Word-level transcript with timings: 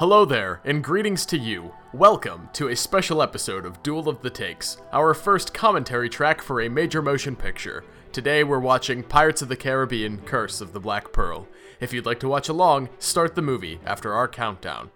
Hello 0.00 0.24
there, 0.24 0.62
and 0.64 0.82
greetings 0.82 1.26
to 1.26 1.36
you. 1.36 1.74
Welcome 1.92 2.48
to 2.54 2.68
a 2.68 2.74
special 2.74 3.20
episode 3.20 3.66
of 3.66 3.82
Duel 3.82 4.08
of 4.08 4.22
the 4.22 4.30
Takes, 4.30 4.78
our 4.94 5.12
first 5.12 5.52
commentary 5.52 6.08
track 6.08 6.40
for 6.40 6.62
a 6.62 6.70
major 6.70 7.02
motion 7.02 7.36
picture. 7.36 7.84
Today 8.10 8.42
we're 8.42 8.60
watching 8.60 9.02
Pirates 9.02 9.42
of 9.42 9.50
the 9.50 9.56
Caribbean 9.56 10.22
Curse 10.22 10.62
of 10.62 10.72
the 10.72 10.80
Black 10.80 11.12
Pearl. 11.12 11.46
If 11.80 11.92
you'd 11.92 12.06
like 12.06 12.18
to 12.20 12.28
watch 12.28 12.48
along, 12.48 12.88
start 12.98 13.34
the 13.34 13.42
movie 13.42 13.78
after 13.84 14.14
our 14.14 14.26
countdown. 14.26 14.90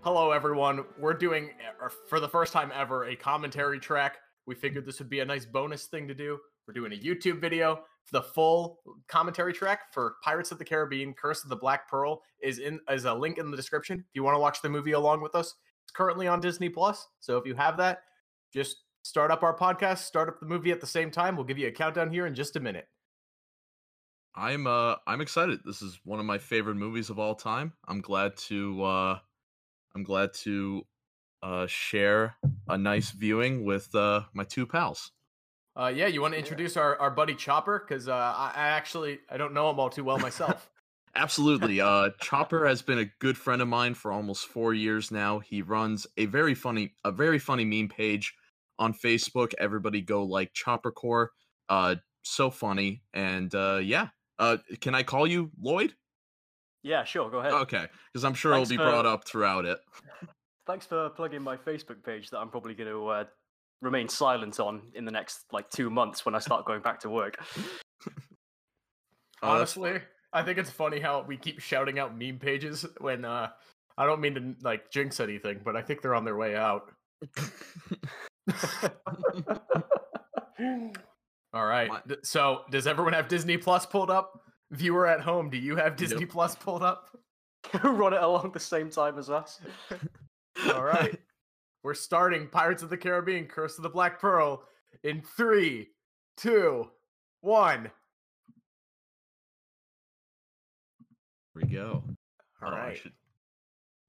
Hello, 0.00 0.30
everyone. 0.30 0.86
We're 0.98 1.12
doing, 1.12 1.50
er, 1.78 1.92
for 2.08 2.20
the 2.20 2.28
first 2.30 2.54
time 2.54 2.72
ever, 2.74 3.04
a 3.04 3.16
commentary 3.16 3.80
track. 3.80 4.16
We 4.46 4.54
figured 4.54 4.86
this 4.86 4.98
would 4.98 5.10
be 5.10 5.20
a 5.20 5.26
nice 5.26 5.44
bonus 5.44 5.84
thing 5.84 6.08
to 6.08 6.14
do. 6.14 6.38
We're 6.66 6.74
doing 6.74 6.92
a 6.92 6.96
YouTube 6.96 7.40
video. 7.40 7.84
The 8.12 8.22
full 8.22 8.80
commentary 9.08 9.52
track 9.52 9.92
for 9.92 10.16
Pirates 10.22 10.50
of 10.50 10.58
the 10.58 10.64
Caribbean: 10.64 11.14
Curse 11.14 11.44
of 11.44 11.50
the 11.50 11.56
Black 11.56 11.88
Pearl 11.88 12.22
is 12.42 12.58
in 12.58 12.80
as 12.88 13.04
a 13.04 13.14
link 13.14 13.38
in 13.38 13.50
the 13.50 13.56
description. 13.56 14.00
If 14.00 14.14
you 14.14 14.22
want 14.22 14.34
to 14.34 14.40
watch 14.40 14.62
the 14.62 14.68
movie 14.68 14.92
along 14.92 15.22
with 15.22 15.34
us, 15.34 15.54
it's 15.84 15.92
currently 15.92 16.26
on 16.26 16.40
Disney 16.40 16.68
Plus. 16.68 17.06
So 17.20 17.36
if 17.36 17.46
you 17.46 17.54
have 17.54 17.76
that, 17.76 18.02
just 18.52 18.78
start 19.02 19.30
up 19.30 19.42
our 19.42 19.56
podcast, 19.56 19.98
start 19.98 20.28
up 20.28 20.40
the 20.40 20.46
movie 20.46 20.72
at 20.72 20.80
the 20.80 20.86
same 20.86 21.10
time. 21.10 21.36
We'll 21.36 21.44
give 21.44 21.58
you 21.58 21.68
a 21.68 21.72
countdown 21.72 22.10
here 22.10 22.26
in 22.26 22.34
just 22.34 22.56
a 22.56 22.60
minute. 22.60 22.88
I'm 24.34 24.66
uh 24.66 24.96
I'm 25.06 25.20
excited. 25.20 25.60
This 25.64 25.82
is 25.82 25.98
one 26.04 26.20
of 26.20 26.26
my 26.26 26.38
favorite 26.38 26.76
movies 26.76 27.10
of 27.10 27.18
all 27.18 27.34
time. 27.34 27.72
I'm 27.88 28.00
glad 28.00 28.36
to 28.48 28.82
uh 28.82 29.18
I'm 29.94 30.04
glad 30.04 30.34
to 30.34 30.86
uh 31.42 31.66
share 31.66 32.36
a 32.68 32.78
nice 32.78 33.10
viewing 33.10 33.64
with 33.64 33.92
uh 33.94 34.22
my 34.32 34.44
two 34.44 34.66
pals. 34.66 35.10
Uh, 35.80 35.88
yeah, 35.88 36.06
you 36.06 36.20
want 36.20 36.34
to 36.34 36.38
introduce 36.38 36.76
our, 36.76 36.98
our 36.98 37.10
buddy 37.10 37.34
Chopper? 37.34 37.82
Because 37.86 38.06
uh, 38.06 38.12
I, 38.12 38.52
I 38.54 38.68
actually 38.68 39.20
I 39.30 39.38
don't 39.38 39.54
know 39.54 39.70
him 39.70 39.80
all 39.80 39.88
too 39.88 40.04
well 40.04 40.18
myself. 40.18 40.68
Absolutely. 41.14 41.80
Uh, 41.80 42.10
Chopper 42.20 42.66
has 42.66 42.82
been 42.82 42.98
a 42.98 43.06
good 43.18 43.36
friend 43.36 43.62
of 43.62 43.68
mine 43.68 43.94
for 43.94 44.12
almost 44.12 44.46
four 44.46 44.74
years 44.74 45.10
now. 45.10 45.38
He 45.38 45.62
runs 45.62 46.06
a 46.16 46.26
very 46.26 46.54
funny, 46.54 46.94
a 47.02 47.10
very 47.10 47.38
funny 47.38 47.64
meme 47.64 47.88
page 47.88 48.34
on 48.78 48.92
Facebook. 48.92 49.52
Everybody 49.58 50.02
go 50.02 50.22
like 50.22 50.52
Chopper 50.52 50.92
Core. 50.92 51.30
Uh, 51.68 51.96
so 52.22 52.50
funny. 52.50 53.02
And 53.14 53.52
uh, 53.54 53.80
yeah. 53.82 54.08
Uh, 54.38 54.58
can 54.80 54.94
I 54.94 55.02
call 55.02 55.26
you 55.26 55.50
Lloyd? 55.60 55.94
Yeah, 56.82 57.04
sure. 57.04 57.30
Go 57.30 57.40
ahead. 57.40 57.52
Okay, 57.52 57.86
because 58.12 58.24
I'm 58.24 58.34
sure 58.34 58.52
Thanks 58.52 58.70
it'll 58.70 58.78
be 58.78 58.84
for- 58.84 58.90
brought 58.90 59.06
up 59.06 59.26
throughout 59.26 59.64
it. 59.64 59.78
Thanks 60.66 60.86
for 60.86 61.08
plugging 61.10 61.42
my 61.42 61.56
Facebook 61.56 62.04
page 62.04 62.30
that 62.30 62.38
I'm 62.38 62.48
probably 62.48 62.74
going 62.74 62.88
to 62.88 63.08
uh, 63.08 63.24
remain 63.82 64.08
silent 64.08 64.60
on 64.60 64.82
in 64.94 65.04
the 65.04 65.10
next 65.10 65.44
like 65.52 65.68
two 65.70 65.90
months 65.90 66.24
when 66.26 66.34
I 66.34 66.38
start 66.38 66.64
going 66.66 66.82
back 66.82 67.00
to 67.00 67.10
work. 67.10 67.36
Uh, 68.06 68.10
Honestly, 69.42 70.00
I 70.32 70.42
think 70.42 70.58
it's 70.58 70.70
funny 70.70 71.00
how 71.00 71.22
we 71.26 71.36
keep 71.36 71.60
shouting 71.60 71.98
out 71.98 72.16
meme 72.16 72.38
pages 72.38 72.84
when 72.98 73.24
uh, 73.24 73.48
I 73.96 74.06
don't 74.06 74.20
mean 74.20 74.34
to 74.34 74.54
like 74.62 74.90
jinx 74.90 75.18
anything, 75.20 75.60
but 75.64 75.76
I 75.76 75.82
think 75.82 76.02
they're 76.02 76.14
on 76.14 76.24
their 76.24 76.36
way 76.36 76.54
out. 76.56 76.92
All 81.52 81.66
right. 81.66 81.88
My- 81.88 82.00
D- 82.06 82.16
So, 82.22 82.62
does 82.70 82.86
everyone 82.86 83.12
have 83.14 83.28
Disney 83.28 83.56
Plus 83.56 83.86
pulled 83.86 84.10
up? 84.10 84.40
Viewer 84.72 85.06
at 85.06 85.20
home, 85.20 85.50
do 85.50 85.56
you 85.58 85.74
have 85.76 85.96
Disney 85.96 86.24
Plus 86.26 86.54
pulled 86.54 86.82
up? 86.84 87.08
Run 87.82 88.14
it 88.14 88.22
along 88.22 88.52
the 88.52 88.60
same 88.60 88.88
time 88.88 89.18
as 89.18 89.28
us. 89.28 89.60
All 90.72 90.84
right. 90.84 91.18
We're 91.82 91.94
starting 91.94 92.48
Pirates 92.48 92.82
of 92.82 92.90
the 92.90 92.96
Caribbean 92.96 93.46
Curse 93.46 93.78
of 93.78 93.82
the 93.82 93.88
Black 93.88 94.20
Pearl 94.20 94.62
in 95.02 95.22
three, 95.22 95.88
two, 96.36 96.88
one. 97.40 97.90
Here 101.54 101.62
we 101.62 101.64
go. 101.64 102.04
All 102.62 102.72
Oh, 102.72 102.76
I 102.76 102.94
should 102.94 103.12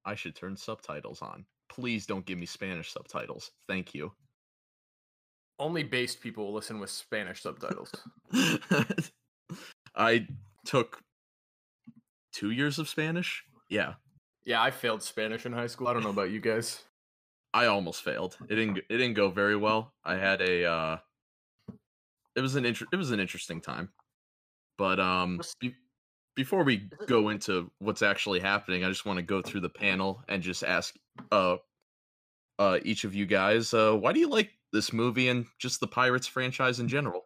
I 0.04 0.16
should 0.16 0.36
turn 0.36 0.58
subtitles 0.58 1.22
on. 1.22 1.46
Please 1.70 2.06
don't 2.06 2.26
give 2.26 2.38
me 2.38 2.46
Spanish 2.46 2.92
subtitles. 2.92 3.52
Thank 3.68 3.94
you. 3.94 4.12
Only 5.58 5.84
based 5.84 6.22
people 6.22 6.46
will 6.46 6.54
listen 6.54 6.80
with 6.80 6.90
Spanish 6.90 7.42
subtitles. 7.42 7.92
I 9.96 10.28
took 10.66 11.00
two 12.34 12.52
years 12.52 12.80
of 12.80 12.90
Spanish. 12.90 13.44
Yeah, 13.70 13.94
yeah, 14.44 14.62
I 14.62 14.72
failed 14.72 15.04
Spanish 15.04 15.46
in 15.46 15.54
high 15.54 15.68
school. 15.68 15.88
I 15.88 15.94
don't 15.94 16.04
know 16.04 16.10
about 16.10 16.32
you 16.32 16.40
guys. 16.40 16.84
I 17.54 17.66
almost 17.66 18.04
failed. 18.04 18.38
It 18.50 18.56
didn't. 18.56 18.78
It 18.78 18.86
didn't 18.90 19.14
go 19.14 19.30
very 19.30 19.56
well. 19.56 19.94
I 20.04 20.16
had 20.16 20.42
a. 20.42 20.66
uh 20.66 20.98
It 22.36 22.42
was 22.42 22.56
an 22.56 22.66
inter- 22.66 22.88
It 22.92 22.96
was 22.96 23.12
an 23.12 23.20
interesting 23.20 23.62
time, 23.62 23.92
but 24.78 25.00
um, 25.00 25.42
be- 25.60 25.76
before 26.36 26.64
we 26.64 26.90
go 27.08 27.30
into 27.30 27.72
what's 27.80 28.02
actually 28.02 28.40
happening, 28.40 28.86
I 28.86 28.90
just 28.90 29.06
want 29.06 29.18
to 29.18 29.24
go 29.24 29.42
through 29.42 29.62
the 29.62 29.70
panel 29.70 30.24
and 30.30 30.42
just 30.42 30.64
ask 30.64 30.96
uh 31.32 31.58
uh 32.60 32.80
each 32.84 33.04
of 33.04 33.14
you 33.16 33.26
guys 33.26 33.74
uh 33.74 33.94
why 33.94 34.14
do 34.14 34.20
you 34.20 34.30
like 34.30 34.52
this 34.72 34.94
movie 34.94 35.28
and 35.30 35.46
just 35.60 35.80
the 35.80 35.88
Pirates 35.88 36.28
franchise 36.28 36.80
in 36.80 36.88
general? 36.88 37.26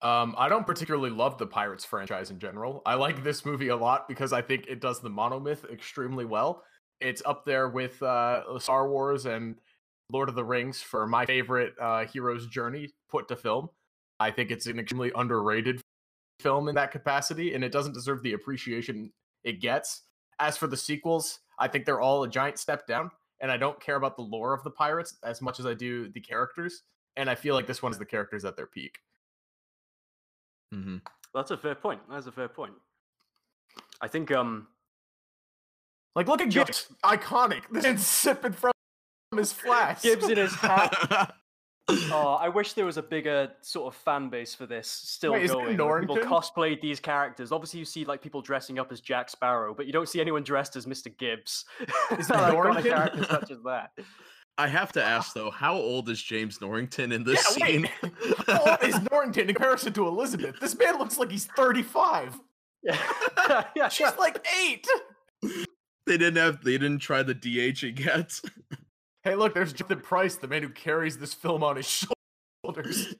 Um, 0.00 0.34
I 0.36 0.48
don't 0.48 0.66
particularly 0.66 1.10
love 1.10 1.38
the 1.38 1.46
Pirates 1.46 1.84
franchise 1.84 2.30
in 2.30 2.40
general. 2.40 2.82
I 2.84 2.94
like 2.94 3.22
this 3.22 3.44
movie 3.44 3.68
a 3.68 3.76
lot 3.76 4.08
because 4.08 4.32
I 4.32 4.42
think 4.42 4.66
it 4.66 4.80
does 4.80 5.00
the 5.00 5.10
monomyth 5.10 5.70
extremely 5.70 6.24
well. 6.24 6.64
It's 7.02 7.22
up 7.26 7.44
there 7.44 7.68
with 7.68 8.02
uh, 8.02 8.58
Star 8.58 8.88
Wars 8.88 9.26
and 9.26 9.56
Lord 10.10 10.28
of 10.28 10.34
the 10.34 10.44
Rings 10.44 10.80
for 10.80 11.06
my 11.06 11.26
favorite 11.26 11.74
uh, 11.80 12.04
hero's 12.04 12.46
journey 12.46 12.90
put 13.10 13.28
to 13.28 13.36
film. 13.36 13.68
I 14.20 14.30
think 14.30 14.50
it's 14.50 14.66
an 14.66 14.78
extremely 14.78 15.10
underrated 15.14 15.80
film 16.40 16.68
in 16.68 16.74
that 16.76 16.92
capacity, 16.92 17.54
and 17.54 17.64
it 17.64 17.72
doesn't 17.72 17.94
deserve 17.94 18.22
the 18.22 18.34
appreciation 18.34 19.12
it 19.44 19.60
gets. 19.60 20.02
As 20.38 20.56
for 20.56 20.66
the 20.66 20.76
sequels, 20.76 21.40
I 21.58 21.68
think 21.68 21.84
they're 21.84 22.00
all 22.00 22.22
a 22.22 22.28
giant 22.28 22.58
step 22.58 22.86
down, 22.86 23.10
and 23.40 23.50
I 23.50 23.56
don't 23.56 23.80
care 23.80 23.96
about 23.96 24.16
the 24.16 24.22
lore 24.22 24.54
of 24.54 24.62
the 24.62 24.70
pirates 24.70 25.16
as 25.24 25.42
much 25.42 25.60
as 25.60 25.66
I 25.66 25.74
do 25.74 26.08
the 26.08 26.20
characters. 26.20 26.82
And 27.16 27.28
I 27.28 27.34
feel 27.34 27.54
like 27.54 27.66
this 27.66 27.82
one 27.82 27.92
is 27.92 27.98
the 27.98 28.06
characters 28.06 28.44
at 28.44 28.56
their 28.56 28.66
peak. 28.66 28.98
Mm-hmm. 30.74 30.98
That's 31.34 31.50
a 31.50 31.56
fair 31.56 31.74
point. 31.74 32.00
That's 32.10 32.26
a 32.26 32.32
fair 32.32 32.48
point. 32.48 32.74
I 34.00 34.08
think 34.08 34.30
um 34.32 34.66
Like, 36.14 36.28
look 36.28 36.40
at 36.40 36.48
Just- 36.50 36.88
Gibbs, 36.88 36.88
iconic. 37.04 37.62
This 37.70 37.84
is 37.84 38.06
sipping 38.06 38.52
from 38.52 38.72
his 39.36 39.52
flask. 39.52 40.02
Gibbs 40.02 40.28
in 40.28 40.36
his 40.38 40.54
hat. 40.54 41.34
Oh, 41.88 42.38
I 42.40 42.48
wish 42.48 42.74
there 42.74 42.86
was 42.86 42.96
a 42.96 43.02
bigger 43.02 43.50
sort 43.60 43.92
of 43.92 44.00
fan 44.00 44.30
base 44.30 44.54
for 44.54 44.66
this 44.66 44.88
still 44.88 45.32
Wait, 45.32 45.42
is 45.42 45.50
it 45.50 45.54
going. 45.54 45.76
where 45.76 46.00
People 46.00 46.16
cosplayed 46.18 46.80
these 46.80 47.00
characters. 47.00 47.50
Obviously, 47.50 47.80
you 47.80 47.84
see 47.84 48.04
like 48.04 48.22
people 48.22 48.40
dressing 48.40 48.78
up 48.78 48.92
as 48.92 49.00
Jack 49.00 49.28
Sparrow, 49.28 49.74
but 49.74 49.84
you 49.86 49.92
don't 49.92 50.08
see 50.08 50.20
anyone 50.20 50.44
dressed 50.44 50.76
as 50.76 50.86
Mr. 50.86 51.14
Gibbs. 51.18 51.64
Is 52.18 52.28
that 52.28 52.38
iconic 52.38 52.52
Norrington? 52.52 52.92
character 52.92 53.24
such 53.24 53.50
as 53.50 53.58
that. 53.64 53.90
I 54.56 54.68
have 54.68 54.92
to 54.92 55.02
ask 55.04 55.34
though, 55.34 55.50
how 55.50 55.74
old 55.74 56.08
is 56.08 56.22
James 56.22 56.60
Norrington 56.60 57.10
in 57.10 57.24
this 57.24 57.44
Yeah, 57.58 57.66
scene? 57.66 57.88
wait. 58.02 58.12
How 58.46 58.60
old 58.64 58.82
is 58.84 59.00
Norrington 59.10 59.48
in 59.48 59.54
comparison 59.54 59.92
to 59.94 60.06
Elizabeth? 60.06 60.54
This 60.60 60.78
man 60.78 60.98
looks 60.98 61.18
like 61.18 61.32
he's 61.32 61.46
35. 61.46 62.38
Yeah, 62.84 63.64
yeah, 63.76 63.88
She's 63.88 64.16
like 64.18 64.46
eight. 64.64 64.86
They 66.06 66.18
didn't 66.18 66.36
have 66.36 66.64
they 66.64 66.72
didn't 66.72 66.98
try 66.98 67.22
the 67.22 67.34
DH 67.34 67.82
yet. 68.00 68.40
Hey, 69.24 69.36
look, 69.36 69.54
there's 69.54 69.72
Jonathan 69.72 70.00
Pryce, 70.00 70.34
the 70.34 70.48
man 70.48 70.64
who 70.64 70.68
carries 70.68 71.16
this 71.16 71.32
film 71.32 71.62
on 71.62 71.76
his 71.76 71.86
shoulders. 72.64 73.14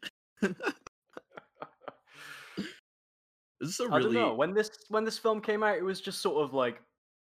This 3.60 3.70
is 3.74 3.78
a 3.80 3.84
I 3.84 3.98
really 3.98 3.98
I 3.98 4.00
don't 4.00 4.14
know. 4.14 4.34
When 4.34 4.52
this 4.52 4.68
when 4.88 5.04
this 5.04 5.16
film 5.16 5.40
came 5.40 5.62
out, 5.62 5.76
it 5.76 5.84
was 5.84 6.00
just 6.00 6.20
sort 6.20 6.42
of 6.42 6.52
like 6.52 6.82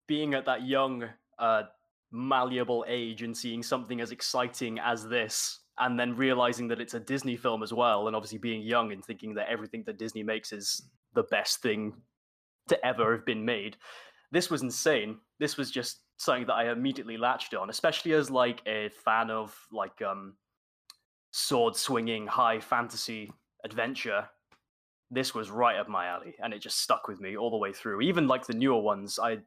being 0.07 0.35
at 0.35 0.45
that 0.45 0.67
young, 0.67 1.05
uh, 1.39 1.63
malleable 2.11 2.85
age 2.87 3.23
and 3.23 3.35
seeing 3.35 3.63
something 3.63 3.99
as 3.99 4.11
exciting 4.11 4.77
as 4.77 5.07
this, 5.07 5.61
and 5.79 5.99
then 5.99 6.15
realizing 6.15 6.67
that 6.67 6.79
it's 6.79 6.93
a 6.93 6.99
Disney 6.99 7.35
film 7.35 7.63
as 7.63 7.73
well, 7.73 8.05
and 8.05 8.15
obviously 8.15 8.37
being 8.37 8.61
young 8.61 8.91
and 8.91 9.03
thinking 9.03 9.33
that 9.33 9.49
everything 9.49 9.81
that 9.87 9.97
Disney 9.97 10.21
makes 10.21 10.53
is 10.53 10.83
the 11.15 11.23
best 11.23 11.63
thing 11.63 11.93
to 12.67 12.85
ever 12.85 13.13
have 13.13 13.25
been 13.25 13.43
made. 13.43 13.75
This 14.31 14.51
was 14.51 14.61
insane. 14.61 15.17
This 15.39 15.57
was 15.57 15.69
just 15.71 16.01
something 16.17 16.47
that 16.47 16.53
I 16.53 16.71
immediately 16.71 17.17
latched 17.17 17.53
on, 17.53 17.69
especially 17.69 18.13
as 18.13 18.29
like 18.31 18.61
a 18.65 18.89
fan 18.89 19.29
of 19.29 19.55
like 19.71 20.01
um 20.01 20.35
sword 21.31 21.75
swinging 21.75 22.25
high 22.25 22.59
fantasy 22.59 23.31
adventure 23.63 24.27
this 25.11 25.33
was 25.33 25.49
right 25.51 25.77
up 25.77 25.87
my 25.87 26.07
alley 26.07 26.33
and 26.41 26.53
it 26.53 26.59
just 26.59 26.79
stuck 26.81 27.07
with 27.07 27.19
me 27.19 27.37
all 27.37 27.49
the 27.49 27.57
way 27.57 27.71
through 27.71 28.01
even 28.01 28.27
like 28.27 28.45
the 28.47 28.53
newer 28.53 28.79
ones 28.79 29.19
i 29.21 29.37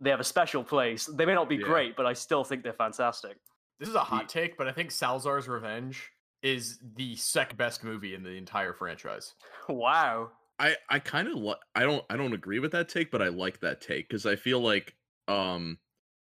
they 0.00 0.10
have 0.10 0.20
a 0.20 0.24
special 0.24 0.62
place 0.62 1.06
they 1.06 1.24
may 1.24 1.34
not 1.34 1.48
be 1.48 1.56
Yeah. 1.56 1.62
great 1.66 1.96
but 1.96 2.04
i 2.04 2.12
still 2.12 2.42
think 2.44 2.62
they're 2.62 2.72
fantastic 2.72 3.36
This 3.78 3.88
is 3.88 3.94
a 3.94 4.00
hot 4.04 4.28
take, 4.28 4.56
but 4.58 4.68
I 4.68 4.72
think 4.72 4.90
Salazar's 4.90 5.48
Revenge 5.48 6.10
is 6.42 6.78
the 6.96 7.16
second 7.16 7.56
best 7.56 7.82
movie 7.84 8.14
in 8.14 8.22
the 8.22 8.30
entire 8.36 8.72
franchise. 8.72 9.34
wow 9.68 10.30
I 10.62 10.76
I 10.88 10.98
kind 11.00 11.28
of 11.28 11.34
li- 11.34 11.54
I 11.74 11.82
don't 11.82 12.04
I 12.08 12.16
don't 12.16 12.32
agree 12.34 12.60
with 12.60 12.72
that 12.72 12.88
take, 12.88 13.10
but 13.10 13.20
I 13.22 13.28
like 13.28 13.60
that 13.60 13.80
take 13.80 14.08
because 14.08 14.26
I 14.26 14.36
feel 14.36 14.60
like 14.60 14.96
um 15.28 15.78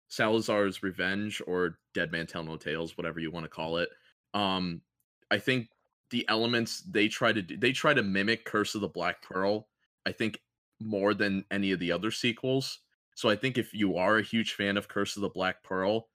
Salazar's 0.10 0.84
Revenge 0.84 1.42
or 1.48 1.80
Dead 1.94 2.12
Man 2.12 2.28
Tell 2.28 2.44
No 2.44 2.58
Tales, 2.58 2.98
whatever 2.98 3.20
you 3.20 3.32
want 3.32 3.46
to 3.46 3.50
call 3.50 3.78
it. 3.78 3.90
Um, 4.34 4.82
I 5.30 5.40
think 5.40 5.70
the 6.10 6.28
elements 6.28 6.82
they 6.82 7.08
try 7.08 7.32
to 7.32 7.42
do, 7.42 7.56
they 7.58 7.72
try 7.72 7.94
to 7.94 8.04
mimic 8.04 8.44
Curse 8.46 8.76
of 8.76 8.82
the 8.82 8.90
Black 8.90 9.22
Pearl. 9.22 9.70
I 10.06 10.12
think 10.12 10.42
more 10.82 11.14
than 11.14 11.46
any 11.52 11.72
of 11.72 11.80
the 11.80 11.92
other 11.94 12.12
sequels. 12.12 12.80
So 13.16 13.30
I 13.30 13.36
think 13.36 13.58
if 13.58 13.74
you 13.74 13.98
are 13.98 14.18
a 14.18 14.24
huge 14.24 14.54
fan 14.54 14.76
of 14.78 14.88
Curse 14.90 15.16
of 15.16 15.22
the 15.22 15.30
Black 15.30 15.64
Pearl 15.64 16.10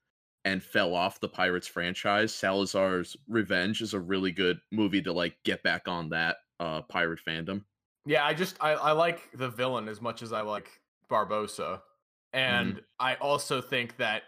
and 0.45 0.61
fell 0.63 0.93
off 0.93 1.19
the 1.21 1.29
Pirates 1.29 1.67
franchise, 1.67 2.33
Salazar's 2.35 3.15
Revenge 3.27 3.81
is 3.81 3.93
a 3.93 3.99
really 4.01 4.31
good 4.33 4.59
movie 4.71 5.01
to 5.03 5.13
like 5.13 5.37
get 5.45 5.63
back 5.63 5.87
on 5.87 6.09
that 6.09 6.37
uh 6.59 6.81
pirate 6.83 7.19
fandom. 7.25 7.63
Yeah, 8.07 8.25
I 8.25 8.33
just 8.33 8.57
I, 8.61 8.71
I 8.71 8.91
like 8.93 9.29
the 9.33 9.49
villain 9.49 9.87
as 9.87 10.01
much 10.01 10.21
as 10.21 10.33
I 10.33 10.41
like 10.41 10.69
Barbossa. 11.11 11.81
Mm-hmm. 12.33 12.33
And 12.33 12.81
I 12.99 13.15
also 13.15 13.61
think 13.61 13.97
that 13.97 14.23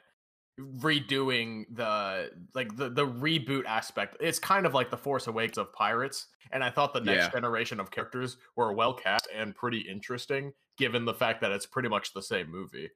redoing 0.60 1.64
the 1.74 2.32
like 2.54 2.76
the 2.76 2.90
the 2.90 3.08
reboot 3.08 3.64
aspect 3.66 4.18
it's 4.20 4.40
kind 4.40 4.66
of 4.66 4.74
like 4.74 4.90
the 4.90 4.98
force 4.98 5.28
awakens 5.28 5.58
of 5.58 5.72
pirates 5.72 6.28
and 6.52 6.62
i 6.62 6.70
thought 6.70 6.94
the 6.94 7.00
next 7.00 7.28
Yeah. 7.28 7.30
generation 7.32 7.80
of 7.80 7.92
characters 7.92 8.36
were 8.58 8.74
well 8.74 8.94
cast 8.94 9.30
and 9.34 9.56
pretty 9.56 9.80
interesting 9.80 10.52
given 10.78 11.06
the 11.06 11.14
fact 11.14 11.40
that 11.40 11.54
it's 11.54 11.66
pretty 11.66 11.88
much 11.88 12.12
the 12.14 12.22
same 12.22 12.52
movie 12.52 12.90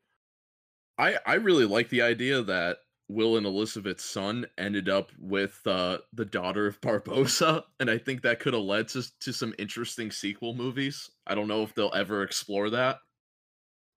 I 0.97 1.18
I 1.25 1.36
really 1.36 1.63
like 1.65 1.88
the 1.88 2.01
idea 2.01 2.41
that 2.44 2.79
Will 3.09 3.38
and 3.38 3.45
Elizabeth's 3.45 4.05
son 4.05 4.45
ended 4.57 4.89
up 4.89 5.11
with 5.19 5.59
uh 5.65 6.00
the 6.13 6.25
daughter 6.25 6.67
of 6.67 6.79
Barbossa, 6.81 7.63
and 7.79 7.89
I 7.89 7.97
think 7.97 8.21
that 8.21 8.39
could 8.39 8.53
have 8.53 8.63
led 8.63 8.88
to 8.89 9.03
to 9.21 9.33
some 9.33 9.53
interesting 9.57 10.11
sequel 10.11 10.53
movies. 10.53 11.09
I 11.27 11.35
don't 11.35 11.47
know 11.47 11.63
if 11.63 11.75
they'll 11.75 11.94
ever 11.94 12.23
explore 12.23 12.69
that. 12.71 13.00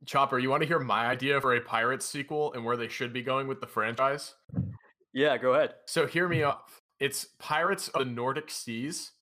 chopper 0.05 0.39
you 0.39 0.51
want 0.51 0.63
to 0.63 0.69
hear 0.69 0.79
my 0.79 1.07
idea 1.07 1.41
for 1.41 1.55
a 1.55 1.61
pirates 1.61 2.07
sequel 2.07 2.53
and 2.53 2.65
where 2.65 2.77
they 2.77 2.89
should 2.89 3.13
be 3.13 3.23
going 3.23 3.49
with 3.49 3.61
the 3.61 3.67
franchise 3.67 4.35
Yeah, 5.13 5.39
go 5.39 5.55
ahead. 5.55 5.75
So 5.87 6.07
hear 6.07 6.29
me 6.29 6.43
off. 6.43 6.81
It's 7.01 7.27
Pirates 7.39 7.89
of 7.89 8.01
the 8.01 8.11
Nordic 8.11 8.51
Seas, 8.51 9.13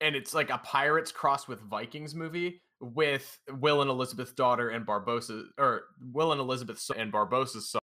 and 0.00 0.16
it's 0.16 0.34
like 0.34 0.50
a 0.50 0.58
pirates 0.58 1.12
cross 1.12 1.46
with 1.46 1.60
Vikings 1.60 2.14
movie 2.14 2.62
with 2.80 3.38
Will 3.50 3.82
and 3.82 3.90
Elizabeth's 3.90 4.32
daughter 4.32 4.70
and 4.70 4.86
Barbossa, 4.86 5.44
or 5.58 5.84
Will 6.12 6.32
and 6.32 6.40
Elizabeth's 6.40 6.86
son 6.86 6.96
and 6.98 7.12
Barbossa's 7.12 7.70
son, 7.70 7.80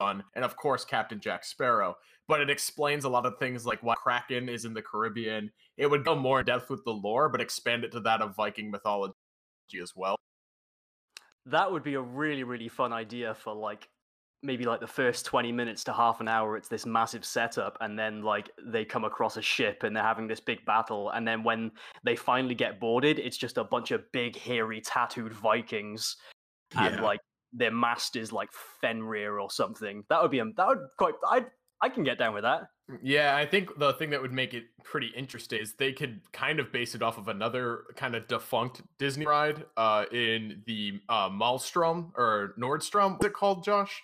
and 0.00 0.22
of 0.36 0.56
course 0.56 0.84
Captain 0.84 1.20
Jack 1.20 1.44
Sparrow. 1.44 1.96
But 2.28 2.40
it 2.40 2.50
explains 2.50 3.04
a 3.04 3.08
lot 3.08 3.26
of 3.26 3.38
things 3.38 3.64
like 3.64 3.82
why 3.82 3.94
Kraken 3.94 4.48
is 4.48 4.64
in 4.64 4.74
the 4.74 4.82
Caribbean. 4.82 5.50
It 5.76 5.86
would 5.86 6.04
go 6.04 6.14
more 6.14 6.40
in 6.40 6.46
depth 6.46 6.68
with 6.68 6.84
the 6.84 6.92
lore, 6.92 7.28
but 7.28 7.40
expand 7.40 7.84
it 7.84 7.92
to 7.92 8.00
that 8.00 8.20
of 8.20 8.36
Viking 8.36 8.70
mythology 8.70 9.14
as 9.82 9.92
well. 9.96 10.16
That 11.46 11.72
would 11.72 11.82
be 11.82 11.94
a 11.94 12.00
really, 12.00 12.44
really 12.44 12.68
fun 12.68 12.92
idea 12.92 13.34
for 13.34 13.54
like 13.54 13.88
maybe 14.42 14.66
like 14.66 14.80
the 14.80 14.86
first 14.86 15.24
20 15.24 15.50
minutes 15.50 15.82
to 15.84 15.92
half 15.92 16.20
an 16.20 16.28
hour. 16.28 16.56
It's 16.56 16.68
this 16.68 16.84
massive 16.84 17.24
setup, 17.24 17.78
and 17.80 17.98
then 17.98 18.22
like 18.22 18.50
they 18.62 18.84
come 18.84 19.04
across 19.04 19.36
a 19.38 19.42
ship 19.42 19.82
and 19.82 19.96
they're 19.96 20.02
having 20.02 20.28
this 20.28 20.40
big 20.40 20.64
battle. 20.66 21.10
And 21.10 21.26
then 21.26 21.42
when 21.42 21.72
they 22.04 22.14
finally 22.14 22.54
get 22.54 22.78
boarded, 22.78 23.18
it's 23.18 23.38
just 23.38 23.56
a 23.56 23.64
bunch 23.64 23.90
of 23.90 24.04
big, 24.12 24.36
hairy, 24.36 24.82
tattooed 24.82 25.32
Vikings, 25.32 26.16
and 26.76 26.96
Yeah. 26.96 27.02
like 27.02 27.20
their 27.52 27.70
mast 27.70 28.16
is 28.16 28.32
like 28.32 28.50
Fenrir 28.80 29.38
or 29.40 29.50
something. 29.50 30.04
That 30.10 30.22
would 30.22 30.30
be 30.30 30.38
a 30.40 30.44
that 30.56 30.66
would 30.68 30.78
quite. 30.98 31.14
I 31.26 31.44
I 31.80 31.88
can 31.88 32.04
get 32.04 32.18
down 32.18 32.34
with 32.34 32.42
that. 32.42 32.68
Yeah, 33.02 33.36
I 33.36 33.44
think 33.46 33.78
the 33.78 33.92
thing 33.92 34.10
that 34.10 34.22
would 34.22 34.32
make 34.32 34.54
it 34.54 34.64
pretty 34.82 35.08
interesting 35.14 35.60
is 35.60 35.74
they 35.74 35.92
could 35.92 36.20
kind 36.32 36.58
of 36.58 36.72
base 36.72 36.94
it 36.94 37.02
off 37.02 37.18
of 37.18 37.28
another 37.28 37.84
kind 37.96 38.14
of 38.16 38.26
defunct 38.28 38.80
Disney 38.98 39.26
ride 39.26 39.64
uh, 39.76 40.06
in 40.10 40.62
the 40.66 41.00
uh, 41.08 41.28
Maelstrom 41.30 42.12
or 42.16 42.54
Nordstrom. 42.58 43.12
What's 43.12 43.26
it 43.26 43.32
called, 43.34 43.62
Josh? 43.62 44.02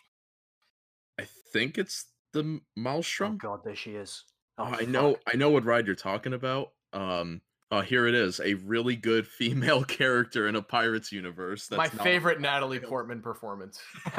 I 1.18 1.26
think 1.52 1.78
it's 1.78 2.06
the 2.32 2.40
M- 2.40 2.62
Oh 2.76 2.80
Maelstrom. 2.80 3.38
god, 3.38 3.60
there 3.64 3.74
she 3.76 3.92
is. 3.92 4.24
Oh, 4.58 4.64
Oh, 4.70 4.76
I 4.78 4.84
know. 4.84 5.16
I 5.32 5.36
know 5.36 5.50
what 5.50 5.64
ride 5.64 5.86
you're 5.86 5.96
talking 5.96 6.32
about. 6.34 6.72
Um 6.92 7.40
uh, 7.70 7.80
here 7.82 8.06
it 8.06 8.14
is, 8.14 8.40
a 8.40 8.54
really 8.54 8.96
good 8.96 9.26
female 9.26 9.84
character 9.98 10.48
in 10.48 10.56
a 10.56 10.62
pirates 10.62 11.10
universe. 11.12 11.66
That's 11.66 11.78
My 11.78 11.88
favorite 12.04 12.40
Natalie 12.40 12.80
Portman 12.80 13.20
performance. 13.20 13.80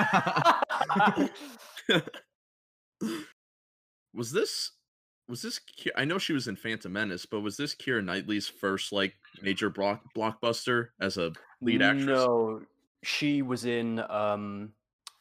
was 4.14 4.32
this 4.32 4.72
was 5.28 5.42
this 5.42 5.60
I 5.96 6.06
know 6.06 6.18
she 6.18 6.34
was 6.34 6.48
in 6.48 6.56
Phantom 6.56 6.92
Menace, 6.92 7.26
but 7.26 7.42
was 7.42 7.58
this 7.58 7.76
Keira 7.76 8.04
Knightley's 8.04 8.48
first 8.48 8.92
like 8.92 9.14
major 9.42 9.70
block 9.70 10.02
blockbuster 10.16 10.90
as 11.00 11.18
a 11.18 11.32
lead 11.62 11.82
actress? 11.82 12.06
No, 12.06 12.62
she 13.04 13.42
was 13.42 13.66
in 13.66 14.00
um 14.10 14.72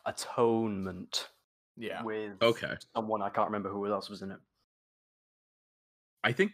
Atonement 0.06 1.28
Yeah. 1.76 2.02
with 2.02 2.32
Okay. 2.42 2.74
someone 2.94 3.22
I 3.22 3.30
can't 3.30 3.48
remember 3.48 3.70
who 3.70 3.86
else 3.90 4.10
was 4.10 4.22
in 4.22 4.30
it. 4.30 4.38
I 6.22 6.32
think 6.32 6.52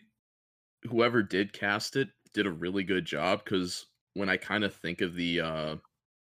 whoever 0.88 1.23
did 1.23 1.53
cast 1.53 1.97
it 1.97 2.09
did 2.32 2.47
a 2.47 2.50
really 2.50 2.85
good 2.85 3.05
job 3.05 3.43
because 3.44 3.87
when 4.15 4.29
I 4.29 4.37
kind 4.37 4.65
of 4.65 4.75
think 4.75 5.00
of 5.00 5.15
the 5.15 5.41
uh 5.41 5.77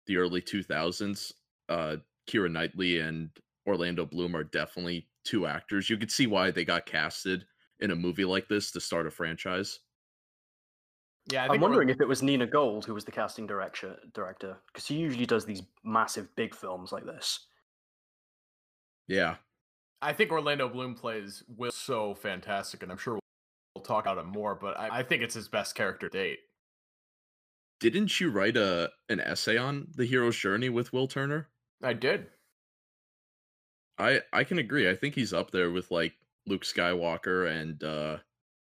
the 0.06 0.16
early 0.16 0.42
2000s, 0.42 1.32
uh 1.68 1.96
Keira 2.28 2.50
Knightley 2.50 3.00
and 3.00 3.30
Orlando 3.66 4.04
Bloom 4.06 4.36
are 4.36 4.44
definitely 4.44 5.08
two 5.24 5.46
actors. 5.46 5.88
You 5.88 5.96
could 5.96 6.10
see 6.10 6.26
why 6.26 6.50
they 6.50 6.64
got 6.64 6.86
casted 6.86 7.44
in 7.80 7.90
a 7.90 7.96
movie 7.96 8.24
like 8.24 8.48
this 8.48 8.70
to 8.72 8.80
start 8.80 9.06
a 9.06 9.10
franchise. 9.10 9.80
Yeah, 11.32 11.44
I 11.44 11.54
I'm 11.54 11.60
wondering 11.60 11.88
if 11.88 12.00
it 12.00 12.08
was 12.08 12.22
Nina 12.22 12.46
Gold 12.46 12.84
who 12.84 12.94
was 12.94 13.04
the 13.04 13.12
casting 13.12 13.46
director 13.46 13.96
director 14.12 14.58
because 14.66 14.84
she 14.84 14.96
usually 14.96 15.26
does 15.26 15.46
these 15.46 15.62
massive 15.82 16.28
big 16.36 16.54
films 16.54 16.92
like 16.92 17.06
this. 17.06 17.46
Yeah. 19.08 19.36
I 20.02 20.12
think 20.12 20.30
Orlando 20.32 20.68
Bloom 20.68 20.94
plays 20.94 21.42
Will 21.48 21.72
so 21.72 22.14
fantastic, 22.14 22.82
and 22.82 22.92
I'm 22.92 22.98
sure 22.98 23.14
we'll 23.14 23.23
talk 23.84 24.04
about 24.04 24.18
it 24.18 24.26
more. 24.26 24.54
But 24.54 24.78
I, 24.78 25.00
I 25.00 25.02
think 25.02 25.22
it's 25.22 25.34
his 25.34 25.48
best 25.48 25.74
character 25.74 26.08
date. 26.08 26.38
Didn't 27.80 28.20
you 28.20 28.30
write 28.30 28.56
a 28.56 28.90
an 29.08 29.20
essay 29.20 29.56
on 29.56 29.88
the 29.94 30.04
hero's 30.04 30.36
journey 30.36 30.68
with 30.68 30.92
Will 30.92 31.08
Turner? 31.08 31.48
I 31.82 31.92
did. 31.92 32.26
I 33.98 34.22
I 34.32 34.44
can 34.44 34.58
agree. 34.58 34.88
I 34.88 34.94
think 34.94 35.14
he's 35.14 35.32
up 35.32 35.50
there 35.50 35.70
with 35.70 35.90
like 35.90 36.14
Luke 36.46 36.64
Skywalker 36.64 37.48
and 37.50 37.82
uh 37.82 38.18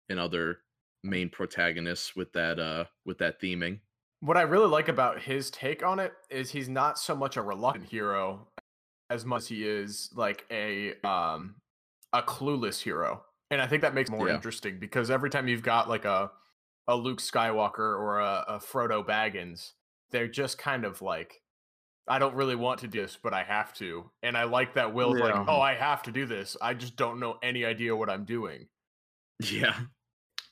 and 0.09 0.19
other 0.19 0.59
main 1.03 1.29
protagonists 1.29 2.15
with 2.17 2.33
that 2.33 2.59
uh 2.59 2.85
with 3.05 3.19
that 3.19 3.41
theming. 3.41 3.81
What 4.21 4.37
I 4.37 4.43
really 4.43 4.69
like 4.69 4.89
about 4.89 5.21
his 5.21 5.51
take 5.51 5.83
on 5.83 5.99
it 5.99 6.13
is 6.29 6.51
he's 6.51 6.69
not 6.69 6.99
so 6.99 7.17
much 7.17 7.37
a 7.37 7.43
reluctant 7.43 7.87
hero 7.89 8.49
as 9.09 9.25
much 9.25 9.43
as 9.43 9.49
he 9.49 9.67
is 9.67 10.11
like 10.15 10.45
a 10.51 10.95
um 11.03 11.57
a 12.13 12.23
clueless 12.23 12.83
hero. 12.83 13.23
And 13.51 13.61
I 13.61 13.67
think 13.67 13.83
that 13.83 13.95
makes 13.95 14.11
it 14.11 14.13
more 14.13 14.29
Yeah. 14.29 14.35
interesting 14.35 14.79
because 14.79 15.11
every 15.11 15.31
time 15.31 15.49
you've 15.49 15.63
got 15.63 15.89
like 15.89 16.05
a 16.05 16.31
a 16.89 16.97
Luke 16.97 17.21
Skywalker 17.21 17.79
or 17.79 18.19
a, 18.21 18.45
a 18.49 18.59
Frodo 18.59 19.05
Baggins, 19.07 19.73
they're 20.11 20.27
just 20.29 20.59
kind 20.59 20.85
of 20.85 21.03
like 21.03 21.43
I 22.09 22.19
don't 22.19 22.35
really 22.35 22.57
want 22.57 22.81
to 22.81 22.89
do 22.89 23.03
this, 23.03 23.17
but 23.23 23.33
I 23.33 23.45
have 23.45 23.73
to. 23.75 24.11
And 24.23 24.37
I 24.37 24.45
like 24.45 24.75
that 24.75 24.93
Will's 24.93 25.19
Yeah. 25.19 25.25
like, 25.27 25.49
oh, 25.49 25.61
I 25.61 25.75
have 25.75 26.03
to 26.05 26.11
do 26.13 26.27
this. 26.27 26.57
I 26.61 26.75
just 26.75 26.97
don't 26.97 27.21
know 27.21 27.39
any 27.43 27.65
idea 27.65 27.95
what 27.95 28.11
I'm 28.11 28.25
doing. 28.25 28.67
Yeah. 29.41 29.79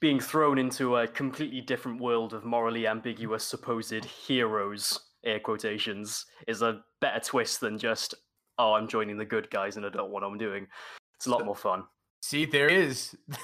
Being 0.01 0.21
thrown 0.21 0.59
into 0.59 0.97
a 0.99 1.09
completely 1.09 1.61
different 1.61 2.01
world 2.01 2.33
of 2.33 2.45
morally 2.45 2.87
ambiguous 2.87 3.45
supposed 3.45 4.05
heroes, 4.05 5.01
air 5.25 5.41
quotations, 5.41 6.25
is 6.47 6.63
a 6.63 6.85
better 7.01 7.19
twist 7.19 7.61
than 7.61 7.77
just, 7.79 8.15
oh, 8.59 8.75
I'm 8.75 8.87
joining 8.87 9.17
the 9.17 9.25
good 9.25 9.51
guys 9.51 9.77
and 9.77 9.85
I 9.85 9.89
don't 9.89 9.97
know 9.97 10.07
what 10.07 10.23
I'm 10.23 10.39
doing. 10.39 10.69
It's 11.17 11.27
a 11.27 11.31
lot 11.31 11.45
more 11.45 11.57
fun. 11.57 11.83
See, 12.23 12.45
there 12.45 12.69
is 12.69 13.17
the 13.29 13.39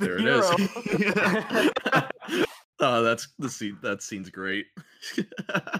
There 0.00 0.16
it 0.16 0.22
hero. 0.22 0.40
is. 2.40 2.46
oh, 2.80 3.02
that's 3.02 3.28
the 3.38 3.48
scene 3.48 3.78
that 3.82 4.02
scene's 4.02 4.30
great. 4.30 4.66
Uh, 5.16 5.78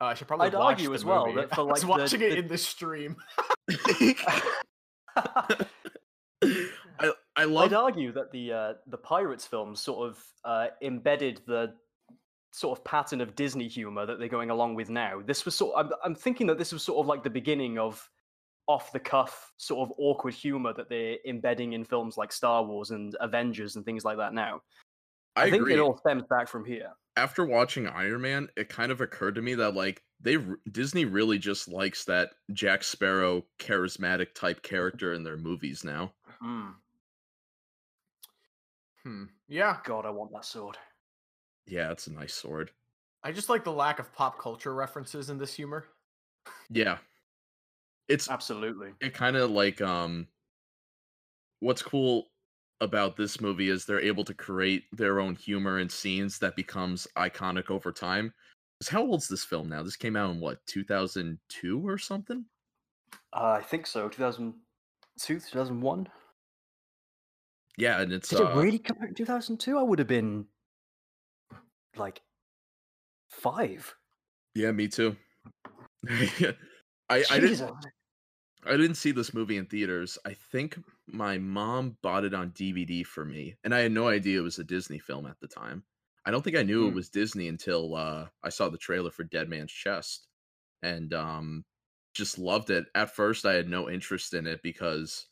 I 0.00 0.14
should 0.14 0.28
probably 0.28 0.48
I'd 0.48 0.54
watch 0.54 0.62
argue 0.74 0.88
the 0.90 0.94
as 0.94 1.04
well 1.04 1.26
movie. 1.26 1.40
that 1.40 1.54
for, 1.54 1.62
I 1.62 1.64
was 1.64 1.70
like, 1.72 1.80
the- 1.80 1.86
watching 2.02 2.20
it 2.22 2.30
the- 2.30 2.36
in 2.38 2.48
the 2.48 2.58
stream. 2.58 3.16
I 6.98 7.12
I 7.36 7.44
love 7.44 7.72
I'd 7.72 7.74
argue 7.76 8.12
that 8.12 8.30
the 8.32 8.52
uh, 8.52 8.72
the 8.86 8.98
Pirates 8.98 9.46
films 9.46 9.80
sort 9.80 10.08
of 10.10 10.22
uh, 10.44 10.68
embedded 10.82 11.40
the 11.46 11.74
sort 12.52 12.78
of 12.78 12.84
pattern 12.84 13.20
of 13.20 13.34
Disney 13.34 13.68
humor 13.68 14.06
that 14.06 14.18
they're 14.18 14.28
going 14.28 14.50
along 14.50 14.74
with 14.74 14.88
now. 14.90 15.20
This 15.24 15.44
was 15.44 15.54
sort. 15.54 15.74
I'm, 15.76 15.90
I'm 16.04 16.14
thinking 16.14 16.46
that 16.48 16.58
this 16.58 16.72
was 16.72 16.82
sort 16.82 17.00
of 17.00 17.06
like 17.06 17.22
the 17.22 17.30
beginning 17.30 17.78
of 17.78 18.08
off 18.66 18.92
the 18.92 19.00
cuff 19.00 19.52
sort 19.56 19.88
of 19.88 19.94
awkward 19.98 20.34
humor 20.34 20.72
that 20.72 20.88
they're 20.88 21.18
embedding 21.26 21.72
in 21.72 21.84
films 21.84 22.16
like 22.16 22.32
Star 22.32 22.64
Wars 22.64 22.90
and 22.90 23.16
Avengers 23.20 23.76
and 23.76 23.84
things 23.84 24.04
like 24.04 24.16
that 24.16 24.34
now. 24.34 24.60
I, 25.36 25.44
I, 25.44 25.50
think 25.50 25.62
agree. 25.62 25.74
it 25.74 25.80
all 25.80 25.98
stems 25.98 26.24
back 26.28 26.48
from 26.48 26.64
here. 26.64 26.90
After 27.16 27.44
watching 27.44 27.86
Iron 27.86 28.22
Man, 28.22 28.48
it 28.56 28.68
kind 28.68 28.90
of 28.90 29.00
occurred 29.00 29.34
to 29.36 29.42
me 29.42 29.54
that 29.54 29.74
like 29.74 30.02
they 30.20 30.38
Disney 30.72 31.04
really 31.04 31.38
just 31.38 31.68
likes 31.68 32.04
that 32.04 32.30
Jack 32.52 32.82
Sparrow 32.82 33.44
charismatic 33.58 34.34
type 34.34 34.62
character 34.62 35.12
in 35.12 35.22
their 35.22 35.36
movies 35.36 35.84
now. 35.84 36.12
Mm. 36.42 36.72
Hmm. 39.02 39.24
Yeah, 39.46 39.76
God, 39.84 40.06
I 40.06 40.10
want 40.10 40.32
that 40.32 40.44
sword. 40.44 40.76
Yeah, 41.66 41.92
it's 41.92 42.06
a 42.06 42.12
nice 42.12 42.34
sword. 42.34 42.70
I 43.22 43.32
just 43.32 43.48
like 43.48 43.64
the 43.64 43.72
lack 43.72 43.98
of 43.98 44.12
pop 44.12 44.38
culture 44.38 44.74
references 44.74 45.30
in 45.30 45.38
this 45.38 45.54
humor. 45.54 45.86
Yeah. 46.70 46.98
It's 48.08 48.28
Absolutely. 48.28 48.94
it 49.00 49.14
kind 49.14 49.36
of 49.36 49.50
like 49.50 49.80
um 49.80 50.28
what's 51.60 51.82
cool 51.82 52.28
about 52.80 53.16
this 53.16 53.40
movie 53.40 53.68
is 53.68 53.84
they're 53.86 54.00
able 54.00 54.24
to 54.24 54.34
create 54.34 54.84
their 54.92 55.20
own 55.20 55.34
humor 55.34 55.78
and 55.78 55.90
scenes 55.90 56.38
that 56.38 56.54
becomes 56.56 57.06
iconic 57.16 57.70
over 57.70 57.90
time 57.92 58.32
'cause 58.80 58.88
how 58.88 59.02
old's 59.02 59.28
this 59.28 59.44
film 59.44 59.68
now? 59.68 59.82
This 59.82 59.96
came 59.96 60.16
out 60.16 60.30
in 60.34 60.40
what 60.40 60.64
2002 60.66 61.86
or 61.86 61.96
something? 61.98 62.46
Uh, 63.32 63.58
I 63.58 63.62
think 63.62 63.86
so. 63.86 64.08
2002, 64.08 65.38
2001. 65.40 66.10
Yeah, 67.78 68.00
and 68.00 68.12
it's 68.12 68.32
Did 68.36 68.38
uh, 68.38 68.40
it 68.40 68.48
really 68.52 68.78
come 68.78 68.98
out 69.02 69.08
in 69.08 69.14
2002? 69.16 69.76
I 69.76 69.82
would 69.82 69.98
have 69.98 70.06
been 70.06 70.46
like 71.96 72.22
five. 73.30 73.96
yeah, 74.54 74.72
me 74.72 74.88
too. 74.88 75.16
I 76.08 76.56
I 77.30 77.40
didn't 77.40 77.62
Jesus. 77.62 77.86
I 78.64 78.76
didn't 78.76 78.96
see 78.96 79.12
this 79.12 79.32
movie 79.32 79.56
in 79.56 79.66
theaters. 79.66 80.18
I 80.24 80.34
think 80.34 80.78
my 81.06 81.38
mom 81.38 81.98
bought 82.02 82.24
it 82.24 82.34
on 82.34 82.50
DVD 82.50 83.04
for 83.04 83.24
me, 83.24 83.56
and 83.62 83.74
I 83.74 83.80
had 83.80 83.92
no 83.92 84.08
idea 84.08 84.40
it 84.40 84.42
was 84.42 84.58
a 84.58 84.64
Disney 84.64 84.98
film 84.98 85.26
at 85.26 85.38
the 85.40 85.48
time. 85.48 85.84
I 86.24 86.30
don't 86.32 86.42
think 86.42 86.56
I 86.56 86.62
knew 86.64 86.88
it 86.88 86.90
Hmm. 86.90 86.94
was 86.94 87.08
Disney 87.08 87.46
until 87.48 87.94
uh, 87.94 88.28
I 88.42 88.48
saw 88.48 88.68
the 88.68 88.78
trailer 88.78 89.10
for 89.10 89.22
Dead 89.24 89.48
Man's 89.48 89.72
Chest, 89.72 90.26
and 90.82 91.14
um, 91.14 91.66
just 92.14 92.38
loved 92.38 92.70
it. 92.70 92.86
At 92.94 93.14
first, 93.14 93.46
I 93.46 93.54
had 93.54 93.68
no 93.68 93.90
interest 93.90 94.34
in 94.34 94.46
it 94.46 94.62
because 94.62 95.28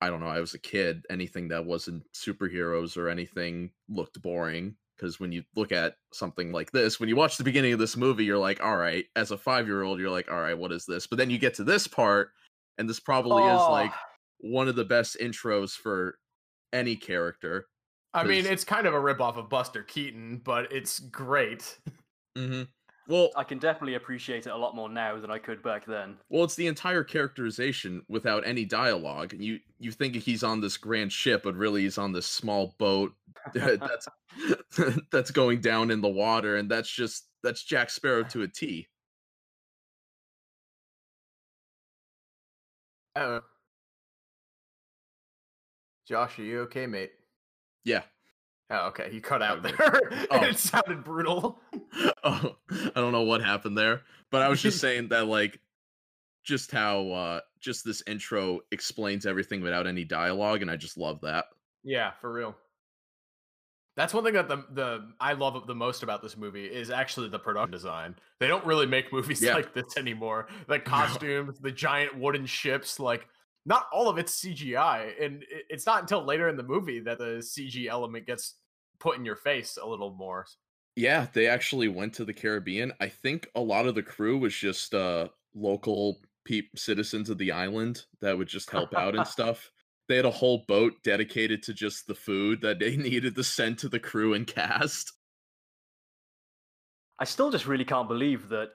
I 0.00 0.08
don't 0.08 0.20
know. 0.20 0.26
I 0.28 0.40
was 0.40 0.54
a 0.54 0.58
kid. 0.58 1.04
Anything 1.10 1.48
that 1.48 1.66
wasn't 1.66 2.10
superheroes 2.12 2.96
or 2.96 3.08
anything 3.08 3.72
looked 3.88 4.20
boring. 4.22 4.76
Because 4.96 5.18
when 5.18 5.32
you 5.32 5.44
look 5.56 5.72
at 5.72 5.96
something 6.12 6.52
like 6.52 6.72
this, 6.72 7.00
when 7.00 7.08
you 7.08 7.16
watch 7.16 7.38
the 7.38 7.44
beginning 7.44 7.72
of 7.72 7.78
this 7.78 7.96
movie, 7.96 8.24
you're 8.24 8.38
like, 8.38 8.62
all 8.62 8.76
right. 8.76 9.06
As 9.16 9.30
a 9.30 9.38
five 9.38 9.66
year 9.66 9.82
old, 9.82 9.98
you're 9.98 10.10
like, 10.10 10.30
all 10.30 10.40
right, 10.40 10.56
what 10.58 10.72
is 10.72 10.84
this? 10.86 11.06
But 11.06 11.16
then 11.18 11.30
you 11.30 11.38
get 11.38 11.54
to 11.54 11.64
this 11.64 11.86
part, 11.86 12.32
and 12.80 12.88
this 12.88 12.98
probably 12.98 13.44
is 13.44 13.60
like 13.60 13.92
one 14.38 14.66
of 14.66 14.74
the 14.74 14.84
best 14.84 15.18
intros 15.20 15.72
for 15.72 16.18
any 16.72 16.96
character. 16.96 17.66
I 18.12 18.24
mean, 18.24 18.46
it's 18.46 18.64
kind 18.64 18.86
of 18.86 18.94
a 18.94 18.98
ripoff 18.98 19.36
of 19.36 19.48
Buster 19.48 19.84
Keaton, 19.84 20.40
but 20.42 20.72
it's 20.72 20.98
great. 20.98 21.78
Mm-hmm. 22.36 22.62
Well, 23.06 23.30
I 23.36 23.44
can 23.44 23.58
definitely 23.58 23.94
appreciate 23.94 24.46
it 24.46 24.50
a 24.50 24.56
lot 24.56 24.76
more 24.76 24.88
now 24.88 25.18
than 25.20 25.30
I 25.30 25.38
could 25.38 25.62
back 25.62 25.84
then. 25.84 26.16
well, 26.28 26.44
it's 26.44 26.54
the 26.54 26.68
entire 26.68 27.02
characterization 27.02 28.02
without 28.08 28.46
any 28.46 28.64
dialogue. 28.64 29.34
You 29.36 29.58
you 29.78 29.90
think 29.90 30.14
he's 30.16 30.44
on 30.44 30.60
this 30.60 30.76
grand 30.76 31.12
ship, 31.12 31.42
but 31.42 31.56
really 31.56 31.82
he's 31.82 31.98
on 31.98 32.12
this 32.12 32.26
small 32.26 32.74
boat 32.78 33.12
that's 33.54 34.08
that's 35.12 35.30
going 35.30 35.60
down 35.60 35.90
in 35.90 36.00
the 36.00 36.08
water, 36.08 36.56
and 36.56 36.70
that's 36.70 36.90
just 36.90 37.26
that's 37.42 37.64
Jack 37.64 37.90
Sparrow 37.90 38.22
to 38.30 38.42
a 38.42 38.48
T. 38.48 38.86
Oh. 43.20 43.40
Josh, 46.08 46.38
are 46.38 46.42
you 46.42 46.60
okay, 46.62 46.86
mate? 46.86 47.12
Yeah. 47.84 48.02
Oh, 48.70 48.86
okay. 48.88 49.10
You 49.12 49.20
cut 49.20 49.42
out 49.42 49.62
there. 49.62 49.76
Oh. 50.30 50.44
it 50.44 50.58
sounded 50.58 51.04
brutal. 51.04 51.60
oh, 52.24 52.56
I 52.70 52.90
don't 52.94 53.12
know 53.12 53.22
what 53.22 53.42
happened 53.42 53.76
there, 53.76 54.02
but 54.30 54.42
I 54.42 54.48
was 54.48 54.62
just 54.62 54.80
saying 54.80 55.08
that 55.08 55.26
like 55.26 55.60
just 56.44 56.70
how 56.70 57.10
uh 57.10 57.40
just 57.60 57.84
this 57.84 58.02
intro 58.06 58.60
explains 58.72 59.26
everything 59.26 59.60
without 59.60 59.86
any 59.86 60.04
dialogue 60.04 60.62
and 60.62 60.70
I 60.70 60.76
just 60.76 60.96
love 60.96 61.20
that. 61.20 61.46
Yeah, 61.84 62.12
for 62.20 62.32
real. 62.32 62.56
That's 64.00 64.14
one 64.14 64.24
thing 64.24 64.32
that 64.32 64.48
the 64.48 64.64
the 64.72 65.12
I 65.20 65.34
love 65.34 65.66
the 65.66 65.74
most 65.74 66.02
about 66.02 66.22
this 66.22 66.34
movie 66.34 66.64
is 66.64 66.90
actually 66.90 67.28
the 67.28 67.38
production 67.38 67.70
design. 67.70 68.16
They 68.38 68.48
don't 68.48 68.64
really 68.64 68.86
make 68.86 69.12
movies 69.12 69.42
Yeah. 69.42 69.54
like 69.54 69.74
this 69.74 69.98
anymore. 69.98 70.48
The 70.68 70.78
costumes, 70.94 71.58
the 71.60 71.70
giant 71.70 72.16
wooden 72.18 72.46
ships, 72.46 72.98
like 72.98 73.28
not 73.66 73.84
all 73.92 74.08
of 74.08 74.16
it's 74.16 74.42
CGI, 74.42 75.22
and 75.22 75.44
it's 75.68 75.84
not 75.84 76.00
until 76.00 76.24
later 76.24 76.48
in 76.48 76.56
the 76.56 76.62
movie 76.62 77.00
that 77.00 77.18
the 77.18 77.42
CG 77.42 77.88
element 77.88 78.26
gets 78.26 78.54
put 79.00 79.18
in 79.18 79.24
your 79.26 79.36
face 79.36 79.76
a 79.76 79.86
little 79.86 80.14
more. 80.14 80.46
Yeah, 80.96 81.26
they 81.34 81.46
actually 81.46 81.88
went 81.88 82.14
to 82.14 82.24
the 82.24 82.32
Caribbean. 82.32 82.94
I 83.00 83.08
think 83.10 83.48
a 83.54 83.60
lot 83.60 83.86
of 83.86 83.94
the 83.94 84.02
crew 84.02 84.38
was 84.38 84.54
just 84.54 84.94
uh 84.94 85.28
local 85.54 86.20
peop 86.46 86.70
citizens 86.78 87.28
of 87.28 87.36
the 87.36 87.52
island 87.52 88.06
that 88.22 88.38
would 88.38 88.48
just 88.48 88.70
help 88.70 88.94
out 88.94 89.14
and 89.14 89.26
stuff. 89.36 89.70
They 90.10 90.16
had 90.16 90.24
a 90.24 90.30
whole 90.32 90.64
boat 90.66 90.94
dedicated 91.04 91.62
to 91.62 91.72
just 91.72 92.08
the 92.08 92.16
food 92.16 92.62
that 92.62 92.80
they 92.80 92.96
needed 93.08 93.36
to 93.36 93.44
send 93.44 93.78
to 93.78 93.88
the 93.88 94.00
crew 94.00 94.34
and 94.34 94.44
cast. 94.44 95.12
I 97.20 97.24
still 97.24 97.52
just 97.52 97.66
really 97.68 97.84
can't 97.84 98.08
believe 98.08 98.48
that. 98.48 98.70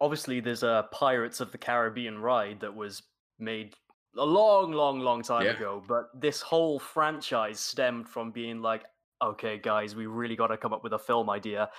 Obviously, 0.00 0.38
there's 0.38 0.62
a 0.62 0.86
Pirates 0.92 1.40
of 1.40 1.50
the 1.50 1.58
Caribbean 1.58 2.18
ride 2.20 2.60
that 2.60 2.72
was 2.76 3.02
made 3.40 3.74
a 4.16 4.24
long, 4.24 4.70
long, 4.70 5.00
long 5.00 5.22
time 5.22 5.46
Yeah. 5.46 5.56
ago, 5.56 5.82
but 5.88 6.10
this 6.14 6.40
whole 6.40 6.78
franchise 6.78 7.58
stemmed 7.58 8.08
from 8.08 8.30
being 8.30 8.62
like, 8.62 8.84
okay, 9.20 9.58
guys, 9.58 9.96
we 9.96 10.06
really 10.06 10.36
got 10.36 10.46
to 10.48 10.56
come 10.56 10.72
up 10.72 10.84
with 10.84 10.92
a 10.92 10.98
film 10.98 11.28
idea. 11.28 11.70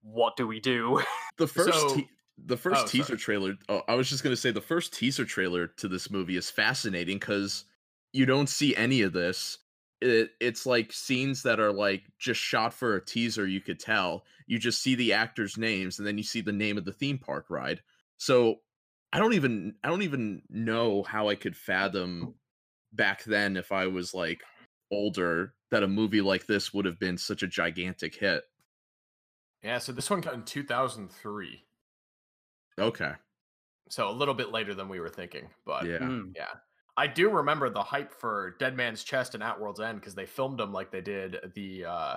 What 0.00 0.36
do 0.38 0.46
we 0.46 0.60
do? 0.60 1.02
The 1.36 1.46
first 1.58 1.78
So- 1.78 1.94
te- 1.96 2.08
the 2.46 2.56
first 2.56 2.84
Oh, 2.84 2.88
teaser 2.88 3.04
sorry. 3.08 3.18
trailer 3.18 3.54
oh, 3.68 3.82
I 3.86 3.94
was 3.94 4.08
just 4.08 4.24
going 4.24 4.34
to 4.34 4.40
say 4.40 4.50
the 4.50 4.62
first 4.62 4.94
teaser 4.94 5.26
trailer 5.26 5.66
to 5.66 5.88
this 5.88 6.10
movie 6.10 6.36
is 6.36 6.48
fascinating 6.50 7.20
cuz 7.20 7.66
you 8.12 8.26
don't 8.26 8.48
see 8.48 8.76
any 8.76 9.02
of 9.02 9.12
this. 9.12 9.58
It, 10.00 10.30
it's 10.40 10.66
like 10.66 10.92
scenes 10.92 11.42
that 11.44 11.60
are 11.60 11.72
like 11.72 12.02
just 12.18 12.40
shot 12.40 12.74
for 12.74 12.96
a 12.96 13.04
teaser 13.04 13.46
you 13.46 13.60
could 13.60 13.78
tell. 13.78 14.24
You 14.46 14.58
just 14.58 14.82
see 14.82 14.94
the 14.94 15.12
actors 15.12 15.56
names 15.56 15.98
and 15.98 16.06
then 16.06 16.18
you 16.18 16.24
see 16.24 16.40
the 16.40 16.52
name 16.52 16.76
of 16.76 16.84
the 16.84 16.92
theme 16.92 17.18
park 17.18 17.46
ride. 17.48 17.80
So 18.16 18.56
I 19.12 19.18
don't 19.18 19.34
even 19.34 19.74
I 19.84 19.88
don't 19.88 20.02
even 20.02 20.42
know 20.50 21.02
how 21.02 21.28
I 21.28 21.34
could 21.36 21.56
fathom 21.56 22.34
back 22.92 23.24
then 23.24 23.56
if 23.56 23.70
I 23.70 23.86
was 23.86 24.12
like 24.12 24.42
older 24.90 25.54
that 25.70 25.82
a 25.82 25.88
movie 25.88 26.20
like 26.20 26.46
this 26.46 26.74
would 26.74 26.84
have 26.84 26.98
been 26.98 27.16
such 27.16 27.42
a 27.42 27.46
gigantic 27.48 28.14
hit. 28.14 28.44
Yeah, 29.62 29.78
so 29.78 29.92
this 29.92 30.10
one 30.10 30.20
got 30.20 30.34
in 30.34 30.42
2003. 30.42 31.64
Okay. 32.78 33.12
So 33.88 34.08
a 34.08 34.10
little 34.10 34.34
bit 34.34 34.50
later 34.50 34.74
than 34.74 34.88
we 34.88 34.98
were 34.98 35.08
thinking, 35.08 35.48
but 35.64 35.86
Yeah. 35.86 35.98
Hmm. 35.98 36.30
Yeah. 36.34 36.50
I 36.96 37.06
do 37.06 37.30
remember 37.30 37.70
the 37.70 37.82
hype 37.82 38.12
for 38.12 38.56
Dead 38.58 38.76
Man's 38.76 39.02
Chest 39.04 39.34
and 39.34 39.42
At 39.42 39.60
World's 39.60 39.80
End 39.80 40.00
because 40.00 40.14
they 40.14 40.26
filmed 40.26 40.58
them 40.58 40.72
like 40.72 40.90
they 40.90 41.00
did 41.00 41.36
the 41.54 41.84
uh 41.86 42.16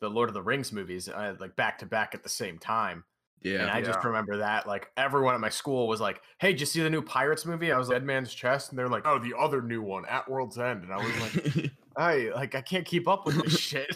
the 0.00 0.10
Lord 0.10 0.28
of 0.28 0.34
the 0.34 0.42
Rings 0.42 0.72
movies, 0.72 1.08
uh, 1.08 1.34
like 1.40 1.56
back 1.56 1.78
to 1.78 1.86
back 1.86 2.14
at 2.14 2.22
the 2.22 2.28
same 2.28 2.58
time. 2.58 3.04
Yeah. 3.42 3.60
and 3.62 3.70
I 3.70 3.80
just 3.82 4.02
remember 4.04 4.38
that 4.38 4.66
like 4.66 4.90
everyone 4.96 5.34
at 5.34 5.40
my 5.40 5.48
school 5.50 5.86
was 5.88 6.00
like, 6.00 6.20
"Hey, 6.38 6.52
did 6.52 6.60
you 6.60 6.66
see 6.66 6.82
the 6.82 6.90
new 6.90 7.02
Pirates 7.02 7.46
movie?" 7.46 7.70
I 7.70 7.78
was 7.78 7.88
like, 7.88 7.96
Dead 7.96 8.04
Man's 8.04 8.34
Chest, 8.34 8.70
and 8.70 8.78
they're 8.78 8.88
like, 8.88 9.06
"Oh, 9.06 9.18
the 9.18 9.34
other 9.38 9.62
new 9.62 9.82
one, 9.82 10.04
At 10.06 10.28
World's 10.28 10.58
End," 10.58 10.82
and 10.84 10.92
I 10.92 10.96
was 10.96 11.54
like, 11.56 11.70
"I 11.96 12.30
like 12.34 12.54
I 12.54 12.62
can't 12.62 12.84
keep 12.86 13.06
up 13.06 13.24
with 13.26 13.42
this 13.44 13.58
shit." 13.60 13.94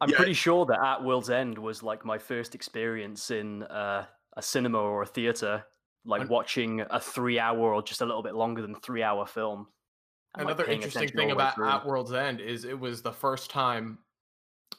I'm 0.00 0.10
Yeah. 0.10 0.16
pretty 0.16 0.34
sure 0.34 0.66
that 0.66 0.78
At 0.78 1.02
World's 1.04 1.30
End 1.30 1.58
was 1.58 1.82
like 1.82 2.04
my 2.04 2.18
first 2.18 2.54
experience 2.54 3.30
in 3.30 3.62
uh, 3.64 4.06
a 4.36 4.42
cinema 4.42 4.78
or 4.78 5.02
a 5.02 5.06
theater, 5.06 5.64
like 6.06 6.22
An- 6.22 6.28
watching 6.28 6.80
a 6.80 7.00
three-hour 7.00 7.58
or 7.74 7.82
just 7.82 8.00
a 8.00 8.06
little 8.06 8.22
bit 8.22 8.34
longer 8.34 8.62
than 8.62 8.74
three-hour 8.76 9.26
film. 9.26 9.66
and, 10.36 10.44
Another 10.48 10.64
paying 10.64 10.76
interesting 10.82 11.08
thing 11.08 11.18
all 11.18 11.28
the 11.30 11.34
way 11.36 11.42
about 11.42 11.54
through. 11.56 11.68
At 11.68 11.86
World's 11.86 12.12
End 12.12 12.40
is 12.40 12.64
it 12.64 12.78
was 12.78 13.02
the 13.02 13.12
first 13.12 13.50
time 13.50 13.98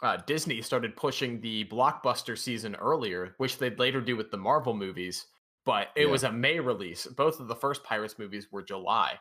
uh, 0.03 0.17
Disney 0.27 0.61
started 0.61 0.95
pushing 0.95 1.39
the 1.41 1.65
blockbuster 1.65 2.37
season 2.37 2.75
earlier, 2.75 3.33
which 3.37 3.57
they'd 3.57 3.79
later 3.79 3.99
do 4.01 4.15
with 4.15 4.29
the 4.31 4.37
Marvel 4.37 4.73
movies. 4.75 5.25
But 5.65 5.89
it 5.95 6.05
Yeah. 6.05 6.11
was 6.11 6.23
a 6.23 6.31
May 6.31 6.59
release. 6.59 7.07
Both 7.07 7.39
of 7.39 7.47
the 7.47 7.55
first 7.55 7.83
Pirates 7.83 8.17
movies 8.19 8.47
were 8.51 8.61
July. 8.61 9.19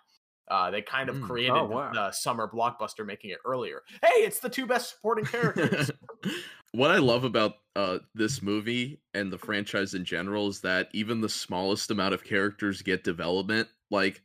Uh, 0.49 0.71
they 0.71 0.83
kind 0.83 1.09
of 1.09 1.17
Mm. 1.17 1.27
created 1.27 1.53
Oh, 1.57 1.65
wow. 1.65 1.93
the 1.93 2.13
summer 2.13 2.49
blockbuster, 2.53 3.05
making 3.05 3.31
it 3.31 3.39
earlier. 3.45 3.83
Hey, 4.03 4.21
it's 4.25 4.41
the 4.41 4.49
two 4.49 4.67
best 4.67 4.91
supporting 4.95 5.25
characters. 5.25 5.91
what 6.73 6.91
I 6.91 6.99
love 6.99 7.25
about 7.25 7.55
uh, 7.75 7.99
this 8.15 8.43
movie 8.43 9.01
and 9.15 9.33
the 9.33 9.39
franchise 9.39 9.95
in 9.95 10.05
general 10.05 10.49
is 10.49 10.61
that 10.61 10.89
even 10.93 11.21
the 11.21 11.29
smallest 11.29 11.91
amount 11.91 12.15
of 12.15 12.23
characters 12.25 12.83
get 12.83 13.03
development. 13.05 13.69
Like, 13.91 14.23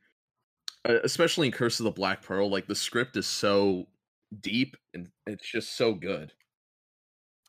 especially 0.85 1.47
in 1.47 1.53
Curse 1.53 1.79
of 1.79 1.83
the 1.85 1.91
Black 1.91 2.21
Pearl, 2.21 2.49
like 2.49 2.67
the 2.67 2.75
script 2.75 3.15
is 3.17 3.27
so 3.27 3.87
deep 4.39 4.75
and 4.93 5.09
it's 5.27 5.49
just 5.49 5.75
so 5.75 5.93
good. 5.93 6.33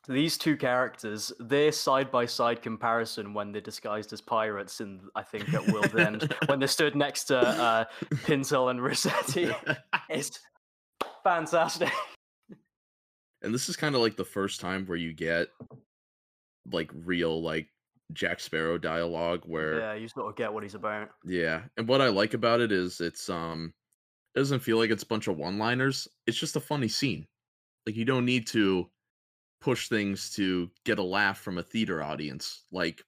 These 0.07 0.37
two 0.37 0.57
characters, 0.57 1.31
their 1.39 1.71
side-by-side 1.71 2.61
comparison 2.61 3.33
when 3.33 3.53
they're 3.53 3.61
disguised 3.61 4.11
as 4.11 4.19
pirates, 4.19 4.81
in 4.81 4.99
I 5.15 5.23
think 5.23 5.53
at 5.53 5.65
World's 5.67 5.95
End, 5.95 6.33
when 6.47 6.59
they 6.59 6.67
stood 6.67 6.93
next 6.95 7.25
to 7.25 7.37
uh, 7.39 7.85
Pintel 8.25 8.69
and 8.69 8.81
Ragetti, 8.81 9.55
is 10.09 10.37
fantastic. 11.23 11.89
and 13.41 13.53
this 13.53 13.69
is 13.69 13.77
kind 13.77 13.95
of 13.95 14.01
like 14.01 14.17
the 14.17 14.25
first 14.25 14.59
time 14.59 14.85
where 14.87 14.97
you 14.97 15.13
get 15.13 15.47
like 16.71 16.91
real 16.93 17.41
like 17.41 17.69
Jack 18.11 18.41
Sparrow 18.41 18.77
dialogue 18.77 19.43
where 19.45 19.79
Yeah, 19.79 19.93
you 19.93 20.07
sort 20.09 20.29
of 20.29 20.35
get 20.35 20.53
what 20.53 20.63
he's 20.63 20.75
about. 20.75 21.09
Yeah, 21.25 21.61
and 21.77 21.87
what 21.87 22.01
I 22.01 22.09
like 22.09 22.33
about 22.33 22.59
it 22.59 22.73
is 22.73 22.99
it's 22.99 23.29
um 23.29 23.73
it 24.35 24.39
doesn't 24.39 24.59
feel 24.59 24.77
like 24.77 24.89
it's 24.89 25.03
a 25.03 25.07
bunch 25.07 25.27
of 25.27 25.37
one-liners. 25.37 26.07
It's 26.27 26.37
just 26.37 26.55
a 26.57 26.59
funny 26.59 26.87
scene. 26.89 27.25
Like 27.85 27.95
you 27.95 28.03
don't 28.05 28.25
need 28.25 28.47
to 28.47 28.89
push 29.63 29.87
things 29.87 30.29
to 30.31 30.69
get 30.83 30.99
a 30.99 31.03
laugh 31.03 31.39
from 31.39 31.57
a 31.57 31.63
theater 31.63 32.03
audience 32.03 32.65
like 32.71 33.01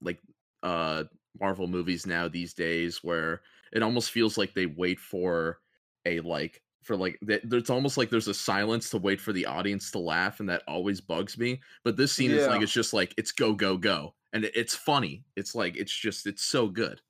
like 0.00 0.18
uh 0.62 1.04
Marvel 1.38 1.68
movies 1.68 2.06
now 2.06 2.26
these 2.28 2.54
days 2.54 3.04
where 3.04 3.42
it 3.72 3.82
almost 3.82 4.10
feels 4.10 4.38
like 4.38 4.54
they 4.54 4.66
wait 4.66 4.98
for 4.98 5.60
a 6.06 6.20
like 6.20 6.62
for 6.82 6.96
like 6.96 7.18
that 7.22 7.42
it's 7.52 7.68
almost 7.70 7.98
like 7.98 8.08
there's 8.08 8.28
a 8.28 8.34
silence 8.34 8.88
to 8.90 8.96
wait 8.98 9.20
for 9.20 9.34
the 9.34 9.44
audience 9.44 9.90
to 9.90 9.98
laugh 9.98 10.40
and 10.40 10.48
that 10.48 10.62
always 10.66 11.00
bugs 11.00 11.36
me 11.36 11.60
but 11.84 11.96
this 11.98 12.12
scene 12.12 12.30
is 12.30 12.46
like 12.46 12.62
it's 12.62 12.72
just 12.72 12.94
like 12.94 13.12
it's 13.18 13.32
go 13.32 13.52
go 13.52 13.76
go 13.76 14.14
and 14.32 14.46
it's 14.54 14.74
funny 14.74 15.24
it's 15.36 15.54
like 15.54 15.76
it's 15.76 15.94
just 15.94 16.26
it's 16.26 16.42
so 16.42 16.68
good 16.68 17.02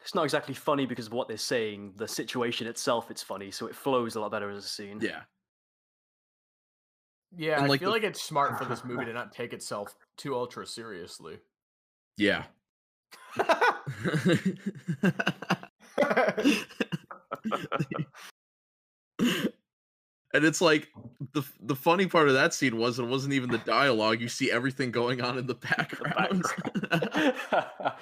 It's 0.00 0.14
not 0.14 0.24
exactly 0.24 0.54
funny 0.54 0.86
because 0.86 1.08
of 1.08 1.12
what 1.14 1.26
they're 1.26 1.36
saying. 1.36 1.94
The 1.96 2.06
situation 2.06 2.68
itself, 2.68 3.10
it's 3.10 3.22
funny, 3.24 3.50
so 3.50 3.66
it 3.66 3.74
flows 3.74 4.14
a 4.14 4.20
lot 4.20 4.30
better 4.30 4.50
as 4.50 4.64
a 4.64 4.68
scene. 4.68 5.00
yeah 5.00 5.22
Yeah, 7.34 7.62
And, 7.62 7.72
I 7.72 7.76
feel 7.78 7.88
the- 7.88 7.94
like 7.94 8.02
it's 8.04 8.22
smart 8.22 8.58
for 8.58 8.64
this 8.64 8.84
movie 8.84 9.04
to 9.06 9.12
not 9.12 9.32
take 9.32 9.52
itself 9.52 9.94
too 10.16 10.34
ultra 10.34 10.66
seriously. 10.66 11.38
yeah 12.16 12.44
and 20.34 20.44
it's 20.44 20.60
like 20.60 20.88
the 21.32 21.42
the 21.60 21.74
funny 21.76 22.06
part 22.06 22.28
of 22.28 22.34
that 22.34 22.52
scene 22.52 22.76
was 22.76 22.98
it 22.98 23.04
wasn't 23.04 23.32
even 23.32 23.50
the 23.50 23.58
dialogue 23.58 24.20
you 24.20 24.28
see 24.28 24.50
everything 24.50 24.90
going 24.90 25.20
on 25.20 25.38
in 25.38 25.46
the 25.46 25.54
The 25.60 25.66
background 25.68 26.42
background. 26.42 27.96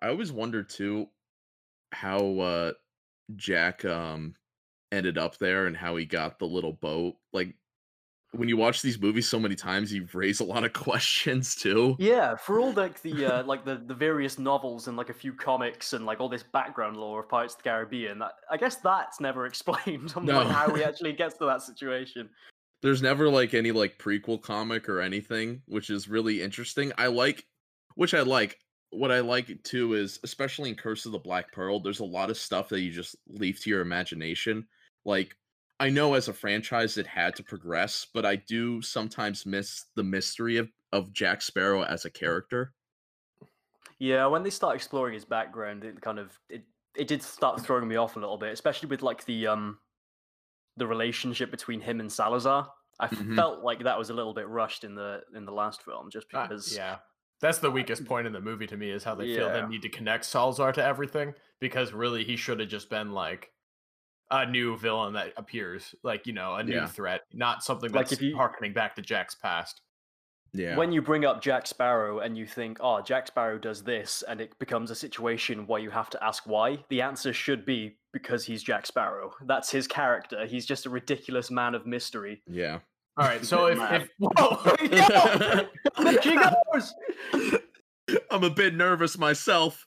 I 0.00 0.08
always 0.08 0.32
wonder 0.32 0.62
too 0.62 1.08
how 1.92 2.38
uh 2.38 2.72
Jack 3.36 3.84
um 3.84 4.34
ended 4.92 5.18
up 5.18 5.36
there 5.38 5.66
and 5.66 5.76
how 5.76 5.96
he 5.96 6.04
got 6.04 6.38
the 6.38 6.46
little 6.46 6.72
boat. 6.72 7.16
Like 7.32 7.54
when 8.32 8.48
you 8.48 8.56
watch 8.56 8.82
these 8.82 9.00
movies 9.00 9.28
so 9.28 9.38
many 9.38 9.54
times, 9.54 9.92
you 9.92 10.06
raise 10.12 10.40
a 10.40 10.44
lot 10.44 10.64
of 10.64 10.72
questions 10.74 11.54
too. 11.54 11.96
yeah, 11.98 12.36
for 12.36 12.60
all 12.60 12.72
like 12.72 13.00
the 13.02 13.24
uh, 13.24 13.44
like 13.44 13.64
the, 13.64 13.76
the 13.86 13.94
various 13.94 14.38
novels 14.38 14.88
and 14.88 14.96
like 14.96 15.08
a 15.08 15.14
few 15.14 15.32
comics 15.32 15.92
and 15.92 16.04
like 16.04 16.20
all 16.20 16.28
this 16.28 16.42
background 16.42 16.96
lore 16.96 17.20
of 17.20 17.28
Pirates 17.28 17.54
of 17.54 17.62
the 17.62 17.68
Caribbean, 17.68 18.18
that, 18.18 18.32
I 18.50 18.56
guess 18.56 18.76
that's 18.76 19.20
never 19.20 19.46
explained 19.46 20.12
on 20.16 20.26
like, 20.26 20.48
how 20.48 20.74
he 20.74 20.84
actually 20.84 21.12
gets 21.12 21.36
to 21.38 21.46
that 21.46 21.62
situation. 21.62 22.28
There's 22.82 23.02
never 23.02 23.28
like 23.28 23.54
any 23.54 23.72
like 23.72 23.98
prequel 23.98 24.40
comic 24.40 24.88
or 24.88 25.00
anything, 25.00 25.62
which 25.66 25.90
is 25.90 26.08
really 26.08 26.42
interesting. 26.42 26.92
I 26.96 27.08
like 27.08 27.44
which 27.94 28.14
I 28.14 28.20
like. 28.20 28.58
What 28.90 29.12
I 29.12 29.20
like 29.20 29.62
too 29.64 29.94
is 29.94 30.18
especially 30.24 30.70
in 30.70 30.76
Curse 30.76 31.04
of 31.06 31.12
the 31.12 31.18
Black 31.18 31.52
Pearl, 31.52 31.78
there's 31.80 32.00
a 32.00 32.04
lot 32.04 32.30
of 32.30 32.38
stuff 32.38 32.68
that 32.70 32.80
you 32.80 32.90
just 32.90 33.16
leave 33.28 33.60
to 33.60 33.70
your 33.70 33.82
imagination. 33.82 34.66
Like 35.04 35.36
I 35.80 35.90
know 35.90 36.14
as 36.14 36.28
a 36.28 36.32
franchise 36.32 36.96
it 36.96 37.06
had 37.06 37.36
to 37.36 37.42
progress, 37.42 38.06
but 38.12 38.24
I 38.24 38.36
do 38.36 38.80
sometimes 38.82 39.44
miss 39.46 39.86
the 39.94 40.02
mystery 40.02 40.56
of, 40.56 40.70
of 40.92 41.12
Jack 41.12 41.42
Sparrow 41.42 41.82
as 41.84 42.04
a 42.06 42.10
character. 42.10 42.72
Yeah, 43.98 44.26
when 44.26 44.42
they 44.42 44.50
start 44.50 44.76
exploring 44.76 45.14
his 45.14 45.24
background, 45.24 45.84
it 45.84 46.00
kind 46.00 46.18
of 46.18 46.38
it 46.48 46.64
it 46.96 47.06
did 47.08 47.22
start 47.22 47.60
throwing 47.60 47.86
me 47.86 47.96
off 47.96 48.16
a 48.16 48.20
little 48.20 48.38
bit, 48.38 48.52
especially 48.52 48.88
with 48.88 49.02
like 49.02 49.24
the 49.26 49.46
um 49.46 49.78
the 50.76 50.86
relationship 50.86 51.50
between 51.50 51.80
him 51.80 52.00
and 52.00 52.10
Salazar. 52.10 52.72
I 53.00 53.08
Mhm. 53.08 53.36
felt 53.36 53.62
like 53.62 53.80
that 53.84 53.98
was 53.98 54.10
a 54.10 54.14
little 54.14 54.34
bit 54.34 54.48
rushed 54.48 54.82
in 54.84 54.94
the 54.94 55.22
in 55.34 55.44
the 55.44 55.52
last 55.52 55.82
film, 55.82 56.10
just 56.10 56.26
Uh, 56.32 56.46
because. 56.46 56.74
yeah. 56.74 56.98
That's 57.40 57.58
the 57.58 57.70
weakest 57.70 58.02
um, 58.02 58.06
point 58.06 58.26
in 58.26 58.32
the 58.32 58.40
movie 58.40 58.66
to 58.66 58.76
me 58.76 58.90
is 58.90 59.04
how 59.04 59.14
they 59.14 59.34
feel 59.34 59.50
they 59.50 59.66
need 59.66 59.82
to 59.82 59.88
connect 59.88 60.24
Salazar 60.24 60.72
to 60.72 60.84
everything 60.84 61.34
because 61.60 61.92
really 61.92 62.24
he 62.24 62.36
should 62.36 62.58
have 62.60 62.68
just 62.68 62.90
been 62.90 63.12
like 63.12 63.50
a 64.30 64.44
new 64.44 64.76
villain 64.76 65.14
that 65.14 65.32
appears, 65.36 65.94
like 66.02 66.26
you 66.26 66.32
know, 66.32 66.54
a 66.56 66.62
new 66.64 66.74
Yeah. 66.74 66.86
threat, 66.86 67.22
not 67.32 67.62
something 67.62 67.90
Like, 67.92 68.06
that's 68.08 68.12
if 68.12 68.22
you- 68.22 68.36
harkening 68.36 68.72
back 68.72 68.96
to 68.96 69.02
Jack's 69.02 69.34
past. 69.34 69.80
Yeah. 70.54 70.76
When 70.76 70.92
you 70.92 71.02
bring 71.02 71.24
up 71.26 71.42
Jack 71.42 71.66
Sparrow 71.66 72.20
and 72.20 72.36
you 72.36 72.46
think, 72.46 72.78
oh, 72.80 73.02
Jack 73.02 73.26
Sparrow 73.26 73.58
does 73.58 73.82
this, 73.84 74.22
and 74.26 74.40
it 74.40 74.58
becomes 74.58 74.90
a 74.90 74.94
situation 74.94 75.66
where 75.66 75.78
you 75.80 75.90
have 75.90 76.08
to 76.10 76.24
ask 76.24 76.44
why, 76.46 76.82
the 76.88 77.02
answer 77.02 77.34
should 77.34 77.66
be 77.66 77.98
because 78.14 78.46
he's 78.46 78.62
Jack 78.62 78.86
Sparrow. 78.86 79.34
That's 79.44 79.70
his 79.70 79.86
character. 79.86 80.46
He's 80.46 80.64
just 80.64 80.86
a 80.86 80.90
ridiculous 80.90 81.50
man 81.50 81.74
of 81.74 81.86
mystery. 81.86 82.42
yeah. 82.46 82.80
All 83.18 83.26
right, 83.26 83.44
so 83.44 83.66
if, 83.66 83.78
if 83.80 84.08
whoa, 84.18 84.76
yo, 86.02 86.20
she 86.20 86.36
goes. 86.36 86.94
I'm 88.30 88.44
a 88.44 88.50
bit 88.50 88.74
nervous 88.74 89.18
myself. 89.18 89.84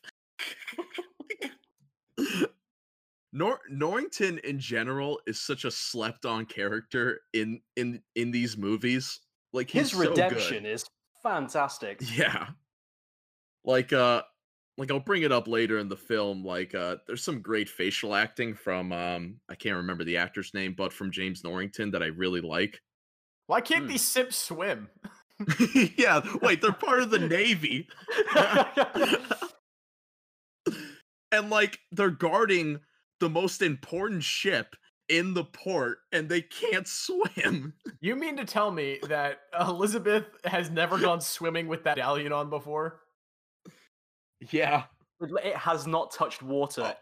Nor- 3.32 3.62
Norrington 3.70 4.40
in 4.40 4.60
general 4.60 5.22
is 5.26 5.40
such 5.40 5.64
a 5.64 5.72
slept 5.72 6.26
on 6.26 6.46
character 6.46 7.22
in 7.34 7.62
in 7.78 8.02
in 8.16 8.32
these 8.32 8.58
movies. 8.58 9.22
Like 9.54 9.70
he's 9.70 9.92
His 9.92 9.92
so 9.92 10.10
redemption 10.10 10.66
is 10.66 10.86
fantastic. 11.24 12.02
Yeah. 12.18 12.48
Like 13.64 13.94
uh 13.94 14.24
like 14.78 14.92
I'll 14.92 15.00
bring 15.00 15.24
it 15.24 15.32
up 15.32 15.48
later 15.48 15.78
in 15.78 15.88
the 15.88 15.96
film 15.96 16.44
like 16.44 16.76
uh 16.76 16.98
there's 17.08 17.24
some 17.24 17.42
great 17.42 17.70
facial 17.70 18.14
acting 18.14 18.54
from 18.54 18.92
um 18.92 19.40
I 19.50 19.56
can't 19.56 19.78
remember 19.78 20.04
the 20.04 20.18
actor's 20.18 20.54
name 20.54 20.74
but 20.78 20.92
from 20.92 21.12
James 21.12 21.44
Norrington 21.44 21.92
that 21.92 22.04
I 22.04 22.08
really 22.08 22.42
like. 22.42 22.82
Why 23.48 23.62
can't 23.62 23.84
Hmm. 23.84 23.90
these 23.90 24.04
simps 24.04 24.38
swim? 24.38 24.90
yeah, 25.98 26.22
wait, 26.42 26.62
they're 26.62 26.72
part 26.72 27.02
of 27.02 27.10
the 27.10 27.20
navy. 27.20 27.88
and 31.32 31.50
like 31.50 31.80
they're 31.92 32.10
guarding 32.10 32.80
the 33.20 33.30
most 33.30 33.62
important 33.62 34.24
ship 34.24 34.76
in 35.10 35.34
the 35.34 35.44
port 35.44 36.00
and 36.12 36.30
they 36.30 36.42
can't 36.42 36.88
swim. 36.88 37.74
You 38.04 38.16
mean 38.16 38.36
to 38.38 38.46
tell 38.46 38.72
me 38.72 39.00
that 39.10 39.42
Elizabeth 39.60 40.26
has 40.46 40.72
never 40.72 40.98
gone 40.98 41.22
swimming 41.22 41.68
with 41.68 41.84
that 41.84 41.98
galleon 41.98 42.32
on 42.34 42.50
before? 42.50 43.02
Yeah. 44.52 44.86
it 45.22 45.56
has 45.56 45.86
not 45.86 46.12
touched 46.12 46.42
water 46.42 46.82
Oh, 46.84 46.94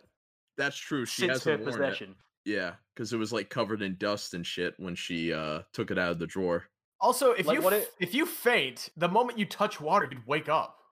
That's 0.57 0.75
true. 0.75 1.05
She 1.05 1.21
since 1.21 1.45
her 1.45 1.51
hasn't 1.57 1.79
worn 1.79 1.93
it. 1.93 2.09
Yeah, 2.43 2.73
because 2.99 3.13
it 3.13 3.17
was 3.17 3.31
like 3.31 3.49
covered 3.49 3.81
in 3.81 3.95
dust 3.97 4.33
and 4.33 4.45
shit 4.45 4.73
when 4.77 4.93
she 4.93 5.31
uh 5.31 5.61
took 5.71 5.89
it 5.89 5.97
out 5.97 6.11
of 6.11 6.19
the 6.19 6.27
drawer. 6.27 6.65
Also, 6.99 7.31
if 7.31 7.45
Like, 7.45 7.55
you 7.57 7.61
what 7.63 7.71
it- 7.71 7.93
if 8.01 8.13
you 8.13 8.25
faint, 8.25 8.89
the 8.97 9.07
moment 9.07 9.39
you 9.39 9.45
touch 9.45 9.79
water, 9.79 10.05
you'd 10.11 10.27
wake 10.27 10.49
up. 10.49 10.75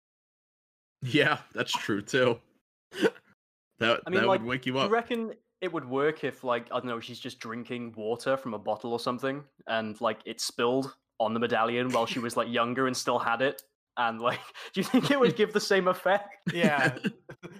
Yeah, 1.03 1.39
that's 1.53 1.71
true 1.73 2.01
too. 2.01 2.39
that 3.79 4.01
I 4.07 4.09
mean, 4.09 4.21
that 4.21 4.27
like, 4.27 4.39
would 4.39 4.47
wake 4.47 4.65
you 4.65 4.71
Do 4.73 4.79
up. 4.79 4.87
you 4.89 4.93
reckon 4.93 5.33
it 5.61 5.71
would 5.71 5.85
work 5.87 6.23
if, 6.23 6.43
like, 6.43 6.65
I 6.71 6.75
don't 6.79 6.85
know, 6.85 6.99
she's 6.99 7.19
just 7.19 7.39
drinking 7.39 7.93
water 7.97 8.35
from 8.37 8.53
a 8.55 8.59
bottle 8.59 8.93
or 8.93 8.99
something, 8.99 9.43
and 9.67 9.99
like 10.01 10.19
it 10.25 10.39
spilled 10.41 10.95
on 11.19 11.33
the 11.33 11.39
medallion 11.39 11.89
while 11.91 12.05
she 12.07 12.19
was 12.19 12.35
like 12.37 12.47
younger 12.49 12.87
and 12.87 12.95
still 12.97 13.19
had 13.19 13.41
it? 13.43 13.61
And 13.97 14.19
like, 14.21 14.39
do 14.73 14.79
you 14.79 14.85
think 14.85 15.11
it 15.11 15.19
would 15.19 15.35
give 15.35 15.51
the 15.53 15.59
same 15.59 15.87
effect? 15.89 16.37
Yeah, 16.53 16.97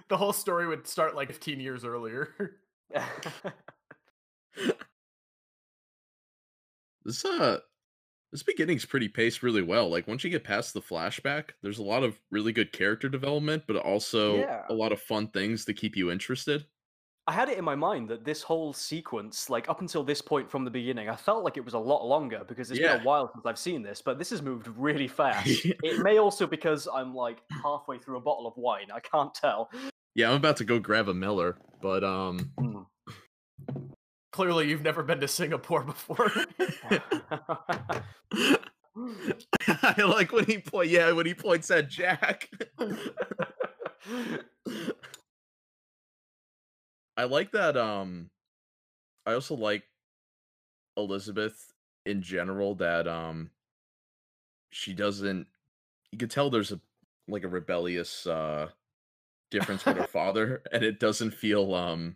the 0.08 0.16
whole 0.16 0.32
story 0.32 0.66
would 0.66 0.86
start 0.88 1.14
like 1.14 1.28
15 1.28 1.60
years 1.60 1.84
earlier. 1.84 2.56
This 7.04 7.24
uh 7.24 7.60
this 8.32 8.42
beginning's 8.42 8.84
pretty 8.84 9.08
paced 9.08 9.42
really 9.42 9.62
well. 9.62 9.88
Like 9.88 10.06
once 10.06 10.22
you 10.22 10.30
get 10.30 10.44
past 10.44 10.74
the 10.74 10.82
flashback, 10.82 11.50
there's 11.62 11.78
a 11.78 11.82
lot 11.82 12.02
of 12.02 12.20
really 12.30 12.52
good 12.52 12.72
character 12.72 13.08
development, 13.08 13.64
but 13.66 13.76
also 13.76 14.40
Yeah. 14.40 14.64
a 14.68 14.74
lot 14.74 14.92
of 14.92 15.00
fun 15.00 15.28
things 15.28 15.64
to 15.64 15.72
keep 15.72 15.96
you 15.96 16.10
interested. 16.10 16.66
I 17.26 17.32
had 17.32 17.48
it 17.50 17.58
in 17.58 17.64
my 17.64 17.74
mind 17.74 18.08
that 18.08 18.24
this 18.24 18.42
whole 18.42 18.72
sequence, 18.72 19.50
like 19.50 19.68
up 19.68 19.82
until 19.82 20.02
this 20.02 20.22
point 20.22 20.50
from 20.50 20.64
the 20.64 20.70
beginning, 20.70 21.10
I 21.10 21.16
felt 21.16 21.44
like 21.44 21.58
it 21.58 21.64
was 21.64 21.74
a 21.74 21.78
lot 21.78 22.06
longer 22.06 22.42
because 22.46 22.70
it's 22.70 22.80
been 22.80 23.00
a 23.00 23.04
while 23.04 23.30
since 23.32 23.44
I've 23.44 23.58
seen 23.58 23.82
this, 23.82 24.00
but 24.00 24.18
this 24.18 24.30
has 24.30 24.40
moved 24.40 24.66
really 24.68 25.08
fast. 25.20 25.46
it 25.66 26.02
may 26.02 26.18
also 26.18 26.46
because 26.46 26.88
I'm 26.92 27.14
like 27.14 27.42
halfway 27.62 27.98
through 27.98 28.16
a 28.16 28.20
bottle 28.20 28.46
of 28.46 28.54
wine. 28.56 28.88
I 28.92 29.00
can't 29.00 29.34
tell. 29.34 29.70
Yeah, 30.14 30.30
I'm 30.30 30.36
about 30.36 30.56
to 30.58 30.64
go 30.64 30.78
grab 30.78 31.08
a 31.08 31.14
Miller, 31.14 31.58
but 31.82 32.02
um 32.04 32.50
Mm. 32.58 32.86
Clearly, 34.38 34.68
you've 34.68 34.82
never 34.82 35.02
been 35.02 35.18
to 35.18 35.26
Singapore 35.26 35.82
before. 35.82 36.30
I 39.82 39.96
like 39.98 40.30
when 40.30 40.44
he 40.44 40.58
point 40.58 40.90
yeah, 40.90 41.10
when 41.10 41.26
he 41.26 41.34
points 41.34 41.72
at 41.72 41.88
Jack. 41.88 42.48
I 47.16 47.24
like 47.24 47.50
that 47.50 47.76
um 47.76 48.30
I 49.26 49.32
also 49.34 49.56
like 49.56 49.82
Elizabeth 50.96 51.72
in 52.06 52.22
general 52.22 52.76
that 52.76 53.08
um 53.08 53.50
she 54.70 54.94
doesn't 54.94 55.48
you 56.12 56.18
can 56.18 56.28
tell 56.28 56.48
there's 56.48 56.70
a 56.70 56.78
like 57.26 57.42
a 57.42 57.48
rebellious 57.48 58.24
uh 58.24 58.68
difference 59.50 59.84
with 59.84 59.96
her 59.96 60.06
father 60.12 60.62
and 60.70 60.84
it 60.84 61.00
doesn't 61.00 61.32
feel 61.32 61.74
um 61.74 62.14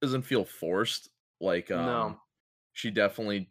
doesn't 0.00 0.22
feel 0.22 0.46
forced 0.46 1.10
like 1.40 1.70
um 1.70 1.86
No. 1.86 2.20
she 2.72 2.90
definitely 2.90 3.50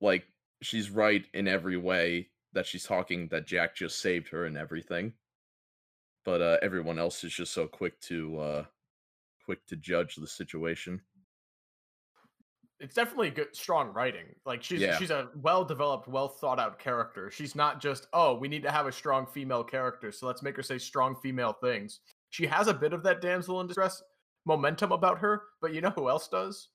like 0.00 0.26
she's 0.62 0.90
right 0.90 1.24
in 1.34 1.48
every 1.48 1.76
way 1.76 2.28
that 2.52 2.66
she's 2.66 2.84
talking 2.84 3.28
that 3.28 3.46
Jack 3.46 3.74
just 3.76 4.00
saved 4.00 4.28
her 4.28 4.46
and 4.46 4.56
everything 4.56 5.12
but 6.24 6.40
uh 6.42 6.58
everyone 6.62 6.98
else 6.98 7.24
is 7.24 7.32
just 7.32 7.52
so 7.52 7.66
quick 7.66 7.98
to 8.02 8.38
uh 8.38 8.64
quick 9.44 9.64
to 9.66 9.76
judge 9.76 10.16
the 10.16 10.26
situation 10.26 11.00
it's 12.80 12.94
definitely 12.94 13.28
good, 13.28 13.54
strong 13.54 13.92
writing. 13.92 14.24
Like 14.46 14.62
she's 14.62 14.80
Yeah. 14.80 14.96
she's 14.96 15.10
a 15.10 15.28
well 15.42 15.64
developed, 15.66 16.08
well 16.08 16.28
thought 16.28 16.58
out 16.58 16.78
character. 16.78 17.30
She's 17.30 17.54
not 17.54 17.78
just 17.78 18.06
oh, 18.14 18.34
we 18.34 18.48
need 18.48 18.62
to 18.62 18.70
have 18.70 18.86
a 18.86 18.92
strong 18.92 19.26
female 19.26 19.62
character, 19.62 20.10
so 20.10 20.26
let's 20.26 20.42
make 20.42 20.56
her 20.56 20.62
say 20.62 20.78
strong 20.78 21.14
female 21.16 21.52
things. 21.52 22.00
She 22.30 22.46
has 22.46 22.68
a 22.68 22.74
bit 22.74 22.94
of 22.94 23.02
that 23.02 23.20
damsel 23.20 23.60
in 23.60 23.66
distress 23.66 24.02
momentum 24.46 24.92
about 24.92 25.18
her, 25.18 25.42
but 25.60 25.74
you 25.74 25.82
know 25.82 25.90
who 25.90 26.08
else 26.08 26.28
does? 26.28 26.68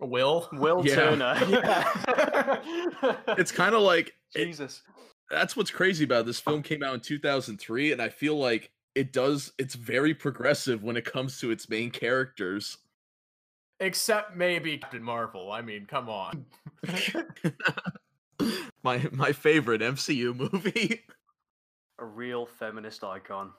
Will. 0.00 0.48
Will 0.52 0.82
Yeah. 0.86 0.94
Turner. 0.94 1.38
Yeah. 1.48 3.16
It's 3.38 3.52
kind 3.52 3.74
of 3.74 3.82
like 3.82 4.14
it- 4.34 4.46
Jesus. 4.46 4.82
that's 5.30 5.56
what's 5.56 5.70
crazy 5.70 6.04
about 6.04 6.20
it. 6.20 6.26
this 6.26 6.40
film 6.40 6.62
came 6.62 6.82
out 6.82 6.94
in 6.94 7.00
2003 7.00 7.92
and 7.92 8.00
I 8.02 8.08
feel 8.08 8.36
like 8.36 8.70
it 8.94 9.12
does 9.12 9.52
it's 9.58 9.74
very 9.74 10.14
progressive 10.14 10.82
when 10.82 10.96
it 10.96 11.04
comes 11.04 11.38
to 11.40 11.50
its 11.50 11.68
main 11.68 11.90
characters. 11.90 12.78
Except 13.78 14.36
maybe 14.36 14.78
Captain 14.78 15.02
Marvel. 15.02 15.50
I 15.52 15.62
mean, 15.62 15.86
come 15.86 16.08
on. 16.10 16.44
my 18.82 19.06
my 19.12 19.32
favorite 19.32 19.80
MCU 19.80 20.36
movie. 20.36 21.02
A 21.98 22.04
real 22.04 22.44
feminist 22.46 23.04
icon. 23.04 23.52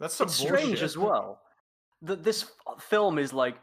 That's 0.00 0.14
some 0.14 0.26
it's 0.26 0.36
strange 0.36 0.82
as 0.82 0.96
well. 0.96 1.40
That 2.02 2.22
this 2.22 2.44
uh, 2.66 2.78
film 2.78 3.18
is 3.18 3.32
like 3.32 3.56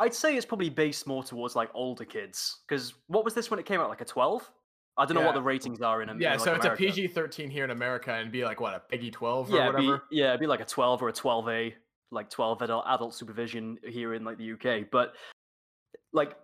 i'd 0.00 0.12
say 0.12 0.36
it's 0.36 0.44
probably 0.44 0.68
based 0.68 1.06
more 1.06 1.22
towards 1.22 1.54
like 1.54 1.70
older 1.72 2.04
kids 2.04 2.62
because 2.68 2.94
what 3.06 3.24
was 3.24 3.32
this 3.32 3.48
when 3.48 3.60
it 3.60 3.64
came 3.64 3.80
out 3.80 3.88
like 3.88 4.00
a 4.00 4.04
12 4.04 4.50
i 4.96 5.06
don't 5.06 5.14
know 5.14 5.24
what 5.24 5.34
the 5.36 5.42
ratings 5.42 5.80
are 5.80 6.02
in, 6.02 6.08
Yeah, 6.08 6.32
in, 6.32 6.38
like, 6.38 6.40
so 6.40 6.54
it's 6.54 6.64
America. 6.64 6.82
a 6.82 6.86
PG 6.86 7.06
thirteen 7.08 7.48
here 7.48 7.62
in 7.62 7.70
America 7.70 8.12
and 8.12 8.32
be 8.32 8.44
like 8.44 8.60
what 8.60 8.74
a 8.74 8.80
Peggy 8.80 9.10
twelve 9.12 9.52
or 9.52 9.56
yeah 9.56 9.68
it'd 9.68 9.76
be, 9.76 9.86
whatever. 9.86 10.04
yeah 10.10 10.28
it'd 10.30 10.40
be 10.40 10.46
like 10.48 10.60
a 10.60 10.64
12 10.64 11.00
or 11.00 11.08
a 11.10 11.12
12a 11.12 11.72
like 12.10 12.28
12 12.28 12.62
adult, 12.62 12.84
adult 12.88 13.14
supervision 13.14 13.78
here 13.86 14.14
in 14.14 14.24
like 14.24 14.36
the 14.36 14.52
uk 14.52 14.84
but 14.90 15.14
like 16.12 16.36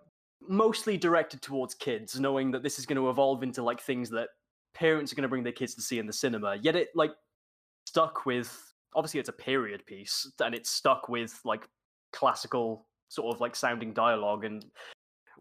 mostly 0.47 0.97
directed 0.97 1.41
towards 1.41 1.73
kids 1.75 2.19
knowing 2.19 2.51
that 2.51 2.63
this 2.63 2.79
is 2.79 2.85
going 2.85 2.97
to 2.97 3.09
evolve 3.09 3.43
into 3.43 3.61
like 3.61 3.81
things 3.81 4.09
that 4.09 4.29
parents 4.73 5.11
are 5.11 5.15
going 5.15 5.23
to 5.23 5.29
bring 5.29 5.43
their 5.43 5.53
kids 5.53 5.75
to 5.75 5.81
see 5.81 5.99
in 5.99 6.07
the 6.07 6.13
cinema. 6.13 6.57
Yet 6.61 6.75
it 6.75 6.89
like 6.95 7.11
stuck 7.91 8.25
with 8.25 8.73
obviously 8.95 9.19
it's 9.19 9.27
a 9.27 9.33
period 9.33 9.85
piece 9.85 10.31
and 10.41 10.55
it's 10.55 10.69
stuck 10.69 11.09
with 11.09 11.37
like 11.43 11.67
classical 12.13 12.87
sort 13.09 13.35
of 13.35 13.41
like 13.41 13.53
sounding 13.53 13.93
dialogue 13.93 14.45
and 14.45 14.65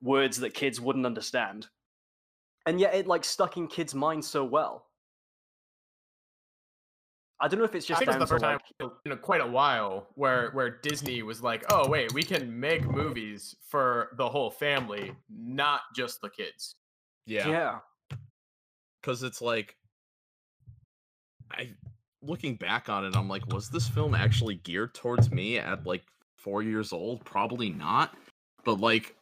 words 0.02 0.36
that 0.38 0.52
kids 0.52 0.80
wouldn't 0.80 1.06
understand. 1.06 1.68
And 2.66 2.80
yet 2.80 2.92
it 2.92 3.06
like 3.06 3.24
stuck 3.24 3.56
in 3.56 3.68
kids 3.68 3.94
minds 3.94 4.26
so 4.26 4.44
well. 4.44 4.86
I 7.40 7.46
don't 7.46 7.60
know 7.60 7.64
if 7.64 7.74
it's 7.76 7.86
I 7.86 7.94
just 7.94 7.98
think 8.00 8.08
it's 8.08 8.14
down 8.14 8.20
the 8.20 8.26
first 8.26 8.42
to 8.80 8.88
time 8.88 8.98
in 9.06 9.12
a- 9.12 9.16
quite 9.16 9.40
a 9.40 9.46
while 9.46 10.08
where 10.14 10.50
where 10.50 10.70
Disney 10.82 11.22
was 11.22 11.40
like, 11.40 11.64
"Oh 11.70 11.88
wait, 11.88 12.12
we 12.12 12.22
can 12.22 12.58
make 12.58 12.84
movies 12.84 13.54
for 13.62 14.10
the 14.18 14.28
whole 14.28 14.50
family, 14.50 15.14
not 15.30 15.82
just 15.94 16.20
the 16.20 16.28
kids." 16.28 16.74
Yeah, 17.26 17.48
yeah. 17.48 17.78
Because 19.00 19.22
it's 19.22 19.40
like 19.40 19.76
i 21.52 21.68
looking 22.22 22.54
back 22.56 22.88
on 22.88 23.04
it 23.04 23.16
i'm 23.16 23.28
like 23.28 23.46
was 23.52 23.68
this 23.68 23.88
film 23.88 24.14
actually 24.14 24.56
geared 24.56 24.94
towards 24.94 25.30
me 25.30 25.58
at 25.58 25.86
like 25.86 26.02
four 26.36 26.62
years 26.62 26.92
old 26.92 27.24
probably 27.24 27.70
not 27.70 28.14
but 28.64 28.80
like 28.80 29.16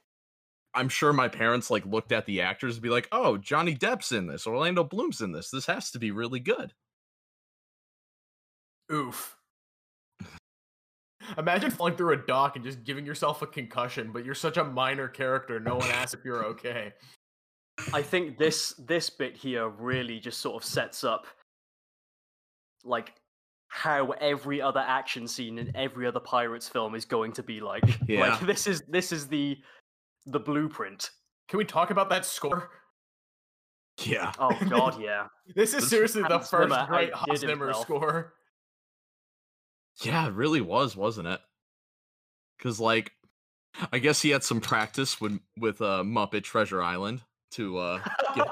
i'm 0.75 0.89
sure 0.89 1.13
my 1.13 1.29
parents 1.29 1.71
like 1.71 1.85
looked 1.87 2.13
at 2.13 2.27
the 2.27 2.41
actors 2.41 2.75
and 2.75 2.83
be 2.83 2.89
like 2.89 3.09
oh 3.13 3.37
johnny 3.37 3.75
depp's 3.75 4.13
in 4.13 4.27
this 4.27 4.47
orlando 4.47 4.83
bloom's 4.83 5.21
in 5.21 5.33
this 5.33 5.51
this 5.51 5.67
has 5.67 5.91
to 5.91 5.99
be 5.99 6.11
really 6.11 6.41
good 6.41 6.73
Oof. 8.91 9.37
Imagine 11.37 11.71
falling 11.71 11.97
through 11.97 12.15
a 12.15 12.17
dock 12.17 12.57
and 12.57 12.65
just 12.65 12.85
giving 12.85 13.05
yourself 13.05 13.43
a 13.43 13.47
concussion, 13.47 14.11
but 14.13 14.25
you're 14.25 14.35
such 14.35 14.57
a 14.57 14.65
minor 14.65 15.09
character, 15.09 15.61
no 15.61 15.77
one 15.77 15.91
asks 15.91 16.15
if 16.15 16.25
you're 16.25 16.45
okay. 16.45 16.95
I 17.93 18.03
think 18.03 18.39
this 18.39 18.73
this 18.79 19.11
bit 19.11 19.37
here 19.37 19.69
really 19.69 20.19
just 20.19 20.41
sort 20.41 20.63
of 20.63 20.69
sets 20.69 21.05
up 21.05 21.27
like 22.85 23.13
how 23.69 24.13
every 24.13 24.61
other 24.63 24.81
action 24.81 25.29
scene 25.29 25.59
in 25.59 25.71
every 25.77 26.07
other 26.07 26.21
pirates 26.21 26.69
film 26.69 26.95
is 26.95 27.05
going 27.05 27.33
to 27.33 27.43
be 27.43 27.61
like. 27.61 27.85
Yeah. 28.09 28.21
Like 28.31 28.41
this 28.41 28.67
is 28.67 28.83
this 28.89 29.13
is 29.13 29.29
the 29.29 29.59
the 30.27 30.41
blueprint. 30.41 31.11
Can 31.49 31.59
we 31.59 31.65
talk 31.65 31.91
about 31.91 32.11
that 32.11 32.25
score? 32.25 32.71
yeah 34.03 34.33
Oh 34.39 34.57
god, 34.69 35.01
yeah. 35.01 35.27
This 35.55 35.75
is 35.75 35.89
seriously 35.89 36.23
the 36.23 36.39
first 36.39 36.51
Zimmer 36.51 36.87
great 36.87 37.13
outdid 37.13 37.29
Hans 37.29 37.41
Zimmer 37.41 37.73
score. 37.75 38.35
yeah 40.05 40.29
it 40.29 40.35
really 40.35 40.61
was 40.61 40.97
wasn't 40.97 41.27
it 41.27 41.41
because 42.57 42.79
like 42.79 43.11
i 43.91 43.99
guess 43.99 44.23
he 44.23 44.31
had 44.31 44.45
some 44.45 44.61
practice 44.61 45.21
with 45.21 45.41
with 45.59 45.81
uh 45.83 46.05
muppet 46.05 46.45
treasure 46.45 46.81
island 46.81 47.21
to 47.51 47.79
uh 47.79 48.01
get 48.35 48.47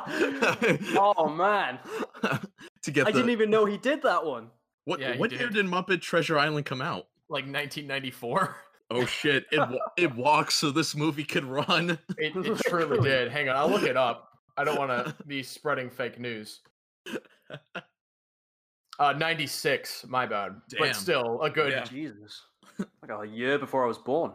oh 0.97 1.29
man. 1.29 1.79
to 2.83 2.91
get 2.91 3.07
I 3.07 3.11
the 3.11 3.19
didn't 3.19 3.31
even 3.31 3.51
know 3.51 3.65
he 3.65 3.77
did 3.79 4.03
that 4.03 4.25
one. 4.25 4.51
What 4.85 5.01
Yeah, 5.01 5.15
he 5.15 5.19
what 5.19 5.33
year 5.33 5.49
did. 5.49 5.55
did 5.55 5.67
Muppet 5.67 6.01
Treasure 6.01 6.39
Island 6.39 6.67
come 6.67 6.81
out? 6.81 7.09
Like 7.29 7.45
1994. 7.45 8.57
Oh 8.89 9.05
shit! 9.05 9.47
It 9.51 9.61
it 9.97 10.15
walks 10.15 10.55
so 10.55 10.71
this 10.71 10.95
movie 10.95 11.25
could 11.25 11.45
run. 11.45 11.99
It, 12.19 12.37
it 12.37 12.61
truly 12.69 13.01
did. 13.01 13.33
Hang 13.33 13.49
on, 13.49 13.57
I'll 13.57 13.69
look 13.69 13.83
it 13.83 13.97
up. 13.97 14.39
I 14.57 14.63
don't 14.63 14.79
want 14.79 14.93
to 14.93 15.13
be 15.27 15.43
spreading 15.43 15.91
fake 15.91 16.21
news. 16.21 16.61
Uh, 19.01 19.13
96, 19.13 20.07
my 20.07 20.25
bad. 20.25 20.55
Damn. 20.69 20.79
But 20.79 20.95
still, 20.95 21.43
a 21.43 21.51
good. 21.51 21.73
Yeah. 21.73 21.83
Jesus. 21.83 22.43
Like 22.79 23.11
a 23.11 23.27
year 23.27 23.59
before 23.59 23.83
I 23.83 23.89
was 23.89 23.99
born. 23.99 24.35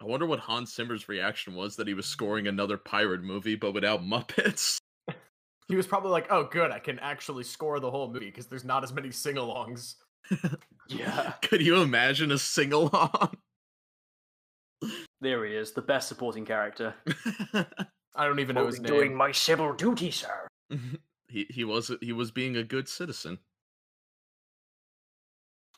I 0.00 0.04
wonder 0.04 0.26
what 0.26 0.38
Hans 0.38 0.74
Zimmer's 0.74 1.08
reaction 1.08 1.54
was 1.54 1.76
that 1.76 1.88
he 1.88 1.94
was 1.94 2.06
scoring 2.06 2.46
another 2.46 2.76
pirate 2.76 3.22
movie, 3.22 3.56
but 3.56 3.74
without 3.74 4.02
Muppets. 4.04 4.78
he 5.68 5.76
was 5.76 5.86
probably 5.86 6.10
like, 6.10 6.26
oh, 6.30 6.44
good, 6.44 6.70
I 6.70 6.78
can 6.78 6.98
actually 7.00 7.44
score 7.44 7.80
the 7.80 7.90
whole 7.90 8.12
movie 8.12 8.26
because 8.26 8.46
there's 8.46 8.64
not 8.64 8.84
as 8.84 8.92
many 8.92 9.10
sing 9.10 9.36
alongs. 9.36 9.94
Yeah. 10.90 11.32
Could 11.42 11.60
you 11.60 11.82
imagine 11.82 12.32
a 12.32 12.38
sing 12.38 12.72
along? 12.72 13.36
There 15.20 15.44
he 15.44 15.54
is, 15.54 15.72
the 15.72 15.82
best 15.82 16.08
supporting 16.08 16.46
character. 16.46 16.94
I 17.54 18.26
don't 18.26 18.38
even 18.40 18.54
know 18.54 18.66
his 18.66 18.80
name. 18.80 18.90
doing 18.90 19.14
my 19.14 19.30
civil 19.30 19.74
duty, 19.74 20.10
sir. 20.10 20.46
he 21.28 21.46
he 21.50 21.64
was 21.64 21.90
he 22.00 22.12
was 22.14 22.30
being 22.30 22.56
a 22.56 22.64
good 22.64 22.88
citizen. 22.88 23.38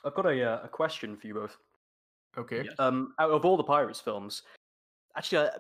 I've 0.05 0.15
got 0.15 0.27
a 0.27 0.45
uh, 0.45 0.61
a 0.65 0.69
question 0.69 1.17
for 1.17 1.27
you 1.27 1.35
both. 1.35 1.57
Okay. 2.39 2.65
Yeah. 2.65 2.73
Um, 2.79 3.15
out 3.19 3.31
of 3.31 3.45
all 3.45 3.57
the 3.57 3.65
Pirates 3.65 4.01
films, 4.01 4.43
actually, 5.17 5.47
uh, 5.47 5.51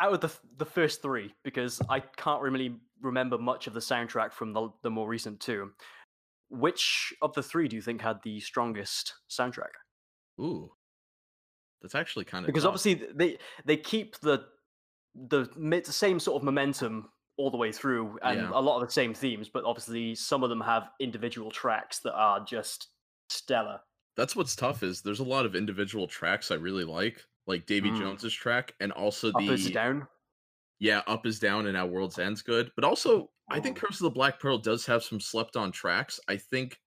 out 0.00 0.14
of 0.14 0.20
the 0.20 0.32
the 0.56 0.64
first 0.64 1.02
three, 1.02 1.34
because 1.44 1.80
I 1.88 2.00
can't 2.00 2.42
really 2.42 2.76
remember 3.00 3.38
much 3.38 3.66
of 3.66 3.74
the 3.74 3.80
soundtrack 3.80 4.32
from 4.32 4.52
the 4.52 4.68
the 4.82 4.90
more 4.90 5.08
recent 5.08 5.40
two. 5.40 5.72
Which 6.50 7.14
of 7.22 7.32
the 7.34 7.42
three 7.42 7.66
do 7.68 7.76
you 7.76 7.82
think 7.82 8.00
had 8.02 8.20
the 8.22 8.38
strongest 8.40 9.14
soundtrack? 9.30 9.72
Ooh, 10.40 10.70
that's 11.80 11.94
actually 11.94 12.24
kind 12.24 12.44
of 12.44 12.46
Because 12.46 12.64
obviously 12.64 12.94
they 13.14 13.38
they 13.64 13.76
keep 13.76 14.18
the 14.20 14.48
the 15.14 15.46
same 15.84 16.18
sort 16.18 16.40
of 16.40 16.44
momentum 16.44 17.10
all 17.38 17.50
the 17.50 17.56
way 17.56 17.72
through, 17.72 18.18
and 18.22 18.40
Yeah. 18.40 18.50
a 18.52 18.60
lot 18.60 18.80
of 18.80 18.86
the 18.86 18.92
same 18.92 19.14
themes. 19.14 19.48
But 19.48 19.64
obviously, 19.64 20.14
some 20.14 20.42
of 20.42 20.50
them 20.50 20.60
have 20.60 20.90
individual 21.00 21.50
tracks 21.50 22.00
that 22.00 22.14
are 22.14 22.40
just 22.44 22.88
stellar. 23.28 23.80
That's 24.16 24.36
what's 24.36 24.56
tough 24.56 24.82
is 24.82 25.02
there's 25.02 25.20
a 25.20 25.24
lot 25.24 25.46
of 25.46 25.54
individual 25.56 26.06
tracks 26.08 26.50
I 26.50 26.54
really 26.56 26.84
like, 26.84 27.24
like 27.46 27.66
Davy 27.66 27.90
Mm. 27.90 27.98
Jones's 27.98 28.34
track, 28.34 28.74
and 28.80 28.92
also 28.92 29.32
Up 29.34 29.46
the 29.46 29.52
is 29.52 29.70
down. 29.70 30.08
yeah, 30.78 31.02
up 31.06 31.26
is 31.26 31.38
down 31.38 31.66
and 31.66 31.76
Our 31.76 31.86
World's 31.86 32.18
End's 32.18 32.42
good. 32.42 32.72
But 32.74 32.84
also, 32.84 33.30
I 33.50 33.60
think 33.60 33.76
Oh. 33.78 33.80
Curse 33.80 34.00
of 34.00 34.04
the 34.04 34.10
Black 34.10 34.40
Pearl 34.40 34.58
does 34.58 34.86
have 34.86 35.02
some 35.04 35.20
slept 35.20 35.56
on 35.56 35.72
tracks. 35.72 36.18
I 36.28 36.36
think 36.36 36.78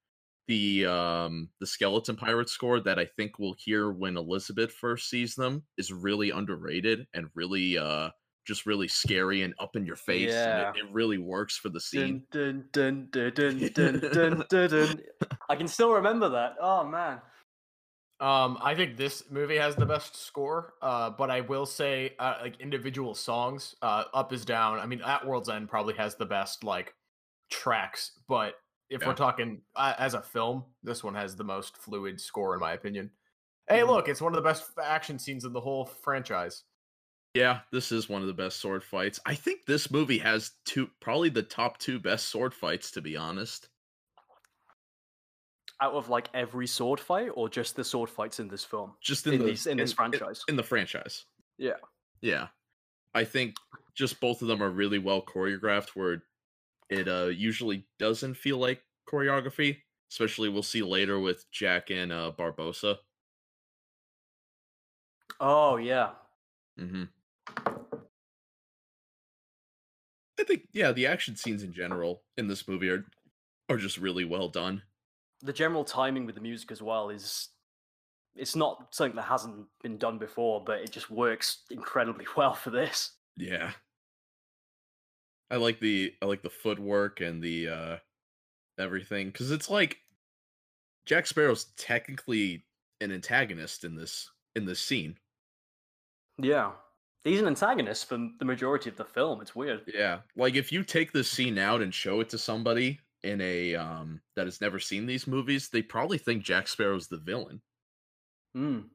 the 0.47 0.85
um 0.85 1.49
the 1.59 1.67
Skeleton 1.67 2.15
Pirate 2.15 2.49
score 2.49 2.79
that 2.81 2.99
I 2.99 3.05
think 3.05 3.39
we'll 3.39 3.55
hear 3.59 3.91
when 3.91 4.17
Elizabeth 4.17 4.71
first 4.73 5.09
sees 5.09 5.35
them 5.35 5.65
is 5.77 5.91
really 5.93 6.29
underrated 6.31 7.07
and 7.13 7.29
really 7.35 7.77
uh 7.77 8.11
just 8.45 8.65
really 8.65 8.87
scary 8.87 9.41
and 9.41 9.53
up 9.59 9.75
in 9.75 9.85
your 9.85 9.95
face. 9.95 10.31
Yeah. 10.31 10.69
And 10.69 10.77
it, 10.77 10.85
it 10.85 10.91
really 10.91 11.17
works 11.17 11.57
for 11.57 11.69
the 11.69 11.79
scene. 11.81 12.23
Dun, 12.31 12.65
dun, 12.71 13.07
dun, 13.11 13.33
dun, 13.33 13.71
dun, 13.73 13.99
dun, 13.99 14.43
dun, 14.49 14.69
dun. 14.69 15.01
I 15.49 15.55
can 15.55 15.67
still 15.67 15.91
remember 15.91 16.29
that. 16.29 16.55
Oh 16.61 16.85
man. 16.85 17.19
Um, 18.21 18.57
I 18.61 18.75
think 18.75 18.95
this 18.95 19.23
movie 19.29 19.57
has 19.57 19.75
the 19.75 19.85
best 19.85 20.15
score. 20.15 20.75
Uh, 20.81 21.09
but 21.09 21.29
I 21.29 21.41
will 21.41 21.65
say, 21.65 22.13
uh, 22.17 22.35
like 22.41 22.61
individual 22.61 23.13
songs, 23.13 23.75
uh, 23.81 24.05
up 24.13 24.31
is 24.31 24.45
down. 24.45 24.79
I 24.79 24.85
mean, 24.85 25.01
at 25.01 25.25
World's 25.27 25.49
End 25.49 25.67
probably 25.67 25.95
has 25.95 26.15
the 26.15 26.25
best 26.25 26.63
like 26.63 26.93
tracks. 27.51 28.11
But 28.29 28.55
if 28.89 29.01
Yeah. 29.01 29.07
we're 29.09 29.15
talking 29.15 29.61
uh, 29.75 29.95
as 29.97 30.13
a 30.13 30.21
film, 30.21 30.63
this 30.81 31.03
one 31.03 31.15
has 31.15 31.35
the 31.35 31.43
most 31.43 31.75
fluid 31.77 32.21
score 32.21 32.53
in 32.53 32.61
my 32.61 32.71
opinion. 32.73 33.11
Hey, 33.67 33.79
Mhm. 33.81 33.87
look, 33.87 34.07
it's 34.07 34.21
one 34.21 34.31
of 34.31 34.41
the 34.41 34.47
best 34.47 34.69
action 34.81 35.19
scenes 35.19 35.43
in 35.43 35.51
the 35.51 35.59
whole 35.59 35.85
franchise. 35.85 36.63
Yeah, 37.35 37.59
this 37.71 37.91
is 37.91 38.07
one 38.07 38.21
of 38.21 38.27
the 38.27 38.33
best 38.33 38.61
sword 38.61 38.81
fights. 38.83 39.19
I 39.25 39.35
think 39.35 39.65
this 39.65 39.91
movie 39.91 40.17
has 40.19 40.51
two 40.65 40.89
probably 41.01 41.27
the 41.29 41.43
top 41.43 41.77
two 41.77 41.99
best 41.99 42.29
sword 42.29 42.53
fights 42.53 42.91
to 42.91 43.01
be 43.01 43.17
honest. 43.17 43.67
out 45.81 45.91
of 45.93 46.07
like 46.07 46.29
every 46.33 46.65
sword 46.65 47.01
fight, 47.01 47.29
or 47.35 47.49
just 47.49 47.75
the 47.75 47.83
sword 47.83 48.09
fights 48.09 48.39
in 48.39 48.47
this 48.47 48.63
film? 48.63 48.93
Just 49.01 49.27
in, 49.27 49.33
In 49.33 49.39
the, 49.39 49.45
these- 49.47 49.67
in 49.67 49.75
this 49.77 49.91
franchise. 49.91 50.41
in 50.47 50.55
the 50.55 50.63
franchise. 50.63 51.25
Yeah. 51.57 51.75
Yeah. 52.21 52.47
I 53.13 53.25
think 53.25 53.55
just 53.93 54.21
both 54.21 54.41
of 54.41 54.47
them 54.47 54.63
are 54.63 54.69
really 54.71 54.99
well 54.99 55.21
choreographed 55.21 55.89
where 55.89 56.23
it 56.89 57.07
uh 57.09 57.25
usually 57.25 57.85
doesn't 57.99 58.35
feel 58.35 58.57
like 58.57 58.81
choreography, 59.09 59.81
especially 60.09 60.47
we'll 60.47 60.63
see 60.63 60.83
later 60.83 61.19
with 61.19 61.45
Jack 61.51 61.91
and 61.91 62.13
uh 62.13 62.31
Barbossa. 62.37 62.97
Oh 65.41 65.75
yeah. 65.77 66.11
Mm 66.79 66.91
Mhm. 66.91 67.09
I 70.39 70.43
think 70.43 70.67
yeah, 70.73 70.91
the 70.91 71.07
action 71.07 71.35
scenes 71.35 71.63
in 71.63 71.73
general 71.73 72.23
in 72.37 72.47
this 72.47 72.67
movie 72.67 72.89
are 72.89 73.05
are 73.69 73.77
just 73.77 73.97
really 73.97 74.25
well 74.25 74.49
done. 74.49 74.81
The 75.41 75.53
general 75.53 75.83
timing 75.83 76.25
with 76.25 76.35
the 76.35 76.41
music 76.41 76.71
as 76.71 76.81
well 76.81 77.09
is 77.09 77.49
it's 78.35 78.55
not 78.55 78.87
something 78.91 79.15
that 79.15 79.23
hasn't 79.23 79.65
been 79.81 79.97
done 79.97 80.17
before, 80.17 80.63
but 80.63 80.81
it 80.81 80.91
just 80.91 81.09
works 81.09 81.63
incredibly 81.71 82.25
well 82.37 82.53
for 82.53 82.69
this. 82.69 83.11
Yeah. 83.37 83.71
I 85.49 85.57
like 85.57 85.79
the 85.79 86.13
I 86.21 86.25
like 86.25 86.41
the 86.41 86.49
footwork 86.49 87.21
and 87.21 87.41
the 87.41 87.69
uh 87.69 87.97
everything 88.77 89.31
cuz 89.31 89.51
it's 89.51 89.69
like 89.69 89.99
Jack 91.05 91.27
Sparrow's 91.27 91.65
technically 91.77 92.65
an 92.99 93.11
antagonist 93.11 93.83
in 93.83 93.95
this 93.95 94.31
in 94.55 94.65
this 94.65 94.79
scene. 94.79 95.17
Yeah. 96.37 96.73
He's 97.25 97.41
an 97.41 97.47
antagonist 97.47 98.07
for 98.07 98.17
the 98.39 98.45
majority 98.45 98.89
of 98.89 98.95
the 98.95 99.03
film. 99.03 99.41
It's 99.41 99.55
weird. 99.55 99.81
Yeah. 99.93 100.19
Like 100.37 100.55
if 100.55 100.71
you 100.71 100.83
take 100.83 101.11
this 101.11 101.29
scene 101.29 101.57
out 101.57 101.81
and 101.81 101.93
show 101.93 102.21
it 102.21 102.29
to 102.29 102.37
somebody 102.37 102.99
in 103.23 103.41
a 103.41 103.73
um 103.75 104.21
that 104.35 104.45
has 104.45 104.61
never 104.61 104.79
seen 104.79 105.05
these 105.07 105.25
movies, 105.27 105.69
they 105.69 105.81
probably 105.81 106.19
think 106.19 106.43
Jack 106.43 106.67
Sparrow's 106.67 107.07
the 107.07 107.17
villain. 107.17 107.61
Mm. 108.55 108.85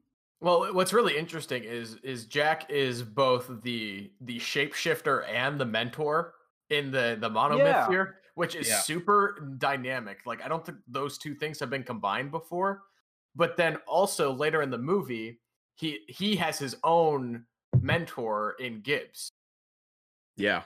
Well, 0.41 0.73
what's 0.73 0.93
really 0.93 1.19
interesting 1.19 1.65
is 1.65 1.97
is 1.97 2.27
Jack 2.27 2.71
is 2.71 3.03
both 3.03 3.51
the 3.63 4.13
the 4.21 4.39
shapeshifter 4.39 5.29
and 5.29 5.61
the 5.61 5.67
mentor 5.67 6.35
in 6.71 6.91
the 6.93 7.19
the 7.21 7.29
monomyth 7.29 7.59
Yeah. 7.67 7.89
here, 7.89 8.21
which 8.37 8.55
is 8.55 8.69
Yeah. 8.69 8.79
super 8.81 9.55
dynamic. 9.59 10.25
Like 10.25 10.41
I 10.43 10.49
don't 10.49 10.65
think 10.65 10.79
those 10.87 11.19
two 11.19 11.35
things 11.35 11.59
have 11.59 11.69
been 11.69 11.83
combined 11.83 12.31
before. 12.31 12.85
But 13.35 13.57
then 13.57 13.77
also 13.89 14.33
later 14.33 14.63
in 14.63 14.71
the 14.71 14.79
movie, 14.79 15.41
he 15.75 16.05
he 16.09 16.37
has 16.37 16.59
his 16.61 16.77
own 16.85 17.45
mentor 17.81 18.57
in 18.59 18.81
Gibbs. 18.81 19.33
Yeah. 20.37 20.63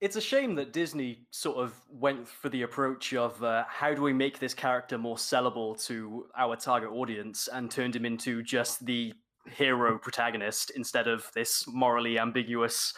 It's 0.00 0.16
a 0.16 0.20
shame 0.20 0.54
that 0.54 0.72
Disney 0.72 1.26
sort 1.32 1.56
of 1.56 1.74
went 1.90 2.28
for 2.28 2.48
the 2.48 2.62
approach 2.62 3.14
of 3.14 3.42
uh, 3.42 3.64
how 3.68 3.92
do 3.94 4.02
we 4.02 4.12
make 4.12 4.38
this 4.38 4.54
character 4.54 4.96
more 4.96 5.16
sellable 5.16 5.84
to 5.86 6.26
our 6.36 6.54
target 6.54 6.90
audience 6.90 7.48
and 7.52 7.68
turned 7.68 7.96
him 7.96 8.04
into 8.04 8.42
just 8.42 8.86
the 8.86 9.12
hero 9.46 9.98
protagonist 9.98 10.70
instead 10.76 11.08
of 11.08 11.28
this 11.34 11.66
morally 11.66 12.18
ambiguous 12.18 12.94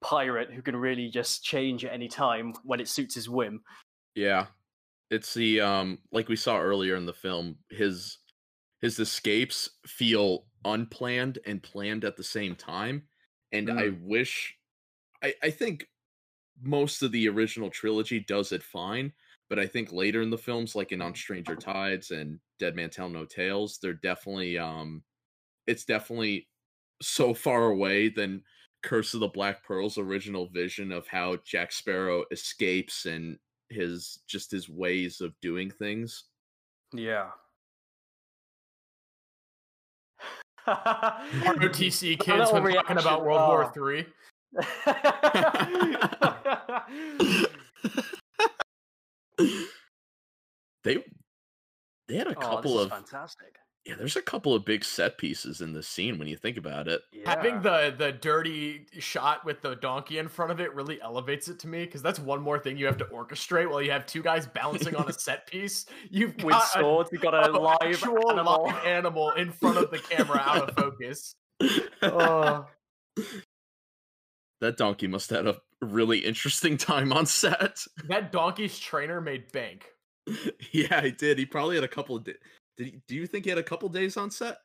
pirate 0.00 0.52
who 0.52 0.62
can 0.62 0.76
really 0.76 1.08
just 1.08 1.42
change 1.42 1.84
at 1.84 1.92
any 1.92 2.08
time 2.08 2.52
when 2.62 2.78
it 2.78 2.88
suits 2.88 3.14
his 3.14 3.28
whim. 3.28 3.62
Yeah. 4.14 4.46
It's 5.10 5.34
the 5.34 5.60
um 5.60 5.98
like 6.12 6.28
we 6.28 6.36
saw 6.36 6.60
earlier 6.60 6.96
in 6.96 7.06
the 7.06 7.12
film, 7.12 7.56
his 7.70 8.18
his 8.84 8.98
escapes 8.98 9.70
feel 9.86 10.46
unplanned 10.66 11.38
and 11.46 11.62
planned 11.62 12.04
at 12.04 12.16
the 12.16 12.22
same 12.22 12.54
time. 12.54 13.08
And 13.50 13.70
I 13.70 13.88
wish 14.02 14.58
I 15.22 15.34
I 15.42 15.50
think 15.50 15.88
most 16.60 17.02
of 17.02 17.12
the 17.12 17.28
original 17.28 17.70
trilogy 17.70 18.20
does 18.20 18.52
it 18.52 18.62
fine, 18.62 19.14
but 19.48 19.58
I 19.58 19.66
think 19.66 19.90
later 19.92 20.22
in 20.22 20.30
the 20.30 20.38
films 20.38 20.74
like 20.74 20.92
in 20.92 21.02
On 21.02 21.14
Stranger 21.14 21.56
Tides 21.56 22.10
and 22.10 22.40
Dead 22.58 22.76
Man 22.76 22.90
Tell 22.90 23.08
No 23.08 23.24
Tales, 23.24 23.78
they're 23.78 23.94
definitely 23.94 24.58
um 24.58 25.04
it's 25.66 25.86
definitely 25.86 26.50
so 27.02 27.34
far 27.34 27.66
away 27.70 28.10
than 28.10 28.44
Curse 28.82 29.14
of 29.14 29.20
the 29.20 29.28
Black 29.28 29.64
Pearl's 29.64 29.98
original 29.98 30.48
vision 30.48 30.92
of 30.92 31.08
how 31.08 31.38
Jack 31.38 31.72
Sparrow 31.72 32.24
escapes 32.30 33.06
and 33.06 33.38
his 33.70 34.20
just 34.28 34.50
his 34.50 34.68
ways 34.68 35.22
of 35.22 35.40
doing 35.40 35.70
things. 35.70 36.24
Yeah. 36.92 37.32
ROTC 40.66 42.18
kids 42.20 42.52
when 42.52 42.62
talking 42.72 42.98
about 42.98 43.24
World 43.24 43.48
War 43.48 43.64
oh. 43.64 43.68
Three. 43.68 44.06
they 50.84 51.02
they 52.06 52.16
had 52.16 52.28
a 52.28 52.36
Oh, 52.36 52.40
couple 52.40 52.78
of 52.78 52.90
fantastic. 52.90 53.56
Yeah, 53.86 53.94
there's 53.96 54.16
a 54.16 54.22
couple 54.22 54.54
of 54.54 54.64
big 54.64 54.82
set 54.84 55.18
pieces 55.18 55.60
in 55.60 55.72
this 55.74 55.86
scene 55.86 56.18
when 56.18 56.26
you 56.26 56.36
think 56.36 56.56
about 56.56 56.88
it. 56.88 57.02
Having 57.26 57.56
Yeah. 57.56 57.60
the 57.90 57.94
the 57.98 58.12
dirty 58.12 58.86
shot 58.98 59.44
with 59.44 59.60
the 59.60 59.74
donkey 59.76 60.18
in 60.18 60.28
front 60.28 60.52
of 60.52 60.60
it 60.60 60.74
really 60.74 61.00
elevates 61.02 61.48
it 61.48 61.58
to 61.60 61.68
me 61.68 61.84
because 61.84 62.00
that's 62.02 62.18
one 62.18 62.40
more 62.40 62.58
thing 62.58 62.78
you 62.78 62.86
have 62.86 62.96
to 62.98 63.04
orchestrate 63.06 63.68
while 63.70 63.82
you 63.82 63.90
have 63.90 64.06
two 64.06 64.22
guys 64.22 64.46
balancing 64.46 64.96
on 64.96 65.08
a 65.08 65.12
set 65.18 65.46
piece. 65.46 65.84
You've 66.10 66.34
with 66.36 66.52
got 66.54 66.64
a 66.76 66.78
swords, 66.80 67.10
you 67.12 67.18
got 67.18 67.34
a 67.34 67.50
a 67.50 67.52
live 67.52 67.76
actual 67.82 68.30
animal. 68.30 68.64
live 68.64 68.84
animal 68.86 69.30
in 69.32 69.50
front 69.52 69.76
of 69.78 69.90
the 69.90 69.98
camera 69.98 70.38
out 70.38 70.68
of 70.70 70.74
focus. 70.76 71.34
Oh. 72.02 72.66
that 74.60 74.76
donkey 74.76 75.06
must 75.06 75.30
have 75.30 75.44
had 75.46 75.54
a 75.56 75.60
really 75.86 76.18
interesting 76.20 76.76
time 76.76 77.12
on 77.12 77.26
set. 77.26 77.80
That 78.08 78.32
donkey's 78.32 78.78
trainer 78.78 79.20
made 79.20 79.52
bank. 79.52 79.86
yeah, 80.72 81.02
he 81.02 81.10
did. 81.10 81.38
He 81.38 81.44
probably 81.46 81.74
had 81.76 81.84
a 81.84 81.88
couple 81.88 82.16
of. 82.16 82.24
Di- 82.24 82.32
did 82.76 82.86
he, 82.86 83.00
do 83.08 83.14
you 83.14 83.26
think 83.26 83.44
he 83.44 83.50
had 83.50 83.58
a 83.58 83.62
couple 83.62 83.88
days 83.88 84.16
on 84.16 84.30
set? 84.30 84.58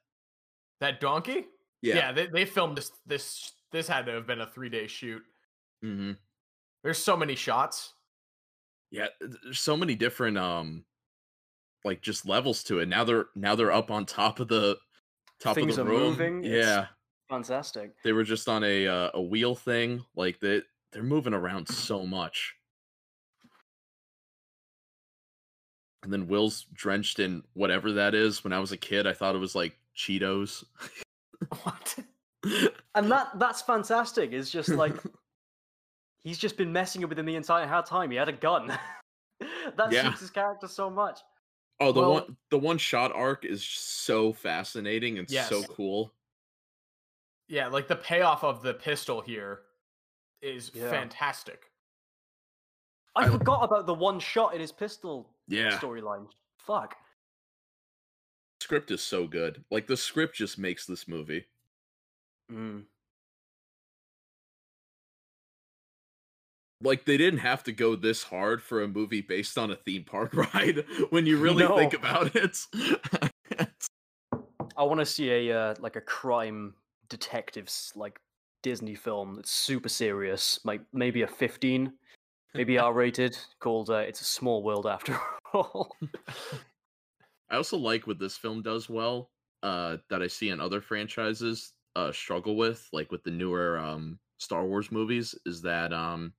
That 0.82 1.00
donkey? 1.00 1.46
Yeah. 1.82 1.96
Yeah, 1.96 2.12
they, 2.12 2.28
they 2.28 2.46
filmed 2.46 2.78
this 2.78 2.92
this 3.06 3.52
this 3.72 3.88
had 3.88 4.06
to 4.08 4.14
have 4.14 4.28
been 4.28 4.42
a 4.42 4.48
three 4.48 4.70
day 4.70 4.88
shoot. 4.88 5.22
hmm 5.82 6.12
There's 6.84 6.98
so 6.98 7.16
many 7.18 7.36
shots. 7.36 7.94
Yeah. 8.92 9.08
There's 9.22 9.60
so 9.60 9.78
many 9.78 9.96
different 9.96 10.38
um, 10.38 10.84
like 11.86 12.02
just 12.02 12.26
levels 12.26 12.64
to 12.66 12.80
it. 12.80 12.88
Now 12.90 13.04
they're 13.04 13.28
now 13.36 13.56
they're 13.56 13.72
up 13.72 13.92
on 13.92 14.06
top 14.06 14.40
of 14.40 14.48
the 14.48 14.78
top 15.40 15.56
Things 15.56 15.78
of 15.78 15.88
are 15.88 15.92
the 15.92 15.98
room. 15.98 16.10
moving, 16.10 16.44
it's- 16.44 16.66
Yeah. 16.66 16.86
Fantastic. 17.30 17.92
they 18.04 18.12
were 18.12 18.24
just 18.24 18.50
on 18.50 18.64
a 18.64 18.88
uh, 18.88 19.12
a 19.14 19.22
wheel 19.22 19.54
thing 19.54 20.04
like 20.16 20.40
they 20.40 20.64
they're 20.92 21.04
moving 21.04 21.36
around 21.36 21.68
so 21.68 22.04
much 22.04 22.56
and 26.04 26.12
then 26.14 26.28
will's 26.28 26.66
drenched 26.74 27.20
in 27.20 27.44
whatever 27.54 27.92
that 27.94 28.14
is 28.16 28.44
when 28.44 28.54
i 28.54 28.60
was 28.60 28.72
a 28.72 28.78
kid 28.78 29.06
i 29.08 29.14
thought 29.14 29.36
it 29.36 29.40
was 29.40 29.56
like 29.56 29.76
cheetos 29.96 30.64
What? 31.64 31.96
And 32.96 33.12
that 33.12 33.38
that's 33.38 33.62
fantastic. 33.62 34.32
It's 34.34 34.50
just 34.50 34.70
like 34.70 34.94
he's 36.24 36.38
just 36.38 36.58
been 36.58 36.72
messing 36.74 37.06
with 37.08 37.18
him 37.20 37.26
the 37.26 37.36
entire 37.36 37.82
time. 37.84 38.12
He 38.12 38.18
had 38.18 38.30
a 38.30 38.34
gun. 38.34 38.68
that 39.78 39.92
Yeah. 39.92 40.04
suits 40.10 40.22
his 40.22 40.30
character 40.30 40.68
so 40.70 40.90
much. 40.90 41.20
oh 41.82 41.92
the 41.92 42.00
Well- 42.02 42.14
one 42.14 42.38
the 42.50 42.58
one 42.60 42.78
shot 42.78 43.14
arc 43.14 43.44
is 43.46 43.64
so 43.64 44.32
fascinating 44.34 45.18
and 45.20 45.30
so 45.30 45.64
cool 45.64 46.14
Yeah, 47.50 47.68
like 47.68 47.88
the 47.90 47.96
payoff 47.98 48.44
of 48.44 48.62
the 48.64 48.74
pistol 48.74 49.20
here 49.22 49.62
is 50.42 50.72
Yeah. 50.74 50.90
fantastic. 50.90 51.72
I, 53.20 53.26
I- 53.26 53.30
forgot 53.30 53.64
about 53.64 53.86
the 53.86 53.94
one 53.94 54.20
shot 54.20 54.54
in 54.54 54.62
his 54.62 54.72
pistol 54.72 55.30
yeah 55.48 55.72
storyline. 55.80 56.28
Fuck. 56.58 56.96
script 58.62 58.92
is 58.92 59.02
so 59.02 59.26
good 59.28 59.64
like 59.72 59.88
the 59.88 59.98
script 59.98 60.36
just 60.36 60.58
makes 60.58 60.86
this 60.86 61.08
movie 61.08 61.46
Mm. 62.52 62.84
like 66.82 67.06
they 67.06 67.18
didn't 67.18 67.40
have 67.40 67.64
to 67.66 67.72
go 67.72 67.96
this 67.96 68.24
hard 68.24 68.62
for 68.64 68.82
a 68.84 68.88
movie 68.88 69.22
based 69.22 69.58
on 69.58 69.70
a 69.72 69.76
theme 69.76 70.04
park 70.04 70.34
ride 70.54 70.84
when 71.12 71.26
you 71.26 71.38
really 71.38 71.68
think 71.68 71.94
about 71.94 72.36
it 72.36 72.58
I 74.78 74.84
want 74.84 75.00
to 75.02 75.06
see 75.06 75.50
a 75.50 75.60
uh, 75.60 75.76
like 75.80 75.96
a 75.98 76.02
crime 76.02 76.74
detectives 77.10 77.92
like 77.96 78.18
Disney 78.64 78.96
film 78.96 79.36
that's 79.36 79.52
super 79.52 79.90
serious, 79.90 80.58
like 80.64 80.80
maybe 80.94 81.22
a 81.24 81.28
15, 81.28 81.92
maybe 82.54 82.78
R 82.78 82.94
rated, 82.94 83.38
called 83.60 83.90
uh, 83.90 83.98
"It's 83.98 84.22
a 84.22 84.26
Small 84.26 84.64
World" 84.64 84.86
after 84.86 85.20
all. 85.54 85.96
I 87.50 87.56
also 87.56 87.78
like 87.78 88.08
what 88.08 88.20
this 88.20 88.38
film 88.38 88.62
does 88.62 88.90
well, 88.90 89.32
uh, 89.64 89.98
that 90.10 90.22
I 90.22 90.28
see 90.28 90.50
in 90.50 90.60
other 90.60 90.82
franchises 90.82 91.74
uh 91.96 92.12
struggle 92.12 92.56
with, 92.56 92.88
like 92.94 93.12
with 93.12 93.24
the 93.24 93.32
newer 93.32 93.78
um 93.80 94.20
Star 94.38 94.66
Wars 94.66 94.92
movies, 94.92 95.36
is 95.46 95.62
that 95.64 95.92
um 95.94 96.34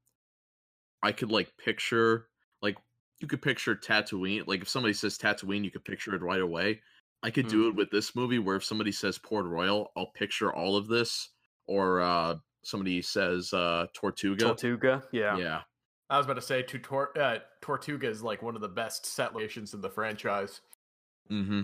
I 1.03 1.13
could 1.13 1.31
like 1.31 1.53
picture 1.57 2.29
like 2.63 2.77
you 3.21 3.27
could 3.27 3.43
picture 3.43 3.75
Tatooine, 3.75 4.47
like 4.47 4.63
if 4.63 4.69
somebody 4.69 4.95
says 4.95 5.19
Tatooine, 5.19 5.65
you 5.65 5.71
could 5.71 5.85
picture 5.85 6.15
it 6.15 6.23
right 6.23 6.41
away. 6.41 6.81
I 7.23 7.31
could 7.31 7.49
do 7.49 7.69
it 7.69 7.75
with 7.75 7.91
this 7.91 8.17
movie 8.17 8.39
where 8.39 8.57
if 8.57 8.65
somebody 8.65 8.93
says 8.93 9.19
Port 9.19 9.45
Royal, 9.45 9.93
I'll 9.95 10.11
picture 10.15 10.55
all 10.55 10.77
of 10.77 10.89
this. 10.89 11.29
Or 11.67 12.01
uh 12.01 12.37
somebody 12.63 13.03
says 13.03 13.53
uh 13.53 13.87
Tortuga. 13.93 14.45
Tortuga, 14.47 15.03
yeah. 15.13 15.37
yeah. 15.37 15.61
I 16.11 16.17
was 16.17 16.27
about 16.27 16.35
to 16.35 16.43
say, 16.43 16.63
Tutor- 16.63 17.17
uh, 17.19 17.39
Tortuga 17.61 18.09
is 18.09 18.21
like 18.21 18.43
one 18.43 18.57
of 18.57 18.61
the 18.61 18.69
best 18.69 19.07
set 19.07 19.33
locations 19.33 19.75
in 19.75 19.81
the 19.81 19.89
franchise. 19.89 20.61
Mm-hmm. 21.31 21.63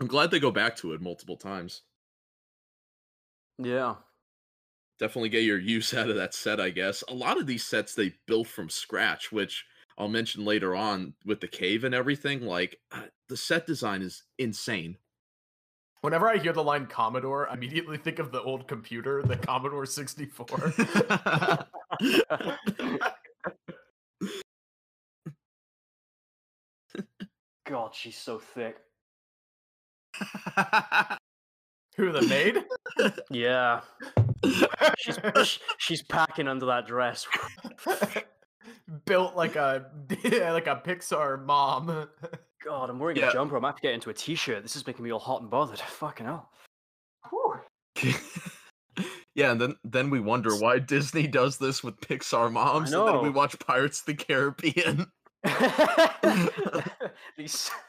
I'm 0.00 0.06
glad 0.06 0.30
they 0.30 0.38
go 0.38 0.52
back 0.52 0.76
to 0.76 0.92
it 0.92 1.02
multiple 1.02 1.36
times. 1.36 1.82
Yeah. 3.58 3.96
Definitely 5.00 5.30
get 5.30 5.42
your 5.42 5.58
use 5.58 5.92
out 5.92 6.08
of 6.08 6.16
that 6.16 6.32
set, 6.32 6.60
I 6.60 6.70
guess. 6.70 7.02
A 7.08 7.14
lot 7.14 7.38
of 7.38 7.48
these 7.48 7.64
sets 7.64 7.94
they 7.94 8.14
built 8.26 8.46
from 8.46 8.70
scratch, 8.70 9.32
which 9.32 9.64
I'll 9.98 10.08
mention 10.08 10.44
later 10.44 10.76
on 10.76 11.14
with 11.26 11.40
the 11.40 11.48
cave 11.48 11.82
and 11.82 11.94
everything. 11.94 12.42
Like 12.42 12.78
uh, 12.92 13.02
the 13.28 13.36
set 13.36 13.66
design 13.66 14.02
is 14.02 14.22
insane. 14.38 14.96
Whenever 16.02 16.28
I 16.28 16.36
hear 16.36 16.52
the 16.52 16.62
line 16.62 16.86
Commodore, 16.86 17.48
I 17.48 17.54
immediately 17.54 17.96
think 17.96 18.20
of 18.20 18.30
the 18.30 18.42
old 18.42 18.68
computer, 18.68 19.22
the 19.22 19.36
Commodore 19.36 19.86
64. 19.86 20.74
God, 27.66 27.94
she's 27.94 28.16
so 28.16 28.38
thick. 28.38 28.76
Who 31.96 32.12
the 32.12 32.22
maid? 32.22 32.64
Yeah. 33.30 33.80
She's 34.98 35.18
she's 35.78 36.02
packing 36.02 36.48
under 36.48 36.66
that 36.66 36.86
dress. 36.86 37.26
Built 39.06 39.34
like 39.36 39.56
a 39.56 39.86
like 40.10 40.66
a 40.66 40.82
Pixar 40.84 41.42
mom. 41.44 42.08
God, 42.64 42.90
I'm 42.90 42.98
wearing 42.98 43.16
Yeah. 43.16 43.30
a 43.30 43.32
jumper. 43.32 43.56
I'm 43.56 43.62
have 43.62 43.76
to 43.76 43.82
get 43.82 43.94
into 43.94 44.10
a 44.10 44.14
t-shirt. 44.14 44.62
This 44.62 44.76
is 44.76 44.86
making 44.86 45.04
me 45.04 45.12
all 45.12 45.18
hot 45.18 45.40
and 45.42 45.50
bothered. 45.50 45.78
Fucking 45.78 46.26
hell. 46.26 46.50
Yeah, 49.34 49.50
and 49.50 49.60
then 49.60 49.76
then 49.84 50.10
we 50.10 50.20
wonder 50.20 50.54
why 50.56 50.78
Disney 50.78 51.26
does 51.26 51.58
this 51.58 51.82
with 51.82 52.00
Pixar 52.00 52.52
moms, 52.52 52.92
and 52.92 53.08
then 53.08 53.22
we 53.22 53.30
watch 53.30 53.58
Pirates 53.58 54.00
of 54.00 54.06
the 54.06 54.14
Caribbean. 54.14 55.10
These. 57.36 57.70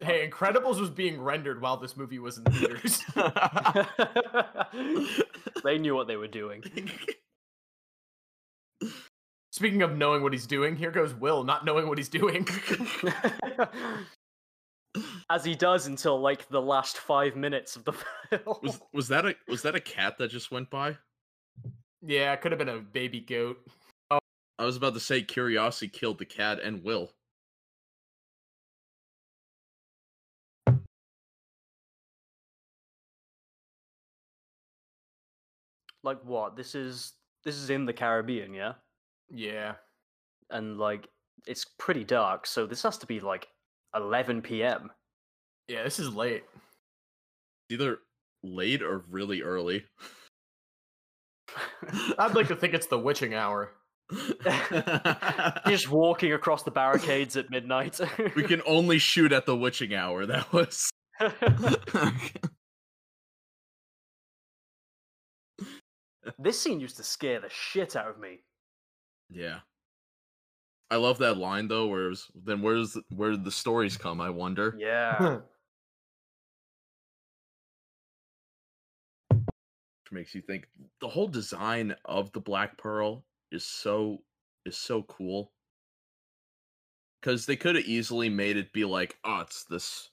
Hey, 0.00 0.28
Incredibles 0.28 0.80
was 0.80 0.90
being 0.90 1.20
rendered 1.20 1.62
while 1.62 1.76
this 1.78 1.96
movie 1.96 2.18
was 2.18 2.36
in 2.36 2.44
theaters. 2.44 3.00
they 5.64 5.78
knew 5.78 5.94
what 5.94 6.08
they 6.08 6.16
were 6.16 6.28
doing. 6.28 6.62
Speaking 9.52 9.82
of 9.82 9.96
knowing 9.96 10.22
what 10.22 10.32
he's 10.32 10.48
doing, 10.48 10.76
here 10.76 10.90
goes 10.90 11.14
Will 11.14 11.44
not 11.44 11.64
knowing 11.64 11.88
what 11.88 11.96
he's 11.96 12.10
doing. 12.10 12.46
As 15.30 15.44
he 15.44 15.54
does 15.54 15.86
until 15.86 16.20
like 16.20 16.48
the 16.48 16.60
last 16.60 16.98
five 16.98 17.34
minutes 17.34 17.76
of 17.76 17.84
the 17.84 17.92
film. 17.92 18.58
was 18.62 18.80
was 18.92 19.08
that 19.08 19.24
a 19.24 19.34
was 19.48 19.62
that 19.62 19.74
a 19.76 19.80
cat 19.80 20.18
that 20.18 20.28
just 20.28 20.50
went 20.50 20.68
by? 20.68 20.98
yeah, 22.02 22.32
it 22.32 22.40
could 22.40 22.52
have 22.52 22.58
been 22.58 22.68
a 22.68 22.78
baby 22.78 23.20
goat. 23.20 23.58
I 24.64 24.66
was 24.66 24.76
about 24.76 24.94
to 24.94 25.00
say 25.00 25.20
Curiosity 25.20 25.88
killed 25.88 26.18
the 26.18 26.24
cat 26.24 26.58
and 26.58 26.82
Will. 26.82 27.10
like 36.02 36.18
what? 36.24 36.56
This 36.56 36.74
is 36.74 37.12
this 37.44 37.56
is 37.56 37.68
in 37.68 37.84
the 37.84 37.92
Caribbean, 37.92 38.54
yeah? 38.54 38.72
Yeah. 39.28 39.74
And 40.48 40.78
like 40.78 41.08
it's 41.46 41.66
pretty 41.78 42.04
dark, 42.04 42.46
so 42.46 42.64
this 42.64 42.82
has 42.84 42.96
to 42.98 43.06
be 43.06 43.20
like 43.20 43.48
11 43.94 44.40
p.m. 44.40 44.90
Yeah, 45.68 45.82
this 45.82 45.98
is 45.98 46.08
late. 46.14 46.44
Either 47.68 47.98
late 48.42 48.82
or 48.82 49.04
really 49.10 49.42
early. 49.42 49.84
I'd 52.18 52.34
like 52.34 52.48
to 52.48 52.56
think 52.56 52.72
it's 52.72 52.86
the 52.86 52.98
witching 52.98 53.34
hour. 53.34 53.70
Just 55.68 55.90
walking 55.90 56.32
across 56.32 56.62
the 56.62 56.70
barricades 56.70 57.36
at 57.36 57.50
midnight. 57.50 58.00
we 58.36 58.44
can 58.44 58.62
only 58.66 58.98
shoot 58.98 59.32
at 59.32 59.46
the 59.46 59.56
witching 59.56 59.94
hour. 59.94 60.26
That 60.26 60.52
was. 60.52 60.90
this 66.38 66.60
scene 66.60 66.80
used 66.80 66.96
to 66.96 67.02
scare 67.02 67.40
the 67.40 67.50
shit 67.50 67.96
out 67.96 68.08
of 68.08 68.18
me. 68.18 68.40
yeah. 69.30 69.60
I 70.90 70.96
love 70.96 71.18
that 71.18 71.38
line 71.38 71.66
though. 71.66 71.86
Where 71.86 72.06
it 72.06 72.10
was, 72.10 72.30
then 72.44 72.62
where's 72.62 72.96
where 73.08 73.30
did 73.32 73.44
the 73.44 73.50
stories 73.50 73.96
come? 73.96 74.20
I 74.20 74.30
wonder. 74.30 74.76
Yeah. 74.78 75.38
Which 79.30 80.12
makes 80.12 80.34
you 80.34 80.42
think 80.42 80.68
the 81.00 81.08
whole 81.08 81.26
design 81.26 81.96
of 82.04 82.30
the 82.32 82.40
Black 82.40 82.76
Pearl 82.78 83.24
is 83.54 83.64
so 83.64 84.18
is 84.66 84.76
so 84.76 85.02
cool. 85.04 85.52
Because 87.20 87.46
they 87.46 87.56
could 87.56 87.76
have 87.76 87.84
easily 87.86 88.28
made 88.28 88.56
it 88.58 88.72
be 88.72 88.84
like, 88.84 89.16
oh, 89.24 89.40
it's 89.40 89.64
this. 89.64 90.10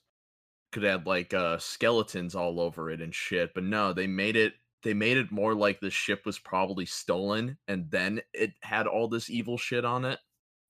Could 0.72 0.84
have 0.84 1.06
like 1.06 1.34
uh 1.34 1.58
skeletons 1.58 2.34
all 2.34 2.58
over 2.58 2.90
it 2.90 3.02
and 3.02 3.14
shit, 3.14 3.52
but 3.54 3.64
no, 3.64 3.92
they 3.92 4.06
made 4.06 4.36
it. 4.36 4.54
They 4.82 4.94
made 4.94 5.16
it 5.18 5.30
more 5.30 5.54
like 5.54 5.78
the 5.80 5.90
ship 5.90 6.24
was 6.26 6.38
probably 6.38 6.86
stolen, 6.86 7.58
and 7.68 7.88
then 7.90 8.20
it 8.32 8.52
had 8.62 8.86
all 8.86 9.06
this 9.06 9.28
evil 9.30 9.56
shit 9.58 9.84
on 9.84 10.04
it, 10.06 10.18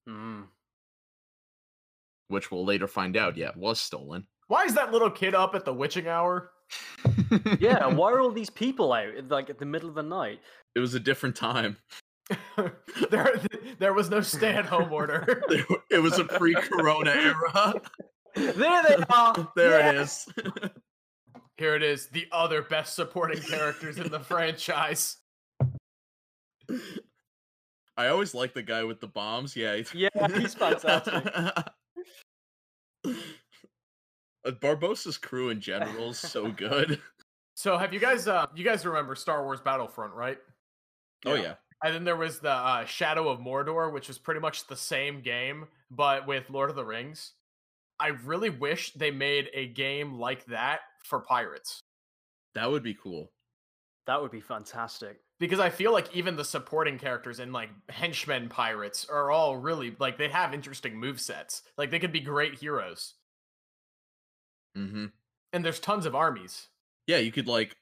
Mm. 0.08 0.48
which 2.28 2.50
we'll 2.50 2.64
later 2.64 2.88
find 2.88 3.16
out. 3.16 3.36
Yeah, 3.36 3.50
it 3.50 3.56
was 3.56 3.80
stolen. 3.80 4.26
Why 4.48 4.64
is 4.64 4.74
that 4.74 4.90
little 4.92 5.10
kid 5.10 5.34
up 5.34 5.54
at 5.54 5.64
the 5.64 5.72
witching 5.72 6.08
hour? 6.08 6.50
Yeah, 7.58 7.86
why 7.94 8.10
are 8.12 8.20
all 8.20 8.32
these 8.32 8.50
people 8.50 8.92
out 8.92 9.06
like 9.28 9.48
at 9.48 9.58
the 9.58 9.64
middle 9.66 9.88
of 9.88 9.94
the 9.94 10.02
night? 10.02 10.40
it 10.74 10.80
was 10.80 10.94
a 10.94 11.00
different 11.00 11.36
time. 11.36 11.76
there, 13.10 13.40
there 13.78 13.92
was 13.94 14.10
no 14.10 14.20
stay-at-home 14.20 14.92
order. 14.92 15.42
it 15.90 15.98
was 16.02 16.18
a 16.18 16.24
pre-corona 16.24 17.10
era. 17.10 17.74
There 18.34 18.52
they 18.82 18.96
are. 19.10 19.52
there 19.56 19.78
Yeah. 19.80 19.90
it 19.90 19.96
is. 19.96 20.26
Here 21.58 21.74
it 21.76 21.82
is, 21.82 22.08
the 22.08 22.26
other 22.32 22.62
best 22.62 22.94
supporting 22.96 23.40
characters 23.42 23.98
in 23.98 24.10
the 24.10 24.18
franchise. 24.20 25.18
I 27.96 28.08
always 28.08 28.34
like 28.34 28.54
the 28.54 28.62
guy 28.62 28.84
with 28.84 29.00
the 29.00 29.06
bombs. 29.06 29.54
Yeah, 29.54 29.76
he's- 29.76 29.94
Yeah, 29.94 30.08
he's 30.38 30.54
fantastic. 30.54 31.14
Uh, 34.44 34.50
Barbossa's 34.60 35.18
crew 35.18 35.50
in 35.50 35.60
general 35.60 36.10
is 36.10 36.18
so 36.18 36.50
good. 36.50 37.00
So, 37.54 37.76
have 37.78 37.92
you 37.92 38.00
guys, 38.00 38.26
uh, 38.26 38.46
you 38.56 38.64
guys 38.64 38.84
remember 38.86 39.14
Star 39.14 39.44
Wars 39.44 39.60
Battlefront, 39.60 40.14
right? 40.14 40.38
Oh 41.26 41.34
yeah, 41.34 41.54
And 41.84 41.94
then 41.94 42.04
there 42.04 42.16
was 42.16 42.38
the 42.40 42.50
uh, 42.50 42.84
Shadow 42.84 43.28
of 43.28 43.40
Mordor, 43.40 43.92
which 43.92 44.08
was 44.08 44.18
pretty 44.18 44.40
much 44.40 44.66
the 44.66 44.76
same 44.76 45.20
game, 45.20 45.66
but 45.90 46.26
with 46.26 46.50
Lord 46.50 46.70
of 46.70 46.76
the 46.76 46.84
Rings. 46.84 47.32
I 48.00 48.08
really 48.08 48.50
wish 48.50 48.92
they 48.94 49.10
made 49.10 49.50
a 49.54 49.68
game 49.68 50.18
like 50.18 50.44
that 50.46 50.80
for 51.04 51.20
pirates. 51.20 51.80
that 52.54 52.70
would 52.70 52.82
be 52.82 52.94
cool. 52.94 53.32
That 54.06 54.20
would 54.22 54.30
be 54.30 54.40
fantastic. 54.40 55.20
Because 55.38 55.58
I 55.60 55.70
feel 55.70 55.92
like 55.92 56.14
even 56.14 56.36
the 56.36 56.44
supporting 56.44 56.98
characters 56.98 57.40
and 57.40 57.52
like 57.52 57.70
henchmen 57.88 58.48
pirates 58.48 59.04
are 59.08 59.30
all 59.30 59.56
really 59.56 59.96
like 59.98 60.16
they 60.18 60.28
have 60.28 60.54
interesting 60.54 60.96
move 60.98 61.20
sets. 61.20 61.62
Like 61.76 61.90
they 61.90 61.98
could 61.98 62.12
be 62.12 62.20
great 62.20 62.58
heroes. 62.60 63.14
hmm 64.74 65.06
And 65.52 65.64
there's 65.64 65.80
tons 65.80 66.06
of 66.06 66.14
armies. 66.14 66.68
Yeah, 67.06 67.18
you 67.18 67.32
could 67.32 67.48
like 67.48 67.76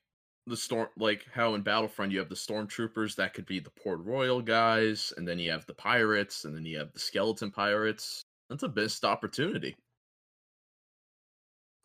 the 0.51 0.57
storm, 0.57 0.89
like 0.99 1.27
how 1.33 1.55
in 1.55 1.63
Battlefront 1.63 2.13
you 2.13 2.19
have 2.19 2.29
the 2.29 2.35
stormtroopers. 2.35 3.17
That 3.17 3.33
could 3.35 3.47
be 3.47 3.61
the 3.61 3.71
Port 3.71 4.01
Royal 4.01 4.43
guys, 4.43 5.13
and 5.17 5.27
then 5.27 5.39
you 5.39 5.51
have 5.51 5.67
the 5.67 5.75
pirates, 5.75 6.45
and 6.45 6.55
then 6.55 6.65
you 6.67 6.79
have 6.79 6.93
the 6.93 6.99
skeleton 6.99 7.51
pirates. 7.51 8.23
That's 8.51 8.63
a 8.65 8.69
missed 8.69 9.05
opportunity. 9.05 9.77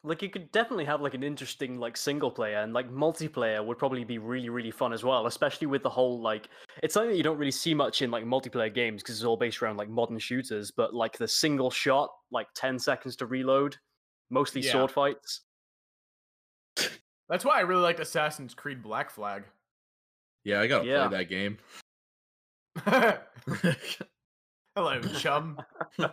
Like 0.03 0.21
you 0.21 0.29
could 0.29 0.51
definitely 0.51 0.85
have 0.85 1.01
like 1.01 1.15
an 1.15 1.23
interesting 1.23 1.79
like 1.79 1.97
single 1.97 2.29
player 2.29 2.59
and 2.59 2.73
like 2.73 2.91
multiplayer 2.91 3.65
would 3.65 3.79
probably 3.79 4.03
be 4.03 4.19
really 4.19 4.49
really 4.49 4.69
fun 4.69 4.93
as 4.93 5.03
well, 5.03 5.25
especially 5.25 5.65
with 5.65 5.81
the 5.81 5.89
whole 5.89 6.21
like 6.21 6.47
it's 6.83 6.93
something 6.93 7.09
that 7.09 7.17
you 7.17 7.23
don't 7.23 7.39
really 7.39 7.49
see 7.51 7.73
much 7.73 8.03
in 8.03 8.11
like 8.11 8.23
multiplayer 8.23 8.71
games 8.73 9.01
because 9.01 9.15
it's 9.15 9.25
all 9.25 9.35
based 9.37 9.61
around 9.63 9.77
like 9.77 9.89
modern 9.89 10.19
shooters, 10.19 10.69
but 10.71 10.93
like 10.93 11.17
the 11.17 11.27
single 11.27 11.71
shot, 11.71 12.11
like 12.31 12.47
10 12.53 12.77
seconds 12.77 13.15
to 13.15 13.25
reload, 13.25 13.77
mostly 14.29 14.61
Yeah. 14.61 14.71
sword 14.73 14.91
fights. 14.91 15.41
That's 17.29 17.43
why 17.45 17.57
I 17.57 17.61
really 17.61 17.81
like 17.81 17.99
Assassin's 17.99 18.53
Creed 18.53 18.83
Black 18.83 19.09
Flag. 19.09 19.43
Yeah, 20.43 20.59
I 20.61 20.67
gotta 20.67 20.85
Yeah. 20.87 21.07
play 21.07 21.17
that 21.17 21.29
game. 21.29 21.57
Hello, 24.75 25.01
chum. 25.19 25.57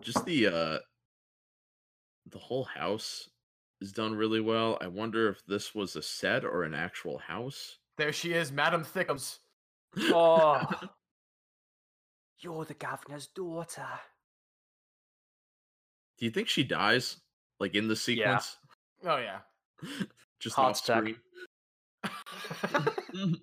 Just 0.00 0.24
the 0.24 0.46
uh 0.48 0.78
the 2.30 2.38
whole 2.38 2.64
house 2.64 3.28
is 3.80 3.92
done 3.92 4.14
really 4.14 4.40
well. 4.40 4.78
I 4.80 4.86
wonder 4.86 5.28
if 5.28 5.44
this 5.46 5.74
was 5.74 5.96
a 5.96 6.02
set 6.02 6.44
or 6.44 6.62
an 6.64 6.74
actual 6.74 7.18
house. 7.18 7.78
There 7.98 8.12
she 8.12 8.32
is, 8.32 8.52
Madam 8.52 8.84
Thickums. 8.84 9.38
Oh. 9.98 10.62
You're 12.40 12.64
the 12.64 12.74
governor's 12.74 13.26
daughter. 13.28 13.86
Do 16.22 16.26
you 16.26 16.30
think 16.30 16.46
she 16.46 16.62
dies 16.62 17.16
like 17.58 17.74
in 17.74 17.88
the 17.88 17.96
sequence? 17.96 18.56
Yeah. 19.02 19.12
Oh 19.12 19.18
yeah. 19.18 19.38
Just 20.38 20.54
Heart 20.54 20.76
off 20.76 20.84
attack. 20.84 21.16
screen. 23.10 23.40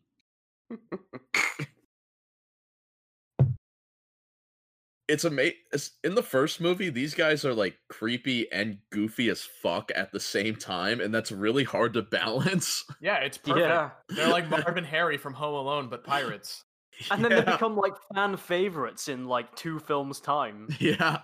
it's 5.10 5.26
amazing. 5.26 5.58
In 6.06 6.16
the 6.16 6.24
first 6.24 6.62
movie, 6.62 6.90
these 6.90 7.14
guys 7.14 7.44
are 7.44 7.54
like 7.54 7.78
creepy 7.90 8.50
and 8.50 8.78
goofy 8.94 9.28
as 9.28 9.42
fuck 9.42 9.92
at 9.94 10.14
the 10.14 10.20
same 10.22 10.56
time, 10.56 11.02
and 11.02 11.14
that's 11.14 11.34
really 11.34 11.66
hard 11.66 11.92
to 11.96 12.02
balance. 12.10 12.86
Yeah, 13.02 13.18
it's 13.18 13.38
perfect. 13.38 13.68
Yeah. 13.68 13.90
They're 14.08 14.30
like 14.30 14.50
Marv 14.50 14.78
and 14.78 14.88
Harry 14.88 15.18
from 15.18 15.34
Home 15.34 15.56
Alone, 15.56 15.90
but 15.90 16.06
pirates. 16.06 16.64
And 17.12 17.26
then 17.26 17.32
they 17.32 17.42
become 17.42 17.76
like 17.76 17.96
fan 18.16 18.38
favorites 18.38 19.10
in 19.10 19.26
like 19.26 19.54
two 19.58 19.80
films' 19.80 20.22
time. 20.22 20.70
Yeah. 20.80 21.24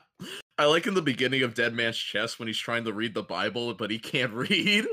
I 0.58 0.66
like 0.66 0.88
in 0.88 0.94
the 0.94 1.02
beginning 1.02 1.44
of 1.44 1.54
Dead 1.54 1.74
Man's 1.74 1.98
Chest 1.98 2.40
when 2.40 2.48
he's 2.48 2.58
trying 2.58 2.86
to 2.86 2.94
read 2.94 3.14
the 3.14 3.24
Bible, 3.24 3.74
but 3.74 3.92
he 3.92 4.00
can't 4.00 4.32
read. 4.34 4.86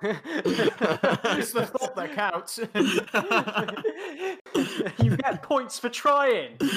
It's 0.00 1.52
the 1.52 1.66
thought 1.66 1.96
that 1.96 2.14
counts. 2.14 2.58
you 5.02 5.16
get 5.16 5.42
points 5.42 5.78
for 5.80 5.88
trying. 5.88 6.56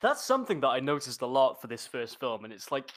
That's 0.00 0.24
something 0.24 0.60
that 0.60 0.68
I 0.68 0.80
noticed 0.80 1.22
a 1.22 1.26
lot 1.26 1.60
for 1.60 1.66
this 1.66 1.86
first 1.86 2.20
film, 2.20 2.44
and 2.44 2.52
it's 2.52 2.70
like 2.70 2.90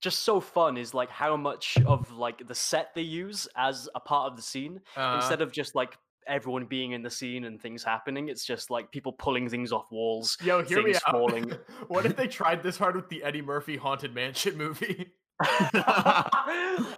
just 0.00 0.20
so 0.20 0.40
fun 0.40 0.76
is 0.76 0.94
like 0.94 1.10
how 1.10 1.36
much 1.36 1.76
of 1.86 2.12
like 2.12 2.46
the 2.46 2.54
set 2.54 2.94
they 2.94 3.02
use 3.02 3.48
as 3.56 3.88
a 3.94 4.00
part 4.00 4.30
of 4.30 4.36
the 4.36 4.42
scene 4.42 4.80
Uh, 4.96 5.14
instead 5.20 5.42
of 5.42 5.52
just 5.52 5.74
like 5.74 5.98
everyone 6.26 6.66
being 6.66 6.92
in 6.92 7.02
the 7.02 7.10
scene 7.10 7.44
and 7.44 7.60
things 7.60 7.82
happening. 7.82 8.28
It's 8.28 8.44
just 8.44 8.70
like 8.70 8.90
people 8.90 9.12
pulling 9.12 9.48
things 9.48 9.72
off 9.72 9.90
walls. 9.90 10.36
yo, 10.42 10.62
hear 10.62 10.78
me 10.78 10.92
things 10.92 11.02
out. 11.06 11.12
falling. 11.12 11.52
what 11.88 12.06
if 12.06 12.16
they 12.16 12.26
tried 12.28 12.62
this 12.62 12.76
hard 12.76 12.96
with 12.96 13.08
the 13.08 13.22
Eddie 13.22 13.42
Murphy 13.42 13.76
Haunted 13.76 14.14
Mansion 14.14 14.56
movie? 14.56 15.12
oh, 15.42 15.48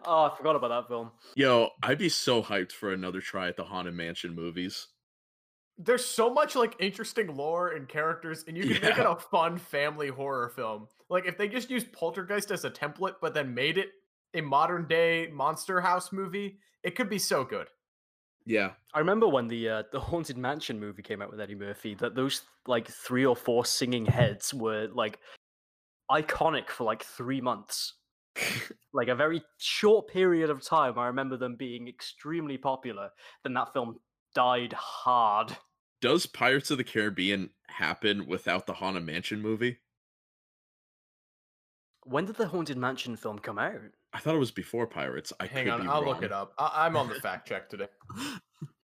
I 0.07 0.33
forgot 0.37 0.57
about 0.57 0.68
that 0.68 0.89
film. 0.89 1.12
Yo, 1.37 1.70
I'd 1.83 1.99
be 1.99 2.09
so 2.09 2.43
hyped 2.43 2.73
for 2.73 2.93
another 2.93 3.20
try 3.20 3.49
at 3.49 3.57
the 3.57 3.64
Haunted 3.64 3.95
Mansion 3.95 4.35
movies. 4.35 4.89
There's 5.79 6.05
so 6.05 6.29
much 6.29 6.55
like 6.55 6.77
interesting 6.81 7.35
lore 7.35 7.70
and 7.70 7.89
characters, 7.89 8.45
and 8.47 8.57
you 8.57 8.64
can 8.64 8.83
make 8.83 8.99
it 8.99 9.07
a 9.07 9.16
fun 9.16 9.59
family 9.59 10.09
horror 10.09 10.51
film. 10.51 10.89
Like 11.09 11.27
if 11.27 11.39
they 11.39 11.49
just 11.49 11.70
used 11.70 11.93
Poltergeist 11.93 12.51
as 12.51 12.64
a 12.64 12.70
template, 12.70 13.14
but 13.20 13.33
then 13.33 13.55
made 13.55 13.79
it 13.79 13.91
a 14.35 14.41
modern 14.41 14.87
day 14.87 15.29
monster 15.33 15.81
house 15.81 16.12
movie, 16.12 16.59
it 16.83 16.95
could 16.97 17.09
be 17.09 17.18
so 17.18 17.45
good. 17.45 17.68
Yeah. 18.47 18.72
I 18.95 18.99
remember 18.99 19.28
when 19.28 19.49
the 19.49 19.68
uh, 19.68 19.82
the 19.93 20.01
Haunted 20.01 20.36
Mansion 20.36 20.80
movie 20.80 21.03
came 21.03 21.22
out 21.22 21.30
with 21.30 21.40
Eddie 21.40 21.55
Murphy 21.55 21.95
that 21.97 22.14
those 22.14 22.43
like 22.66 22.88
three 22.88 23.26
or 23.26 23.36
four 23.36 23.64
singing 23.64 24.07
heads 24.07 24.53
were 24.53 24.88
like 24.93 25.18
iconic 26.11 26.70
for 26.70 26.84
like 26.84 27.03
three 27.03 27.40
months. 27.40 27.95
like 28.95 29.09
a 29.09 29.14
very 29.14 29.43
short 29.59 30.09
period 30.09 30.51
of 30.51 30.64
time. 30.64 30.99
I 30.99 31.07
remember 31.07 31.36
them 31.36 31.57
being 31.57 31.88
extremely 31.88 32.57
popular. 32.57 33.11
Then 33.43 33.55
that 33.55 33.72
film 33.72 33.97
died 34.34 34.72
hard. 34.72 35.57
Does 36.01 36.26
Pirates 36.26 36.70
of 36.70 36.78
the 36.78 36.84
Caribbean 36.84 37.51
happen 37.68 38.26
without 38.26 38.66
the 38.66 38.72
Haunted 38.74 39.05
Mansion 39.05 39.40
movie? 39.40 39.78
When 42.05 42.24
did 42.24 42.36
the 42.36 42.49
Haunted 42.49 42.76
Mansion 42.76 43.16
film 43.16 43.38
come 43.38 43.59
out? 43.59 43.93
I 44.13 44.19
thought 44.19 44.35
it 44.35 44.39
was 44.39 44.51
before 44.51 44.87
Pirates. 44.87 45.33
I 45.41 45.47
Hang 45.47 45.65
could 45.65 45.73
on, 45.73 45.83
be 45.83 45.89
I'll 45.89 46.03
wrong. 46.03 46.15
look 46.15 46.23
it 46.23 46.33
up. 46.33 46.53
I- 46.59 46.85
I'm 46.87 46.97
on 46.97 47.09
the 47.09 47.15
fact 47.21 47.49
check 47.49 47.69
today. 47.71 47.89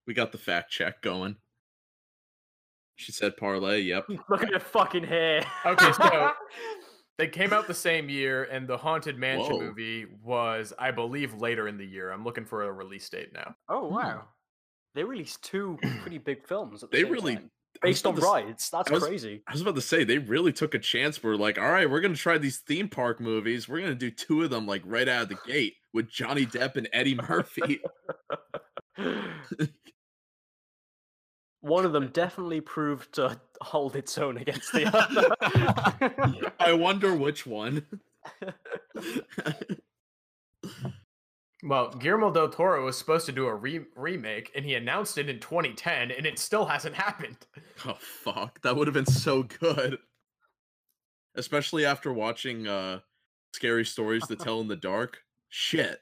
We 0.07 0.15
got 0.15 0.33
the 0.33 0.39
fact 0.39 0.71
check 0.71 1.03
going. 1.03 1.37
She 2.97 3.12
said 3.12 3.37
parlay. 3.37 3.81
Yep. 3.81 4.07
Look 4.29 4.43
at 4.45 4.51
your 4.51 4.61
fucking 4.61 5.05
hair. 5.05 5.45
Okay, 5.67 5.93
so- 5.93 6.33
They 7.17 7.29
came 7.29 7.53
out 7.53 7.69
the 7.69 7.75
same 7.75 8.09
year, 8.09 8.43
and 8.45 8.67
the 8.67 8.77
Haunted 8.77 9.17
Mansion 9.19 9.53
Whoa. 9.55 9.61
movie 9.61 10.05
was, 10.25 10.73
I 10.81 10.91
believe, 10.91 11.35
later 11.35 11.69
in 11.69 11.79
the 11.79 11.85
year. 11.87 12.11
I'm 12.11 12.25
looking 12.25 12.45
for 12.45 12.65
a 12.65 12.73
release 12.73 13.09
date 13.09 13.33
now. 13.33 13.55
oh 13.69 13.89
hmm. 13.89 13.95
wow. 13.95 14.25
They 14.97 15.05
released 15.05 15.43
two 15.43 15.79
pretty 16.03 16.19
big 16.19 16.45
films 16.45 16.83
at 16.83 16.91
the 16.91 16.97
They 16.97 17.03
same 17.05 17.12
really- 17.12 17.35
time. 17.37 17.51
Based 17.83 18.07
on 18.07 18.14
to 18.14 18.20
rides. 18.22 18.70
That's 18.70 18.91
I 18.91 18.95
was- 18.95 19.03
crazy. 19.05 19.43
I 19.47 19.53
was 19.53 19.61
about 19.61 19.75
to 19.75 19.81
say 19.83 20.05
they 20.05 20.18
really 20.18 20.53
took 20.53 20.75
a 20.75 20.79
chance. 20.79 21.22
We're 21.22 21.37
like, 21.37 21.59
all 21.59 21.70
right, 21.70 21.89
we're 21.91 22.01
gonna 22.01 22.14
try 22.16 22.39
these 22.39 22.59
theme 22.59 22.89
park 22.89 23.20
movies. 23.20 23.68
We're 23.68 23.81
gonna 23.81 23.95
do 23.95 24.11
two 24.11 24.43
of 24.43 24.51
them 24.51 24.66
like 24.66 24.83
right 24.85 25.09
out 25.09 25.25
of 25.25 25.29
the 25.29 25.39
gate 25.47 25.75
with 25.93 26.09
Johnny 26.09 26.47
Depp 26.47 26.77
and 26.77 26.89
Eddie 26.93 27.14
Murphy. 27.16 27.81
One 31.61 31.85
of 31.87 31.93
them 31.93 32.09
definitely 32.09 32.61
proved 32.61 33.14
to 33.14 33.41
hold 33.62 33.97
its 33.97 34.18
own 34.18 34.37
against 34.37 34.70
the 34.72 34.85
other. 36.31 36.53
I 36.61 36.72
wonder 36.75 37.14
which 37.14 37.47
one. 37.47 37.87
Well, 41.67 41.89
Guillermo 41.91 42.31
del 42.31 42.51
Toro 42.51 42.85
was 42.85 42.99
supposed 42.99 43.25
to 43.27 43.33
do 43.33 43.47
a 43.47 43.55
re- 43.55 43.87
remake, 43.97 44.51
and 44.55 44.65
he 44.65 44.75
announced 44.75 45.17
it 45.17 45.31
in 45.31 45.41
2010, 45.41 46.11
and 46.11 46.27
it 46.27 46.39
still 46.39 46.67
hasn't 46.67 46.95
happened. 47.07 47.39
oh 47.87 47.97
fuck, 47.99 48.61
that 48.62 48.77
would 48.77 48.87
have 48.87 48.95
been 48.95 49.07
so 49.07 49.43
good. 49.45 49.99
Especially 51.35 51.85
after 51.85 52.12
watching 52.12 52.67
uh 52.69 53.01
Scary 53.55 53.85
Stories 53.85 54.27
to 54.29 54.37
Tell 54.45 54.61
in 54.61 54.69
the 54.69 54.77
Dark. 54.77 55.19
Shit. 55.49 56.01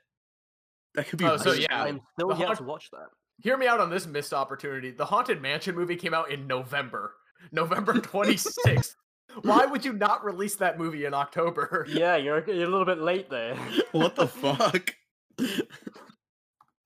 That 0.94 1.08
could 1.08 1.18
be 1.18 1.24
Oh, 1.24 1.36
so 1.36 1.52
yeah, 1.52 1.68
good. 1.68 1.70
I'm 1.88 2.00
still 2.18 2.28
The 2.28 2.36
yet 2.36 2.46
haunt- 2.48 2.58
to 2.58 2.64
watch 2.64 2.90
that. 2.90 3.08
Hear 3.38 3.56
me 3.56 3.66
out 3.66 3.80
on 3.80 3.88
this 3.90 4.06
missed 4.06 4.32
opportunity. 4.34 4.90
The 4.90 5.06
Haunted 5.06 5.40
Mansion 5.40 5.74
movie 5.74 5.96
came 5.96 6.12
out 6.14 6.30
in 6.30 6.46
November, 6.46 7.14
November 7.52 7.94
26th. 7.94 8.94
Why 9.42 9.64
would 9.64 9.84
you 9.84 9.94
not 9.94 10.22
release 10.24 10.56
that 10.56 10.78
movie 10.78 11.06
in 11.06 11.14
October? 11.14 11.86
Yeah, 11.88 12.16
you're 12.16 12.44
you're 12.46 12.66
a 12.66 12.70
little 12.70 12.84
bit 12.84 12.98
late 12.98 13.30
there. 13.30 13.54
What 13.92 14.14
the 14.16 14.26
fuck? 14.28 14.94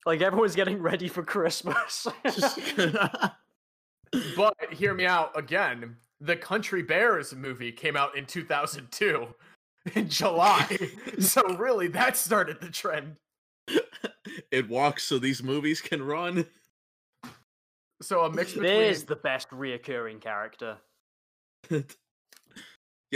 Like 0.04 0.22
everyone's 0.22 0.54
getting 0.54 0.80
ready 0.80 1.08
for 1.08 1.24
Christmas. 1.24 2.06
But 4.36 4.54
hear 4.72 4.94
me 4.94 5.04
out 5.04 5.38
again. 5.38 5.96
The 6.20 6.36
Country 6.36 6.82
Bears 6.82 7.34
movie 7.34 7.72
came 7.72 7.96
out 7.96 8.16
in 8.16 8.24
2002 8.24 9.26
in 9.94 10.08
July. 10.08 10.78
so 11.18 11.42
really 11.56 11.88
that 11.88 12.16
started 12.16 12.60
the 12.60 12.70
trend. 12.70 13.16
it 14.50 14.68
walks 14.68 15.04
so 15.04 15.18
these 15.18 15.42
movies 15.42 15.80
can 15.80 16.02
run. 16.02 16.46
So 18.00 18.20
a 18.24 18.32
mix 18.32 18.52
between 18.52 18.68
There's 18.68 19.04
the 19.04 19.16
best 19.16 19.50
reoccurring 19.50 20.20
character. 20.20 20.76
yeah, 21.70 21.82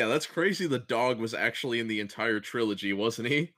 that's 0.07 0.27
crazy. 0.27 0.67
The 0.67 0.79
dog 0.81 1.19
was 1.19 1.35
actually 1.35 1.81
in 1.81 1.89
the 1.89 2.01
entire 2.01 2.41
trilogy, 2.41 2.93
wasn't 2.93 3.29
he? 3.29 3.53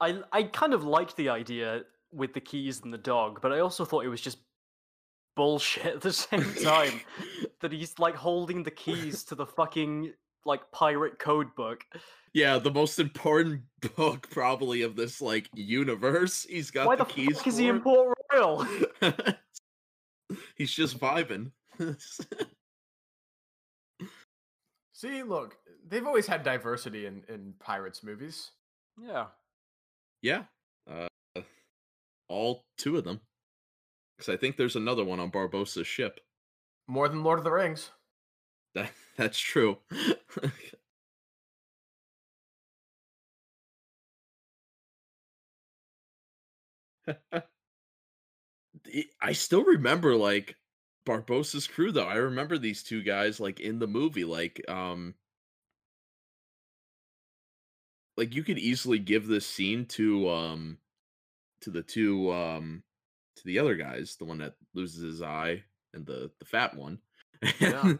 I 0.00 0.20
I 0.32 0.42
kind 0.44 0.74
of 0.74 0.84
liked 0.84 1.16
the 1.16 1.28
idea 1.28 1.82
with 2.12 2.34
the 2.34 2.40
keys 2.40 2.82
and 2.82 2.92
the 2.92 2.98
dog, 2.98 3.40
but 3.42 3.52
I 3.52 3.60
also 3.60 3.84
thought 3.84 4.04
it 4.04 4.08
was 4.08 4.20
just 4.20 4.38
bullshit 5.36 5.86
at 5.86 6.00
the 6.00 6.12
same 6.12 6.54
time. 6.62 7.00
that 7.60 7.72
he's 7.72 7.98
like 7.98 8.14
holding 8.14 8.62
the 8.62 8.70
keys 8.70 9.24
to 9.24 9.34
the 9.34 9.46
fucking 9.46 10.12
like 10.44 10.70
pirate 10.72 11.18
code 11.18 11.54
book. 11.56 11.84
Yeah, 12.32 12.58
the 12.58 12.70
most 12.70 12.98
important 12.98 13.62
book 13.96 14.28
probably 14.30 14.82
of 14.82 14.96
this 14.96 15.20
like 15.20 15.48
universe. 15.54 16.46
He's 16.48 16.70
got 16.70 16.86
Why 16.86 16.96
the, 16.96 17.04
the 17.04 17.10
keys. 17.12 17.38
fuck 17.38 17.46
is 17.48 17.56
he 17.56 17.68
in 17.68 17.80
Port 17.80 18.16
Royal? 18.32 18.66
He's 20.56 20.72
just 20.72 20.98
vibing. 20.98 21.52
See, 24.92 25.22
look, 25.22 25.56
they've 25.88 26.06
always 26.06 26.26
had 26.26 26.42
diversity 26.42 27.06
in, 27.06 27.22
in 27.28 27.54
pirates 27.58 28.02
movies. 28.02 28.50
yeah. 29.00 29.26
Yeah, 30.22 30.44
uh, 30.90 31.08
all 32.28 32.64
two 32.78 32.96
of 32.96 33.04
them. 33.04 33.20
Because 34.16 34.32
I 34.32 34.36
think 34.36 34.56
there's 34.56 34.76
another 34.76 35.04
one 35.04 35.20
on 35.20 35.30
Barbossa's 35.30 35.86
ship. 35.86 36.20
More 36.88 37.08
than 37.08 37.22
Lord 37.22 37.38
of 37.38 37.44
the 37.44 37.50
Rings. 37.50 37.90
That 38.74 38.90
that's 39.16 39.38
true. 39.38 39.78
I 49.20 49.32
still 49.32 49.64
remember 49.64 50.16
like 50.16 50.56
Barbossa's 51.04 51.66
crew 51.66 51.92
though. 51.92 52.06
I 52.06 52.16
remember 52.16 52.58
these 52.58 52.82
two 52.82 53.02
guys 53.02 53.40
like 53.40 53.60
in 53.60 53.78
the 53.78 53.86
movie 53.86 54.24
like 54.24 54.62
um 54.68 55.14
like 58.16 58.34
you 58.34 58.42
could 58.42 58.58
easily 58.58 58.98
give 58.98 59.26
this 59.26 59.46
scene 59.46 59.86
to 59.86 60.28
um 60.30 60.78
to 61.60 61.70
the 61.70 61.82
two 61.82 62.32
um 62.32 62.82
to 63.36 63.42
the 63.44 63.58
other 63.58 63.74
guys, 63.76 64.16
the 64.18 64.24
one 64.24 64.38
that 64.38 64.54
loses 64.74 65.02
his 65.02 65.22
eye 65.22 65.62
and 65.94 66.06
the 66.06 66.30
the 66.38 66.44
fat 66.46 66.76
one. 66.76 66.98
Yeah. 67.60 67.94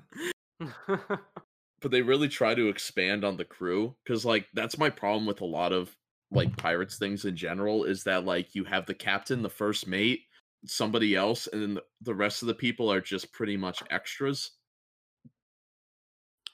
but 0.89 1.91
they 1.91 2.03
really 2.03 2.29
try 2.29 2.55
to 2.55 2.69
expand 2.69 3.25
on 3.25 3.37
the 3.37 3.45
crew 3.45 3.95
because 4.05 4.25
like 4.25 4.47
that's 4.55 4.79
my 4.79 4.91
problem 4.91 5.27
with 5.27 5.41
a 5.41 5.47
lot 5.47 5.73
of 5.73 5.95
like 6.31 6.57
pirates 6.57 6.99
things 6.99 7.25
in 7.25 7.37
general 7.37 7.85
is 7.85 8.05
that 8.05 8.25
like 8.25 8.55
you 8.55 8.65
have 8.65 8.87
the 8.87 8.95
captain 8.95 9.43
the 9.43 9.51
first 9.51 9.87
mate 9.87 10.23
somebody 10.65 11.15
else 11.15 11.47
and 11.53 11.63
then 11.63 11.75
the- 11.75 11.85
the 12.01 12.15
rest 12.15 12.43
of 12.43 12.49
the 12.49 12.55
people 12.55 12.91
are 12.91 13.01
just 13.01 13.33
pretty 13.33 13.57
much 13.57 13.83
extras 13.91 14.53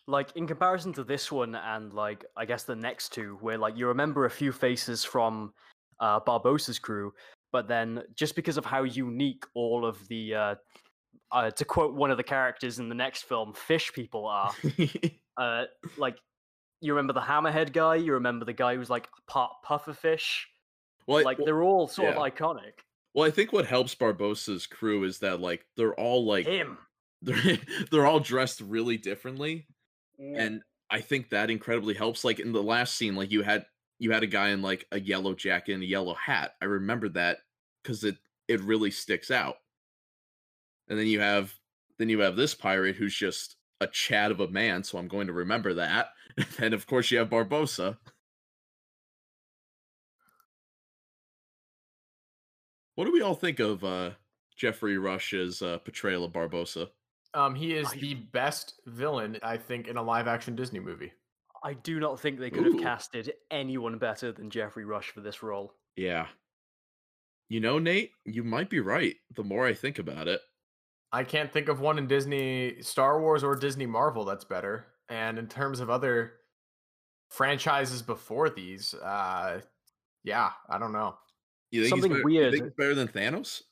like 0.06 0.30
in 0.36 0.46
comparison 0.46 0.92
to 0.94 1.04
this 1.04 1.30
one 1.30 1.54
and 1.54 1.92
like 1.92 2.24
I 2.36 2.44
guess 2.44 2.64
the 2.64 2.76
next 2.76 3.12
two, 3.12 3.38
where 3.40 3.58
like 3.58 3.76
you 3.76 3.86
remember 3.86 4.24
a 4.24 4.30
few 4.30 4.52
faces 4.52 5.04
from 5.04 5.52
uh, 6.00 6.20
Barbossa's 6.20 6.78
crew, 6.78 7.12
but 7.52 7.68
then 7.68 8.02
just 8.14 8.34
because 8.34 8.56
of 8.56 8.64
how 8.64 8.82
unique 8.82 9.44
all 9.54 9.84
of 9.84 10.06
the, 10.08 10.34
uh, 10.34 10.54
uh, 11.30 11.50
to 11.50 11.64
quote 11.64 11.94
one 11.94 12.10
of 12.10 12.16
the 12.16 12.22
characters 12.22 12.78
in 12.78 12.88
the 12.88 12.94
next 12.94 13.22
film, 13.22 13.52
fish 13.54 13.92
people 13.92 14.26
are. 14.26 14.52
uh, 15.36 15.64
like 15.96 16.16
you 16.80 16.92
remember 16.92 17.12
the 17.12 17.20
hammerhead 17.20 17.72
guy, 17.72 17.94
you 17.94 18.14
remember 18.14 18.44
the 18.44 18.52
guy 18.52 18.74
who's 18.74 18.90
like 18.90 19.08
part 19.28 19.52
pufferfish. 19.64 20.42
well, 21.06 21.24
like 21.24 21.38
well, 21.38 21.46
they're 21.46 21.62
all 21.62 21.86
sort 21.86 22.08
yeah. 22.08 22.20
of 22.20 22.32
iconic. 22.32 22.72
well, 23.14 23.26
I 23.26 23.30
think 23.30 23.52
what 23.52 23.66
helps 23.66 23.94
Barbossa's 23.94 24.66
crew 24.66 25.04
is 25.04 25.20
that 25.20 25.40
like 25.40 25.64
they're 25.76 25.94
all 25.94 26.26
like 26.26 26.46
Him. 26.46 26.76
they're 27.22 27.58
they're 27.90 28.06
all 28.06 28.18
dressed 28.18 28.60
really 28.60 28.96
differently, 28.96 29.68
Mm. 30.22 30.38
and 30.38 30.62
I 30.90 31.00
think 31.00 31.30
that 31.30 31.50
incredibly 31.50 31.94
helps. 31.94 32.24
Like 32.24 32.38
in 32.40 32.52
the 32.52 32.62
last 32.62 32.94
scene, 32.96 33.16
like 33.16 33.30
you 33.30 33.42
had 33.42 33.66
you 33.98 34.12
had 34.12 34.22
a 34.22 34.26
guy 34.26 34.50
in 34.50 34.62
like 34.62 34.86
a 34.92 35.00
yellow 35.00 35.34
jacket 35.34 35.74
and 35.74 35.82
a 35.82 35.86
yellow 35.86 36.14
hat. 36.14 36.54
I 36.60 36.66
remember 36.66 37.08
that 37.10 37.38
because 37.82 38.04
it 38.04 38.16
it 38.48 38.60
really 38.60 38.90
sticks 38.90 39.30
out. 39.30 39.56
And 40.88 40.98
then 40.98 41.06
you 41.06 41.20
have 41.20 41.54
then 41.98 42.08
you 42.08 42.20
have 42.20 42.36
this 42.36 42.54
pirate 42.54 42.96
who's 42.96 43.14
just 43.14 43.56
a 43.80 43.86
chat 43.86 44.30
of 44.30 44.40
a 44.40 44.48
man, 44.48 44.84
so 44.84 44.98
I'm 44.98 45.08
going 45.08 45.26
to 45.26 45.32
remember 45.32 45.74
that. 45.74 46.10
And 46.58 46.72
of 46.72 46.86
course 46.86 47.10
you 47.10 47.18
have 47.18 47.28
Barbossa. 47.28 47.98
What 52.94 53.04
do 53.04 53.12
we 53.12 53.20
all 53.20 53.34
think 53.34 53.60
of 53.60 53.84
uh 53.84 54.12
Geoffrey 54.56 54.96
Rush's 54.96 55.60
uh, 55.60 55.78
portrayal 55.78 56.24
of 56.24 56.32
Barbossa? 56.32 56.90
Um, 57.34 57.54
he 57.54 57.74
is 57.74 57.88
I- 57.92 57.96
the 57.96 58.14
best 58.14 58.80
villain, 58.86 59.38
I 59.42 59.56
think, 59.56 59.88
in 59.88 59.96
a 59.96 60.02
live 60.02 60.28
action 60.28 60.54
Disney 60.56 60.80
movie. 60.80 61.12
I 61.64 61.74
do 61.74 62.00
not 62.00 62.18
think 62.20 62.38
they 62.38 62.50
could 62.50 62.66
Ooh. 62.66 62.72
have 62.72 62.82
casted 62.82 63.32
anyone 63.50 63.96
better 63.98 64.32
than 64.32 64.50
Geoffrey 64.50 64.84
Rush 64.84 65.10
for 65.10 65.20
this 65.20 65.42
role. 65.42 65.74
Yeah. 65.96 66.26
You 67.48 67.60
know, 67.60 67.78
Nate, 67.78 68.10
you 68.24 68.42
might 68.42 68.68
be 68.68 68.80
right. 68.80 69.14
The 69.36 69.44
more 69.44 69.64
I 69.66 69.72
think 69.74 69.98
about 69.98 70.26
it, 70.26 70.40
I 71.12 71.22
can't 71.24 71.52
think 71.52 71.68
of 71.68 71.80
one 71.80 71.98
in 71.98 72.06
Disney, 72.06 72.80
Star 72.82 73.20
Wars, 73.20 73.44
or 73.44 73.54
Disney 73.54 73.86
Marvel 73.86 74.24
that's 74.24 74.44
better. 74.44 74.86
And 75.08 75.38
in 75.38 75.46
terms 75.46 75.78
of 75.80 75.88
other 75.90 76.32
franchises 77.28 78.02
before 78.02 78.50
these, 78.50 78.94
uh, 78.94 79.60
yeah, 80.24 80.50
I 80.68 80.78
don't 80.78 80.92
know. 80.92 81.16
you 81.70 81.82
think 81.82 81.90
Something 81.90 82.10
he's 82.10 82.18
better, 82.20 82.28
you 82.30 82.38
weird. 82.40 82.52
think 82.52 82.64
he's 82.64 82.72
better 82.74 82.94
than 82.94 83.08
Thanos? 83.08 83.62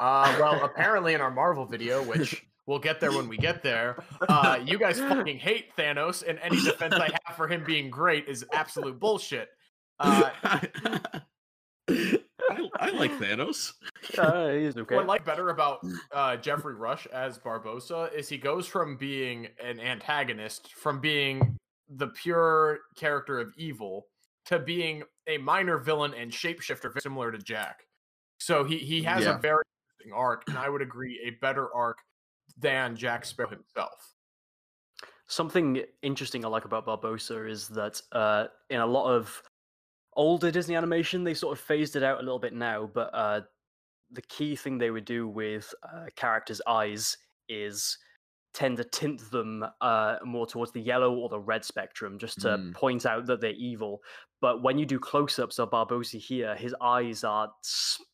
Uh, 0.00 0.36
well, 0.40 0.64
apparently 0.64 1.14
in 1.14 1.20
our 1.20 1.30
Marvel 1.30 1.64
video, 1.66 2.02
which 2.02 2.44
we'll 2.66 2.78
get 2.78 3.00
there 3.00 3.12
when 3.12 3.28
we 3.28 3.36
get 3.36 3.62
there, 3.62 4.02
uh, 4.28 4.58
you 4.64 4.78
guys 4.78 4.98
fucking 4.98 5.38
hate 5.38 5.74
Thanos, 5.76 6.22
and 6.26 6.38
any 6.40 6.60
defense 6.60 6.94
I 6.94 7.10
have 7.24 7.36
for 7.36 7.48
him 7.48 7.64
being 7.64 7.90
great 7.90 8.28
is 8.28 8.44
absolute 8.52 8.98
bullshit. 9.00 9.48
Uh, 9.98 10.30
I, 11.90 12.68
I 12.80 12.90
like 12.90 13.10
Thanos. 13.18 13.72
Uh, 14.16 14.50
he's 14.50 14.76
okay. 14.76 14.94
What 14.96 15.04
I 15.04 15.08
like 15.08 15.24
better 15.24 15.50
about 15.50 15.80
uh, 16.12 16.36
Geoffrey 16.36 16.74
Rush 16.74 17.06
as 17.06 17.38
Barbossa 17.38 18.12
is 18.14 18.28
he 18.28 18.38
goes 18.38 18.66
from 18.66 18.96
being 18.96 19.48
an 19.62 19.80
antagonist, 19.80 20.72
from 20.74 21.00
being 21.00 21.56
the 21.88 22.08
pure 22.08 22.80
character 22.96 23.38
of 23.40 23.52
evil, 23.56 24.06
to 24.46 24.58
being 24.58 25.02
a 25.26 25.38
minor 25.38 25.78
villain 25.78 26.14
and 26.14 26.30
shapeshifter, 26.30 26.92
similar 27.00 27.32
to 27.32 27.38
Jack. 27.38 27.80
So 28.38 28.64
he 28.64 28.78
he 28.78 29.02
has 29.02 29.24
Yeah. 29.24 29.36
a 29.36 29.40
very 29.40 29.64
arc, 30.12 30.44
and 30.48 30.58
I 30.58 30.68
would 30.68 30.82
agree 30.82 31.20
a 31.26 31.30
better 31.40 31.72
arc 31.74 31.98
than 32.56 32.96
Jack 32.96 33.24
Sparrow 33.24 33.50
himself. 33.50 34.14
Something 35.26 35.82
interesting 36.02 36.44
I 36.44 36.48
like 36.48 36.64
about 36.64 36.86
Barbossa 36.86 37.48
is 37.48 37.68
that 37.68 38.00
uh, 38.12 38.46
in 38.70 38.80
a 38.80 38.86
lot 38.86 39.10
of 39.10 39.42
older 40.14 40.50
Disney 40.50 40.74
animation, 40.74 41.22
they 41.22 41.34
sort 41.34 41.56
of 41.56 41.62
phased 41.62 41.96
it 41.96 42.02
out 42.02 42.18
a 42.18 42.22
little 42.22 42.38
bit 42.38 42.54
now, 42.54 42.90
but 42.92 43.10
uh, 43.14 43.42
the 44.10 44.22
key 44.22 44.56
thing 44.56 44.78
they 44.78 44.90
would 44.90 45.04
do 45.04 45.28
with 45.28 45.74
uh, 45.82 46.06
characters' 46.16 46.62
eyes 46.66 47.16
is 47.48 47.98
tend 48.54 48.76
to 48.78 48.84
tint 48.84 49.20
them 49.30 49.64
uh, 49.80 50.16
more 50.24 50.46
towards 50.46 50.72
the 50.72 50.80
yellow 50.80 51.14
or 51.14 51.28
the 51.28 51.38
red 51.38 51.64
spectrum, 51.64 52.18
just 52.18 52.40
to 52.40 52.48
Mm. 52.48 52.74
point 52.74 53.06
out 53.06 53.26
that 53.26 53.40
they're 53.40 53.50
evil. 53.52 54.00
But 54.40 54.62
when 54.62 54.78
you 54.78 54.86
do 54.86 54.98
close-ups 54.98 55.58
of 55.58 55.70
Barbossa 55.70 56.18
here, 56.18 56.54
his 56.56 56.74
eyes 56.80 57.24
are 57.24 57.52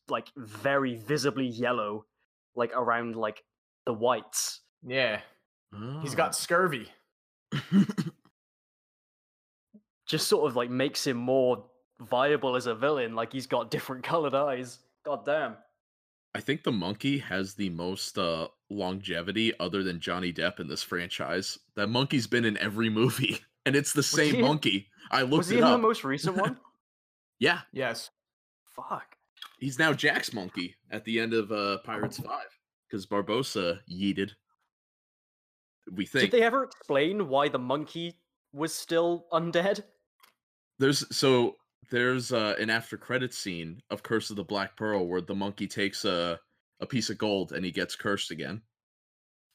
like 0.09 0.29
very 0.35 0.95
visibly 0.95 1.47
yellow, 1.47 2.05
like 2.55 2.71
around 2.75 3.15
like 3.15 3.43
the 3.85 3.93
whites. 3.93 4.61
Yeah, 4.83 5.21
he's 6.01 6.15
got 6.15 6.35
scurvy. 6.35 6.89
just 10.07 10.27
sort 10.27 10.49
of 10.49 10.55
like 10.55 10.69
makes 10.69 11.05
him 11.07 11.17
more 11.17 11.65
viable 11.99 12.55
as 12.55 12.67
a 12.67 12.75
villain. 12.75 13.15
Like 13.15 13.31
he's 13.33 13.47
got 13.47 13.71
different 13.71 14.03
colored 14.11 14.35
eyes. 14.35 14.79
God 15.03 15.25
damn. 15.25 15.57
I 16.33 16.41
think 16.41 16.63
the 16.63 16.71
monkey 16.71 17.19
has 17.19 17.53
the 17.53 17.69
most 17.69 18.17
uh, 18.17 18.49
longevity 18.69 19.57
other 19.59 19.83
than 19.83 19.99
Johnny 19.99 20.33
Depp 20.33 20.59
in 20.59 20.67
this 20.67 20.83
franchise. 20.83 21.57
That 21.75 21.87
monkey's 21.87 22.27
been 22.27 22.45
in 22.45 22.57
every 22.57 22.89
movie, 22.89 23.39
and 23.65 23.75
it's 23.75 23.93
the 23.93 24.03
same 24.03 24.35
he 24.35 24.41
monkey. 24.41 24.87
I 25.11 25.21
looked 25.21 25.37
Was 25.37 25.49
he 25.49 25.55
it 25.57 25.59
in 25.59 25.65
the 25.65 25.71
up. 25.75 25.81
most 25.81 26.03
recent 26.03 26.37
one? 26.37 26.57
yeah, 27.39 27.61
Yes. 27.71 28.09
Fuck. 28.75 29.15
he's 29.59 29.79
now 29.79 29.93
Jack's 29.93 30.33
monkey 30.33 30.75
at 30.91 31.05
the 31.05 31.19
end 31.19 31.33
of 31.33 31.49
uh, 31.51 31.77
Pirates 31.85 32.17
Five 32.17 32.47
because 32.89 33.05
Barbossa 33.05 33.79
yeeted. 33.89 34.31
We 35.95 36.05
Did 36.05 36.31
they 36.31 36.41
ever 36.41 36.63
explain 36.63 37.29
why 37.29 37.47
the 37.47 37.59
monkey 37.59 38.15
was 38.51 38.73
still 38.73 39.27
undead? 39.31 39.83
there's 40.79 41.05
so 41.15 41.55
there's 41.91 42.33
uh, 42.33 42.55
an 42.59 42.69
after 42.69 42.97
credit 42.97 43.33
scene 43.33 43.79
of 43.91 44.01
Curse 44.03 44.29
of 44.31 44.35
the 44.35 44.43
Black 44.43 44.75
Pearl 44.75 45.07
where 45.07 45.21
the 45.21 45.35
monkey 45.35 45.67
takes 45.67 46.03
a 46.03 46.39
a 46.79 46.85
piece 46.85 47.09
of 47.09 47.17
gold 47.17 47.51
and 47.51 47.65
he 47.65 47.71
gets 47.71 47.95
cursed 47.95 48.31
again. 48.31 48.61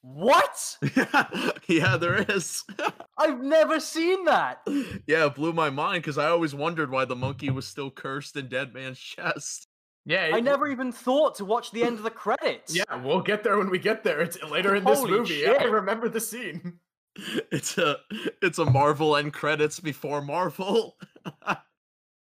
What? 0.03 0.79
yeah, 1.69 1.97
there 1.99 2.23
is. 2.31 2.65
I've 3.19 3.41
never 3.41 3.81
seen 3.81 4.25
that. 4.25 4.63
yeah, 5.07 5.27
it 5.27 5.35
blew 5.35 5.53
my 5.53 5.69
mind 5.69 6.03
because 6.03 6.17
I 6.17 6.29
always 6.29 6.55
wondered 6.55 6.91
why 6.91 7.05
the 7.05 7.17
monkey 7.17 7.51
was 7.51 7.67
still 7.67 7.91
cursed 7.91 8.37
in 8.37 8.49
Dead 8.49 8.73
Man's 8.73 8.99
chest. 8.99 9.67
Yeah, 10.07 10.31
I 10.33 10.41
never 10.41 10.67
even 10.69 10.93
thought 10.93 11.35
to 11.37 11.45
watch 11.45 11.73
the 11.73 11.83
end 11.83 11.99
of 11.99 12.05
the 12.05 12.11
credits. 12.11 12.75
Yeah, 12.75 12.97
we'll 13.05 13.21
get 13.21 13.45
there 13.45 13.59
when 13.59 13.69
we 13.69 13.79
get 13.79 14.03
there. 14.03 14.21
It's 14.23 14.43
later 14.43 14.75
in 14.75 14.85
this 14.85 14.99
Holy 14.99 15.11
movie. 15.11 15.47
I 15.47 15.59
shit. 15.59 15.71
remember 15.71 16.09
the 16.09 16.21
scene. 16.21 16.79
It's 17.51 17.77
a 17.77 17.97
it's 18.41 18.61
a 18.61 18.65
Marvel 18.65 19.17
end 19.17 19.33
credits 19.33 19.81
before 19.81 20.23
Marvel. 20.23 20.97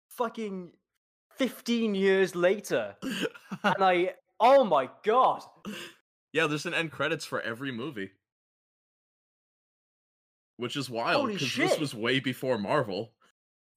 Fucking 0.10 0.74
15 1.38 1.96
years 1.96 2.36
later. 2.36 2.96
And 3.64 3.84
I. 3.84 4.14
Oh 4.40 4.64
my 4.64 4.90
god. 5.04 5.44
yeah, 6.34 6.48
there's 6.48 6.66
an 6.66 6.74
end 6.74 6.92
credits 6.92 7.26
for 7.26 7.42
every 7.42 7.72
movie. 7.72 8.12
Which 10.58 10.76
is 10.76 10.90
wild 10.90 11.34
because 11.34 11.56
this 11.56 11.80
was 11.80 11.94
way 11.94 12.20
before 12.20 12.58
Marvel. 12.58 13.12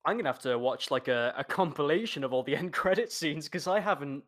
I'm 0.04 0.16
gonna 0.16 0.28
have 0.28 0.38
to 0.40 0.59
watch 0.59 0.90
like 0.90 1.09
a, 1.09 1.34
a 1.36 1.44
compilation 1.44 2.24
of 2.24 2.32
all 2.32 2.42
the 2.42 2.56
end 2.56 2.72
credit 2.72 3.12
scenes 3.12 3.46
because 3.46 3.66
I 3.66 3.80
haven't. 3.80 4.24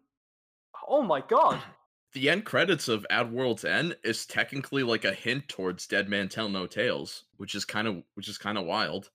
Oh 0.89 1.03
my 1.03 1.21
god! 1.21 1.61
The 2.13 2.29
end 2.29 2.45
credits 2.45 2.89
of 2.89 3.07
At 3.09 3.31
World's 3.31 3.65
End 3.65 3.97
is 4.03 4.27
technically 4.27 4.83
like 4.83 5.05
a 5.05 5.13
hint 5.15 5.49
towards 5.49 5.87
Dead 5.87 6.09
Man 6.09 6.29
Tell 6.29 6.49
No 6.49 6.67
Tales, 6.67 7.23
which 7.37 7.55
is 7.55 7.65
kind 7.65 7.87
of 7.87 8.03
which 8.15 8.27
is 8.29 8.37
kind 8.37 8.59
of 8.59 8.65
wild. 8.65 9.11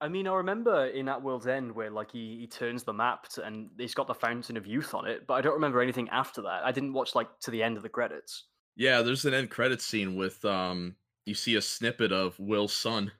I 0.00 0.08
mean, 0.08 0.26
I 0.26 0.34
remember 0.34 0.86
in 0.86 1.08
At 1.08 1.22
World's 1.22 1.46
End 1.46 1.72
where 1.74 1.90
like 1.90 2.12
he, 2.12 2.38
he 2.40 2.46
turns 2.46 2.84
the 2.84 2.92
map 2.92 3.28
to, 3.30 3.44
and 3.44 3.70
he's 3.76 3.94
got 3.94 4.06
the 4.06 4.14
Fountain 4.14 4.56
of 4.56 4.66
Youth 4.66 4.94
on 4.94 5.06
it, 5.06 5.26
but 5.26 5.34
I 5.34 5.40
don't 5.42 5.54
remember 5.54 5.82
anything 5.82 6.08
after 6.08 6.40
that. 6.42 6.64
I 6.64 6.72
didn't 6.72 6.94
watch 6.94 7.14
like 7.14 7.38
to 7.40 7.50
the 7.50 7.62
end 7.62 7.76
of 7.76 7.82
the 7.82 7.88
credits. 7.90 8.44
Yeah, 8.76 9.02
there's 9.02 9.26
an 9.26 9.34
end 9.34 9.50
credit 9.50 9.82
scene 9.82 10.16
with 10.16 10.42
um 10.44 10.96
you 11.26 11.34
see 11.34 11.54
a 11.56 11.62
snippet 11.62 12.12
of 12.12 12.38
Will's 12.38 12.72
son. 12.72 13.12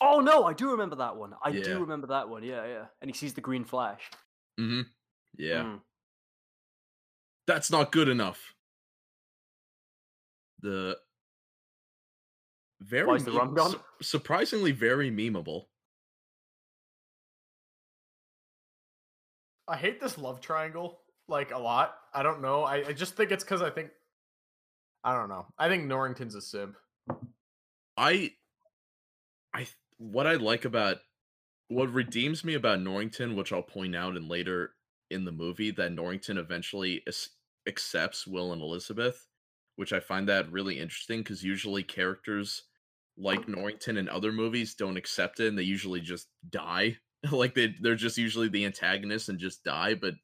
Oh 0.00 0.20
no, 0.20 0.44
I 0.44 0.52
do 0.54 0.70
remember 0.70 0.96
that 0.96 1.16
one. 1.16 1.34
I 1.42 1.50
Yeah. 1.50 1.62
do 1.62 1.80
remember 1.80 2.06
that 2.08 2.28
one. 2.28 2.42
Yeah, 2.42 2.66
yeah. 2.66 2.86
And 3.00 3.10
he 3.10 3.16
sees 3.16 3.34
the 3.34 3.40
green 3.40 3.64
flash. 3.64 4.10
Mm-hmm. 4.58 4.82
Yeah. 5.36 5.62
Mm. 5.62 5.80
That's 7.46 7.70
not 7.70 7.92
good 7.92 8.08
enough. 8.08 8.54
The 10.60 10.98
very 12.84 13.06
Why's 13.06 13.24
the 13.24 13.32
rum 13.32 13.48
meme- 13.48 13.54
gone? 13.54 13.70
su- 13.72 13.80
surprisingly 14.02 14.72
very 14.72 15.10
memeable. 15.10 15.66
I 19.66 19.76
hate 19.76 20.00
this 20.00 20.18
love 20.18 20.40
triangle 20.40 21.00
like 21.28 21.50
a 21.52 21.58
lot. 21.58 21.94
I 22.12 22.22
don't 22.22 22.42
know. 22.42 22.64
I, 22.64 22.88
I 22.88 22.92
just 22.92 23.16
think 23.16 23.30
it's 23.30 23.44
because 23.44 23.62
I 23.62 23.70
think 23.70 23.90
I 25.02 25.14
don't 25.14 25.28
know. 25.28 25.46
I 25.58 25.68
think 25.68 25.84
Norrington's 25.84 26.34
a 26.34 26.42
simp. 26.42 26.76
I 27.96 28.32
I 29.54 29.66
what 29.96 30.26
I 30.26 30.34
like 30.34 30.64
about 30.64 30.98
what 31.68 31.92
redeems 31.92 32.44
me 32.44 32.54
about 32.54 32.80
Norrington, 32.80 33.36
which 33.36 33.52
I'll 33.52 33.62
point 33.62 33.96
out 33.96 34.16
in 34.16 34.28
later 34.28 34.72
in 35.10 35.24
the 35.24 35.32
movie, 35.32 35.70
that 35.70 35.92
Norrington 35.92 36.36
eventually 36.38 37.02
is, 37.06 37.30
accepts 37.66 38.26
Will 38.26 38.52
and 38.52 38.60
Elizabeth. 38.60 39.26
which 39.76 39.92
I 39.92 40.00
find 40.00 40.28
that 40.28 40.50
really 40.52 40.78
interesting 40.78 41.20
because 41.20 41.42
usually 41.42 41.82
characters 41.82 42.62
like 43.16 43.48
Norrington 43.48 43.96
in 43.96 44.08
other 44.08 44.32
movies 44.32 44.74
don't 44.74 44.96
accept 44.96 45.40
it 45.40 45.48
and 45.48 45.58
they 45.58 45.62
usually 45.62 46.00
just 46.00 46.28
die. 46.50 46.96
like 47.30 47.54
they 47.54 47.74
they're 47.80 47.94
just 47.94 48.18
usually 48.18 48.48
the 48.48 48.64
antagonist 48.64 49.28
and 49.28 49.38
just 49.38 49.64
die, 49.64 49.94
but 49.94 50.14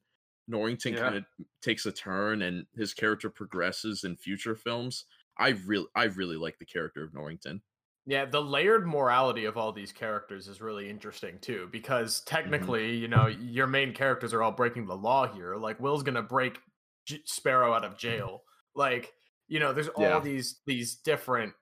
Norrington 0.49 0.95
Yeah. 0.95 1.01
kind 1.01 1.14
of 1.16 1.24
takes 1.62 1.86
a 1.86 1.93
turn 1.93 2.43
and 2.43 2.66
his 2.76 2.93
character 2.93 3.30
progresses 3.30 4.05
in 4.05 4.16
future 4.16 4.57
films. 4.57 5.05
I 5.38 5.51
really 5.66 5.86
I 5.95 6.05
really 6.05 6.36
like 6.36 6.59
the 6.59 6.66
character 6.66 7.03
of 7.05 7.14
Norrington. 7.14 7.62
Yeah, 8.07 8.24
the 8.24 8.43
layered 8.43 8.86
morality 8.86 9.45
of 9.45 9.57
all 9.57 9.72
these 9.72 9.93
characters 9.93 10.49
is 10.49 10.61
really 10.61 10.91
interesting 10.91 11.38
too, 11.41 11.68
because 11.70 12.20
mm-hmm. 12.20 12.34
technically, 12.34 12.97
you 12.97 13.09
know, 13.09 13.26
your 13.26 13.66
main 13.66 13.93
characters 13.93 14.34
are 14.34 14.43
all 14.43 14.53
breaking 14.53 14.86
the 14.86 14.97
law 14.97 15.32
here. 15.32 15.57
Like 15.57 15.78
Will's 15.80 16.03
gonna 16.03 16.22
break 16.22 16.59
J- 17.07 17.22
Sparrow 17.24 17.72
out 17.72 17.84
of 17.84 17.93
mm-hmm. 17.93 17.99
jail. 17.99 18.43
Like, 18.74 19.12
you 19.49 19.61
know, 19.61 19.72
there's 19.72 19.88
all 19.88 20.03
Yeah. 20.03 20.20
these 20.20 20.61
these 20.66 20.97
different 20.97 21.53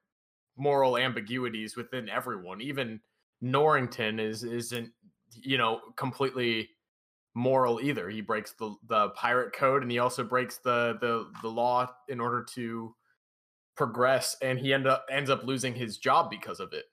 moral 0.59 0.98
ambiguities 0.98 1.76
within 1.76 2.09
everyone. 2.09 2.61
Even 2.61 3.00
Norrington 3.40 4.18
is 4.18 4.42
isn't, 4.42 4.90
you 5.34 5.59
know, 5.59 5.80
completely 5.96 6.70
moral 7.34 7.80
either. 7.80 8.09
He 8.09 8.20
breaks 8.20 8.52
the 8.52 8.74
the 8.88 9.11
pirate 9.11 9.52
code, 9.52 9.82
and 9.82 9.90
he 9.90 9.98
also 9.98 10.24
breaks 10.24 10.59
the 10.59 10.98
the 11.00 11.30
the 11.42 11.48
law 11.48 11.88
in 12.09 12.20
order 12.20 12.44
to 12.54 12.94
progress 13.78 14.36
and 14.42 14.59
he 14.59 14.74
end 14.74 14.88
up 14.88 15.06
ends 15.09 15.30
up 15.30 15.44
losing 15.44 15.72
his 15.72 15.96
job 15.98 16.28
because 16.28 16.59
of 16.59 16.72
it. 16.72 16.86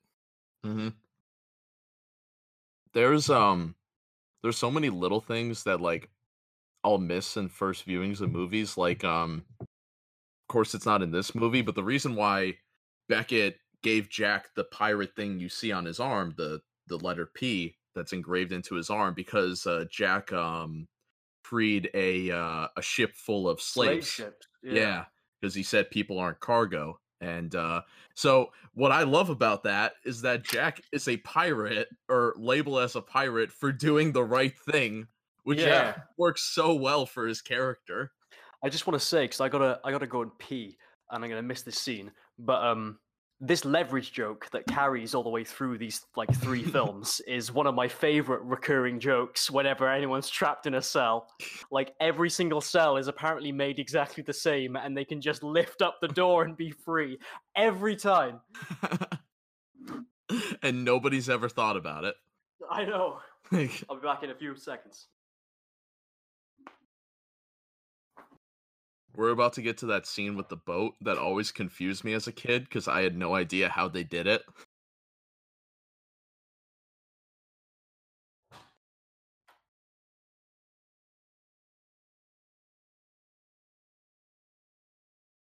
Mm-hmm. 0.63 0.89
There's 2.93 3.29
um, 3.29 3.75
there's 4.43 4.57
so 4.57 4.69
many 4.69 4.91
little 4.91 5.19
things 5.19 5.63
that 5.63 5.81
like 5.81 6.09
I'll 6.83 6.99
miss 6.99 7.37
in 7.37 7.49
first 7.49 7.87
viewings 7.87 8.21
of 8.21 8.31
movies. 8.31 8.77
Like 8.77 9.03
um, 9.03 9.43
of 9.59 9.67
course 10.47 10.75
it's 10.75 10.85
not 10.85 11.01
in 11.01 11.09
this 11.09 11.33
movie, 11.33 11.63
but 11.63 11.73
the 11.73 11.83
reason 11.83 12.15
why 12.15 12.53
Beckett 13.09 13.57
gave 13.83 14.09
Jack 14.09 14.49
the 14.55 14.63
pirate 14.65 15.15
thing 15.15 15.39
you 15.39 15.49
see 15.49 15.71
on 15.71 15.85
his 15.85 15.99
arm, 15.99 16.33
the 16.37 16.61
the 16.87 16.97
letter 16.97 17.25
P 17.33 17.77
that's 17.93 18.13
engraved 18.13 18.51
into 18.51 18.75
his 18.75 18.89
arm, 18.89 19.13
because 19.13 19.65
uh, 19.65 19.85
Jack 19.89 20.31
um 20.33 20.87
freed 21.43 21.89
a 21.93 22.31
uh, 22.31 22.67
a 22.75 22.81
ship 22.81 23.15
full 23.15 23.47
of 23.47 23.61
slaves. 23.61 24.07
ships. 24.07 24.47
Yeah, 24.63 25.05
because 25.39 25.53
he 25.53 25.63
said 25.63 25.91
people 25.91 26.17
aren't 26.19 26.39
cargo. 26.39 26.99
And 27.21 27.55
uh, 27.55 27.81
so, 28.13 28.51
what 28.73 28.91
I 28.91 29.03
love 29.03 29.29
about 29.29 29.63
that 29.63 29.93
is 30.03 30.21
that 30.21 30.43
Jack 30.43 30.81
is 30.91 31.07
a 31.07 31.17
pirate 31.17 31.87
or 32.09 32.33
labeled 32.37 32.79
as 32.79 32.95
a 32.95 33.01
pirate 33.01 33.51
for 33.51 33.71
doing 33.71 34.11
the 34.11 34.23
right 34.23 34.57
thing, 34.57 35.07
which 35.43 35.59
Yeah. 35.59 35.95
works 36.17 36.41
so 36.41 36.73
well 36.73 37.05
for 37.05 37.25
his 37.25 37.41
character. 37.41 38.11
I 38.63 38.69
just 38.69 38.85
want 38.85 38.99
to 38.99 39.05
say 39.05 39.23
because 39.25 39.39
I 39.39 39.47
gotta 39.49 39.79
I 39.85 39.91
gotta 39.91 40.07
go 40.07 40.23
and 40.23 40.37
pee, 40.39 40.77
and 41.09 41.23
I'm 41.23 41.29
gonna 41.29 41.41
miss 41.41 41.61
this 41.61 41.77
scene. 41.77 42.11
But 42.37 42.63
um, 42.63 42.99
this 43.39 43.65
leverage 43.65 44.11
joke 44.11 44.47
that 44.51 44.65
carries 44.67 45.13
all 45.13 45.23
the 45.23 45.29
way 45.29 45.43
through 45.43 45.77
these 45.77 46.05
like 46.15 46.33
three 46.35 46.63
films 46.71 47.21
is 47.27 47.51
one 47.51 47.67
of 47.67 47.75
my 47.75 47.87
favorite 47.87 48.41
recurring 48.43 48.99
jokes. 48.99 49.51
Whenever 49.51 49.89
anyone's 49.89 50.29
trapped 50.29 50.65
in 50.65 50.75
a 50.75 50.81
cell, 50.81 51.27
like 51.71 51.93
every 51.99 52.29
single 52.29 52.61
cell 52.61 52.97
is 52.97 53.07
apparently 53.07 53.51
made 53.51 53.79
exactly 53.79 54.23
the 54.23 54.33
same, 54.33 54.75
and 54.75 54.97
they 54.97 55.05
can 55.05 55.21
just 55.21 55.43
lift 55.43 55.81
up 55.81 55.97
the 56.01 56.07
door 56.07 56.43
and 56.43 56.55
be 56.55 56.71
free 56.71 57.17
every 57.55 57.95
time. 57.95 58.39
and 60.61 60.85
nobody's 60.85 61.29
ever 61.29 61.49
thought 61.49 61.77
about 61.77 62.03
it. 62.03 62.15
I 62.69 62.85
know. 62.85 63.19
I'll 63.51 63.95
be 63.95 64.01
back 64.01 64.23
in 64.23 64.31
a 64.31 64.35
few 64.35 64.55
seconds. 64.55 65.07
We're 69.15 69.29
about 69.29 69.53
to 69.53 69.61
get 69.61 69.77
to 69.79 69.85
that 69.87 70.05
scene 70.07 70.35
with 70.35 70.49
the 70.49 70.55
boat 70.57 70.95
that 71.01 71.17
always 71.17 71.51
confused 71.51 72.03
me 72.03 72.13
as 72.13 72.27
a 72.27 72.31
kid 72.31 72.65
because 72.65 72.87
I 72.87 73.01
had 73.01 73.17
no 73.17 73.35
idea 73.35 73.69
how 73.69 73.87
they 73.87 74.03
did 74.03 74.27
it. 74.27 74.43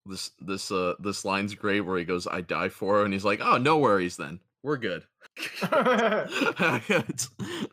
This 0.05 0.31
this 0.39 0.71
uh 0.71 0.93
this 0.99 1.25
line's 1.25 1.53
great 1.53 1.81
where 1.81 1.97
he 1.97 2.05
goes, 2.05 2.27
"I 2.27 2.41
die 2.41 2.69
for 2.69 2.97
her," 2.99 3.03
and 3.03 3.13
he's 3.13 3.25
like, 3.25 3.41
"Oh, 3.43 3.57
no 3.57 3.77
worries 3.77 4.15
then, 4.17 4.39
we're 4.63 4.77
good." 4.77 5.03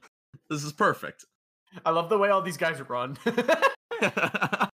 This 0.50 0.62
is 0.62 0.72
perfect. 0.72 1.24
I 1.84 1.90
love 1.90 2.08
the 2.08 2.18
way 2.18 2.28
all 2.28 2.42
these 2.42 2.58
guys 2.58 2.80
run. 2.88 3.16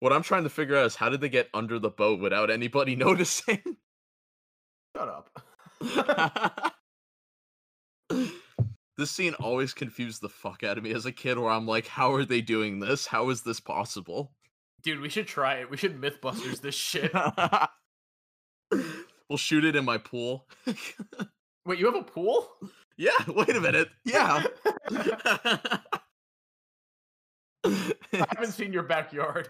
what 0.00 0.12
I'm 0.12 0.22
trying 0.22 0.44
to 0.44 0.50
figure 0.50 0.76
out 0.76 0.86
is 0.86 0.96
how 0.96 1.08
did 1.08 1.20
they 1.20 1.28
get 1.28 1.48
under 1.52 1.78
the 1.78 1.90
boat 1.90 2.20
without 2.20 2.50
anybody 2.50 2.96
noticing? 3.04 3.62
Shut 4.96 5.08
up. 5.08 5.30
this 8.96 9.10
scene 9.10 9.34
always 9.34 9.74
confused 9.74 10.22
the 10.22 10.28
fuck 10.28 10.64
out 10.64 10.78
of 10.78 10.84
me 10.84 10.92
as 10.92 11.06
a 11.06 11.12
kid 11.12 11.38
where 11.38 11.50
I'm 11.50 11.66
like, 11.66 11.86
how 11.86 12.12
are 12.12 12.24
they 12.24 12.40
doing 12.40 12.80
this? 12.80 13.06
How 13.06 13.30
is 13.30 13.42
this 13.42 13.60
possible? 13.60 14.32
Dude, 14.82 15.00
we 15.00 15.08
should 15.08 15.26
try 15.26 15.56
it. 15.56 15.70
We 15.70 15.76
should 15.76 16.00
Mythbusters 16.00 16.60
this 16.60 16.74
shit. 16.74 17.12
we'll 19.28 19.36
shoot 19.36 19.64
it 19.64 19.76
in 19.76 19.84
my 19.84 19.98
pool. 19.98 20.46
Wait, 21.66 21.78
you 21.78 21.86
have 21.86 21.96
a 21.96 22.02
pool? 22.02 22.48
yeah, 22.96 23.10
wait 23.28 23.56
a 23.56 23.60
minute. 23.60 23.88
Yeah. 24.04 24.44
I 27.64 28.26
haven't 28.30 28.52
seen 28.52 28.72
your 28.72 28.84
backyard. 28.84 29.48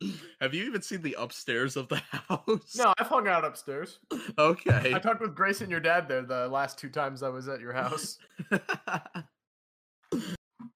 Have 0.40 0.54
you 0.54 0.64
even 0.64 0.82
seen 0.82 1.02
the 1.02 1.16
upstairs 1.18 1.76
of 1.76 1.88
the 1.88 1.96
house? 2.28 2.76
No, 2.76 2.92
I've 2.98 3.06
hung 3.06 3.28
out 3.28 3.44
upstairs. 3.44 3.98
Okay. 4.38 4.94
I 4.94 4.98
talked 4.98 5.20
with 5.20 5.34
Grace 5.34 5.60
and 5.60 5.70
your 5.70 5.80
dad 5.80 6.08
there 6.08 6.22
the 6.22 6.48
last 6.48 6.78
two 6.78 6.88
times 6.88 7.22
I 7.22 7.28
was 7.28 7.48
at 7.48 7.60
your 7.60 7.72
house. 7.72 8.18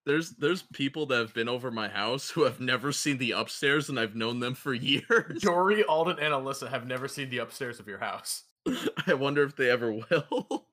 there's 0.07 0.31
there's 0.31 0.63
people 0.63 1.07
that 1.07 1.19
have 1.19 1.35
been 1.35 1.49
over 1.49 1.71
my 1.71 1.89
house 1.89 2.31
who 2.31 2.43
have 2.45 2.61
never 2.61 2.93
seen 2.93 3.19
the 3.19 3.33
upstairs 3.33 3.89
and 3.89 4.01
I've 4.01 4.17
known 4.17 4.41
them 4.41 4.55
for 4.55 4.75
years. 4.81 5.43
Jory, 5.43 5.85
Alden, 5.85 6.19
and 6.19 6.33
Alyssa 6.33 6.69
have 6.71 6.87
never 6.87 7.09
seen 7.09 7.31
the 7.31 7.39
upstairs 7.39 7.81
of 7.81 7.89
your 7.89 7.99
house. 7.99 8.45
I 9.07 9.15
wonder 9.15 9.43
if 9.43 9.57
they 9.57 9.71
ever 9.71 9.93
will. 9.93 10.67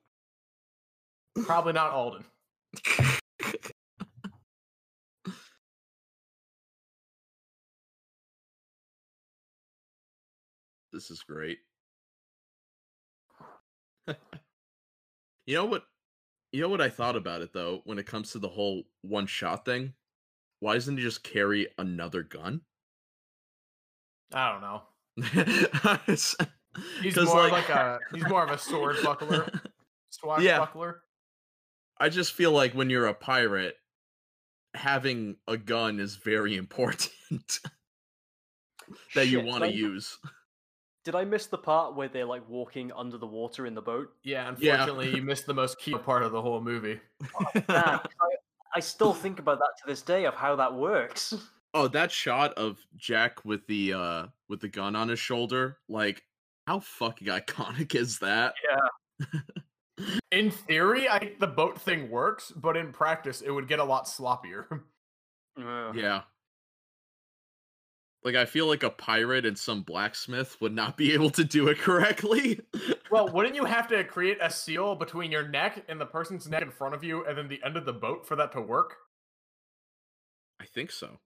Probably 1.44 1.72
not 1.72 1.92
Alden. 1.92 2.24
This 10.98 11.12
is 11.12 11.22
great. 11.22 11.58
you 15.46 15.54
know 15.54 15.64
what? 15.64 15.84
You 16.50 16.60
know 16.60 16.68
what 16.68 16.80
I 16.80 16.88
thought 16.88 17.14
about 17.14 17.40
it 17.40 17.52
though 17.52 17.82
when 17.84 18.00
it 18.00 18.06
comes 18.06 18.32
to 18.32 18.40
the 18.40 18.48
whole 18.48 18.82
one 19.02 19.26
shot 19.26 19.64
thing? 19.64 19.92
Why 20.58 20.74
doesn't 20.74 20.96
he 20.96 21.02
just 21.04 21.22
carry 21.22 21.68
another 21.78 22.24
gun? 22.24 22.62
I 24.34 24.50
don't 24.50 24.60
know. 24.60 24.82
He's 27.02 27.16
more 27.16 27.48
like, 27.48 27.68
a 27.70 27.98
he's 28.12 28.28
more 28.28 28.44
of 28.44 28.50
a 28.50 28.58
sword 28.58 28.96
buckler, 29.02 29.50
swashbuckler. 30.10 31.02
I 31.98 32.08
just 32.08 32.32
feel 32.34 32.52
like 32.52 32.72
when 32.72 32.88
you're 32.88 33.06
a 33.06 33.14
pirate, 33.14 33.76
having 34.74 35.36
a 35.48 35.56
gun 35.56 35.98
is 35.98 36.14
very 36.16 36.56
important 36.56 37.10
that 39.16 39.26
you 39.26 39.40
want 39.40 39.64
to 39.64 39.72
use. 39.72 40.18
Did 41.08 41.14
I 41.14 41.24
miss 41.24 41.46
the 41.46 41.56
part 41.56 41.96
where 41.96 42.06
they're 42.08 42.26
like 42.26 42.46
walking 42.50 42.92
under 42.94 43.16
the 43.16 43.26
water 43.26 43.64
in 43.64 43.74
the 43.74 43.80
boat? 43.80 44.12
Yeah, 44.24 44.54
Yeah. 44.58 44.72
unfortunately, 44.74 45.16
you 45.16 45.22
missed 45.22 45.46
the 45.46 45.54
most 45.54 45.78
key 45.78 45.96
part 45.96 46.22
of 46.22 46.32
the 46.32 46.42
whole 46.42 46.60
movie. 46.60 47.00
Man, 47.54 47.64
I, 47.70 48.00
I 48.74 48.80
still 48.80 49.14
think 49.14 49.38
about 49.38 49.58
that 49.58 49.70
to 49.78 49.84
this 49.86 50.02
day 50.02 50.26
of 50.26 50.34
how 50.34 50.54
that 50.56 50.74
works. 50.74 51.32
oh, 51.72 51.88
that 51.88 52.12
shot 52.12 52.52
of 52.58 52.76
Jack 52.94 53.42
with 53.42 53.66
the 53.68 53.94
uh 53.94 54.26
with 54.50 54.60
the 54.60 54.68
gun 54.68 54.94
on 54.94 55.08
his 55.08 55.18
shoulder, 55.18 55.78
like 55.88 56.24
how 56.66 56.80
fucking 56.80 57.28
iconic 57.28 57.94
is 57.94 58.18
that? 58.18 58.52
Yeah. 58.70 59.40
in 60.30 60.50
theory, 60.50 61.08
I 61.08 61.32
the 61.40 61.46
boat 61.46 61.80
thing 61.80 62.10
works, 62.10 62.52
but 62.54 62.76
in 62.76 62.92
practice, 62.92 63.40
it 63.40 63.50
would 63.50 63.66
get 63.66 63.78
a 63.78 63.84
lot 63.84 64.04
sloppier. 64.04 64.66
Ugh. 65.58 65.96
Yeah. 65.96 66.20
Like 68.28 68.36
I 68.36 68.44
feel 68.44 68.66
like 68.66 68.82
a 68.82 68.90
pirate 68.90 69.46
and 69.46 69.56
some 69.56 69.80
blacksmith 69.80 70.60
would 70.60 70.74
not 70.74 70.98
be 70.98 71.14
able 71.14 71.30
to 71.30 71.42
do 71.42 71.68
it 71.68 71.78
correctly. 71.78 72.60
well, 73.10 73.26
wouldn't 73.30 73.54
you 73.54 73.64
have 73.64 73.88
to 73.88 74.04
create 74.04 74.36
a 74.42 74.50
seal 74.50 74.94
between 74.94 75.32
your 75.32 75.48
neck 75.48 75.82
and 75.88 75.98
the 75.98 76.04
person's 76.04 76.46
neck 76.46 76.60
in 76.60 76.70
front 76.70 76.94
of 76.94 77.02
you, 77.02 77.24
and 77.24 77.38
then 77.38 77.48
the 77.48 77.58
end 77.64 77.78
of 77.78 77.86
the 77.86 77.92
boat 77.94 78.26
for 78.26 78.36
that 78.36 78.52
to 78.52 78.60
work? 78.60 78.96
I 80.60 80.66
think 80.66 80.92
so. 80.92 81.20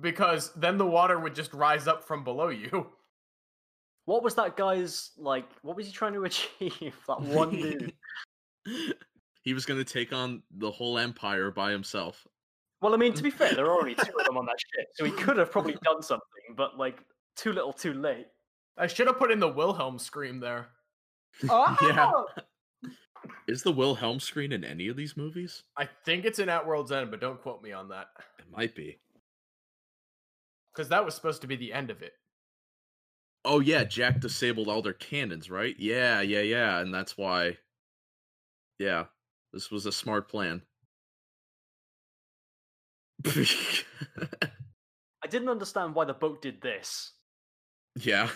Because 0.00 0.52
then 0.54 0.78
the 0.78 0.86
water 0.86 1.18
would 1.18 1.34
just 1.34 1.52
rise 1.52 1.88
up 1.88 2.04
from 2.04 2.22
below 2.22 2.50
you. 2.50 2.86
What 4.04 4.22
was 4.22 4.36
that 4.36 4.56
guy's 4.56 5.10
like? 5.18 5.50
What 5.62 5.76
was 5.76 5.86
he 5.86 5.92
trying 5.92 6.12
to 6.12 6.22
achieve? 6.24 6.96
That 7.08 7.20
one 7.20 7.50
dude. 7.50 7.92
he 9.42 9.54
was 9.54 9.66
going 9.66 9.84
to 9.84 9.92
take 9.92 10.12
on 10.12 10.44
the 10.56 10.70
whole 10.70 10.98
empire 10.98 11.50
by 11.50 11.72
himself. 11.72 12.28
Well, 12.84 12.92
I 12.92 12.98
mean, 12.98 13.14
to 13.14 13.22
be 13.22 13.30
fair, 13.30 13.54
there 13.54 13.64
are 13.64 13.72
already 13.72 13.94
two 13.94 14.12
of 14.20 14.26
them 14.26 14.36
on 14.36 14.44
that 14.44 14.60
ship, 14.60 14.88
so 14.92 15.06
he 15.06 15.10
could 15.22 15.38
have 15.38 15.50
probably 15.50 15.74
done 15.82 16.02
something, 16.02 16.54
but 16.54 16.76
like 16.76 16.98
too 17.34 17.50
little, 17.50 17.72
too 17.72 17.94
late. 17.94 18.26
I 18.76 18.88
should 18.88 19.06
have 19.06 19.18
put 19.18 19.30
in 19.30 19.40
the 19.40 19.48
Wilhelm 19.48 19.98
scream 19.98 20.38
there. 20.38 20.68
Oh! 21.48 21.74
Yeah. 21.80 22.10
Oh! 22.14 22.26
Is 23.48 23.62
the 23.62 23.72
Wilhelm 23.72 24.20
scream 24.20 24.52
in 24.52 24.64
any 24.64 24.88
of 24.88 24.98
these 24.98 25.16
movies? 25.16 25.62
I 25.78 25.88
think 26.04 26.26
it's 26.26 26.38
in 26.38 26.50
At 26.50 26.66
World's 26.66 26.92
End, 26.92 27.10
but 27.10 27.22
don't 27.22 27.40
quote 27.40 27.62
me 27.62 27.72
on 27.72 27.88
that. 27.88 28.08
It 28.38 28.44
might 28.54 28.74
be. 28.74 28.98
Because 30.74 30.90
that 30.90 31.06
was 31.06 31.14
supposed 31.14 31.40
to 31.40 31.46
be 31.46 31.56
the 31.56 31.72
end 31.72 31.90
of 31.90 32.02
it. 32.02 32.12
Oh 33.46 33.60
yeah, 33.60 33.84
Jack 33.84 34.20
disabled 34.20 34.68
all 34.68 34.82
their 34.82 34.92
cannons, 34.92 35.48
right? 35.48 35.74
Yeah, 35.78 36.20
yeah, 36.20 36.42
yeah, 36.42 36.80
and 36.80 36.92
that's 36.92 37.16
why. 37.16 37.56
Yeah, 38.78 39.04
this 39.54 39.70
was 39.70 39.86
a 39.86 39.92
smart 39.92 40.28
plan. 40.28 40.60
I 43.26 43.84
didn't 45.28 45.48
understand 45.48 45.94
why 45.94 46.04
the 46.04 46.14
boat 46.14 46.42
did 46.42 46.60
this. 46.60 47.12
yeah, 47.96 48.28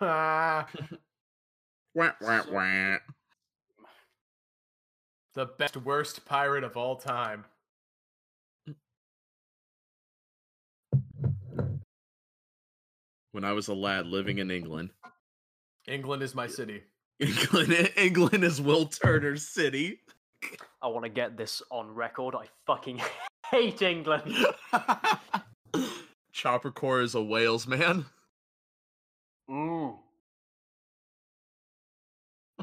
Ah, 0.00 0.66
wah, 1.94 2.10
wah, 2.20 2.42
wah. 2.50 2.96
the 5.34 5.46
best 5.46 5.76
worst 5.76 6.24
pirate 6.24 6.64
of 6.64 6.76
all 6.76 6.96
time. 6.96 7.44
When 13.30 13.44
I 13.44 13.52
was 13.52 13.68
a 13.68 13.74
lad 13.74 14.06
living 14.06 14.38
in 14.38 14.50
England, 14.50 14.90
England 15.86 16.22
is 16.22 16.34
my 16.34 16.46
city. 16.46 16.82
England, 17.20 17.90
England 17.96 18.44
is 18.44 18.60
Will 18.60 18.86
Turner's 18.86 19.46
city. 19.46 20.00
I 20.80 20.88
want 20.88 21.04
to 21.04 21.10
get 21.10 21.36
this 21.36 21.62
on 21.70 21.94
record. 21.94 22.34
I 22.34 22.46
fucking 22.66 23.00
hate 23.50 23.82
England. 23.82 24.34
Chopper 26.32 26.70
Core 26.70 27.02
is 27.02 27.14
a 27.14 27.22
Wales 27.22 27.66
man. 27.66 28.06
Ooh. 29.50 29.98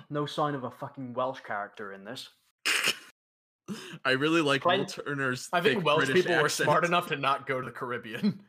No 0.10 0.26
sign 0.26 0.56
of 0.56 0.64
a 0.64 0.72
fucking 0.72 1.14
Welsh 1.14 1.42
character 1.42 1.94
in 1.94 2.04
this. 2.04 2.30
I 4.06 4.12
really 4.12 4.42
like 4.42 4.66
Will 4.66 4.86
Turner's. 4.86 5.50
I 5.54 5.62
think 5.62 5.86
Welsh 5.86 6.06
British 6.06 6.26
people 6.26 6.42
were 6.42 6.50
smart 6.50 6.86
enough 6.86 7.08
to 7.08 7.16
not 7.16 7.46
go 7.46 7.62
to 7.62 7.66
the 7.66 7.72
Caribbean. 7.72 8.42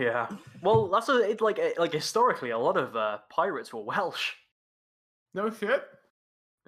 Yeah. 0.00 0.28
Well, 0.62 0.88
that's 0.88 1.08
a, 1.08 1.30
it, 1.30 1.40
like 1.40 1.60
like 1.78 1.92
historically, 1.92 2.50
a 2.50 2.58
lot 2.58 2.76
of 2.76 2.96
uh, 2.96 3.18
pirates 3.28 3.72
were 3.72 3.82
Welsh. 3.82 4.32
No 5.34 5.50
shit. 5.50 5.84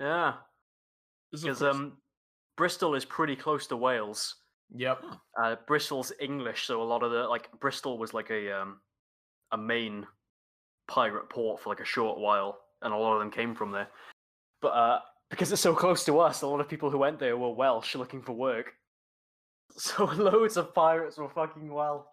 Yeah, 0.02 0.34
This 1.30 1.42
is, 1.42 1.46
of 1.46 1.58
because 1.58 1.76
um, 1.76 1.92
Bristol 2.56 2.96
is 2.96 3.04
pretty 3.04 3.36
close 3.36 3.68
to 3.68 3.76
Wales. 3.76 4.34
Yep. 4.74 5.00
Uh, 5.40 5.56
Bristol's 5.68 6.12
English, 6.18 6.66
so 6.66 6.82
a 6.82 6.84
lot 6.84 7.04
of 7.04 7.12
the 7.12 7.22
like 7.28 7.48
Bristol 7.60 7.98
was 7.98 8.12
like 8.12 8.30
a 8.30 8.50
um, 8.50 8.80
a 9.52 9.56
main 9.56 10.04
pirate 10.88 11.30
port 11.30 11.60
for 11.60 11.68
like 11.68 11.78
a 11.78 11.84
short 11.84 12.18
while, 12.18 12.58
and 12.82 12.92
a 12.92 12.96
lot 12.96 13.14
of 13.14 13.20
them 13.20 13.30
came 13.30 13.54
from 13.54 13.70
there. 13.70 13.88
But 14.60 14.68
uh, 14.68 14.98
because 15.30 15.52
it's 15.52 15.62
so 15.62 15.72
close 15.74 16.04
to 16.06 16.18
us, 16.18 16.42
a 16.42 16.48
lot 16.48 16.60
of 16.60 16.68
people 16.68 16.90
who 16.90 16.98
went 16.98 17.20
there 17.20 17.36
were 17.36 17.54
Welsh 17.54 17.94
looking 17.94 18.22
for 18.22 18.32
work. 18.32 18.72
So 19.78 20.04
loads 20.04 20.58
of 20.58 20.74
pirates 20.74 21.16
were 21.16 21.30
fucking 21.30 21.72
Welsh. 21.72 22.04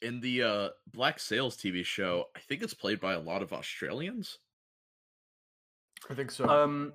in 0.00 0.20
the 0.20 0.42
uh, 0.44 0.68
Black 0.92 1.18
Sails 1.18 1.56
TV 1.56 1.84
show, 1.84 2.26
I 2.36 2.38
think 2.38 2.62
it's 2.62 2.72
played 2.72 3.00
by 3.00 3.14
a 3.14 3.18
lot 3.18 3.42
of 3.42 3.52
Australians. 3.52 4.38
I 6.08 6.14
think 6.14 6.30
so. 6.30 6.48
Um, 6.48 6.92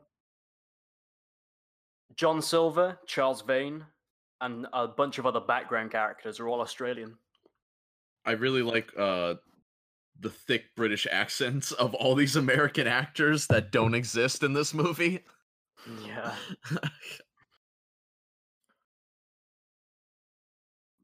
John 2.16 2.42
Silver, 2.42 2.98
Charles 3.06 3.42
Vane, 3.42 3.86
and 4.42 4.68
a 4.74 4.88
bunch 4.88 5.20
of 5.20 5.26
other 5.26 5.42
background 5.42 5.92
characters 5.92 6.40
are 6.40 6.48
all 6.48 6.62
Australian. 6.62 7.18
I 8.26 8.32
really 8.32 8.62
like 8.62 8.92
uh, 8.98 9.36
the 10.20 10.30
thick 10.30 10.76
British 10.76 11.08
accents 11.12 11.72
of 11.74 11.94
all 11.94 12.16
these 12.16 12.36
American 12.36 12.88
actors 12.88 13.48
that 13.48 13.72
don't 13.72 13.94
exist 13.94 14.44
in 14.44 14.54
this 14.54 14.74
movie. 14.74 15.20
Yeah. 16.06 16.34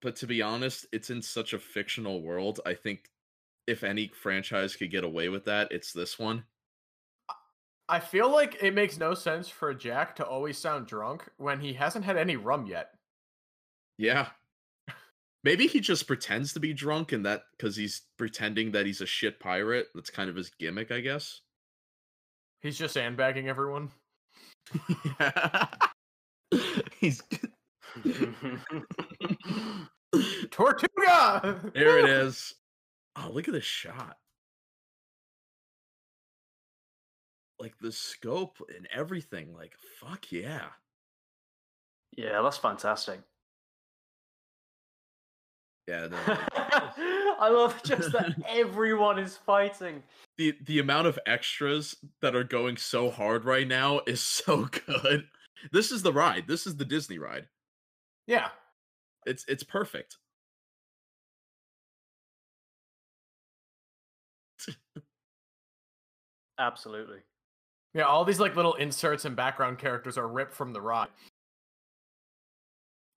but 0.01 0.15
to 0.17 0.27
be 0.27 0.41
honest, 0.41 0.87
it's 0.91 1.09
in 1.09 1.21
such 1.21 1.53
a 1.53 1.59
fictional 1.59 2.21
world. 2.21 2.59
I 2.65 2.73
think 2.73 3.09
if 3.67 3.83
any 3.83 4.07
franchise 4.07 4.75
could 4.75 4.91
get 4.91 5.03
away 5.03 5.29
with 5.29 5.45
that, 5.45 5.71
it's 5.71 5.93
this 5.93 6.17
one. 6.17 6.45
I 7.91 7.99
feel 7.99 8.31
like 8.31 8.57
it 8.61 8.73
makes 8.73 8.97
no 8.97 9.13
sense 9.13 9.49
for 9.49 9.73
Jack 9.73 10.15
to 10.15 10.25
always 10.25 10.57
sound 10.57 10.87
drunk 10.87 11.27
when 11.35 11.59
he 11.59 11.73
hasn't 11.73 12.05
had 12.05 12.15
any 12.15 12.37
rum 12.37 12.65
yet. 12.65 12.91
Yeah. 13.97 14.29
Maybe 15.43 15.67
he 15.67 15.81
just 15.81 16.07
pretends 16.07 16.53
to 16.53 16.61
be 16.61 16.73
drunk 16.73 17.11
and 17.11 17.25
that 17.25 17.41
because 17.57 17.75
he's 17.75 18.03
pretending 18.17 18.71
that 18.71 18.85
he's 18.85 19.01
a 19.01 19.05
shit 19.05 19.41
pirate. 19.41 19.87
That's 19.93 20.09
kind 20.09 20.29
of 20.29 20.37
his 20.37 20.51
gimmick, 20.57 20.89
I 20.89 21.01
guess. 21.01 21.41
He's 22.61 22.77
just 22.77 22.93
sandbagging 22.93 23.49
everyone. 23.49 23.91
yeah. 25.19 25.65
he's 26.97 27.21
Tortuga! 30.49 31.59
there 31.73 31.99
it 31.99 32.09
is. 32.09 32.53
Oh, 33.17 33.31
look 33.33 33.49
at 33.49 33.53
this 33.53 33.65
shot. 33.65 34.15
Like 37.61 37.77
the 37.79 37.91
scope 37.91 38.57
and 38.75 38.87
everything. 38.91 39.53
Like, 39.55 39.73
fuck 39.99 40.31
yeah. 40.31 40.65
yeah, 42.17 42.41
that's 42.41 42.57
fantastic. 42.57 43.21
Yeah, 45.87 46.07
no, 46.07 46.17
I 47.39 47.49
love 47.49 47.81
just 47.83 48.11
that 48.13 48.35
everyone 48.49 49.19
is 49.19 49.37
fighting. 49.37 50.03
the 50.37 50.55
the 50.65 50.79
amount 50.79 51.07
of 51.07 51.19
extras 51.25 51.95
that 52.21 52.35
are 52.35 52.43
going 52.43 52.77
so 52.77 53.09
hard 53.11 53.45
right 53.45 53.67
now 53.67 54.01
is 54.07 54.21
so 54.21 54.65
good. 54.87 55.27
This 55.71 55.91
is 55.91 56.01
the 56.03 56.13
ride. 56.13 56.45
This 56.47 56.65
is 56.65 56.77
the 56.77 56.85
Disney 56.85 57.19
ride. 57.19 57.47
Yeah. 58.27 58.49
It's 59.25 59.45
it's 59.47 59.63
perfect. 59.63 60.17
Absolutely. 66.57 67.23
Yeah, 67.93 68.03
all 68.03 68.23
these 68.23 68.39
like 68.39 68.55
little 68.55 68.73
inserts 68.75 69.25
and 69.25 69.35
background 69.35 69.77
characters 69.79 70.17
are 70.17 70.27
ripped 70.27 70.53
from 70.53 70.73
the 70.73 70.81
ride. 70.81 71.09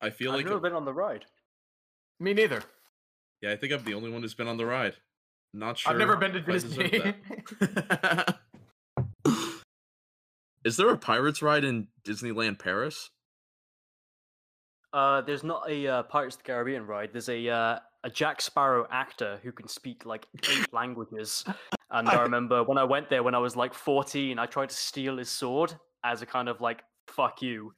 I 0.01 0.11
feel 0.11 0.33
like 0.33 0.41
I've 0.41 0.45
like 0.45 0.51
never 0.51 0.61
been 0.61 0.73
on 0.75 0.85
the 0.85 0.93
ride. 0.93 1.25
Me 2.21 2.35
neither. 2.35 2.63
yeah, 3.41 3.53
I 3.53 3.57
think 3.57 3.73
I'm 3.73 3.85
the 3.85 3.95
only 3.95 4.11
one 4.11 4.23
who's 4.23 4.35
been 4.35 4.49
on 4.49 4.57
the 4.57 4.67
ride. 4.67 4.95
Not 5.53 5.79
sure. 5.79 5.93
I've 5.93 5.99
never 5.99 6.17
been 6.17 6.33
to 6.33 6.39
if 6.39 6.49
I 6.49 6.53
deserve 6.53 6.91
Disney. 6.91 7.15
that. 7.61 8.39
Is 10.65 10.77
there 10.77 10.89
a 10.89 10.97
Pirates 10.97 11.43
ride 11.43 11.63
in 11.63 11.89
Disneyland 12.05 12.59
Paris? 12.59 13.11
Uh, 14.93 15.21
there's 15.21 15.45
not 15.45 15.69
a 15.71 15.87
uh, 15.87 16.03
Pirates 16.05 16.37
of 16.37 16.43
the 16.43 16.47
Caribbean 16.47 16.87
ride. 16.87 17.11
There's 17.13 17.29
a 17.29 17.49
uh, 17.49 17.79
a 18.03 18.11
Jack 18.11 18.41
Sparrow 18.41 18.87
actor 18.91 19.39
who 19.43 19.53
can 19.53 19.69
speak 19.69 20.07
like 20.07 20.27
eight 20.51 20.67
languages. 20.73 21.45
And 21.91 22.09
I 22.09 22.23
remember 22.23 22.63
when 22.65 22.79
I 22.79 22.85
went 22.85 23.11
there 23.11 23.23
when 23.23 23.35
I 23.35 23.39
was 23.39 23.57
like 23.57 23.75
14, 23.75 24.39
I 24.39 24.47
tried 24.47 24.71
to 24.71 24.75
steal 24.75 25.19
his 25.19 25.29
sword 25.29 25.75
as 26.05 26.23
a 26.23 26.27
kind 26.27 26.49
of 26.49 26.61
like 26.61 26.83
fuck 27.09 27.43
you, 27.43 27.73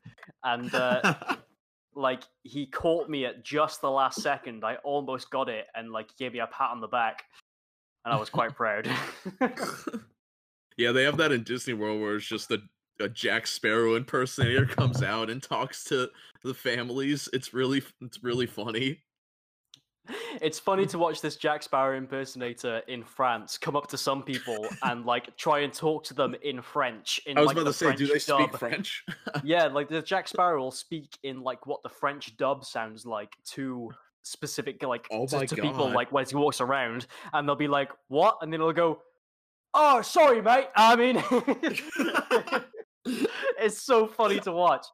and 0.45 0.75
uh, 0.75 1.15
like 1.95 2.23
he 2.43 2.67
caught 2.67 3.09
me 3.09 3.25
at 3.25 3.45
just 3.45 3.81
the 3.81 3.91
last 3.91 4.23
second. 4.23 4.65
I 4.65 4.77
almost 4.85 5.31
got 5.31 5.49
it, 5.49 5.67
and 5.75 5.93
like 5.93 6.17
gave 6.17 6.33
me 6.33 6.41
a 6.41 6.47
pat 6.47 6.71
on 6.71 6.81
the 6.81 6.89
back, 6.89 7.25
and 8.05 8.15
I 8.15 8.17
was 8.17 8.31
quite 8.31 8.55
proud. 8.55 8.89
yeah, 10.77 10.93
they 10.93 11.05
have 11.05 11.17
that 11.19 11.33
in 11.33 11.43
Disney 11.43 11.75
World 11.75 12.01
where 12.01 12.17
it's 12.17 12.27
just 12.27 12.51
a, 12.51 12.59
a 13.01 13.09
Jack 13.09 13.47
Sparrow 13.47 13.97
impersonator 13.97 14.67
comes 14.67 15.03
out 15.03 15.31
and 15.31 15.43
talks 15.43 15.85
to 15.85 16.11
the 16.43 16.55
families. 16.55 17.29
It's 17.33 17.53
really 17.53 17.83
it's 18.01 18.23
really 18.23 18.47
funny. 18.47 19.01
It's 20.41 20.59
funny 20.59 20.87
to 20.87 20.99
watch 20.99 21.21
this 21.21 21.37
Jack 21.37 21.63
Sparrow 21.63 21.97
impersonator 21.97 22.83
in 22.89 23.05
France 23.05 23.59
come 23.59 23.77
up 23.77 23.87
to 23.89 23.99
some 23.99 24.23
people 24.23 24.67
and 24.83 25.05
like 25.05 25.37
try 25.37 25.61
and 25.61 25.73
talk 25.73 26.05
to 26.05 26.15
them 26.15 26.35
in 26.43 26.63
French. 26.63 27.21
In 27.27 27.39
I 27.39 27.41
was 27.41 27.49
like, 27.49 27.57
about 27.57 27.67
to 27.67 27.73
say, 27.73 27.95
do 27.95 28.07
they 28.07 28.19
French 28.19 28.23
speak 28.23 28.51
dub. 28.51 28.59
French? 28.59 29.05
yeah, 29.45 29.67
like 29.67 29.89
the 29.89 30.03
Jack 30.03 30.29
Sparrow 30.29 30.61
will 30.61 30.71
speak 30.71 31.17
in 31.23 31.43
like 31.43 31.67
what 31.67 31.83
the 31.83 31.89
French 31.89 32.37
dub 32.37 32.65
sounds 32.65 33.07
like 33.07 33.37
to 33.53 33.91
specific 34.23 34.83
like 34.83 35.07
Oh 35.11 35.27
to, 35.27 35.47
to 35.47 35.57
people 35.57 35.89
like 35.89 36.11
when 36.11 36.27
he 36.27 36.35
walks 36.35 36.61
around 36.61 37.07
and 37.33 37.49
they'll 37.49 37.57
be 37.57 37.69
like, 37.69 37.91
What? 38.09 38.39
And 38.43 38.53
then 38.53 38.61
he'll 38.61 38.73
go, 38.73 39.01
Oh, 39.75 40.03
sorry, 40.03 40.43
mate. 40.43 40.69
I 40.75 40.97
mean 40.97 41.23
it's 43.61 43.83
so 43.83 44.07
funny 44.07 44.41
to 44.41 44.53
watch. 44.53 44.87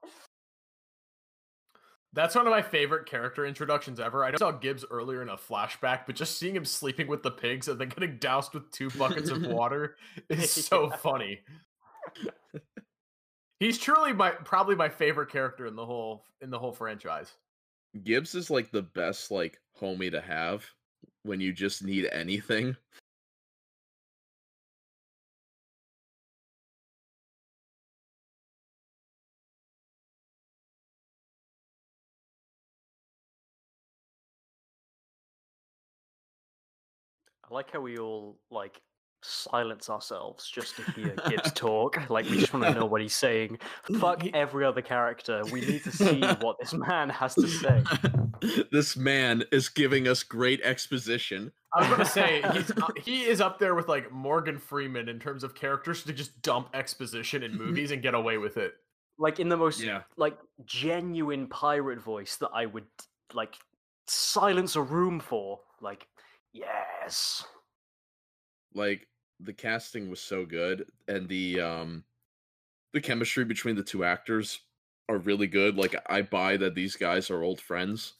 That's 2.14 2.34
one 2.34 2.46
of 2.46 2.50
my 2.50 2.60
favorite 2.60 3.06
character 3.06 3.46
introductions 3.46 3.98
ever. 3.98 4.22
I 4.24 4.34
saw 4.36 4.50
Gibbs 4.50 4.84
earlier 4.90 5.22
in 5.22 5.30
a 5.30 5.36
flashback, 5.36 6.00
but 6.06 6.14
just 6.14 6.38
seeing 6.38 6.54
him 6.54 6.64
sleeping 6.66 7.06
with 7.06 7.22
the 7.22 7.30
pigs 7.30 7.68
and 7.68 7.80
then 7.80 7.88
getting 7.88 8.18
doused 8.18 8.52
with 8.52 8.70
two 8.70 8.90
buckets 8.90 9.30
of 9.30 9.42
water 9.46 9.96
is 10.28 10.50
so 10.50 10.90
Yeah. 10.90 10.96
funny. 10.96 11.40
He's 13.60 13.78
truly 13.78 14.12
my 14.12 14.30
probably 14.30 14.74
my 14.74 14.88
favorite 14.88 15.30
character 15.30 15.66
in 15.66 15.76
the 15.76 15.86
whole 15.86 16.24
in 16.40 16.50
the 16.50 16.58
whole 16.58 16.72
franchise. 16.72 17.32
Gibbs 18.04 18.34
is 18.34 18.50
like 18.50 18.70
the 18.72 18.82
best 18.82 19.30
like 19.30 19.60
homie 19.80 20.10
to 20.10 20.20
have 20.20 20.64
when 21.22 21.40
you 21.40 21.52
just 21.52 21.82
need 21.84 22.06
anything. 22.12 22.76
I 37.52 37.54
like 37.54 37.70
how 37.70 37.80
we 37.80 37.98
all 37.98 38.38
like 38.50 38.80
silence 39.20 39.90
ourselves 39.90 40.50
just 40.50 40.74
to 40.76 40.82
hear 40.92 41.14
Gibbs 41.28 41.52
talk. 41.54 42.08
Like 42.08 42.24
we 42.30 42.38
just 42.38 42.54
want 42.54 42.64
to 42.64 42.72
know 42.72 42.86
what 42.86 43.02
he's 43.02 43.14
saying. 43.14 43.58
Fuck 44.00 44.26
every 44.34 44.64
other 44.64 44.80
character. 44.80 45.42
We 45.52 45.60
need 45.60 45.84
to 45.84 45.92
see 45.92 46.20
what 46.40 46.58
this 46.58 46.72
man 46.72 47.10
has 47.10 47.34
to 47.34 47.46
say. 47.46 47.84
this 48.72 48.96
man 48.96 49.44
is 49.52 49.68
giving 49.68 50.08
us 50.08 50.22
great 50.22 50.62
exposition. 50.62 51.52
I 51.74 51.80
was 51.80 51.88
gonna 51.90 52.04
say 52.06 52.42
he's 52.54 52.70
uh, 52.70 52.88
he 52.96 53.24
is 53.24 53.42
up 53.42 53.58
there 53.58 53.74
with 53.74 53.86
like 53.86 54.10
Morgan 54.10 54.58
Freeman 54.58 55.10
in 55.10 55.18
terms 55.18 55.44
of 55.44 55.54
characters 55.54 56.04
to 56.04 56.12
just 56.14 56.40
dump 56.40 56.70
exposition 56.72 57.42
in 57.42 57.54
movies 57.56 57.90
and 57.90 58.02
get 58.02 58.14
away 58.14 58.38
with 58.38 58.56
it. 58.56 58.72
Like 59.18 59.40
in 59.40 59.50
the 59.50 59.58
most 59.58 59.80
Yeah. 59.80 60.02
like 60.16 60.38
genuine 60.64 61.48
pirate 61.48 62.00
voice 62.00 62.36
that 62.36 62.50
I 62.54 62.64
would 62.64 62.86
like 63.34 63.56
silence 64.06 64.74
a 64.74 64.82
room 64.82 65.20
for. 65.20 65.60
Like, 65.82 66.06
yes. 66.52 67.44
Like 68.74 69.08
the 69.40 69.52
casting 69.52 70.08
was 70.08 70.20
so 70.20 70.46
good 70.46 70.86
and 71.08 71.28
the 71.28 71.60
um 71.60 72.04
the 72.92 73.00
chemistry 73.00 73.44
between 73.44 73.76
the 73.76 73.82
two 73.82 74.04
actors 74.04 74.60
are 75.08 75.18
really 75.18 75.46
good. 75.46 75.76
Like 75.76 75.96
I 76.08 76.22
buy 76.22 76.56
that 76.58 76.74
these 76.74 76.96
guys 76.96 77.30
are 77.30 77.42
old 77.42 77.60
friends. 77.60 78.14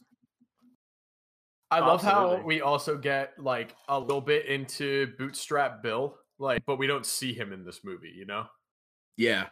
I 1.71 1.81
love 1.81 2.03
how 2.03 2.43
we 2.45 2.61
also 2.61 2.99
get 2.99 3.33
like 3.39 3.75
a 3.89 3.99
little 3.99 4.21
bit 4.21 4.45
into 4.45 5.15
Bootstrap 5.19 5.83
Bill, 5.83 6.19
like, 6.39 6.63
but 6.67 6.77
we 6.77 6.87
don't 6.87 7.07
see 7.07 7.33
him 7.33 7.51
in 7.51 7.65
this 7.65 7.81
movie. 7.83 8.13
You 8.15 8.27
know? 8.27 8.45
Yeah. 9.17 9.47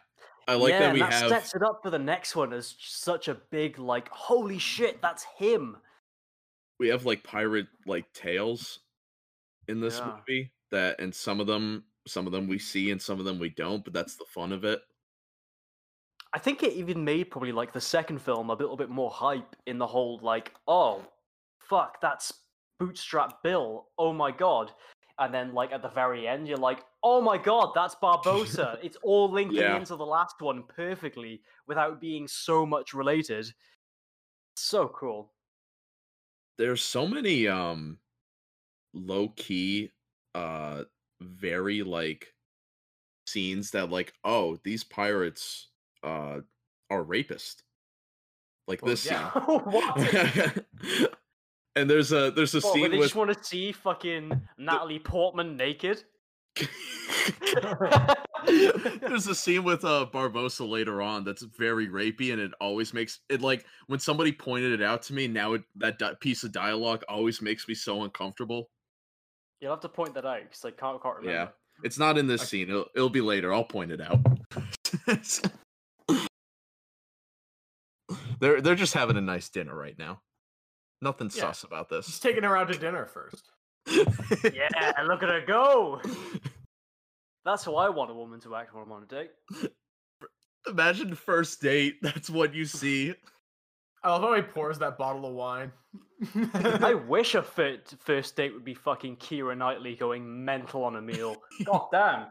I 0.47 0.55
like 0.55 0.71
yeah, 0.71 0.79
that 0.79 0.93
we 0.93 0.99
that 0.99 1.13
have 1.13 1.29
sets 1.29 1.55
it 1.55 1.63
up 1.63 1.79
for 1.81 1.89
the 1.89 1.99
next 1.99 2.35
one 2.35 2.53
as 2.53 2.75
such 2.79 3.27
a 3.27 3.35
big 3.35 3.79
like, 3.79 4.07
holy 4.09 4.59
shit, 4.59 5.01
that's 5.01 5.23
him. 5.37 5.77
We 6.81 6.87
have 6.87 7.05
like 7.05 7.23
pirate 7.23 7.67
like 7.85 8.11
tales 8.11 8.79
in 9.67 9.79
this 9.79 9.99
Yeah. 9.99 10.15
movie 10.27 10.51
that 10.71 10.99
and 10.99 11.13
some 11.13 11.39
of 11.39 11.45
them 11.45 11.83
some 12.07 12.25
of 12.25 12.31
them 12.31 12.47
we 12.47 12.57
see 12.57 12.89
and 12.89 12.99
some 12.99 13.19
of 13.19 13.25
them 13.25 13.37
we 13.37 13.49
don't 13.49 13.83
but 13.83 13.93
that's 13.93 14.15
the 14.15 14.25
fun 14.25 14.51
of 14.51 14.63
it 14.65 14.81
I 16.33 16.39
think 16.39 16.63
it 16.63 16.73
even 16.73 17.05
made 17.05 17.29
probably 17.29 17.51
like 17.51 17.71
the 17.71 17.79
second 17.79 18.19
film 18.19 18.49
a 18.49 18.55
little 18.55 18.75
bit 18.75 18.89
more 18.89 19.11
hype 19.11 19.55
in 19.67 19.77
the 19.77 19.85
whole 19.85 20.17
like, 20.23 20.53
oh, 20.65 21.05
fuck, 21.59 21.99
that's 22.01 22.31
Bootstrap 22.79 23.43
Bill. 23.43 23.89
Oh 23.97 24.13
my 24.13 24.31
god. 24.31 24.71
And 25.19 25.31
then 25.33 25.53
like 25.53 25.71
at 25.73 25.81
the 25.81 25.89
very 25.89 26.27
end, 26.27 26.47
you're 26.47 26.57
like, 26.57 26.85
oh 27.03 27.21
my 27.21 27.37
god, 27.37 27.73
that's 27.75 27.95
Barbossa. 27.95 28.77
it's 28.81 28.97
all 29.03 29.29
linking 29.29 29.57
Yeah. 29.57 29.75
into 29.77 29.97
the 29.97 30.05
last 30.05 30.37
one 30.39 30.63
perfectly 30.63 31.41
without 31.67 31.99
being 32.01 32.27
so 32.29 32.65
much 32.65 32.93
related. 32.93 33.53
So 34.55 34.87
cool. 34.87 35.33
There's 36.61 36.83
so 36.83 37.07
many 37.07 37.47
um 37.47 37.97
low 38.93 39.29
key 39.29 39.91
uh 40.35 40.83
very 41.21 41.81
like 41.81 42.33
scenes 43.25 43.71
that 43.71 43.89
like 43.89 44.13
oh 44.23 44.59
these 44.63 44.83
pirates 44.83 45.69
uh 46.03 46.39
are 46.89 47.03
rapist 47.03 47.63
like 48.67 48.81
Well, 48.81 48.91
this 48.91 49.05
yeah. 49.05 49.31
scene 49.33 51.07
and 51.75 51.89
there's 51.89 52.11
a 52.11 52.31
there's 52.31 52.53
a 52.53 52.59
What, 52.59 52.63
where 52.65 52.73
scene 52.73 52.91
they 52.91 52.97
with 52.97 53.07
just 53.07 53.15
want 53.15 53.33
to 53.33 53.43
see 53.43 53.71
fucking 53.71 54.41
Natalie 54.57 54.99
Portman 54.99 55.57
naked? 55.57 56.03
There's 59.01 59.27
a 59.27 59.35
scene 59.35 59.63
with 59.63 59.83
uh 59.85 60.07
Barbossa 60.11 60.67
later 60.67 61.01
on 61.01 61.23
that's 61.23 61.41
very 61.43 61.87
rapey, 61.87 62.31
and 62.33 62.41
it 62.41 62.51
always 62.59 62.93
makes 62.93 63.19
it 63.29 63.41
like 63.41 63.65
when 63.87 63.99
somebody 63.99 64.31
pointed 64.31 64.71
it 64.71 64.81
out 64.81 65.01
to 65.03 65.13
me. 65.13 65.27
Now 65.27 65.53
it, 65.53 65.63
that 65.75 65.99
di- 65.99 66.13
piece 66.21 66.43
of 66.43 66.51
dialogue 66.51 67.03
always 67.09 67.41
makes 67.41 67.67
me 67.67 67.75
so 67.75 68.03
uncomfortable. 68.03 68.69
You'll 69.59 69.71
have 69.71 69.79
to 69.81 69.89
point 69.89 70.13
that 70.15 70.25
out 70.25 70.41
because 70.43 70.65
I 70.65 70.71
can't, 70.71 71.01
can't 71.01 71.17
remember. 71.17 71.31
Yeah. 71.31 71.47
It's 71.83 71.99
not 71.99 72.17
in 72.17 72.27
this 72.27 72.41
I- 72.41 72.45
scene. 72.45 72.69
It'll, 72.69 72.85
it'll 72.95 73.09
be 73.09 73.21
later. 73.21 73.53
I'll 73.53 73.63
point 73.63 73.91
it 73.91 74.01
out. 74.01 74.19
they're 78.39 78.61
they're 78.61 78.75
just 78.75 78.93
having 78.93 79.17
a 79.17 79.21
nice 79.21 79.49
dinner 79.49 79.75
right 79.75 79.97
now. 79.97 80.21
Nothing 81.01 81.29
Yeah. 81.33 81.41
sus 81.51 81.63
about 81.63 81.89
this. 81.89 82.05
Just 82.07 82.21
taking 82.23 82.43
her 82.43 82.55
out 82.57 82.71
to 82.71 82.77
dinner 82.77 83.05
first. 83.05 83.49
Yeah, 84.53 84.69
look 85.05 85.23
at 85.23 85.29
her 85.29 85.43
go. 85.45 86.01
That's 87.45 87.63
how 87.63 87.75
I 87.75 87.89
want 87.89 88.11
a 88.11 88.13
woman 88.13 88.39
to 88.41 88.55
act 88.55 88.73
when 88.73 88.83
I'm 88.83 88.91
on 88.91 89.03
a 89.03 89.05
date. 89.05 89.31
Imagine 90.67 91.15
first 91.15 91.61
date. 91.61 91.95
That's 92.01 92.29
what 92.29 92.53
you 92.53 92.65
see. 92.65 93.13
I 94.03 94.11
love 94.11 94.21
how 94.21 94.33
he 94.35 94.41
pours 94.41 94.79
that 94.79 94.97
bottle 94.97 95.25
of 95.27 95.33
wine. 95.33 95.71
I 96.53 96.93
wish 97.07 97.35
a 97.35 97.43
fir- 97.43 97.81
first 97.99 98.35
date 98.35 98.53
would 98.53 98.65
be 98.65 98.73
fucking 98.73 99.17
Keira 99.17 99.55
Knightley 99.55 99.95
going 99.95 100.43
mental 100.43 100.83
on 100.83 100.95
a 100.95 101.01
meal. 101.01 101.35
God 101.65 101.87
damn. 101.91 102.27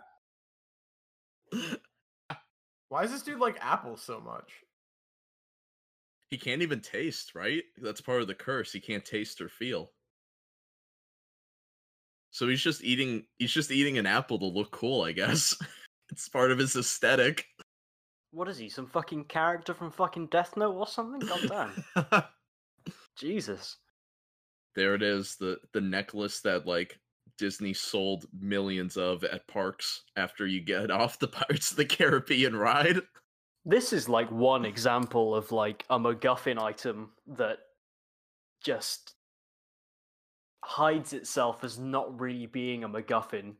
Why 2.89 3.03
does 3.03 3.13
this 3.13 3.23
dude 3.23 3.39
like 3.39 3.57
apples 3.61 4.03
so 4.03 4.21
much? 4.21 4.51
He 6.29 6.39
can't 6.39 6.63
even 6.63 6.81
taste, 6.81 7.35
right? 7.35 7.63
That's 7.79 8.01
part 8.01 8.21
of 8.21 8.29
the 8.29 8.35
curse. 8.35 8.73
He 8.73 8.81
can't 8.81 9.05
taste 9.05 9.41
or 9.41 9.49
feel. 9.49 9.91
So 12.31 12.49
he's 12.49 12.62
just 12.62 12.83
eating 12.85 13.24
he's 13.39 13.53
just 13.53 13.70
eating 13.70 13.99
an 13.99 14.07
apple 14.07 14.39
to 14.39 14.47
look 14.47 14.70
cool, 14.70 15.03
I 15.03 15.12
guess. 15.12 15.55
it's 16.11 16.28
part 16.28 16.51
of 16.51 16.59
his 16.59 16.76
aesthetic. 16.76 17.47
What 18.33 18.49
is 18.49 18.59
he? 18.59 18.68
Some 18.68 18.87
fucking 18.87 19.24
character 19.24 19.74
from 19.74 19.91
fucking 19.91 20.28
Death 20.28 20.57
Note 20.57 20.74
or 20.74 20.87
something? 20.87 21.26
God 21.26 21.72
damn. 21.97 22.22
Jesus. 23.16 23.76
there 24.76 24.95
it 24.95 25.03
is, 25.03 25.37
the 25.37 25.59
the 25.72 25.81
necklace 25.81 26.41
that 26.41 26.66
like 26.66 26.99
Disney 27.37 27.72
sold 27.72 28.26
millions 28.39 28.97
of 28.97 29.24
at 29.24 29.47
parks 29.49 30.03
after 30.16 30.47
you 30.47 30.61
get 30.61 30.91
off 30.91 31.18
the 31.18 31.28
Pirates 31.28 31.72
of 31.72 31.78
the 31.78 31.85
Caribbean 31.85 32.55
ride. 32.55 33.01
This 33.64 33.93
is 33.93 34.09
like 34.09 34.31
one 34.31 34.64
example 34.64 35.35
of 35.35 35.51
like 35.51 35.85
a 35.91 35.99
MacGuffin 35.99 36.59
item 36.59 37.11
that 37.26 37.59
just 38.62 39.14
hides 40.65 41.13
itself 41.13 41.65
as 41.65 41.79
not 41.79 42.19
really 42.21 42.47
being 42.47 42.85
a 42.85 42.89
MacGuffin 42.89 43.55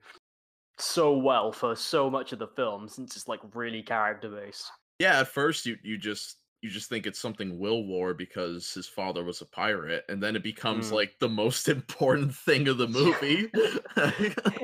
so 0.79 1.17
well 1.17 1.53
for 1.53 1.75
so 1.77 2.09
much 2.11 2.33
of 2.33 2.39
the 2.39 2.47
film 2.49 2.89
since 2.89 3.17
it's 3.17 3.29
like 3.29 3.41
really 3.55 3.83
character 3.83 4.29
based. 4.31 4.71
Yeah, 4.99 5.21
at 5.21 5.29
first 5.29 5.67
you 5.67 5.77
you 5.83 5.97
just 5.99 6.37
you 6.63 6.69
just 6.69 6.91
think 6.91 7.07
it's 7.07 7.19
something 7.19 7.59
Will 7.59 7.87
wore 7.87 8.13
because 8.13 8.71
his 8.75 8.87
father 8.87 9.25
was 9.25 9.41
a 9.41 9.47
pirate, 9.47 10.05
and 10.11 10.23
then 10.23 10.37
it 10.37 10.43
becomes 10.43 10.91
Mm. 10.91 10.95
like 10.95 11.19
the 11.19 11.29
most 11.29 11.69
important 11.77 12.35
thing 12.35 12.69
of 12.69 12.77
the 12.79 12.89
movie. 12.89 13.51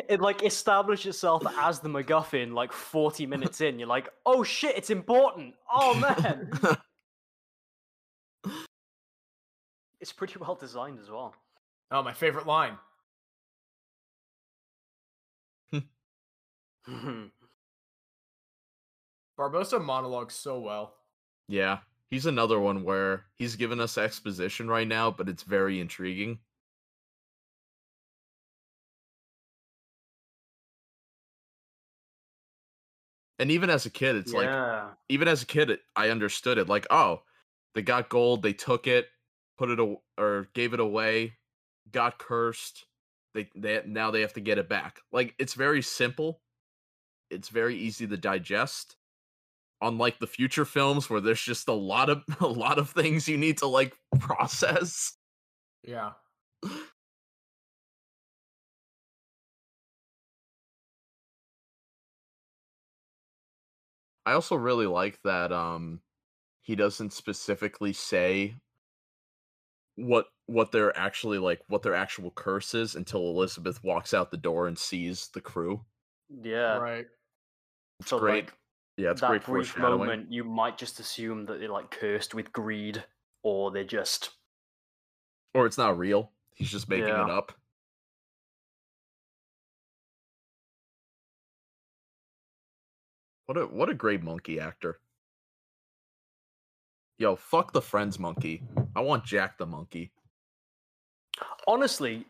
It 0.08 0.20
like 0.20 0.44
established 0.44 1.04
itself 1.06 1.42
as 1.58 1.80
the 1.80 1.88
MacGuffin 1.88 2.52
like 2.54 2.72
40 2.72 3.26
minutes 3.26 3.60
in. 3.60 3.76
You're 3.78 3.88
like, 3.88 4.08
oh 4.24 4.44
shit, 4.44 4.76
it's 4.76 4.90
important. 4.90 5.54
Oh 5.68 5.94
man. 5.94 6.50
it's 10.00 10.12
pretty 10.12 10.38
well 10.38 10.54
designed 10.54 11.00
as 11.00 11.10
well. 11.10 11.34
Oh, 11.90 12.02
my 12.02 12.12
favorite 12.12 12.46
line. 12.46 12.78
Barbossa 19.38 19.82
monologues 19.82 20.34
so 20.34 20.60
well. 20.60 20.98
yeah, 21.48 21.80
he's 22.10 22.26
another 22.26 22.60
one 22.60 22.82
where 22.84 23.26
he's 23.34 23.56
given 23.56 23.80
us 23.80 23.96
exposition 23.96 24.68
right 24.68 24.86
now, 24.86 25.10
but 25.10 25.28
it's 25.28 25.42
very 25.42 25.80
intriguing. 25.80 26.40
And 33.38 33.50
even 33.50 33.70
as 33.70 33.86
a 33.86 33.90
kid, 33.90 34.16
it's 34.16 34.32
like 34.32 34.58
even 35.08 35.28
as 35.28 35.42
a 35.42 35.46
kid, 35.46 35.70
it- 35.70 35.82
I 35.94 36.10
understood 36.10 36.58
it. 36.58 36.68
Like, 36.68 36.86
oh, 36.90 37.22
they 37.74 37.82
got 37.82 38.08
gold, 38.08 38.42
they 38.42 38.52
took 38.52 38.86
it, 38.86 39.08
put 39.58 39.70
it 39.70 39.78
aw- 39.80 40.00
or 40.18 40.48
gave 40.54 40.72
it 40.74 40.80
away, 40.80 41.36
got 41.92 42.18
cursed. 42.18 42.86
They 43.34 43.48
they 43.54 43.82
now 43.86 44.10
they 44.10 44.22
have 44.22 44.34
to 44.34 44.40
get 44.40 44.58
it 44.58 44.68
back. 44.68 45.00
Like, 45.12 45.34
it's 45.38 45.54
very 45.54 45.82
simple. 45.82 46.40
It's 47.30 47.48
very 47.48 47.76
easy 47.76 48.06
to 48.06 48.16
digest, 48.16 48.96
unlike 49.82 50.18
the 50.18 50.26
future 50.26 50.64
films 50.64 51.10
where 51.10 51.20
there's 51.20 51.42
just 51.42 51.68
a 51.68 51.72
lot 51.72 52.10
of 52.10 52.24
a 52.40 52.46
lot 52.46 52.78
of 52.78 52.90
things 52.90 53.28
you 53.28 53.36
need 53.38 53.58
to 53.58 53.66
like 53.66 53.94
process. 54.20 55.16
Yeah. 55.82 56.12
I 64.26 64.32
also 64.32 64.56
really 64.56 64.86
like 64.86 65.20
that 65.22 65.52
um 65.52 66.00
he 66.62 66.74
doesn't 66.74 67.12
specifically 67.12 67.92
say 67.92 68.56
what 69.96 70.26
what 70.46 70.70
they're 70.72 70.96
actually 70.96 71.38
like 71.38 71.60
what 71.68 71.82
their 71.82 71.94
actual 71.94 72.30
curse 72.30 72.74
is 72.74 72.94
until 72.94 73.20
Elizabeth 73.30 73.82
walks 73.82 74.14
out 74.14 74.30
the 74.30 74.36
door 74.36 74.68
and 74.68 74.78
sees 74.78 75.28
the 75.28 75.40
crew. 75.40 75.84
Yeah. 76.42 76.76
Right. 76.76 77.06
It's 78.00 78.10
So, 78.10 78.18
great. 78.18 78.44
like, 78.46 78.54
yeah, 78.96 79.10
it's 79.10 79.20
that 79.20 79.28
great 79.30 79.44
brief 79.44 79.76
moment, 79.78 80.32
you 80.32 80.44
might 80.44 80.78
just 80.78 81.00
assume 81.00 81.46
that 81.46 81.60
they're 81.60 81.68
like 81.68 81.90
cursed 81.90 82.34
with 82.34 82.52
greed, 82.52 83.04
or 83.42 83.70
they're 83.70 83.84
just 83.84 84.30
Or 85.54 85.66
it's 85.66 85.78
not 85.78 85.98
real. 85.98 86.32
He's 86.54 86.70
just 86.70 86.88
making 86.88 87.08
Yeah. 87.08 87.24
it 87.24 87.30
up. 87.30 87.52
What 93.46 93.56
a 93.58 93.66
what 93.66 93.88
a 93.88 93.94
great 93.94 94.22
monkey 94.22 94.58
actor. 94.58 95.00
Yo, 97.18 97.36
fuck 97.36 97.72
the 97.72 97.80
friends 97.80 98.18
monkey. 98.18 98.62
I 98.94 99.00
want 99.00 99.24
Jack 99.24 99.56
the 99.56 99.66
monkey. 99.66 100.12
Honestly, 101.66 102.24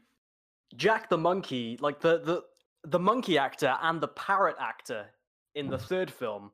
Jack 0.76 1.08
the 1.08 1.18
monkey, 1.18 1.78
like 1.80 2.00
the 2.00 2.18
the 2.18 2.42
the 2.84 2.98
monkey 2.98 3.38
actor 3.38 3.76
and 3.82 4.00
the 4.00 4.08
parrot 4.08 4.56
actor 4.60 5.06
in 5.54 5.68
the 5.68 5.76
mm. 5.76 5.82
third 5.82 6.10
film, 6.10 6.50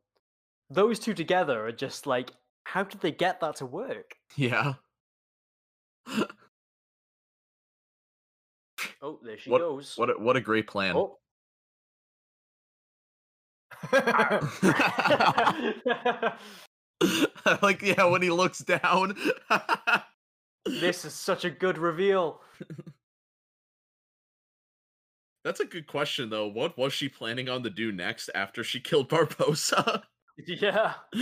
those 0.70 0.98
two 0.98 1.14
together 1.14 1.66
are 1.66 1.72
just 1.72 2.06
like, 2.06 2.30
how 2.64 2.82
did 2.82 3.00
they 3.00 3.12
get 3.12 3.40
that 3.40 3.56
to 3.56 3.66
work? 3.66 4.14
Yeah. 4.36 4.74
Oh, 9.00 9.18
there 9.22 9.38
she 9.38 9.50
What- 9.50 9.60
goes. 9.60 9.96
What 9.96 10.10
a, 10.10 10.14
what 10.14 10.36
a 10.36 10.40
great 10.40 10.66
plan. 10.66 10.96
Oh. 10.96 11.18
like 17.62 17.82
yeah, 17.82 18.04
when 18.04 18.22
he 18.22 18.30
looks 18.30 18.60
down. 18.60 19.16
This 20.64 21.04
is 21.04 21.12
such 21.14 21.44
a 21.44 21.50
good 21.50 21.76
reveal. 21.78 22.40
That's 25.44 25.60
a 25.60 25.64
good 25.64 25.86
question 25.86 26.30
though. 26.30 26.46
What 26.46 26.78
was 26.78 26.92
she 26.92 27.08
planning 27.08 27.48
on 27.48 27.62
to 27.64 27.70
do 27.70 27.90
next 27.90 28.30
after 28.34 28.62
she 28.62 28.80
killed 28.80 29.08
Barbossa? 29.08 30.02
Yeah. 30.46 30.94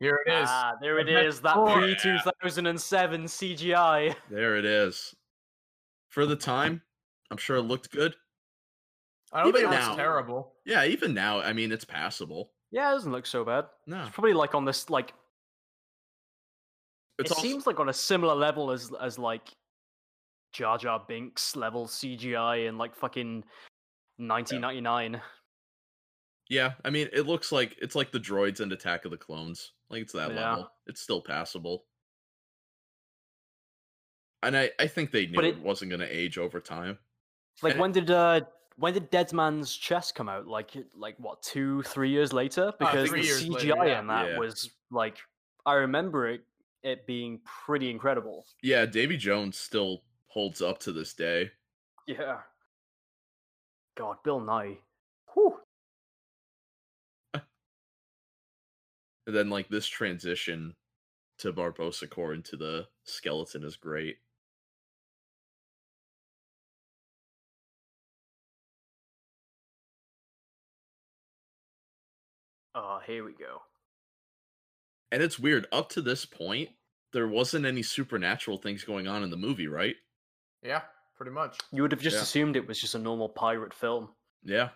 Here 0.00 0.18
it 0.26 0.30
is. 0.32 0.48
Ah, 0.50 0.72
there 0.80 0.98
it 0.98 1.08
is. 1.08 1.40
That 1.40 1.54
cool. 1.54 1.72
pre 1.72 1.94
2007 1.94 3.24
CGI. 3.24 4.14
there 4.30 4.56
it 4.56 4.64
is. 4.64 5.14
For 6.08 6.26
the 6.26 6.34
time, 6.36 6.82
I'm 7.30 7.36
sure 7.36 7.56
it 7.58 7.62
looked 7.62 7.90
good. 7.92 8.14
I 9.32 9.42
don't 9.44 9.52
think 9.52 9.56
it 9.56 9.68
even 9.68 9.70
looks 9.70 9.86
now- 9.88 9.94
terrible. 9.96 10.54
Yeah, 10.66 10.84
even 10.86 11.14
now, 11.14 11.40
I 11.40 11.52
mean, 11.52 11.70
it's 11.70 11.84
passable. 11.84 12.50
Yeah, 12.70 12.90
it 12.90 12.94
doesn't 12.94 13.12
look 13.12 13.26
so 13.26 13.44
bad. 13.44 13.66
No, 13.86 14.02
It's 14.02 14.10
probably 14.10 14.32
like 14.32 14.54
on 14.54 14.64
this 14.64 14.88
like 14.90 15.12
it's 17.22 17.30
it 17.32 17.36
also, 17.36 17.48
seems 17.48 17.66
like 17.66 17.80
on 17.80 17.88
a 17.88 17.92
similar 17.92 18.34
level 18.34 18.70
as 18.70 18.92
as 19.00 19.18
like 19.18 19.48
Jar 20.52 20.76
Jar 20.78 21.02
Binks 21.08 21.56
level 21.56 21.86
CGI 21.86 22.68
in 22.68 22.76
like 22.78 22.94
fucking 22.94 23.42
1999. 24.18 25.20
yeah. 26.50 26.72
I 26.84 26.90
mean, 26.90 27.08
it 27.12 27.26
looks 27.26 27.50
like 27.52 27.76
it's 27.80 27.94
like 27.96 28.12
the 28.12 28.20
droids 28.20 28.60
and 28.60 28.70
Attack 28.72 29.04
of 29.04 29.10
the 29.10 29.16
Clones. 29.16 29.72
Like 29.90 30.02
it's 30.02 30.12
that 30.12 30.32
Yeah. 30.32 30.50
level. 30.50 30.72
It's 30.86 31.00
still 31.00 31.20
passable. 31.22 31.84
And 34.42 34.56
I, 34.56 34.70
I 34.80 34.86
think 34.86 35.10
they 35.12 35.26
knew 35.26 35.38
it, 35.38 35.44
it- 35.44 35.58
wasn't 35.60 35.90
going 35.90 36.00
to 36.00 36.14
age 36.16 36.36
over 36.38 36.60
time. 36.60 36.98
Like 37.62 37.72
And- 37.72 37.80
when 37.82 37.92
did 37.92 38.10
uh 38.10 38.40
when 38.76 38.94
did 38.94 39.10
Dead 39.10 39.32
Man's 39.32 39.76
Chest 39.76 40.14
come 40.14 40.28
out? 40.28 40.46
Like 40.46 40.70
like 40.96 41.14
what 41.18 41.42
two 41.42 41.82
three 41.82 42.10
years 42.10 42.32
later? 42.32 42.72
Because 42.78 43.08
three 43.10 43.22
the 43.22 43.28
CGI 43.28 43.52
later, 43.78 43.86
yeah. 43.86 44.00
in 44.00 44.06
that 44.08 44.30
Yeah. 44.30 44.38
was 44.38 44.70
like 44.90 45.18
I 45.66 45.74
remember 45.74 46.26
it 46.28 46.42
it 46.82 47.06
being 47.06 47.40
pretty 47.44 47.90
incredible. 47.90 48.44
Yeah, 48.62 48.86
Davy 48.86 49.16
Jones 49.16 49.58
still 49.58 50.02
holds 50.26 50.60
up 50.62 50.78
to 50.80 50.92
this 50.92 51.14
day. 51.14 51.50
Yeah. 52.06 52.38
God, 53.96 54.16
Bill 54.24 54.40
Nighy. 54.40 54.78
Whew. 55.34 55.58
And 59.24 59.36
then 59.36 59.50
like 59.50 59.68
this 59.68 59.86
transition 59.86 60.74
to 61.38 61.52
Barbossa 61.52 62.10
Core 62.10 62.34
into 62.34 62.56
the 62.56 62.88
skeleton 63.04 63.62
is 63.62 63.76
great. 63.76 64.16
Oh, 72.74 72.98
here 73.06 73.24
we 73.24 73.32
go. 73.32 73.62
And 75.12 75.22
it's 75.22 75.38
weird, 75.38 75.66
up 75.70 75.90
to 75.90 76.00
this 76.00 76.24
point, 76.24 76.70
there 77.12 77.28
wasn't 77.28 77.66
any 77.66 77.82
supernatural 77.82 78.56
things 78.56 78.82
going 78.82 79.06
on 79.06 79.22
in 79.22 79.28
the 79.28 79.36
movie, 79.36 79.68
right? 79.68 79.94
Yeah, 80.62 80.80
pretty 81.14 81.32
much. 81.32 81.58
You 81.70 81.82
would 81.82 81.92
have 81.92 82.00
just 82.00 82.16
Yeah. 82.16 82.22
assumed 82.22 82.56
it 82.56 82.66
was 82.66 82.80
just 82.80 82.94
a 82.94 82.98
normal 82.98 83.28
pirate 83.28 83.74
film. 83.74 84.14
Yeah. 84.42 84.70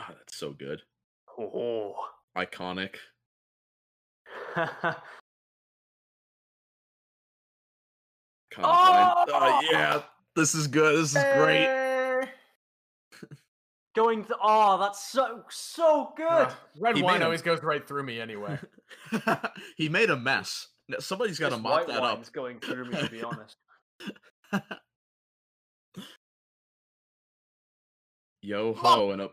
Ah, 0.00 0.12
that's 0.18 0.36
so 0.36 0.50
good. 0.50 0.82
Oh. 1.38 1.94
Iconic. 2.36 2.96
Kind 4.54 4.76
of 8.58 9.28
oh! 9.28 9.60
yeah. 9.70 10.02
This 10.36 10.56
is 10.56 10.66
good. 10.66 10.96
This 10.96 11.14
is 11.14 11.22
great. 11.36 11.83
Going 13.94 14.24
to 14.24 14.36
oh, 14.42 14.78
that's 14.80 15.06
so 15.08 15.44
so 15.50 16.12
good. 16.16 16.26
Ah, 16.28 16.58
Red 16.80 16.96
He 16.96 17.02
wine 17.02 17.14
made 17.14 17.22
a- 17.22 17.24
always 17.26 17.42
goes 17.42 17.62
right 17.62 17.86
through 17.86 18.02
me 18.02 18.20
anyway. 18.20 18.58
he 19.76 19.88
made 19.88 20.10
a 20.10 20.16
mess. 20.16 20.68
Now, 20.88 20.98
Somebody's 20.98 21.38
got 21.38 21.50
to 21.50 21.54
This 21.56 21.62
mop 21.62 21.72
white 21.72 21.86
that 21.86 21.96
up. 22.02 22.16
wine's 22.16 22.28
going 22.30 22.58
through 22.60 22.86
me, 22.90 22.96
to 23.00 23.08
be 23.08 23.22
honest. 23.22 23.56
Yo 28.42 28.74
ho 28.74 29.10
and 29.12 29.22
a 29.22 29.30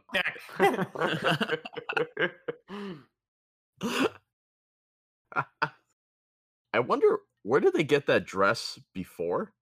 I 6.74 6.80
wonder 6.80 7.20
where 7.44 7.60
did 7.60 7.74
they 7.74 7.84
get 7.84 8.08
that 8.08 8.26
dress 8.26 8.80
before? 8.94 9.54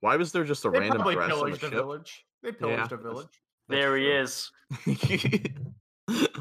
Why 0.00 0.16
was 0.16 0.32
there 0.32 0.44
just 0.44 0.64
a 0.64 0.70
they 0.70 0.78
random 0.80 0.98
probably 0.98 1.14
dress 1.14 1.32
on 1.32 1.38
the 1.38 1.44
pillaged 1.44 1.62
a 1.62 1.66
ship? 1.66 1.74
village. 1.74 2.24
They 2.42 2.52
pillaged 2.52 2.92
a 2.92 2.96
that's- 2.96 3.02
village. 3.02 3.42
there 3.68 3.96
he 3.96 4.08
That's 4.08 4.50
is. 4.86 5.48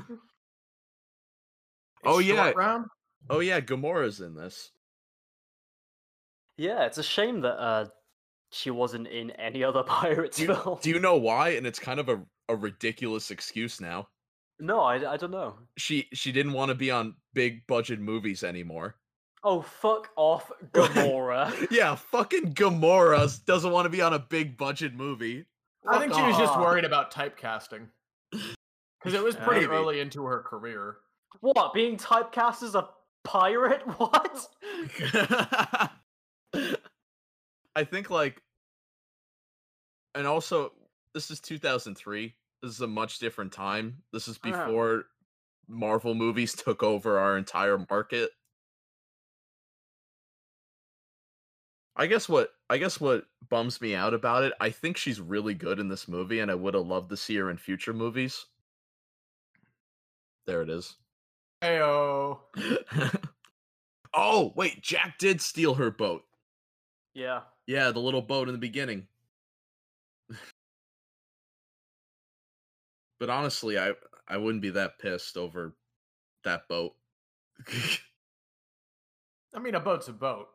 Oh, 2.05 2.19
yeah. 2.19 2.51
round. 2.55 2.85
oh 3.29 3.39
yeah, 3.41 3.59
Gamora's 3.59 4.21
in 4.21 4.33
this. 4.33 4.71
Yeah, 6.57 6.85
it's 6.85 6.97
a 6.97 7.03
shame 7.03 7.41
that 7.41 7.59
uh 7.59 7.85
she 8.51 8.71
wasn't 8.71 9.07
in 9.07 9.31
any 9.31 9.63
other 9.63 9.83
pirates 9.87 10.37
Do 10.37 10.43
you, 10.43 10.55
film. 10.55 10.79
do 10.81 10.89
you 10.89 10.99
know 10.99 11.17
why? 11.17 11.49
And 11.49 11.67
it's 11.67 11.79
kind 11.79 11.99
of 11.99 12.09
a, 12.09 12.21
a 12.47 12.55
ridiculous 12.55 13.31
excuse 13.31 13.79
now. 13.81 14.07
No, 14.61 14.81
I, 14.81 15.13
I 15.13 15.17
don't 15.17 15.31
know. 15.31 15.55
She 15.77 16.07
she 16.13 16.31
didn't 16.31 16.53
want 16.53 16.69
to 16.69 16.75
be 16.75 16.89
on 16.91 17.15
big 17.33 17.65
budget 17.67 17.99
movies 17.99 18.43
anymore. 18.43 18.95
Oh 19.43 19.61
fuck 19.61 20.09
off, 20.15 20.51
Gamora. 20.73 21.67
Yeah, 21.71 21.95
fucking 21.95 22.53
Gamora 22.53 23.45
doesn't 23.45 23.71
want 23.71 23.85
to 23.85 23.89
be 23.89 24.01
on 24.01 24.13
a 24.13 24.19
big 24.19 24.57
budget 24.57 24.93
movie. 24.93 25.45
I 25.87 25.99
think 25.99 26.13
she 26.13 26.21
was 26.21 26.37
just 26.37 26.57
worried 26.59 26.85
about 26.85 27.13
typecasting. 27.13 27.87
Because 29.01 29.17
it 29.17 29.23
was 29.23 29.37
pretty 29.37 29.61
maybe. 29.61 29.71
early 29.71 30.01
into 30.01 30.25
her 30.25 30.41
career. 30.41 30.97
what? 31.39 31.73
Being 31.73 31.95
typecast 31.95 32.63
as 32.63 32.75
a 32.75 32.89
pirate? 33.23 33.81
What? 33.97 34.49
I 37.73 37.83
think 37.85 38.09
like 38.09 38.41
and 40.15 40.27
also 40.27 40.73
this 41.13 41.31
is 41.31 41.39
2003. 41.39 42.35
This 42.61 42.71
is 42.71 42.81
a 42.81 42.87
much 42.87 43.19
different 43.19 43.53
time. 43.53 44.03
This 44.11 44.27
is 44.27 44.37
before 44.37 45.05
Marvel 45.69 46.13
movies 46.13 46.53
took 46.53 46.83
over 46.83 47.19
our 47.19 47.37
entire 47.37 47.77
market. 47.89 48.31
I 51.99 52.07
guess 52.07 52.29
what 52.29 52.53
I 52.69 52.77
guess 52.77 53.01
what 53.01 53.25
bums 53.49 53.81
me 53.81 53.93
out 53.93 54.13
about 54.13 54.43
it, 54.43 54.53
I 54.61 54.69
think 54.69 54.95
she's 54.95 55.19
really 55.19 55.53
good 55.53 55.79
in 55.79 55.89
this 55.89 56.07
movie 56.07 56.39
and 56.39 56.49
I 56.49 56.55
would 56.55 56.73
have 56.73 56.87
loved 56.87 57.09
to 57.09 57.17
see 57.17 57.35
her 57.35 57.49
in 57.49 57.57
future 57.57 57.91
movies. 57.91 58.45
There 60.47 60.61
it 60.61 60.69
is. 60.69 60.95
Heyo. 61.61 62.39
oh, 64.13 64.53
wait, 64.55 64.81
Jack 64.81 65.19
did 65.19 65.41
steal 65.41 65.73
her 65.73 65.91
boat. 65.91 66.23
Yeah. 67.13 67.41
Yeah, 67.67 67.91
the 67.91 67.99
little 67.99 68.21
boat 68.21 68.47
in 68.47 68.53
the 68.53 68.59
beginning. 68.59 69.07
But 73.19 73.29
honestly, 73.29 73.77
I 73.77 73.91
I 74.29 74.37
wouldn't 74.37 74.61
be 74.61 74.69
that 74.69 74.97
pissed 74.97 75.35
over 75.35 75.75
that 76.45 76.69
boat. 76.69 76.95
I 79.53 79.59
mean, 79.59 79.75
a 79.75 79.81
boat's 79.81 80.07
a 80.07 80.13
boat. 80.13 80.47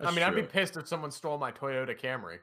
I 0.00 0.04
That's 0.04 0.16
mean, 0.16 0.24
I'd 0.24 0.34
be 0.34 0.42
pissed 0.42 0.78
if 0.78 0.88
someone 0.88 1.10
stole 1.10 1.36
my 1.36 1.52
Toyota 1.52 1.98
Camry. 1.98 2.38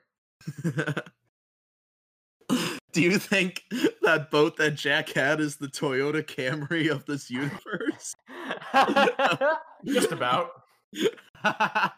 Do 2.93 3.01
you 3.01 3.17
think 3.17 3.63
that 4.03 4.29
boat 4.31 4.57
that 4.57 4.75
Jack 4.75 5.09
had 5.09 5.39
is 5.39 5.55
the 5.57 5.67
Toyota 5.67 6.23
Camry 6.23 6.91
of 6.91 7.05
this 7.05 7.29
universe? 7.31 8.15
Just 9.85 10.11
about. 10.11 10.51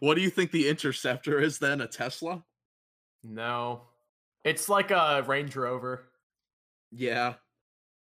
what 0.00 0.14
do 0.14 0.20
you 0.20 0.30
think 0.30 0.50
the 0.50 0.68
Interceptor 0.68 1.40
is 1.40 1.58
then? 1.58 1.80
A 1.80 1.86
Tesla? 1.86 2.42
No. 3.22 3.82
It's 4.44 4.68
like 4.68 4.90
a 4.90 5.22
Range 5.26 5.54
Rover. 5.54 6.04
Yeah. 6.90 7.34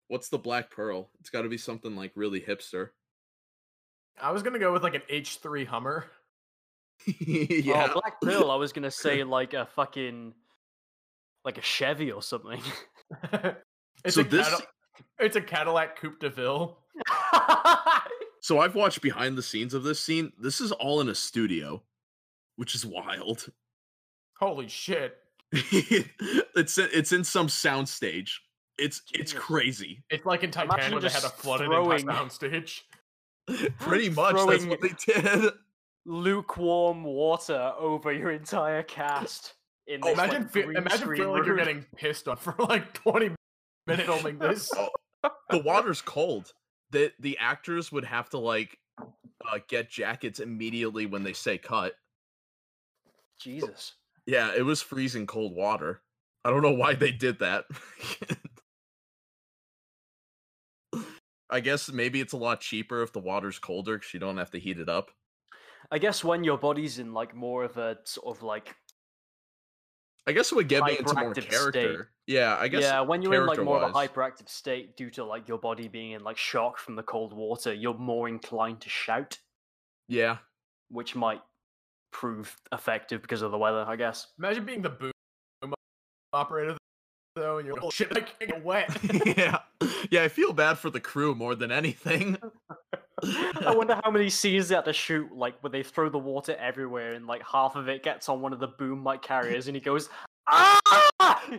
What's 0.09 0.28
the 0.28 0.38
Black 0.38 0.70
Pearl? 0.70 1.11
It's 1.20 1.30
got 1.30 1.42
to 1.42 1.48
be 1.48 1.59
something 1.59 1.96
like 1.96 2.12
really 2.14 2.40
hipster. 2.40 2.90
I 4.20 4.32
was 4.32 4.42
gonna 4.42 4.59
go 4.59 4.72
with 4.72 4.82
like 4.82 4.94
an 4.94 5.03
H3 5.11 5.66
Hummer. 5.66 6.07
Oh, 7.09 7.12
yeah. 7.18 7.88
Oh, 7.90 8.01
Black 8.01 8.20
Pearl. 8.20 8.51
I 8.51 8.57
was 8.57 8.72
gonna 8.72 8.90
say 8.90 9.24
like 9.24 9.55
a 9.55 9.66
fucking 9.74 10.34
like 11.44 11.57
a 11.59 11.62
Chevy 11.62 12.12
or 12.12 12.22
something. 12.22 12.61
it's 14.05 14.14
So 14.14 14.20
a 14.20 14.24
this- 14.24 14.46
Cadil- 14.48 14.66
it's 15.18 15.36
a 15.36 15.40
Cadillac 15.40 15.98
Coupe 16.01 16.20
de 16.20 16.28
Ville. 16.30 16.78
So 18.42 18.59
I've 18.59 18.74
watched 18.74 19.03
behind 19.03 19.36
the 19.36 19.42
scenes 19.42 19.74
of 19.74 19.82
this 19.82 20.01
scene. 20.01 20.32
This 20.40 20.62
is 20.62 20.72
all 20.72 21.03
in 21.03 21.11
a 21.11 21.14
studio, 21.14 21.82
which 22.57 22.74
is 22.74 22.86
wild. 22.86 23.46
Holy 24.38 24.66
shit! 24.66 25.18
it's 25.53 26.78
in, 26.78 26.88
it's 26.92 27.12
in 27.12 27.22
some 27.22 27.48
soundstage. 27.48 28.30
It's 28.78 29.03
it's 29.12 29.32
Jesus. 29.32 29.44
crazy. 29.46 30.03
It's 30.09 30.24
like 30.24 30.42
in 30.42 30.51
Titanic 30.51 30.78
Imagine 30.78 30.94
when 30.94 31.03
they 31.03 31.09
had 31.11 31.18
a 31.18 31.22
just 31.28 31.36
flooded 31.36 31.66
throwing- 31.66 32.07
soundstage. 32.07 32.80
Pretty 33.78 34.09
much 34.09 34.36
that's 34.36 34.64
what 34.64 34.80
they 34.80 34.94
did. 35.07 35.53
Lukewarm 36.11 37.05
water 37.05 37.73
over 37.79 38.13
your 38.13 38.33
entire 38.33 38.83
cast. 38.83 39.55
In 39.87 40.01
Oh, 40.03 40.09
this, 40.09 40.15
imagine, 40.15 40.43
like, 40.43 40.51
fe- 40.53 40.63
green 40.63 40.77
imagine 40.79 40.99
screen 41.01 41.17
feeling 41.21 41.39
like 41.39 41.47
you're 41.47 41.57
getting 41.57 41.87
pissed 41.97 42.27
on 42.29 42.37
for 42.37 42.55
like 42.59 42.93
20 42.95 43.35
minutes 43.87 44.07
filming 44.07 44.39
this. 44.39 44.71
the 45.51 45.59
water's 45.59 46.03
cold. 46.03 46.53
The 46.91 47.13
the 47.21 47.39
actors 47.39 47.93
would 47.93 48.05
have 48.05 48.29
to 48.31 48.39
like 48.39 48.77
uh, 49.01 49.59
get 49.69 49.89
jackets 49.89 50.41
immediately 50.41 51.07
when 51.07 51.23
they 51.23 51.33
say 51.33 51.59
cut. 51.59 51.95
Jesus. 53.39 53.95
Yeah, 54.27 54.53
it 54.55 54.63
was 54.63 54.83
freezing 54.83 55.27
cold 55.27 55.55
water. 55.55 56.03
I 56.45 56.51
don't 56.51 56.63
know 56.63 56.73
why 56.75 56.95
they 56.95 57.13
did 57.13 57.39
that. 57.39 57.65
I 61.51 61.61
guess 61.61 61.91
maybe 61.91 62.21
it's 62.21 62.33
a 62.33 62.37
lot 62.37 62.61
cheaper 62.61 63.03
if 63.03 63.13
the 63.13 63.19
water's 63.21 63.59
colder 63.59 63.97
because 63.99 64.13
you 64.15 64.21
don't 64.21 64.37
have 64.37 64.51
to 64.53 64.59
heat 64.59 64.79
it 64.79 64.89
up. 64.89 65.11
I 65.91 65.99
guess 65.99 66.22
when 66.22 66.45
your 66.45 66.59
body's 66.59 66.99
in 66.99 67.12
like 67.12 67.34
more 67.34 67.64
of 67.64 67.76
a 67.76 67.99
sort 68.05 68.36
of 68.36 68.43
like 68.43 68.74
I 70.26 70.32
guess 70.32 70.53
it 70.53 70.55
would 70.55 70.68
get 70.68 70.84
me 70.84 70.99
into 70.99 71.14
more 71.14 71.32
Hyperactive 71.34 71.43
state. 71.43 71.51
character. 71.51 72.11
Yeah, 72.26 72.57
I 72.59 72.68
guess. 72.68 72.82
yeah, 72.82 73.01
when 73.01 73.22
you're 73.22 73.34
in 73.34 73.47
like 73.47 73.62
more 73.62 73.82
of 73.82 73.91
a 73.91 73.93
hyperactive 73.93 74.49
state 74.49 74.97
due 74.97 75.11
to 75.11 75.24
like 75.24 75.49
your 75.49 75.59
body 75.59 75.88
being 75.88 76.12
in 76.12 76.22
like 76.22 76.36
shock 76.36 76.78
from 76.78 76.95
the 76.95 77.03
cold 77.03 77.32
water, 77.32 77.72
you're 77.74 77.97
more 77.97 78.28
inclined 78.28 78.80
to 78.82 78.88
shout, 78.88 79.38
Yeah, 80.09 80.36
which 80.91 81.16
might 81.16 81.41
prove 82.12 82.55
effective 82.72 83.22
because 83.22 83.43
of 83.43 83.51
the 83.51 83.59
weather, 83.59 83.84
I 83.88 83.97
guess. 83.97 84.28
Imagine 84.38 84.64
being 84.64 84.82
the 84.82 84.91
boom 84.91 85.11
operator 86.32 86.76
though, 87.34 87.59
and 87.59 87.66
you're 87.66 87.74
like, 87.76 87.84
oh 87.84 87.91
shit, 87.91 88.09
I 88.16 88.20
can't 88.20 88.51
get 88.51 88.64
wet. 88.64 88.97
yeah, 89.36 89.59
yeah. 90.11 90.22
I 90.22 90.28
feel 90.28 90.53
bad 90.53 90.78
for 90.78 90.91
the 90.91 91.01
crew 91.01 91.34
more 91.34 91.55
than 91.57 91.72
anything. 91.72 92.36
I 93.66 93.75
wonder 93.75 94.01
how 94.03 94.11
many 94.11 94.29
scenes 94.29 94.68
they 94.68 94.75
had 94.75 94.85
to 94.87 94.93
shoot, 94.93 95.33
like 95.33 95.61
where 95.62 95.71
they 95.71 95.83
throw 95.83 96.09
the 96.09 96.18
water 96.18 96.57
everywhere 96.59 97.14
and 97.14 97.27
like 97.27 97.43
half 97.47 97.77
of 97.77 97.89
it 97.89 98.03
gets 98.03 98.29
on 98.29 98.41
one 98.41 98.53
of 98.53 98.61
the 98.61 98.68
boom 98.68 99.03
mic 99.03 99.23
carriers 99.23 99.66
and 99.66 99.77
he 99.77 99.81
goes, 99.81 100.09
Ah! 100.49 100.79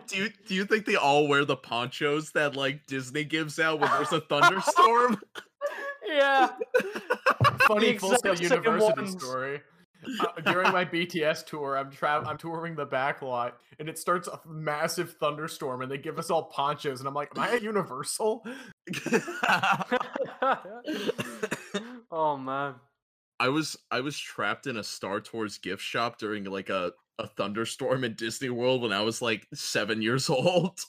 Do 0.07 0.17
you 0.17 0.29
do 0.47 0.55
you 0.55 0.65
think 0.65 0.85
they 0.85 0.95
all 0.95 1.27
wear 1.27 1.45
the 1.45 1.55
ponchos 1.55 2.31
that 2.31 2.55
like 2.55 2.85
Disney 2.87 3.23
gives 3.23 3.59
out 3.59 3.79
when 3.79 3.89
there's 3.91 4.11
a 4.11 4.21
thunderstorm? 4.29 5.21
yeah. 6.07 6.49
Funny 7.67 7.97
full 7.97 8.15
scale 8.17 8.35
university 8.35 9.01
ones. 9.01 9.11
story. 9.21 9.61
Uh, 10.19 10.41
during 10.51 10.71
my 10.71 10.83
BTS 10.85 11.45
tour, 11.45 11.77
I'm 11.77 11.91
tra- 11.91 12.23
I'm 12.27 12.37
touring 12.37 12.75
the 12.75 12.85
back 12.85 13.21
lot, 13.21 13.57
and 13.79 13.87
it 13.87 13.99
starts 13.99 14.27
a 14.27 14.39
massive 14.47 15.13
thunderstorm, 15.13 15.81
and 15.81 15.91
they 15.91 15.97
give 15.97 16.17
us 16.17 16.29
all 16.29 16.43
ponchos, 16.43 16.99
and 16.99 17.07
I'm 17.07 17.13
like, 17.13 17.29
"Am 17.35 17.43
I 17.43 17.55
at 17.55 17.61
Universal?" 17.61 18.45
oh 22.11 22.37
man. 22.37 22.75
I 23.39 23.49
was 23.49 23.77
I 23.89 24.01
was 24.01 24.17
trapped 24.17 24.67
in 24.67 24.77
a 24.77 24.83
Star 24.83 25.19
Tours 25.19 25.57
gift 25.57 25.81
shop 25.81 26.19
during 26.19 26.43
like 26.45 26.69
a 26.69 26.93
a 27.19 27.27
thunderstorm 27.27 28.03
in 28.03 28.13
Disney 28.15 28.49
World 28.49 28.81
when 28.81 28.93
I 28.93 29.01
was 29.01 29.21
like 29.21 29.47
seven 29.53 30.01
years 30.01 30.29
old. 30.29 30.79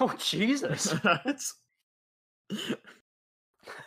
Oh 0.00 0.14
Jesus. 0.18 0.94
It's 1.24 1.54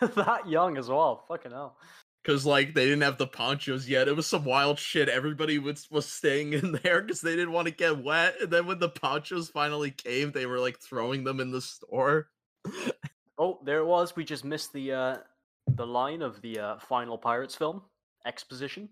that 0.00 0.48
young 0.48 0.78
as 0.78 0.88
well. 0.88 1.24
Fucking 1.28 1.50
hell. 1.52 1.76
Because 2.24 2.46
like 2.46 2.74
they 2.74 2.84
didn't 2.84 3.02
have 3.02 3.18
the 3.18 3.26
ponchos 3.26 3.88
yet. 3.88 4.08
It 4.08 4.16
was 4.16 4.26
some 4.26 4.44
wild 4.44 4.78
shit. 4.78 5.08
Everybody 5.08 5.58
was 5.58 5.90
was 5.90 6.06
staying 6.06 6.52
in 6.54 6.78
there 6.82 7.02
because 7.02 7.20
they 7.20 7.36
didn't 7.36 7.52
want 7.52 7.68
to 7.68 7.74
get 7.74 8.02
wet. 8.02 8.36
And 8.40 8.50
then 8.50 8.66
when 8.66 8.78
the 8.78 8.88
ponchos 8.88 9.50
finally 9.50 9.90
came, 9.90 10.32
they 10.32 10.46
were 10.46 10.58
like 10.58 10.80
throwing 10.80 11.24
them 11.24 11.40
in 11.40 11.50
the 11.50 11.60
store. 11.60 12.28
Oh, 13.36 13.58
there 13.64 13.80
it 13.80 13.86
was. 13.86 14.16
We 14.16 14.24
just 14.24 14.44
missed 14.44 14.72
the 14.72 14.92
uh 14.92 15.16
the 15.66 15.86
line 15.86 16.22
of 16.22 16.40
the 16.42 16.58
uh, 16.58 16.78
final 16.78 17.18
Pirates 17.18 17.54
film 17.54 17.82
exposition. 18.26 18.88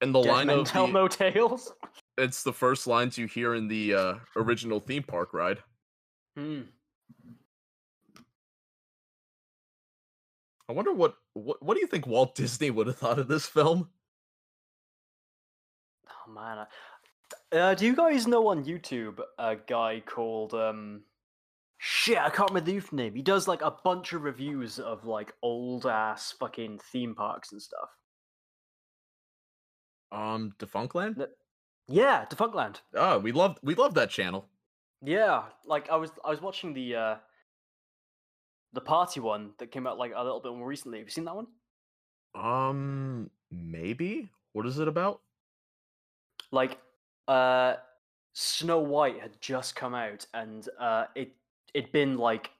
And 0.00 0.14
the 0.14 0.22
Dead 0.22 0.30
line 0.30 0.50
of 0.50 0.66
tell 0.66 0.86
the, 0.86 0.92
no 0.92 1.08
tales. 1.08 1.72
it's 2.16 2.42
the 2.42 2.52
first 2.52 2.86
lines 2.86 3.18
you 3.18 3.26
hear 3.26 3.54
in 3.54 3.68
the 3.68 3.94
uh, 3.94 4.14
original 4.36 4.80
theme 4.80 5.02
park 5.02 5.34
ride. 5.34 5.58
Hmm. 6.36 6.62
I 10.68 10.72
wonder 10.72 10.92
what 10.92 11.16
what 11.38 11.62
what 11.62 11.74
do 11.74 11.80
you 11.80 11.86
think 11.86 12.06
Walt 12.06 12.34
Disney 12.34 12.70
would 12.70 12.86
have 12.86 12.98
thought 12.98 13.18
of 13.18 13.28
this 13.28 13.46
film? 13.46 13.90
Oh 16.08 16.30
man. 16.32 16.58
I- 16.58 16.66
Uh, 17.50 17.74
do 17.74 17.86
you 17.86 17.96
guys 17.96 18.26
know 18.26 18.48
on 18.48 18.64
YouTube 18.64 19.20
a 19.38 19.56
guy 19.56 20.00
called 20.04 20.52
um 20.54 21.02
shit, 21.78 22.18
I 22.18 22.28
can't 22.30 22.50
remember 22.50 22.66
the 22.66 22.74
youth 22.74 22.92
name. 22.92 23.14
He 23.14 23.22
does 23.22 23.46
like 23.48 23.62
a 23.62 23.70
bunch 23.70 24.12
of 24.12 24.22
reviews 24.22 24.78
of 24.78 25.04
like 25.06 25.32
old 25.42 25.86
ass 25.86 26.32
fucking 26.32 26.80
theme 26.92 27.14
parks 27.14 27.52
and 27.52 27.62
stuff. 27.62 27.88
Um, 30.12 30.52
Defunctland. 30.58 31.26
Yeah, 31.86 32.24
Defunctland. 32.26 32.80
Oh, 32.94 33.18
we 33.18 33.32
love 33.32 33.58
we 33.62 33.74
love 33.74 33.94
that 33.94 34.10
channel. 34.10 34.48
Yeah, 35.02 35.44
like 35.64 35.88
I 35.90 35.96
was 35.96 36.10
I 36.24 36.30
was 36.30 36.42
watching 36.42 36.74
the 36.74 36.94
uh 36.96 37.16
the 38.72 38.80
party 38.80 39.20
one 39.20 39.50
that 39.58 39.70
came 39.70 39.86
out 39.86 39.98
like 39.98 40.12
a 40.14 40.22
little 40.22 40.40
bit 40.40 40.52
more 40.52 40.66
recently. 40.66 40.98
Have 40.98 41.06
you 41.06 41.10
seen 41.10 41.24
that 41.24 41.36
one? 41.36 41.46
Um, 42.34 43.30
maybe. 43.50 44.30
What 44.52 44.66
is 44.66 44.78
it 44.78 44.88
about? 44.88 45.20
Like 46.50 46.78
uh 47.26 47.74
Snow 48.32 48.78
White 48.78 49.20
had 49.20 49.40
just 49.40 49.76
come 49.76 49.94
out 49.94 50.26
and 50.32 50.68
uh 50.78 51.06
it 51.14 51.34
it'd 51.74 51.92
been 51.92 52.16
like 52.16 52.50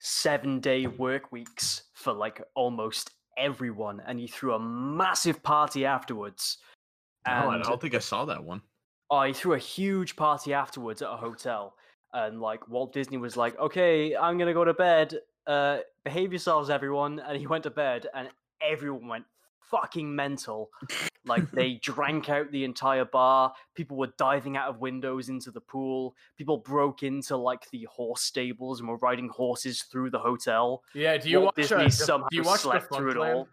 7 0.00 0.60
day 0.60 0.86
work 0.86 1.30
weeks 1.32 1.84
for 1.94 2.12
like 2.12 2.42
almost 2.54 3.10
everyone 3.36 4.02
and 4.06 4.18
he 4.18 4.26
threw 4.26 4.54
a 4.54 4.58
massive 4.58 5.42
party 5.42 5.84
afterwards. 5.84 6.58
No, 7.26 7.50
I 7.50 7.58
don't 7.62 7.80
think 7.80 7.94
I 7.94 7.98
saw 7.98 8.24
that 8.26 8.42
one. 8.42 8.62
I 9.10 9.32
threw 9.32 9.54
a 9.54 9.58
huge 9.58 10.16
party 10.16 10.52
afterwards 10.52 11.02
at 11.02 11.10
a 11.10 11.16
hotel, 11.16 11.74
and 12.12 12.40
like 12.40 12.68
Walt 12.68 12.92
Disney 12.92 13.16
was 13.16 13.36
like, 13.36 13.58
"Okay, 13.58 14.14
I'm 14.14 14.36
gonna 14.38 14.52
go 14.54 14.64
to 14.64 14.74
bed. 14.74 15.18
Uh, 15.46 15.78
behave 16.04 16.32
yourselves, 16.32 16.70
everyone." 16.70 17.20
And 17.20 17.38
he 17.38 17.46
went 17.46 17.64
to 17.64 17.70
bed, 17.70 18.06
and 18.14 18.28
everyone 18.60 19.08
went 19.08 19.24
fucking 19.70 20.14
mental. 20.14 20.70
Like 21.24 21.50
they 21.50 21.74
drank 21.82 22.28
out 22.28 22.50
the 22.50 22.64
entire 22.64 23.04
bar. 23.04 23.52
People 23.74 23.96
were 23.96 24.12
diving 24.18 24.56
out 24.56 24.68
of 24.68 24.80
windows 24.80 25.28
into 25.28 25.50
the 25.50 25.60
pool. 25.60 26.14
People 26.36 26.58
broke 26.58 27.02
into 27.02 27.36
like 27.36 27.68
the 27.70 27.86
horse 27.90 28.22
stables 28.22 28.80
and 28.80 28.88
were 28.88 28.98
riding 28.98 29.28
horses 29.28 29.82
through 29.82 30.10
the 30.10 30.18
hotel. 30.18 30.82
Yeah. 30.94 31.16
Do 31.16 31.28
you 31.28 31.40
Walt 31.40 31.56
watch? 31.56 31.68
Disney 31.68 31.86
uh, 31.86 31.90
somehow 31.90 32.28
do 32.30 32.36
you 32.36 32.42
watch 32.42 32.60
slept 32.60 32.94
through 32.94 33.10
it 33.10 33.16
all. 33.16 33.48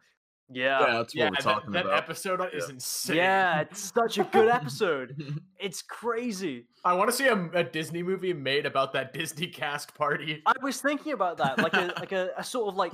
Yeah, 0.53 0.79
Yeah, 0.79 0.85
that's 0.97 1.13
what 1.13 1.15
Yeah, 1.15 1.25
we're 1.25 1.31
that, 1.31 1.41
talking 1.41 1.71
that 1.71 1.85
about. 1.85 1.91
That 1.91 2.03
episode 2.03 2.49
is 2.53 2.69
insane. 2.69 3.17
yeah, 3.17 3.61
it's 3.61 3.91
such 3.93 4.17
a 4.17 4.23
good 4.25 4.47
episode. 4.49 5.39
It's 5.59 5.83
crazy. 5.83 6.65
I 6.83 6.93
want 6.93 7.11
to 7.11 7.15
see 7.15 7.27
a, 7.27 7.35
a 7.53 7.63
Disney 7.63 8.01
movie 8.01 8.33
made 8.33 8.65
about 8.65 8.93
that 8.93 9.13
Disney 9.13 9.45
cast 9.45 9.93
party. 9.93 10.41
I 10.47 10.53
was 10.63 10.81
thinking 10.81 11.13
about 11.13 11.37
that, 11.37 11.59
like 11.59 11.75
a 11.75 11.93
like 11.99 12.11
a, 12.11 12.31
a 12.35 12.43
sort 12.43 12.69
of 12.69 12.75
like 12.75 12.91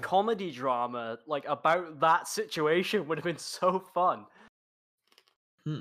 comedy 0.00 0.52
drama, 0.52 1.18
like 1.26 1.44
about 1.48 1.98
that 1.98 2.28
situation 2.28 3.08
would 3.08 3.18
have 3.18 3.24
been 3.24 3.36
so 3.36 3.80
fun. 3.92 4.26
Hmm. 5.64 5.80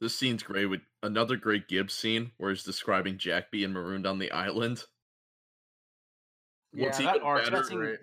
This 0.00 0.14
scene's 0.14 0.42
great 0.42 0.66
with 0.66 0.80
another 1.02 1.36
great 1.36 1.68
Gibbs 1.68 1.94
scene 1.94 2.32
where 2.38 2.50
he's 2.50 2.62
describing 2.62 3.18
Jack 3.18 3.50
being 3.50 3.72
marooned 3.72 4.06
on 4.06 4.18
the 4.18 4.30
island. 4.30 4.84
Yeah, 6.72 6.86
What's 6.86 6.98
that 6.98 7.20
arc's 7.22 7.50
better- 7.50 7.62
setting- 7.64 7.78
great. 7.78 7.98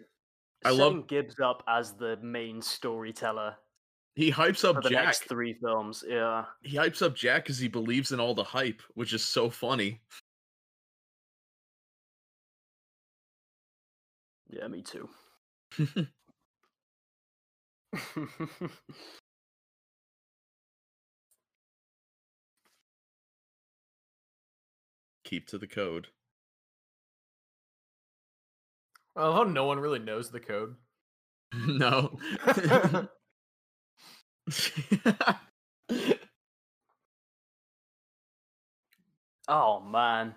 I 0.65 0.71
love- 0.71 1.07
Gibbs 1.07 1.39
up 1.39 1.63
as 1.67 1.93
the 1.95 2.17
main 2.17 2.61
storyteller 2.61 3.55
He 4.15 4.31
hypes 4.31 4.65
up 4.67 4.81
the 4.81 4.89
Jack. 4.89 5.05
next 5.05 5.23
three 5.29 5.53
films. 5.53 6.03
Yeah. 6.07 6.45
He 6.63 6.75
hypes 6.75 7.01
up 7.03 7.15
Jack 7.15 7.43
because 7.43 7.59
he 7.59 7.67
believes 7.67 8.11
in 8.11 8.19
all 8.19 8.33
the 8.33 8.43
hype, 8.43 8.81
which 8.95 9.13
is 9.13 9.23
so 9.23 9.49
funny. 9.51 10.01
Yeah, 14.49 14.67
me 14.67 14.81
too. 14.81 15.07
Keep 25.23 25.47
to 25.47 25.57
the 25.57 25.67
code. 25.67 26.07
I 29.17 29.23
love 29.23 29.33
how 29.35 29.43
no 29.51 29.65
one 29.65 29.79
really 29.79 29.97
knows 29.99 30.29
the 30.29 30.39
code. 30.39 30.75
no. 31.67 32.19
oh 39.47 39.79
man. 39.81 40.33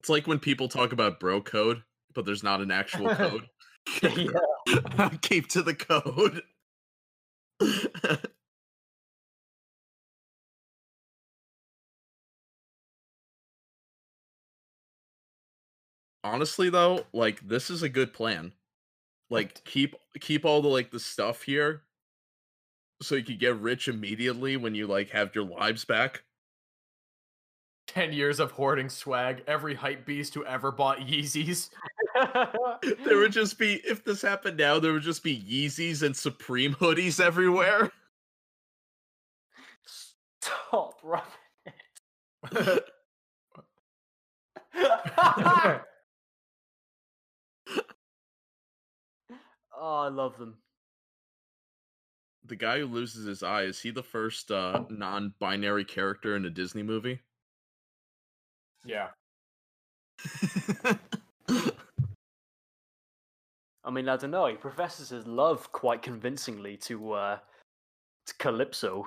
it's 0.00 0.08
like 0.08 0.26
when 0.26 0.38
people 0.38 0.68
talk 0.68 0.92
about 0.92 1.18
bro 1.18 1.40
code, 1.40 1.82
but 2.14 2.24
there's 2.24 2.44
not 2.44 2.60
an 2.60 2.70
actual 2.70 3.12
code. 3.16 3.48
yeah. 4.02 5.10
Keep 5.20 5.48
to 5.48 5.62
the 5.62 5.74
code. 5.74 6.42
Honestly 16.28 16.68
though, 16.68 17.06
like 17.14 17.48
this 17.48 17.70
is 17.70 17.82
a 17.82 17.88
good 17.88 18.12
plan. 18.12 18.52
Like 19.30 19.64
keep 19.64 19.96
keep 20.20 20.44
all 20.44 20.60
the 20.60 20.68
like 20.68 20.90
the 20.90 21.00
stuff 21.00 21.42
here 21.42 21.84
so 23.00 23.14
you 23.14 23.22
could 23.22 23.38
get 23.38 23.56
rich 23.56 23.88
immediately 23.88 24.58
when 24.58 24.74
you 24.74 24.86
like 24.86 25.08
have 25.10 25.34
your 25.34 25.44
lives 25.44 25.86
back. 25.86 26.24
10 27.86 28.12
years 28.12 28.38
of 28.40 28.50
hoarding 28.50 28.90
swag, 28.90 29.42
every 29.46 29.74
hype 29.74 30.04
beast 30.04 30.34
who 30.34 30.44
ever 30.44 30.70
bought 30.70 30.98
Yeezys. 30.98 31.70
There 33.04 33.16
would 33.16 33.32
just 33.40 33.58
be 33.58 33.74
if 33.84 34.04
this 34.04 34.20
happened 34.20 34.58
now, 34.58 34.78
there 34.78 34.92
would 34.92 35.02
just 35.02 35.22
be 35.22 35.40
Yeezys 35.40 36.02
and 36.02 36.14
Supreme 36.14 36.74
hoodies 36.74 37.20
everywhere. 37.20 37.90
Stop 40.40 41.00
rubbing 41.02 41.32
oh, 49.78 49.96
I 50.04 50.08
love 50.08 50.38
them. 50.38 50.58
the 52.44 52.56
guy 52.56 52.78
who 52.78 52.86
loses 52.86 53.26
his 53.26 53.42
eye 53.42 53.62
is 53.64 53.80
he 53.80 53.90
the 53.90 54.02
first 54.02 54.50
uh 54.50 54.84
non-binary 54.88 55.84
character 55.84 56.34
in 56.36 56.44
a 56.44 56.50
disney 56.50 56.82
movie 56.82 57.20
yeah. 58.84 59.08
I 63.84 63.90
mean, 63.90 64.08
I 64.08 64.16
don't 64.16 64.30
know. 64.30 64.46
He 64.46 64.56
professes 64.56 65.08
his 65.10 65.26
love 65.26 65.72
quite 65.72 66.02
convincingly 66.02 66.76
to 66.78 67.12
uh 67.12 67.38
to 68.26 68.34
Calypso, 68.38 69.04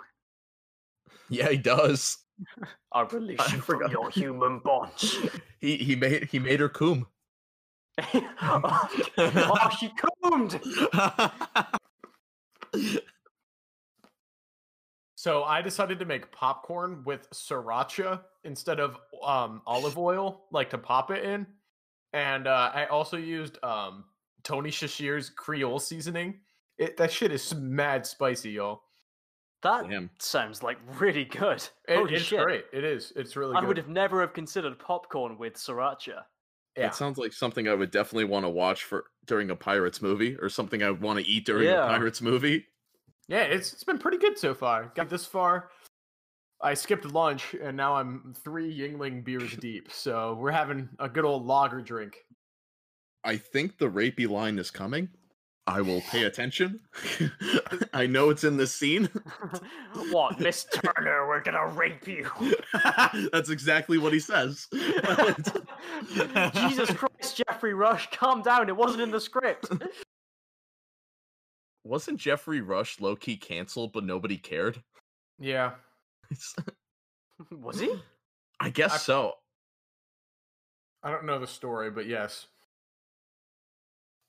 yeah 1.30 1.50
he 1.50 1.58
does 1.58 2.18
I 2.92 3.02
release 3.04 3.52
you 3.52 3.62
from 3.62 3.82
forgot. 3.82 3.92
your 3.92 4.10
human 4.10 4.60
bonds. 4.64 5.18
he 5.60 5.78
he 5.78 5.96
made 5.96 6.26
he 6.26 6.40
made 6.40 6.60
her 6.60 6.70
cum 6.70 7.08
oh, 8.42 8.90
oh, 9.18 9.70
she 9.80 9.92
combed. 10.24 10.60
So 15.16 15.44
I 15.44 15.62
decided 15.62 16.00
to 16.00 16.06
make 16.06 16.32
popcorn 16.32 17.04
with 17.06 17.30
sriracha 17.30 18.22
instead 18.44 18.80
of 18.80 18.98
um, 19.24 19.62
olive 19.68 19.96
oil, 20.00 20.46
like 20.52 20.72
to 20.72 20.80
pop 20.80 21.12
it 21.12 21.24
in. 21.24 21.46
And 22.14 22.48
uh, 22.48 22.72
I 22.74 22.86
also 22.88 23.18
used 23.18 23.64
um, 23.64 24.06
Tony 24.44 24.72
Chachere's 24.72 25.30
Creole 25.30 25.78
seasoning. 25.78 26.40
It, 26.80 26.98
that 26.98 27.12
shit 27.12 27.32
is 27.32 27.54
mad 27.54 28.08
spicy, 28.08 28.50
y'all. 28.50 28.82
That 29.62 29.88
Damn. 29.88 30.10
sounds 30.18 30.64
like 30.64 30.80
really 31.00 31.26
good. 31.26 31.64
It- 31.88 31.98
Holy 31.98 32.16
it's 32.16 32.24
shit. 32.24 32.42
great. 32.42 32.66
It 32.74 32.84
is. 32.84 33.14
It's 33.16 33.36
really 33.36 33.56
I 33.56 33.60
good. 33.60 33.68
would 33.68 33.78
have 33.78 33.90
never 33.90 34.22
have 34.22 34.34
considered 34.34 34.80
popcorn 34.80 35.38
with 35.38 35.54
sriracha. 35.54 36.24
Yeah. 36.78 36.88
It 36.88 36.96
sounds 36.96 37.18
like 37.18 37.34
something 37.34 37.68
I 37.68 37.74
would 37.74 37.92
definitely 37.92 38.26
want 38.26 38.46
to 38.46 38.50
watch 38.50 38.84
for 38.86 39.06
during 39.26 39.50
a 39.50 39.56
Pirates 39.56 40.02
movie, 40.02 40.36
or 40.42 40.50
something 40.50 40.82
I 40.82 40.90
would 40.90 41.02
want 41.02 41.20
to 41.20 41.26
eat 41.28 41.46
during 41.46 41.66
Yeah. 41.68 41.84
a 41.86 41.88
Pirates 41.88 42.22
movie. 42.22 42.66
Yeah, 43.28 43.44
it's 43.44 43.74
it's 43.74 43.84
been 43.84 43.98
pretty 44.00 44.18
good 44.18 44.38
so 44.38 44.54
far. 44.54 44.92
Got 44.96 45.10
this 45.10 45.26
far. 45.26 45.70
I 46.62 46.74
skipped 46.76 47.06
lunch 47.06 47.56
and 47.62 47.76
now 47.76 47.96
I'm 47.96 48.34
three 48.44 48.76
Yuengling 48.78 49.24
beers 49.24 49.56
deep. 49.60 49.92
So 49.92 50.36
we're 50.36 50.52
having 50.52 50.90
a 51.00 51.10
good 51.10 51.26
old 51.26 51.46
lager 51.46 51.82
drink. 51.82 52.18
I 53.24 53.38
think 53.38 53.78
the 53.78 53.90
rapey 53.90 54.28
line 54.30 54.58
is 54.60 54.72
coming. 54.72 55.10
I 55.68 55.82
will 55.82 56.02
pay 56.02 56.24
attention. 56.24 56.80
I 57.94 58.08
know 58.08 58.30
it's 58.30 58.44
in 58.44 58.58
this 58.58 58.74
scene. 58.74 59.10
what, 60.12 60.40
Miss 60.40 60.66
Turner? 60.66 61.28
We're 61.28 61.42
gonna 61.42 61.68
rape 61.68 62.08
you. 62.08 62.30
That's 63.32 63.50
exactly 63.50 63.98
what 63.98 64.12
he 64.12 64.20
says. 64.20 64.68
Jesus 66.54 66.92
Christ, 66.92 67.42
Geoffrey 67.48 67.74
Rush, 67.74 68.10
calm 68.12 68.42
down. 68.42 68.70
It 68.70 68.76
wasn't 68.76 69.04
in 69.04 69.12
the 69.12 69.22
script. 69.22 69.72
Wasn't 71.84 72.20
Geoffrey 72.20 72.62
Rush 72.62 73.00
low 73.00 73.16
key 73.16 73.38
canceled, 73.38 73.94
but 73.94 74.04
nobody 74.04 74.38
cared? 74.38 74.82
Yeah. 75.40 75.72
Was 77.52 77.80
he? 77.80 77.94
I 78.60 78.70
guess 78.70 78.94
I- 78.94 78.98
so. 78.98 79.34
I 81.04 81.10
don't 81.10 81.26
know 81.26 81.40
the 81.40 81.48
story, 81.48 81.90
but 81.90 82.06
yes. 82.06 82.46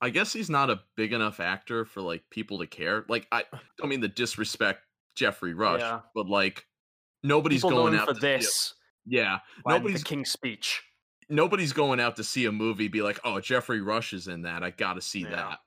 I 0.02 0.10
guess 0.10 0.32
he's 0.32 0.50
not 0.50 0.68
a 0.68 0.80
big 0.96 1.12
enough 1.12 1.38
actor 1.40 1.84
for 1.84 2.00
like 2.02 2.28
people 2.28 2.58
to 2.58 2.66
care. 2.66 3.04
Like 3.08 3.26
I 3.32 3.44
don't 3.78 3.88
mean 3.88 4.00
to 4.02 4.08
disrespect 4.08 4.80
Geoffrey 5.14 5.54
Rush, 5.54 5.80
Yeah. 5.80 6.00
but 6.14 6.26
like 6.28 6.66
nobody's 7.22 7.60
People 7.62 7.70
going 7.78 7.94
out 7.94 8.08
for 8.08 8.14
to 8.14 8.20
see 8.20 8.26
a- 8.34 8.38
this. 8.38 8.74
yeah, 9.06 9.38
and 9.64 9.76
nobody's 9.78 10.00
the 10.02 10.08
King's 10.08 10.30
Speech. 10.30 10.82
nobody's 11.30 11.72
going 11.72 12.00
out 12.00 12.16
to 12.16 12.24
see 12.24 12.44
a 12.46 12.52
movie 12.52 12.88
be 12.88 13.00
like, 13.00 13.20
"Oh, 13.24 13.40
Geoffrey 13.40 13.80
Rush 13.80 14.12
is 14.12 14.26
in 14.28 14.42
that. 14.42 14.62
I 14.64 14.70
got 14.70 14.94
to 14.94 15.00
see 15.00 15.20
Yeah. 15.20 15.30
that." 15.30 15.58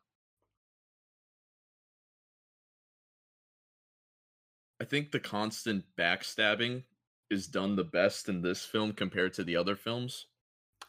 I 4.81 4.83
think 4.85 5.11
the 5.11 5.19
constant 5.19 5.85
backstabbing 5.97 6.83
is 7.29 7.47
done 7.47 7.75
the 7.75 7.83
best 7.83 8.27
in 8.29 8.41
this 8.41 8.65
film 8.65 8.91
compared 8.93 9.33
to 9.33 9.43
the 9.43 9.55
other 9.55 9.75
films. 9.75 10.27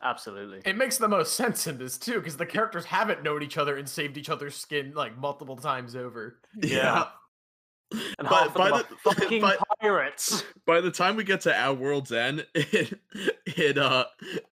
Absolutely. 0.03 0.61
It 0.65 0.77
makes 0.77 0.99
the 0.99 1.09
most 1.09 1.35
sense 1.37 1.67
in 1.67 1.79
this 1.79 1.99
too, 1.99 2.15
because 2.15 2.37
the 2.37 2.47
characters 2.47 2.85
haven't 2.85 3.23
known 3.23 3.43
each 3.43 3.59
other 3.59 3.77
and 3.77 3.89
saved 3.89 4.17
each 4.19 4.29
other's 4.31 4.55
skin 4.55 4.93
like 4.95 5.17
multiple 5.19 5.57
times 5.57 5.97
over. 5.97 6.39
Yeah. 6.63 7.07
And 8.19 8.29
By- 8.29 8.49
by 8.49 8.71
the- 8.71 8.85
fucking 9.05 9.41
by- 9.41 9.57
pirates. 9.81 10.43
By 10.67 10.81
the 10.81 10.91
time 10.91 11.17
we 11.17 11.25
get 11.25 11.43
to 11.43 11.55
At 11.57 11.79
World's 11.79 12.13
End, 12.13 12.47
it 12.55 12.99
it 13.47 13.79
uh 13.79 14.07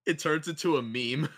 it 0.05 0.19
turns 0.19 0.47
into 0.47 0.77
a 0.77 0.81
meme. 0.81 1.29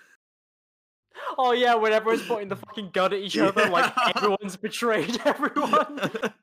Oh 1.42 1.54
yeah, 1.54 1.74
when 1.74 1.94
everyone's 1.94 2.28
pointing 2.28 2.50
the 2.50 2.58
fucking 2.58 2.90
gun 2.92 3.14
at 3.14 3.20
each 3.20 3.38
other, 3.38 3.70
like 3.70 3.94
everyone's 4.14 4.58
betrayed 4.58 5.22
everyone. 5.26 5.98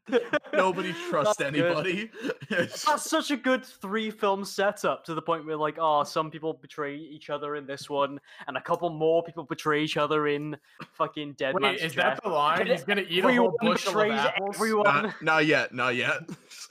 Nobody 0.54 0.94
trusts 1.10 1.36
That's 1.36 1.54
anybody. 1.54 2.10
That's 2.48 3.10
such 3.10 3.30
a 3.30 3.36
good 3.36 3.62
three 3.62 4.10
film 4.10 4.42
setup 4.42 5.04
to 5.04 5.12
the 5.14 5.20
point 5.20 5.44
where 5.44 5.58
like, 5.58 5.76
oh, 5.78 6.02
some 6.02 6.30
people 6.30 6.54
betray 6.54 6.96
each 6.96 7.28
other 7.28 7.56
in 7.56 7.66
this 7.66 7.90
one, 7.90 8.18
and 8.48 8.56
a 8.56 8.60
couple 8.62 8.88
more 8.88 9.22
people 9.22 9.44
betray 9.44 9.84
each 9.84 9.98
other 9.98 10.28
in 10.28 10.56
fucking 10.94 11.34
Dead 11.34 11.54
Wait, 11.54 11.60
Man's 11.60 11.82
is 11.82 11.92
Chest. 11.92 11.96
that 11.96 12.22
the 12.22 12.30
line? 12.30 12.62
And 12.62 12.70
He's 12.70 12.84
gonna 12.84 13.02
eat 13.06 13.22
a 13.22 13.28
everyone 13.28 13.50
whole 13.60 13.72
bushel 13.72 14.00
of 14.00 14.10
apples? 14.12 14.56
everyone. 14.56 14.84
not, 14.84 15.22
not 15.22 15.44
yet, 15.46 15.74
not 15.74 15.94
yet. 15.94 16.20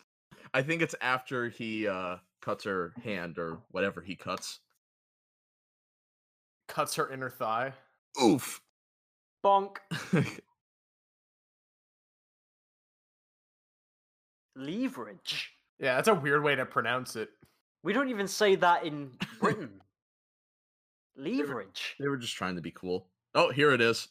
I 0.56 0.64
think 0.64 0.82
it's 0.82 0.96
after 1.00 1.50
he 1.50 1.88
uh 1.88 2.16
cuts 2.42 2.64
her 2.64 2.92
hand 3.04 3.38
or 3.38 3.60
whatever 3.70 4.02
he 4.02 4.16
cuts. 4.16 4.62
Cuts 6.68 6.96
her 6.96 7.12
inner 7.14 7.30
thigh. 7.30 7.74
Oof. 8.22 8.62
Bonk. 9.44 9.78
Leverage. 14.56 15.52
Yeah, 15.80 15.96
that's 15.96 16.08
a 16.08 16.14
weird 16.14 16.44
way 16.44 16.56
to 16.56 16.66
pronounce 16.66 17.16
it. 17.16 17.30
We 17.84 17.94
don't 17.94 18.10
even 18.10 18.28
say 18.28 18.56
that 18.56 18.86
in 18.86 19.12
Britain. 19.40 19.82
Leverage. 21.18 21.96
they 22.00 22.08
were 22.08 22.18
just 22.18 22.36
trying 22.36 22.56
to 22.56 22.62
be 22.62 22.72
cool. 22.72 23.08
Oh, 23.34 23.52
here 23.52 23.72
it 23.72 23.82
is. 23.82 24.08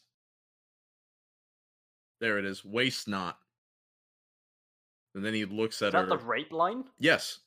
There 2.21 2.39
it 2.39 2.45
is. 2.45 2.65
Waste 2.65 3.09
not. 3.09 3.39
And 5.15 5.25
then 5.25 5.35
he 5.35 5.45
looks 5.45 5.77
Is 5.77 5.83
at 5.83 5.93
that 5.93 6.05
her. 6.05 6.09
the 6.09 6.19
rape 6.19 6.53
line? 6.53 6.85
Yes. 6.99 7.41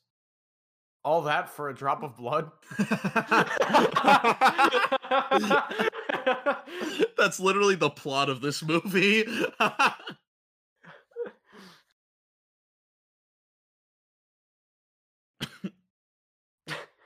All 1.04 1.22
that 1.22 1.48
for 1.48 1.70
a 1.70 1.74
drop 1.74 2.02
of 2.02 2.16
blood? 2.16 2.50
That's 7.18 7.40
literally 7.40 7.74
the 7.74 7.90
plot 7.90 8.28
of 8.28 8.40
this 8.40 8.62
movie. 8.62 9.24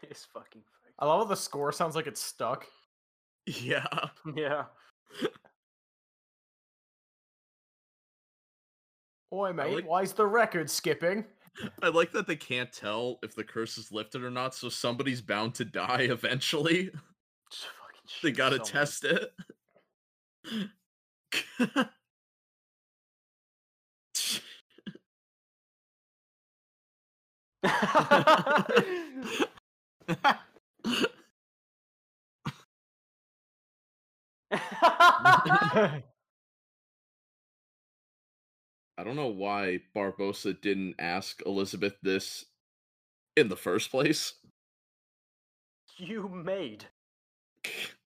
it's 0.02 0.24
fucking 0.32 0.62
I 0.98 1.06
love 1.06 1.20
how 1.20 1.24
the 1.24 1.36
score 1.36 1.72
sounds 1.72 1.96
like 1.96 2.06
it's 2.06 2.22
stuck. 2.22 2.66
yeah. 3.46 3.86
Yeah. 4.36 4.64
Oi, 9.32 9.52
mate, 9.52 9.74
like- 9.76 9.88
why's 9.88 10.12
the 10.12 10.26
record 10.26 10.70
skipping? 10.70 11.24
I 11.82 11.88
like 11.88 12.12
that 12.12 12.26
they 12.26 12.36
can't 12.36 12.72
tell 12.72 13.18
if 13.22 13.34
the 13.34 13.44
curse 13.44 13.76
is 13.76 13.92
lifted 13.92 14.22
or 14.22 14.30
not, 14.30 14.54
so 14.54 14.68
somebody's 14.68 15.20
bound 15.20 15.54
to 15.56 15.64
die 15.64 16.02
eventually. 16.10 16.90
They 18.20 18.32
gotta 18.32 18.64
someone. 18.64 18.72
test 18.72 19.04
it. 19.04 19.32
I 38.98 39.04
don't 39.04 39.16
know 39.16 39.28
why 39.28 39.80
Barbossa 39.96 40.60
didn't 40.60 40.96
ask 40.98 41.40
Elizabeth 41.46 41.94
this 42.02 42.44
in 43.36 43.48
the 43.48 43.56
first 43.56 43.90
place. 43.90 44.34
you 45.96 46.28
made. 46.28 46.84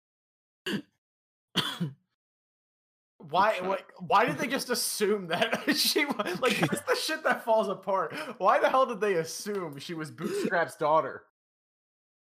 Why, 3.19 3.59
like, 3.61 3.87
why 3.99 4.25
did 4.25 4.39
they 4.39 4.47
just 4.47 4.71
assume 4.71 5.27
that 5.29 5.63
she 5.77 6.05
wa- 6.05 6.15
like 6.41 6.59
that's 6.61 6.83
the 6.83 6.95
shit 6.95 7.25
that 7.25 7.45
falls 7.45 7.69
apart? 7.69 8.15
Why 8.39 8.59
the 8.59 8.69
hell 8.69 8.87
did 8.87 9.01
they 9.01 9.15
assume 9.15 9.79
she 9.79 9.95
was 9.95 10.11
Bootstrap's 10.11 10.77
daughter? 10.77 11.25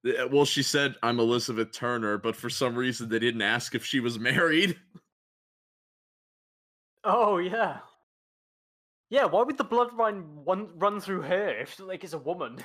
Uh, 0.08 0.28
well, 0.32 0.46
she 0.46 0.64
said, 0.64 0.96
I'm 1.04 1.20
Elizabeth 1.20 1.72
Turner, 1.74 2.18
but 2.18 2.36
for 2.36 2.50
some 2.50 2.76
reason 2.76 3.10
they 3.10 3.20
didn't 3.20 3.42
ask 3.42 3.76
if 3.76 3.86
she 3.86 4.00
was 4.00 4.18
married. 4.18 4.78
Oh 7.04 7.38
yeah. 7.38 7.80
Yeah, 9.10 9.26
why 9.26 9.44
would 9.44 9.58
the 9.58 9.66
bloodline 9.66 10.24
run 10.46 10.70
run 10.76 11.00
through 11.00 11.22
her 11.24 11.50
if 11.50 11.80
like 11.80 12.04
it's 12.04 12.14
a 12.14 12.18
woman? 12.20 12.58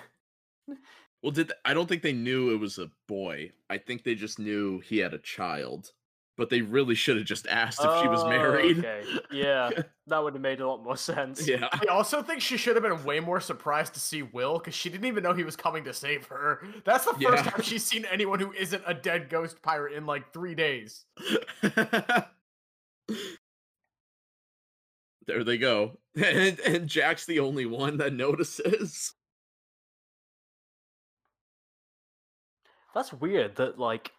Well, 1.22 1.32
did 1.32 1.48
th- 1.48 1.58
I 1.64 1.74
don't 1.74 1.88
think 1.88 2.02
they 2.02 2.12
knew 2.12 2.52
it 2.52 2.60
was 2.60 2.78
a 2.78 2.90
boy. 3.08 3.52
I 3.70 3.78
think 3.78 4.04
they 4.04 4.14
just 4.14 4.38
knew 4.38 4.80
he 4.80 4.98
had 4.98 5.14
a 5.14 5.18
child. 5.18 5.92
But 6.36 6.50
they 6.50 6.62
really 6.62 6.96
should 6.96 7.16
have 7.16 7.26
just 7.26 7.46
asked 7.46 7.78
if 7.80 8.00
she 8.02 8.08
was 8.08 8.22
Oh, 8.24 8.28
married. 8.28 8.78
Okay. 8.80 9.04
Yeah, 9.30 9.70
that 10.08 10.18
would 10.22 10.34
have 10.34 10.42
made 10.42 10.60
a 10.60 10.66
lot 10.68 10.82
more 10.82 10.96
sense. 10.96 11.46
Yeah. 11.46 11.68
I 11.72 11.86
also 11.86 12.22
think 12.22 12.40
she 12.40 12.56
should 12.56 12.74
have 12.74 12.82
been 12.82 13.04
way 13.04 13.20
more 13.20 13.40
surprised 13.40 13.94
to 13.94 14.00
see 14.00 14.22
Will 14.22 14.58
because 14.58 14.74
she 14.74 14.90
didn't 14.90 15.06
even 15.06 15.22
know 15.22 15.32
he 15.32 15.44
was 15.44 15.54
coming 15.56 15.84
to 15.84 15.92
save 15.92 16.26
her. 16.26 16.60
That's 16.84 17.04
the 17.04 17.12
first 17.12 17.22
Yeah. 17.22 17.42
time 17.50 17.62
she's 17.62 17.84
seen 17.84 18.04
anyone 18.06 18.40
who 18.40 18.52
isn't 18.52 18.82
a 18.86 18.94
dead 18.94 19.28
ghost 19.30 19.62
pirate 19.62 19.92
in 19.92 20.06
like 20.06 20.32
three 20.32 20.54
days. 20.56 21.04
there 25.26 25.44
they 25.44 25.58
go. 25.58 25.98
And, 26.16 26.60
and 26.60 26.86
Jack's 26.88 27.26
the 27.26 27.40
only 27.40 27.66
one 27.66 27.96
that 27.96 28.12
notices. 28.12 29.14
That's 32.94 33.12
weird 33.12 33.56
that 33.56 33.76
like 33.80 34.12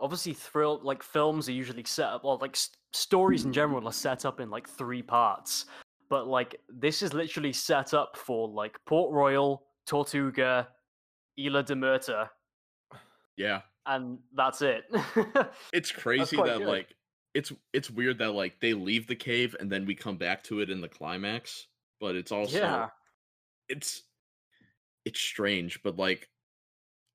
obviously 0.00 0.32
thrill 0.34 0.80
like 0.82 1.02
films 1.02 1.48
are 1.48 1.52
usually 1.52 1.84
set 1.84 2.08
up 2.08 2.24
or 2.24 2.36
like 2.38 2.52
s- 2.56 2.70
stories 2.92 3.44
in 3.44 3.52
general 3.52 3.86
are 3.88 3.92
set 3.92 4.24
up 4.24 4.40
in 4.40 4.50
like 4.50 4.68
three 4.68 5.02
parts. 5.02 5.66
But 6.08 6.26
like 6.26 6.56
this 6.68 7.02
is 7.02 7.12
literally 7.14 7.52
set 7.52 7.94
up 7.94 8.16
for 8.16 8.48
like 8.48 8.78
Port 8.86 9.12
Royal, 9.12 9.62
Tortuga, 9.86 10.68
Isla 11.38 11.62
de 11.62 11.74
Muerta, 11.74 12.28
Yeah. 13.36 13.62
and 13.86 14.18
that's 14.34 14.62
it. 14.62 14.84
It's 15.72 15.92
crazy 15.92 16.36
that 16.36 16.58
good. 16.58 16.66
like 16.66 16.94
it's 17.34 17.52
it's 17.72 17.88
weird 17.90 18.18
that 18.18 18.32
like 18.32 18.58
they 18.60 18.74
leave 18.74 19.06
the 19.06 19.14
cave 19.14 19.54
and 19.60 19.70
then 19.70 19.86
we 19.86 19.94
come 19.94 20.16
back 20.16 20.42
to 20.44 20.60
it 20.60 20.70
in 20.70 20.80
the 20.80 20.88
climax, 20.88 21.68
but 22.00 22.16
it's 22.16 22.32
also 22.32 22.58
yeah. 22.58 22.88
it's 23.68 24.02
it's 25.04 25.20
strange, 25.20 25.80
but 25.84 25.96
like 25.96 26.28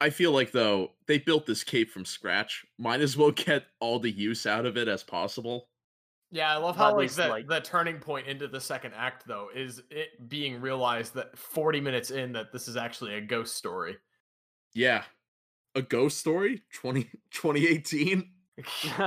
I 0.02 0.10
feel 0.10 0.32
like 0.32 0.52
though 0.52 0.92
they 1.08 1.18
built 1.18 1.46
this 1.46 1.64
cape 1.64 1.90
from 1.90 2.06
scratch, 2.06 2.66
might 2.78 3.02
as 3.02 3.16
well 3.18 3.32
get 3.36 3.66
all 3.80 4.00
the 4.00 4.12
use 4.12 4.46
out 4.46 4.66
of 4.66 4.78
it 4.78 4.88
as 4.88 5.04
possible. 5.04 5.70
Yeah, 6.32 6.52
I 6.54 6.58
love 6.58 6.76
how 6.76 6.88
like 6.90 6.98
least, 6.98 7.18
the, 7.18 7.28
like- 7.28 7.48
the 7.48 7.62
turning 7.62 8.00
point 8.00 8.28
into 8.28 8.48
the 8.48 8.60
second 8.60 8.94
act 8.96 9.26
though 9.28 9.50
is 9.56 9.82
it 9.90 10.28
being 10.28 10.60
realized 10.60 11.14
that 11.14 11.38
40 11.38 11.80
minutes 11.82 12.12
in 12.12 12.34
that 12.34 12.52
this 12.52 12.68
is 12.68 12.76
actually 12.76 13.16
a 13.16 13.22
ghost 13.22 13.56
story. 13.56 13.98
Yeah. 14.74 15.04
A 15.76 15.82
ghost 15.82 16.18
story? 16.18 16.64
20, 16.74 17.04
2018? 17.32 18.30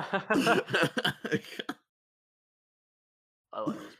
I 3.52 3.60
like 3.66 3.78
this 3.78 3.96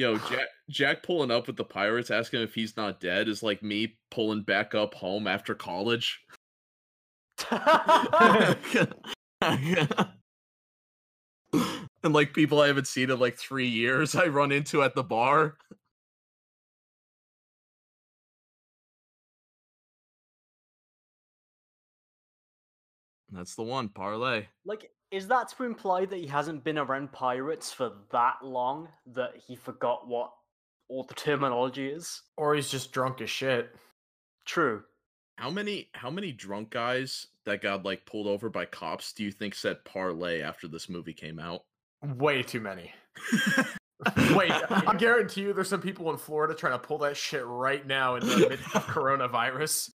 Yo, 0.00 0.16
Jack 0.16 0.48
Jack 0.70 1.02
pulling 1.02 1.30
up 1.30 1.46
with 1.46 1.56
the 1.58 1.64
pirates 1.64 2.10
asking 2.10 2.40
if 2.40 2.54
he's 2.54 2.74
not 2.74 3.00
dead 3.00 3.28
is 3.28 3.42
like 3.42 3.62
me 3.62 3.98
pulling 4.10 4.40
back 4.40 4.74
up 4.74 4.94
home 4.94 5.26
after 5.26 5.54
college. 5.54 6.22
and 7.50 8.14
like 12.02 12.32
people 12.32 12.62
I 12.62 12.68
haven't 12.68 12.86
seen 12.86 13.10
in 13.10 13.18
like 13.18 13.36
three 13.36 13.68
years, 13.68 14.14
I 14.16 14.28
run 14.28 14.52
into 14.52 14.82
at 14.82 14.94
the 14.94 15.02
bar. 15.02 15.58
That's 23.30 23.54
the 23.54 23.64
one, 23.64 23.90
parlay. 23.90 24.46
like, 24.64 24.90
is 25.10 25.26
that 25.28 25.48
to 25.48 25.64
imply 25.64 26.04
that 26.04 26.16
he 26.16 26.26
hasn't 26.26 26.64
been 26.64 26.78
around 26.78 27.12
pirates 27.12 27.72
for 27.72 27.92
that 28.12 28.36
long 28.42 28.88
that 29.14 29.32
he 29.36 29.56
forgot 29.56 30.06
what 30.06 30.32
all 30.88 31.04
the 31.04 31.14
terminology 31.16 31.88
is? 31.88 32.22
Or 32.36 32.54
he's 32.54 32.70
just 32.70 32.92
drunk 32.92 33.20
as 33.20 33.30
shit. 33.30 33.74
True. 34.44 34.82
How 35.36 35.50
many 35.50 35.88
how 35.94 36.10
many 36.10 36.32
drunk 36.32 36.70
guys 36.70 37.26
that 37.46 37.62
got 37.62 37.84
like 37.84 38.04
pulled 38.04 38.26
over 38.26 38.50
by 38.50 38.66
cops 38.66 39.12
do 39.12 39.24
you 39.24 39.32
think 39.32 39.54
said 39.54 39.84
parlay 39.84 40.42
after 40.42 40.68
this 40.68 40.88
movie 40.88 41.14
came 41.14 41.38
out? 41.38 41.62
Way 42.02 42.42
too 42.42 42.60
many. 42.60 42.92
Wait, 44.34 44.52
I 44.52 44.94
guarantee 44.98 45.42
you 45.42 45.52
there's 45.52 45.68
some 45.68 45.80
people 45.80 46.10
in 46.10 46.16
Florida 46.16 46.54
trying 46.54 46.72
to 46.72 46.78
pull 46.78 46.98
that 46.98 47.16
shit 47.16 47.44
right 47.44 47.86
now 47.86 48.16
in 48.16 48.26
the 48.26 48.48
midst 48.50 48.74
of 48.76 48.86
coronavirus. 48.86 49.90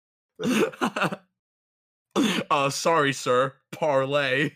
uh 2.51 2.71
sorry 2.71 3.13
sir, 3.13 3.55
parlay. 3.73 4.53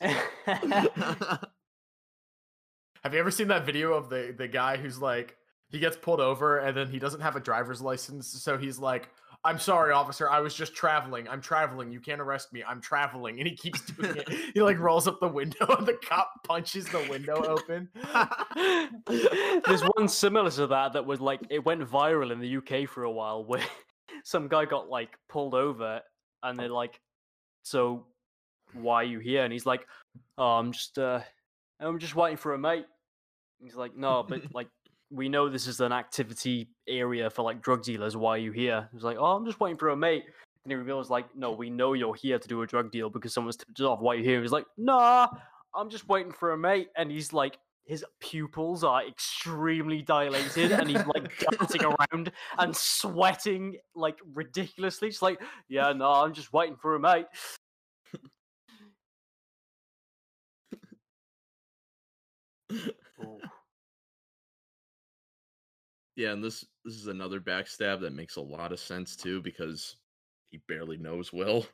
Have 3.06 3.14
you 3.14 3.20
ever 3.20 3.30
seen 3.30 3.46
that 3.48 3.64
video 3.64 3.92
of 3.92 4.08
the 4.08 4.34
the 4.36 4.48
guy 4.48 4.76
who's 4.76 5.00
like 5.00 5.36
he 5.68 5.78
gets 5.78 5.96
pulled 5.96 6.18
over 6.18 6.58
and 6.58 6.76
then 6.76 6.88
he 6.88 6.98
doesn't 6.98 7.20
have 7.20 7.36
a 7.36 7.40
driver's 7.40 7.80
license, 7.80 8.26
so 8.26 8.58
he's 8.58 8.80
like, 8.80 9.08
"I'm 9.44 9.60
sorry, 9.60 9.92
officer, 9.92 10.28
I 10.28 10.40
was 10.40 10.54
just 10.54 10.74
traveling. 10.74 11.28
I'm 11.28 11.40
traveling. 11.40 11.92
You 11.92 12.00
can't 12.00 12.20
arrest 12.20 12.52
me. 12.52 12.64
I'm 12.66 12.80
traveling." 12.80 13.38
And 13.38 13.48
he 13.48 13.54
keeps 13.54 13.80
doing 13.82 14.16
it. 14.16 14.28
He 14.54 14.60
like 14.60 14.80
rolls 14.80 15.06
up 15.06 15.20
the 15.20 15.28
window 15.28 15.66
and 15.78 15.86
the 15.86 15.94
cop 16.04 16.32
punches 16.44 16.86
the 16.86 17.06
window 17.08 17.44
open. 17.44 17.88
There's 19.66 19.82
one 19.82 20.08
similar 20.08 20.50
to 20.50 20.66
that 20.66 20.92
that 20.94 21.06
was 21.06 21.20
like 21.20 21.40
it 21.48 21.64
went 21.64 21.88
viral 21.88 22.32
in 22.32 22.40
the 22.40 22.56
UK 22.56 22.88
for 22.88 23.04
a 23.04 23.10
while 23.12 23.44
where 23.44 23.62
some 24.24 24.48
guy 24.48 24.64
got 24.64 24.88
like 24.88 25.16
pulled 25.28 25.54
over 25.54 26.00
and 26.42 26.58
they're 26.58 26.72
oh. 26.72 26.74
like, 26.74 27.00
"So 27.62 28.06
why 28.82 29.02
are 29.02 29.04
you 29.04 29.18
here?" 29.18 29.44
And 29.44 29.52
he's 29.52 29.66
like, 29.66 29.86
"Oh, 30.38 30.58
I'm 30.58 30.72
just 30.72 30.98
uh 30.98 31.20
I'm 31.80 31.98
just 31.98 32.16
waiting 32.16 32.36
for 32.36 32.54
a 32.54 32.58
mate." 32.58 32.86
And 33.60 33.68
he's 33.68 33.76
like, 33.76 33.96
"No, 33.96 34.24
but 34.26 34.42
like 34.54 34.68
we 35.10 35.28
know 35.28 35.48
this 35.48 35.66
is 35.66 35.80
an 35.80 35.92
activity 35.92 36.68
area 36.88 37.30
for 37.30 37.42
like 37.42 37.62
drug 37.62 37.82
dealers. 37.82 38.16
Why 38.16 38.32
are 38.32 38.38
you 38.38 38.52
here?" 38.52 38.88
He's 38.92 39.04
like, 39.04 39.16
"Oh, 39.18 39.36
I'm 39.36 39.44
just 39.44 39.60
waiting 39.60 39.78
for 39.78 39.90
a 39.90 39.96
mate." 39.96 40.24
And 40.64 40.72
he 40.72 40.76
reveals 40.76 41.10
like, 41.10 41.34
"No, 41.36 41.52
we 41.52 41.70
know 41.70 41.92
you're 41.92 42.14
here 42.14 42.38
to 42.38 42.48
do 42.48 42.62
a 42.62 42.66
drug 42.66 42.90
deal 42.90 43.10
because 43.10 43.32
someone's 43.32 43.56
tipped 43.56 43.80
us 43.80 43.86
off. 43.86 44.00
Why 44.00 44.14
are 44.14 44.18
you 44.18 44.24
here?" 44.24 44.42
He's 44.42 44.52
like, 44.52 44.66
"Nah, 44.76 45.28
I'm 45.74 45.90
just 45.90 46.08
waiting 46.08 46.32
for 46.32 46.52
a 46.52 46.58
mate." 46.58 46.88
And 46.96 47.10
he's 47.10 47.32
like, 47.32 47.58
his 47.86 48.04
pupils 48.20 48.82
are 48.82 49.06
extremely 49.06 50.02
dilated, 50.02 50.72
and 50.72 50.88
he's 50.88 51.06
like 51.06 51.32
dancing 51.38 51.82
around 52.12 52.32
and 52.58 52.76
sweating 52.76 53.76
like 53.94 54.18
ridiculously. 54.34 55.08
Just 55.08 55.22
like, 55.22 55.40
"Yeah, 55.68 55.92
no, 55.92 56.10
I'm 56.10 56.34
just 56.34 56.52
waiting 56.52 56.76
for 56.76 56.96
a 56.96 57.00
mate." 57.00 57.26
Yeah, 66.16 66.32
and 66.32 66.42
this 66.42 66.64
this 66.84 66.94
is 66.94 67.06
another 67.08 67.40
backstab 67.40 68.00
that 68.00 68.14
makes 68.14 68.36
a 68.36 68.40
lot 68.40 68.72
of 68.72 68.80
sense 68.80 69.16
too 69.16 69.42
because 69.42 69.96
he 70.50 70.58
barely 70.66 70.96
knows 70.96 71.32
Will. 71.32 71.66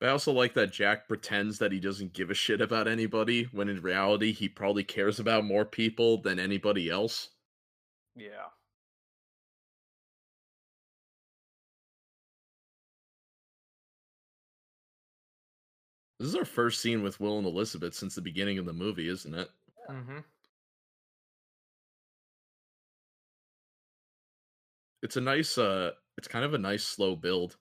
I 0.00 0.08
also 0.08 0.32
like 0.32 0.54
that 0.54 0.72
Jack 0.72 1.08
pretends 1.08 1.58
that 1.58 1.72
he 1.72 1.80
doesn't 1.80 2.12
give 2.12 2.30
a 2.30 2.34
shit 2.34 2.60
about 2.60 2.86
anybody 2.88 3.44
when 3.44 3.68
in 3.68 3.80
reality 3.80 4.32
he 4.32 4.48
probably 4.48 4.84
cares 4.84 5.18
about 5.18 5.44
more 5.44 5.64
people 5.64 6.20
than 6.20 6.38
anybody 6.38 6.88
else. 6.90 7.30
Yeah. 8.16 8.48
This 16.18 16.28
is 16.28 16.34
our 16.34 16.44
first 16.44 16.80
scene 16.80 17.02
with 17.02 17.20
Will 17.20 17.38
and 17.38 17.46
Elizabeth 17.46 17.94
since 17.94 18.14
the 18.14 18.20
beginning 18.20 18.58
of 18.58 18.66
the 18.66 18.72
movie, 18.72 19.08
isn't 19.08 19.34
it? 19.34 19.48
Mm-hmm. 19.88 20.18
It's 25.02 25.16
a 25.16 25.20
nice 25.20 25.56
uh 25.58 25.92
it's 26.16 26.26
kind 26.26 26.44
of 26.44 26.54
a 26.54 26.58
nice 26.58 26.84
slow 26.84 27.14
build. 27.14 27.56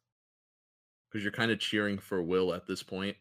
Cuz 1.12 1.24
you're 1.24 1.32
kind 1.32 1.52
of 1.52 1.60
cheering 1.60 2.00
for 2.00 2.22
Will 2.22 2.54
at 2.54 2.66
this 2.66 2.82
point. 2.82 3.16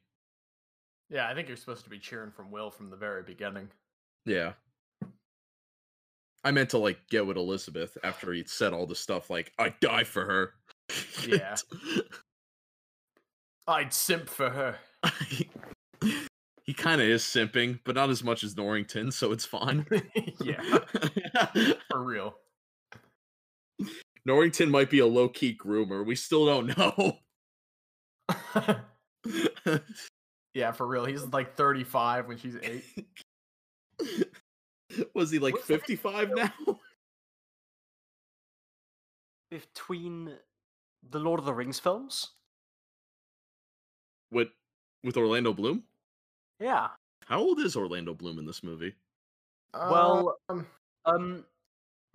Yeah, 1.11 1.29
I 1.29 1.35
think 1.35 1.49
you're 1.49 1.57
supposed 1.57 1.85
to 1.85 1.91
be 1.91 1.99
cheering 1.99 2.33
from 2.33 2.51
Will 2.51 2.71
from 2.71 2.91
the 2.91 2.97
very 2.97 3.23
beginning. 3.23 3.71
Yeah. 4.25 4.55
I 6.43 6.51
meant 6.51 6.71
to 6.71 6.79
like 6.79 7.09
get 7.11 7.27
with 7.27 7.37
Elizabeth 7.37 7.99
after 8.03 8.33
he 8.33 8.45
said 8.45 8.73
all 8.73 8.87
the 8.87 8.95
stuff 8.95 9.29
like 9.29 9.53
I'd 9.59 9.79
die 9.81 10.05
for 10.05 10.25
her. 10.25 10.55
Yeah. 11.27 11.57
I'd 13.67 13.93
simp 13.93 14.29
for 14.29 14.51
her. 14.51 14.79
he 16.67 16.75
kind 16.75 17.01
of 17.01 17.07
is 17.07 17.23
simping, 17.23 17.79
but 17.85 17.95
not 17.95 18.11
as 18.11 18.25
much 18.25 18.43
as 18.43 18.57
Norrington, 18.57 19.13
so 19.13 19.33
it's 19.33 19.45
fine. 19.45 19.87
yeah, 20.41 20.61
for 21.91 22.03
real. 22.03 22.35
Norrington 24.25 24.71
might 24.71 24.91
be 24.91 24.99
a 24.99 25.07
low 25.07 25.29
key 25.29 25.57
groomer. 25.57 26.05
We 26.05 26.17
still 26.17 26.47
don't 26.47 26.77
know. 26.77 27.19
yeah, 30.55 30.73
for 30.73 30.87
real. 30.87 31.05
He's 31.05 31.23
like 31.27 31.57
35 31.57 32.27
when 32.27 32.37
she's 32.37 32.57
8. 32.61 32.85
Was 35.15 35.31
he 35.31 35.39
like 35.39 35.55
What's 35.55 35.67
55 35.67 36.31
now? 36.35 36.53
Between 39.51 40.33
the 41.09 41.21
Lord 41.21 41.39
of 41.39 41.47
the 41.47 41.55
Rings 41.55 41.79
films? 41.79 42.33
With 44.33 44.49
with 45.07 45.17
Orlando 45.17 45.55
Bloom? 45.55 45.85
Yeah. 46.61 46.89
How 47.25 47.39
old 47.39 47.61
is 47.61 47.77
Orlando 47.77 48.13
Bloom 48.13 48.39
in 48.39 48.45
this 48.45 48.63
movie? 48.63 48.95
Well, 49.73 50.37
um, 50.49 50.67
Um, 51.07 51.45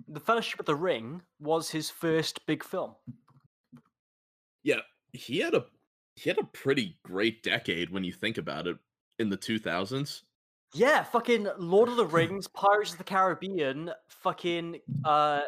The 0.07 0.19
Fellowship 0.19 0.59
of 0.59 0.65
the 0.65 0.75
Ring 0.75 1.21
was 1.39 1.69
his 1.69 1.89
first 1.89 2.45
big 2.45 2.63
film. 2.63 2.95
Yeah, 4.63 4.81
he 5.13 5.39
had 5.39 5.55
a 5.55 5.65
he 6.15 6.29
had 6.29 6.37
a 6.37 6.43
pretty 6.43 6.97
great 7.03 7.41
decade 7.41 7.89
when 7.89 8.03
you 8.03 8.11
think 8.11 8.37
about 8.37 8.67
it 8.67 8.77
in 9.17 9.29
the 9.29 9.37
2000s. 9.37 10.23
Yeah, 10.73 11.03
fucking 11.03 11.47
Lord 11.57 11.89
of 11.89 11.95
the 11.95 12.05
Rings, 12.17 12.47
Pirates 12.47 12.91
of 12.91 12.97
the 12.97 13.03
Caribbean, 13.03 13.91
fucking 14.09 14.79
uh 15.05 15.41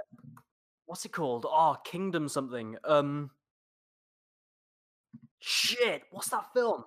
what's 0.86 1.06
it 1.06 1.12
called? 1.12 1.46
Oh, 1.48 1.76
Kingdom 1.84 2.30
something. 2.30 2.78
Um 2.86 3.32
Shit, 5.40 6.04
what's 6.12 6.30
that 6.30 6.54
film? 6.54 6.86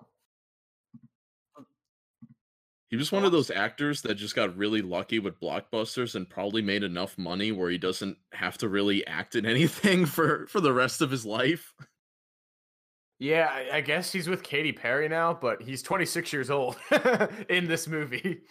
He 2.89 2.95
was 2.95 3.11
one 3.11 3.25
of 3.25 3.33
those 3.33 3.51
actors 3.51 4.01
that 4.03 4.15
just 4.15 4.35
got 4.35 4.55
really 4.55 4.81
lucky 4.81 5.19
with 5.19 5.41
blockbusters 5.41 6.15
and 6.15 6.29
probably 6.29 6.61
made 6.61 6.83
enough 6.83 7.17
money 7.17 7.51
where 7.51 7.69
he 7.69 7.77
doesn't 7.77 8.17
have 8.31 8.57
to 8.59 8.69
really 8.69 9.05
act 9.05 9.35
in 9.35 9.45
anything 9.55 10.05
for 10.05 10.47
for 10.47 10.61
the 10.61 10.73
rest 10.73 11.01
of 11.01 11.11
his 11.11 11.25
life. 11.25 11.73
yeah, 13.19 13.49
I, 13.51 13.77
I 13.77 13.81
guess 13.81 14.11
he's 14.11 14.29
with 14.29 14.43
Katy 14.43 14.71
Perry 14.73 15.09
now, 15.09 15.33
but 15.33 15.61
he's 15.61 15.81
26 15.81 16.31
years 16.31 16.49
old 16.49 16.77
in 17.49 17.67
this 17.67 17.87
movie. 17.87 18.41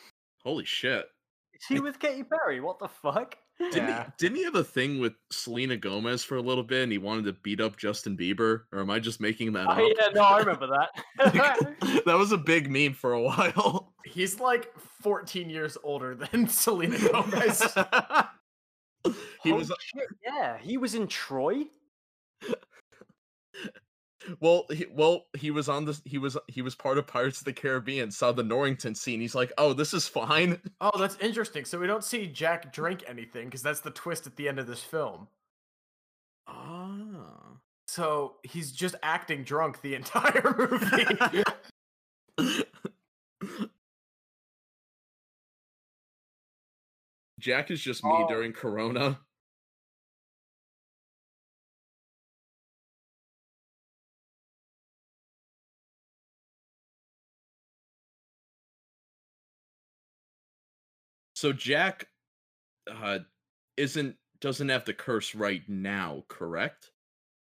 Holy 0.43 0.65
shit. 0.65 1.07
Is 1.55 1.67
he 1.69 1.81
with 1.81 1.99
Katy 1.99 2.25
Perry? 2.25 2.61
What 2.61 2.79
the 2.79 2.89
fuck? 2.89 3.37
Didn't, 3.59 3.77
Yeah. 3.89 4.05
he, 4.05 4.11
didn't 4.19 4.37
he 4.37 4.45
have 4.45 4.55
a 4.55 4.65
thing 4.65 5.01
with 5.01 5.15
Selena 5.31 5.77
Gomez 5.77 6.23
for 6.23 6.37
a 6.37 6.43
little 6.43 6.63
bit 6.63 6.83
and 6.83 6.93
he 6.93 6.99
wanted 6.99 7.25
to 7.25 7.33
beat 7.33 7.61
up 7.61 7.77
Justin 7.79 8.17
Bieber? 8.17 8.63
Or 8.73 8.81
am 8.81 8.91
I 8.91 8.99
just 8.99 9.21
making 9.21 9.53
that 9.55 9.67
Oh, 9.67 9.73
up? 9.73 9.93
yeah, 9.99 10.09
no, 10.15 10.23
I 10.23 10.39
remember 10.41 10.67
that. 10.67 10.91
that 12.05 12.17
was 12.19 12.33
a 12.33 12.39
big 12.39 12.71
meme 12.71 12.93
for 12.93 13.13
a 13.15 13.23
while. 13.23 13.93
He's 14.05 14.41
like 14.41 14.77
14 15.01 15.49
years 15.49 15.77
older 15.83 16.15
than 16.15 16.49
Selena 16.51 16.99
Gomez. 16.99 17.63
he 19.43 19.51
Holy 19.51 19.53
was 19.53 19.71
uh, 19.71 19.75
shit, 19.81 20.09
yeah, 20.23 20.59
he 20.59 20.77
was 20.77 20.95
in 20.95 21.07
Troy. 21.07 21.65
Well 24.41 24.65
he, 24.73 24.87
well 24.91 25.27
he 25.37 25.51
was 25.51 25.69
on 25.69 25.85
this 25.85 26.03
he 26.05 26.19
was 26.19 26.37
he 26.49 26.63
was 26.63 26.75
part 26.75 26.99
of 26.99 27.07
Pirates 27.07 27.39
of 27.41 27.45
the 27.45 27.53
Caribbean 27.53 28.11
saw 28.11 28.33
the 28.33 28.43
Norrington 28.43 28.95
scene 28.95 29.21
he's 29.21 29.35
like 29.35 29.53
oh 29.59 29.73
this 29.73 29.93
is 29.95 30.07
fine 30.09 30.61
oh, 30.81 30.99
that's 30.99 31.17
interesting. 31.19 31.65
So 31.65 31.79
we 31.79 31.87
don't 31.87 32.05
see 32.05 32.27
Jack 32.27 32.73
drink 32.73 33.05
anything 33.07 33.47
because 33.47 33.63
that's 33.63 33.81
the 33.81 33.91
twist 33.91 34.27
at 34.27 34.37
the 34.37 34.49
end 34.49 34.59
of 34.59 34.67
this 34.67 34.83
film. 34.83 35.29
ah 36.47 37.57
So 37.89 38.37
he's 38.43 38.73
just 38.73 38.95
acting 39.03 39.45
drunk 39.45 39.81
the 39.83 39.95
entire 40.01 40.55
movie. 40.59 41.45
Jack 47.39 47.71
is 47.71 47.81
just 47.81 48.05
me 48.05 48.11
Oh. 48.13 48.29
during 48.29 48.53
Corona 48.53 49.21
So 61.37 61.53
Jack 61.53 62.09
uh 62.91 63.21
isn't 63.77 64.17
doesn't 64.41 64.69
have 64.71 64.85
the 64.87 64.95
curse 64.95 65.35
right 65.35 65.63
now, 65.69 66.25
correct? 66.29 66.91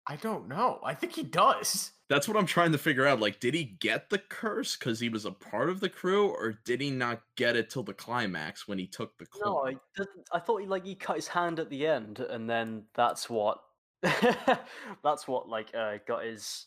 I 0.07 0.17
don't 0.17 0.49
know. 0.49 0.81
I 0.85 0.95
think 0.95 1.15
he 1.15 1.23
does. 1.23 1.93
That's 2.09 2.27
what 2.27 2.37
I'm 2.37 2.47
trying 2.47 2.73
to 2.73 2.79
figure 2.79 3.07
out. 3.07 3.21
Like, 3.21 3.39
did 3.39 3.55
he 3.55 3.65
get 3.65 4.11
the 4.11 4.19
curse 4.19 4.77
because 4.77 4.99
he 4.99 5.09
was 5.09 5.25
a 5.25 5.31
part 5.31 5.69
of 5.71 5.79
the 5.79 5.89
crew, 5.89 6.29
or 6.29 6.59
did 6.65 6.81
he 6.81 6.91
not 6.91 7.23
get 7.37 7.55
it 7.55 7.71
till 7.71 7.85
the 7.85 7.95
climax 7.95 8.67
when 8.67 8.79
he 8.79 8.87
took 8.87 9.17
the 9.19 9.27
No. 9.45 9.59
I, 9.67 9.77
didn't- 9.97 10.29
I 10.33 10.41
thought 10.41 10.61
he 10.63 10.67
like 10.67 10.85
he 10.85 10.95
cut 10.95 11.17
his 11.17 11.29
hand 11.29 11.59
at 11.61 11.71
the 11.71 11.87
end, 11.87 12.21
and 12.21 12.49
then 12.51 12.85
that's 12.95 13.31
what 13.31 13.63
that's 14.03 15.29
what 15.29 15.49
like 15.49 15.75
uh, 15.75 15.99
got 16.07 16.25
his 16.25 16.67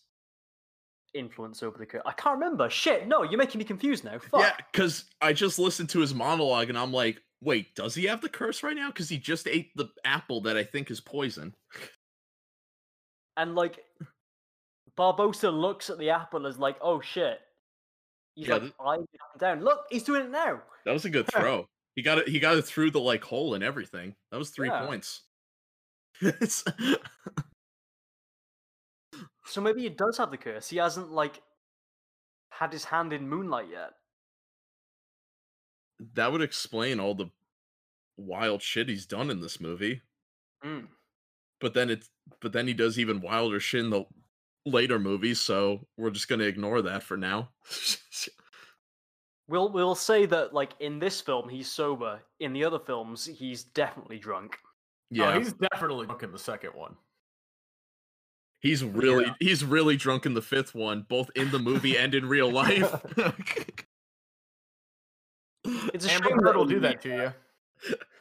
influence 1.14 1.62
over 1.64 1.78
the. 1.78 1.86
cur- 1.86 2.02
I 2.06 2.12
can't 2.14 2.40
remember. 2.40 2.70
Shit, 2.70 3.08
no, 3.08 3.24
you're 3.24 3.38
making 3.38 3.60
me 3.60 3.66
confused 3.66 4.04
now. 4.04 4.18
Fuck. 4.20 4.42
Yeah, 4.42 4.54
because 4.72 5.06
I 5.22 5.34
just 5.34 5.60
listened 5.60 5.90
to 5.90 6.00
his 6.00 6.14
monologue 6.14 6.70
and 6.70 6.78
I'm 6.78 6.92
like, 6.94 7.22
wait, 7.42 7.76
does 7.76 7.96
he 7.96 8.06
have 8.06 8.22
the 8.22 8.30
curse 8.30 8.64
right 8.64 8.76
now? 8.76 8.88
Because 8.90 9.10
he 9.10 9.18
just 9.18 9.48
ate 9.48 9.72
the 9.76 9.90
apple 10.06 10.42
that 10.42 10.58
I 10.58 10.64
think 10.64 10.90
is 10.92 11.02
poison. 11.02 11.54
And 13.38 13.56
like 13.56 13.80
Barbossa 14.98 15.52
looks 15.52 15.90
at 15.90 15.98
the 15.98 16.10
apple 16.12 16.46
as 16.48 16.58
like, 16.60 16.78
oh 16.82 17.02
shit. 17.02 17.40
He's 18.36 18.48
Yeah, 18.48 18.54
like, 18.56 18.62
th- 18.64 18.74
I'm 18.84 19.06
down. 19.40 19.64
Look, 19.64 19.82
he's 19.92 20.04
doing 20.04 20.24
it 20.26 20.32
now. 20.32 20.62
That 20.86 20.94
was 20.94 21.06
a 21.06 21.10
good 21.10 21.28
throw. 21.32 21.68
he 21.96 22.02
got 22.02 22.18
it. 22.20 22.28
He 22.28 22.40
got 22.40 22.58
it 22.58 22.64
through 22.66 22.92
the 22.92 23.00
like 23.00 23.24
hole 23.24 23.54
and 23.56 23.64
everything. 23.64 24.16
That 24.32 24.38
was 24.38 24.50
three 24.50 24.70
Yeah. 24.70 24.86
points. 24.86 25.22
It's- 29.44 29.54
So 29.54 29.62
maybe 29.62 29.82
he 29.84 29.90
does 29.90 30.18
have 30.18 30.32
the 30.32 30.38
curse. 30.38 30.70
He 30.70 30.78
hasn't 30.78 31.12
like 31.12 31.42
had 32.50 32.72
his 32.72 32.86
hand 32.86 33.14
in 33.14 33.28
moonlight 33.30 33.68
yet. 33.72 33.94
that 36.16 36.32
would 36.32 36.42
explain 36.42 37.00
all 37.00 37.16
the 37.16 37.30
wild 38.18 38.62
shit 38.62 38.90
he's 38.90 39.06
done 39.06 39.30
in 39.30 39.40
this 39.40 39.60
movie. 39.62 40.02
Mm. 40.64 40.88
But 41.62 41.74
then 41.74 41.90
it's 41.90 42.10
but 42.42 42.52
then 42.52 42.68
he 42.68 42.74
does 42.74 43.00
even 43.00 43.22
wilder 43.22 43.60
shit 43.60 43.82
in 43.86 43.90
the 43.90 44.06
later 44.66 45.00
movies, 45.00 45.40
so 45.40 45.88
we're 45.98 46.10
just 46.10 46.28
gonna 46.28 46.44
ignore 46.44 46.82
that 46.82 47.04
for 47.04 47.18
now. 47.18 47.50
We'll 49.50 49.70
we'll 49.74 49.94
say 49.96 50.26
that 50.28 50.54
like 50.54 50.72
in 50.80 51.00
this 51.00 51.20
film 51.20 51.50
he's 51.50 51.70
sober. 51.70 52.22
In 52.40 52.54
the 52.54 52.64
other 52.64 52.80
films 52.80 53.26
he's 53.26 53.66
definitely 53.66 54.18
drunk. 54.18 54.58
Yeah, 55.12 55.26
yeah, 55.32 55.36
Oh, 55.36 55.40
he's 55.40 55.54
definitely 55.54 56.06
drunk 56.06 56.24
in 56.24 56.32
the 56.32 56.40
second 56.40 56.70
one. 56.74 56.96
He's 58.64 58.84
really 58.84 59.28
he's 59.40 59.64
really 59.64 59.96
drunk 59.96 60.26
in 60.26 60.34
the 60.34 60.42
fifth 60.42 60.74
one, 60.74 61.06
both 61.08 61.30
in 61.36 61.52
the 61.52 61.60
movie 61.60 61.96
and 61.96 62.16
in 62.16 62.28
real 62.28 62.52
life. 62.52 62.92
It's 65.94 66.06
a 66.06 66.12
Amber 66.12 66.30
shame 66.30 66.40
Heard 66.40 66.58
will 66.58 66.66
do 66.66 66.82
that 66.82 67.02
to 67.04 67.10
you. 67.10 67.16
There 67.16 67.34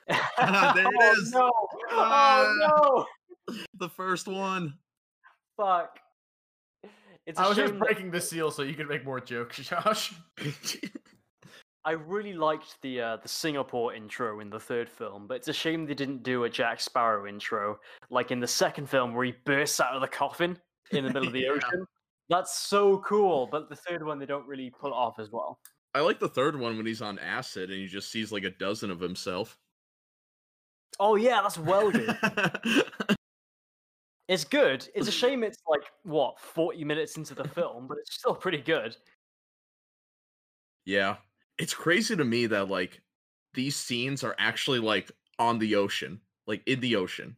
it 0.08 0.16
oh, 0.38 1.12
is. 1.18 1.32
No. 1.32 1.50
Ah. 1.90 2.46
Oh 2.46 3.06
no. 3.48 3.54
the 3.74 3.88
first 3.88 4.28
one. 4.28 4.74
Fuck. 5.56 5.98
It's 7.26 7.40
a 7.40 7.42
I 7.42 7.48
was 7.48 7.56
shame 7.56 7.64
just 7.66 7.78
that- 7.78 7.84
breaking 7.84 8.10
the 8.12 8.20
seal 8.20 8.52
so 8.52 8.62
you 8.62 8.74
could 8.74 8.88
make 8.88 9.04
more 9.04 9.18
jokes, 9.18 9.56
Josh. 9.68 10.14
I 11.84 11.92
really 11.92 12.32
liked 12.32 12.80
the 12.82 13.00
uh, 13.00 13.16
the 13.16 13.28
Singapore 13.28 13.92
intro 13.94 14.38
in 14.40 14.48
the 14.50 14.60
third 14.60 14.88
film, 14.88 15.26
but 15.26 15.34
it's 15.38 15.48
a 15.48 15.52
shame 15.52 15.84
they 15.84 15.94
didn't 15.94 16.22
do 16.22 16.44
a 16.44 16.50
Jack 16.50 16.80
Sparrow 16.80 17.26
intro 17.26 17.80
like 18.10 18.30
in 18.30 18.38
the 18.40 18.46
second 18.46 18.88
film 18.88 19.14
where 19.14 19.24
he 19.24 19.32
bursts 19.44 19.80
out 19.80 19.94
of 19.94 20.00
the 20.00 20.06
coffin 20.08 20.56
in 20.92 21.04
the 21.04 21.12
middle 21.12 21.26
of 21.26 21.32
the 21.32 21.40
Yeah. 21.40 21.50
ocean. 21.50 21.84
That's 22.28 22.56
so 22.60 22.98
cool, 22.98 23.48
but 23.50 23.68
the 23.68 23.74
third 23.76 24.04
one 24.04 24.18
they 24.20 24.26
don't 24.26 24.46
really 24.46 24.70
pull 24.70 24.90
it 24.90 24.94
off 24.94 25.18
as 25.18 25.30
well. 25.30 25.58
I 25.94 26.00
like 26.00 26.20
the 26.20 26.28
third 26.28 26.58
one 26.58 26.76
when 26.76 26.86
he's 26.86 27.02
on 27.02 27.18
acid 27.18 27.70
and 27.70 27.78
he 27.80 27.86
just 27.86 28.10
sees 28.12 28.30
like 28.32 28.44
a 28.44 28.50
dozen 28.50 28.90
of 28.90 29.00
himself. 29.00 29.58
Oh 31.00 31.16
yeah, 31.16 31.42
that's 31.42 31.58
well 31.58 31.90
good. 31.90 32.16
it's 34.28 34.44
good. 34.44 34.88
It's 34.94 35.08
a 35.08 35.12
shame 35.22 35.42
it's 35.42 35.58
like 35.66 35.82
what 36.04 36.38
forty 36.38 36.84
minutes 36.84 37.16
into 37.16 37.34
the 37.34 37.48
film, 37.48 37.88
but 37.88 37.98
it's 37.98 38.14
still 38.14 38.34
pretty 38.34 38.58
good. 38.58 38.96
yeah. 40.84 41.16
It's 41.58 41.74
crazy 41.74 42.16
to 42.16 42.24
me 42.24 42.46
that 42.46 42.68
like 42.68 43.00
these 43.54 43.76
scenes 43.76 44.24
are 44.24 44.34
actually 44.38 44.78
like 44.78 45.10
on 45.38 45.58
the 45.58 45.76
ocean, 45.76 46.20
like 46.46 46.62
in 46.66 46.80
the 46.80 46.96
ocean. 46.96 47.36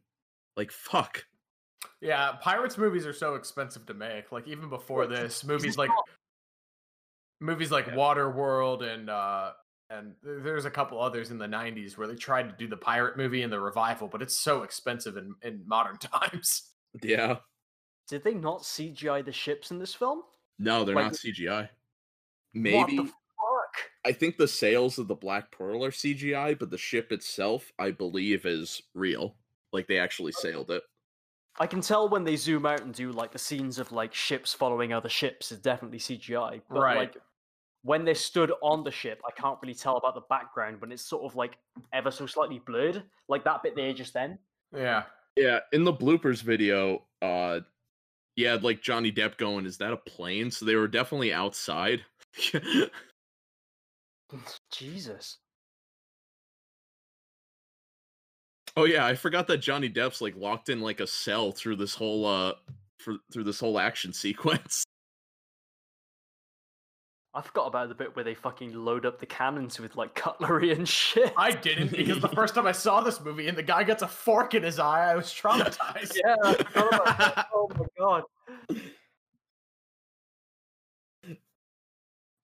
Like 0.57 0.71
fuck. 0.71 1.25
Yeah, 2.01 2.33
Pirates 2.41 2.77
movies 2.77 3.05
are 3.05 3.13
so 3.13 3.35
expensive 3.35 3.85
to 3.87 3.93
make. 3.93 4.31
Like 4.31 4.47
even 4.47 4.69
before 4.69 4.99
Well, 4.99 5.09
this, 5.09 5.43
movies 5.43 5.63
this 5.73 5.77
like 5.77 5.89
not- 5.89 6.03
movies 7.41 7.71
like 7.71 7.87
Yeah. 7.87 7.95
Waterworld 7.95 8.81
and 8.83 9.09
uh 9.09 9.51
and 9.89 10.15
there's 10.23 10.65
a 10.65 10.71
couple 10.71 10.99
others 10.99 11.29
in 11.29 11.37
the 11.37 11.45
90s 11.45 11.95
where 11.95 12.07
they 12.07 12.15
tried 12.15 12.49
to 12.49 12.55
do 12.57 12.67
the 12.67 12.77
pirate 12.77 13.17
movie 13.17 13.43
and 13.43 13.53
the 13.53 13.59
revival, 13.59 14.07
but 14.07 14.19
it's 14.21 14.35
so 14.35 14.63
expensive 14.63 15.15
in, 15.15 15.35
in 15.43 15.61
modern 15.67 15.97
times. 15.99 16.71
Yeah. 17.03 17.37
did 18.07 18.23
they 18.23 18.33
not 18.33 18.63
CGI 18.63 19.23
the 19.23 19.31
ships 19.31 19.69
in 19.71 19.77
this 19.77 19.93
film? 19.93 20.21
No, 20.57 20.83
they're 20.85 20.95
Like- 20.95 21.05
not 21.05 21.13
CGI. 21.13 21.61
What 21.61 21.69
Maybe 22.53 22.97
the 22.97 23.03
fuck? 23.03 23.13
I 24.05 24.11
think 24.11 24.37
the 24.37 24.47
sails 24.47 24.97
of 24.97 25.07
the 25.07 25.15
Black 25.15 25.51
Pearl 25.51 25.83
are 25.83 25.91
CGI, 25.91 26.57
but 26.57 26.69
the 26.69 26.77
ship 26.77 27.11
itself, 27.11 27.71
I 27.79 27.91
believe, 27.91 28.45
is 28.45 28.81
real. 28.93 29.35
Like 29.73 29.87
they 29.87 29.97
actually 29.97 30.31
sailed 30.31 30.71
it. 30.71 30.83
I 31.59 31.67
can 31.67 31.81
tell 31.81 32.09
when 32.09 32.23
they 32.23 32.35
zoom 32.35 32.65
out 32.65 32.81
and 32.81 32.93
do 32.93 33.11
like 33.11 33.31
the 33.31 33.39
scenes 33.39 33.79
of 33.79 33.91
like 33.91 34.13
ships 34.13 34.53
following 34.53 34.93
other 34.93 35.09
ships 35.09 35.51
is 35.51 35.59
definitely 35.59 35.99
CGI. 35.99 36.61
But 36.69 36.79
Right. 36.79 36.97
like 36.97 37.17
when 37.83 38.03
they 38.05 38.13
stood 38.13 38.51
on 38.61 38.83
the 38.83 38.91
ship, 38.91 39.21
I 39.27 39.31
can't 39.31 39.59
really 39.61 39.75
tell 39.75 39.97
about 39.97 40.15
the 40.15 40.21
background 40.21 40.81
when 40.81 40.91
it's 40.91 41.03
sort 41.05 41.23
of 41.23 41.35
like 41.35 41.57
ever 41.93 42.11
so 42.11 42.25
slightly 42.25 42.59
blurred, 42.59 43.03
like 43.27 43.43
that 43.45 43.63
bit 43.63 43.75
there 43.75 43.93
just 43.93 44.13
then. 44.13 44.39
Yeah. 44.75 45.03
Yeah, 45.37 45.59
in 45.71 45.83
the 45.83 45.93
bloopers 45.93 46.41
video, 46.41 47.07
uh 47.21 47.61
yeah, 48.35 48.57
like 48.61 48.81
Johnny 48.81 49.11
Depp 49.11 49.37
going, 49.37 49.65
is 49.65 49.77
that 49.77 49.93
a 49.93 49.97
plane? 49.97 50.51
So 50.51 50.65
they 50.65 50.75
were 50.75 50.87
definitely 50.87 51.33
outside. 51.33 52.05
Jesus. 54.71 55.37
oh 58.77 58.85
yeah, 58.85 59.05
I 59.05 59.15
forgot 59.15 59.47
that 59.47 59.57
Johnny 59.57 59.89
Depp's 59.89 60.21
like 60.21 60.35
locked 60.35 60.69
in 60.69 60.81
like 60.81 60.99
a 60.99 61.07
cell 61.07 61.51
through 61.51 61.77
this 61.77 61.95
whole 61.95 62.25
uh 62.25 62.53
for, 62.99 63.17
through 63.31 63.43
this 63.43 63.59
whole 63.59 63.79
action 63.79 64.13
sequence. 64.13 64.83
I 67.33 67.41
forgot 67.41 67.67
about 67.67 67.89
the 67.89 67.95
bit 67.95 68.15
where 68.15 68.23
they 68.23 68.33
fucking 68.33 68.73
load 68.73 69.05
up 69.05 69.19
the 69.19 69.25
cannons 69.25 69.77
with 69.77 69.97
like 69.97 70.15
cutlery 70.15 70.71
and 70.71 70.87
shit. 70.87 71.33
I 71.35 71.51
didn't 71.51 71.91
because 71.91 72.21
the 72.21 72.29
first 72.29 72.55
time 72.55 72.65
I 72.65 72.71
saw 72.71 73.01
this 73.01 73.19
movie 73.19 73.49
and 73.49 73.57
the 73.57 73.63
guy 73.63 73.83
gets 73.83 74.03
a 74.03 74.07
fork 74.07 74.53
in 74.53 74.63
his 74.63 74.79
eye, 74.79 75.11
I 75.11 75.15
was 75.15 75.25
traumatized. 75.25 76.15
yeah, 76.25 76.35
I 76.41 76.53
forgot 76.53 76.93
about. 76.93 77.45
Oh 77.53 77.69
my 77.77 77.85
god. 77.97 78.23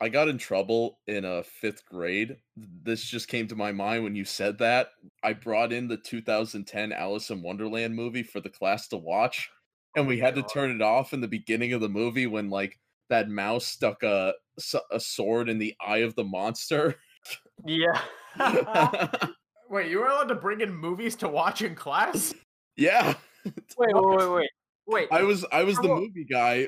I 0.02 0.10
got 0.10 0.28
in 0.28 0.40
trouble 0.40 1.00
in 1.06 1.26
a 1.26 1.44
fifth 1.44 1.86
grade. 1.86 2.38
This 2.58 3.04
just 3.04 3.28
came 3.28 3.48
to 3.48 3.56
my 3.56 3.72
mind 3.72 4.04
when 4.04 4.16
you 4.16 4.26
said 4.26 4.58
that. 4.58 4.88
I 5.24 5.34
brought 5.34 5.72
in 5.72 5.88
the 5.88 5.98
2010 5.98 6.92
Alice 6.92 7.30
in 7.30 7.44
Wonderland 7.44 7.96
movie 7.96 8.24
for 8.24 8.40
the 8.40 8.50
class 8.50 8.88
to 8.88 8.98
watch, 8.98 9.48
and 9.96 10.06
oh 10.06 10.10
we 10.10 10.18
had 10.18 10.34
to 10.36 10.44
turn 10.44 10.72
it 10.72 10.82
off 10.82 11.14
in 11.14 11.22
the 11.22 11.28
beginning 11.28 11.74
of 11.74 11.82
the 11.82 11.90
movie 11.90 12.26
when 12.26 12.50
like 12.50 12.80
that 13.10 13.30
mouse 13.30 13.66
stuck 13.66 14.02
a 14.02 14.34
a 14.92 15.00
sword 15.00 15.50
in 15.50 15.60
the 15.60 15.76
eye 15.86 16.00
of 16.00 16.16
the 16.16 16.24
monster. 16.24 16.96
Yeah. 17.66 18.02
Wait, 19.70 19.90
you 19.92 20.00
were 20.00 20.08
allowed 20.08 20.30
to 20.30 20.36
bring 20.36 20.62
in 20.62 20.74
movies 20.76 21.16
to 21.18 21.28
watch 21.30 21.62
in 21.62 21.76
class? 21.76 22.34
yeah, 22.76 23.14
wait, 23.46 23.94
wait, 23.94 24.18
wait, 24.18 24.32
wait. 24.32 24.50
Wait. 24.88 25.08
I 25.12 25.22
was 25.22 25.46
I 25.52 25.64
was 25.64 25.78
the 25.78 25.88
How- 25.88 25.96
movie 26.00 26.26
guy 26.26 26.68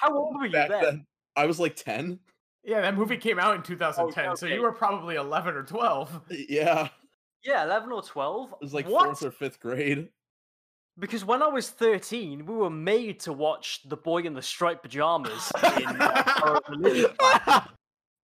How 0.00 0.12
old 0.12 0.36
were 0.36 0.46
you 0.46 0.52
back 0.52 0.70
then? 0.70 0.82
then. 0.82 1.06
I 1.36 1.46
was 1.46 1.58
like 1.60 1.76
10. 1.76 2.18
Yeah, 2.64 2.80
that 2.80 2.96
movie 2.96 3.18
came 3.18 3.38
out 3.38 3.54
in 3.56 3.62
2010, 3.62 4.36
so 4.36 4.46
okay. 4.46 4.54
you 4.54 4.62
were 4.62 4.72
probably 4.72 5.16
11 5.16 5.54
or 5.54 5.62
12. 5.64 6.20
Yeah, 6.48 6.88
Yeah, 7.44 7.64
11 7.64 7.92
or 7.92 8.02
12. 8.02 8.52
it 8.52 8.58
was 8.60 8.74
like 8.74 8.88
what? 8.88 9.04
fourth 9.04 9.22
or 9.22 9.30
fifth 9.30 9.60
grade. 9.60 10.08
Because 10.98 11.24
when 11.24 11.42
I 11.42 11.48
was 11.48 11.70
13, 11.70 12.46
we 12.46 12.54
were 12.54 12.70
made 12.70 13.20
to 13.20 13.32
watch 13.32 13.80
The 13.86 13.96
Boy 13.96 14.20
in 14.22 14.32
the 14.32 14.42
Striped 14.42 14.82
Pajamas 14.82 15.52
in 15.76 16.00
uh, 16.00 16.22
our 16.42 16.62
religion 16.68 17.10
class. 17.18 17.68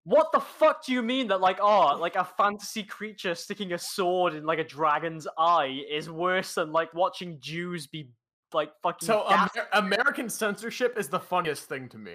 What 0.04 0.32
the 0.32 0.40
fuck 0.40 0.86
do 0.86 0.92
you 0.92 1.02
mean 1.02 1.28
that 1.28 1.40
like 1.42 1.58
oh 1.60 1.96
like 2.00 2.16
a 2.16 2.24
fantasy 2.24 2.82
creature 2.82 3.34
sticking 3.34 3.74
a 3.74 3.78
sword 3.78 4.34
in 4.34 4.46
like 4.46 4.58
a 4.58 4.64
dragon's 4.64 5.26
eye 5.36 5.82
is 5.90 6.08
worse 6.08 6.54
than 6.54 6.72
like 6.72 6.92
watching 6.94 7.38
Jews 7.38 7.86
be 7.86 8.08
like 8.54 8.70
fucking 8.82 9.06
So? 9.06 9.26
Amer- 9.30 9.68
American 9.74 10.30
censorship 10.30 10.96
is 10.96 11.08
the 11.08 11.20
funniest 11.20 11.64
thing 11.68 11.88
to 11.90 11.98
me. 11.98 12.14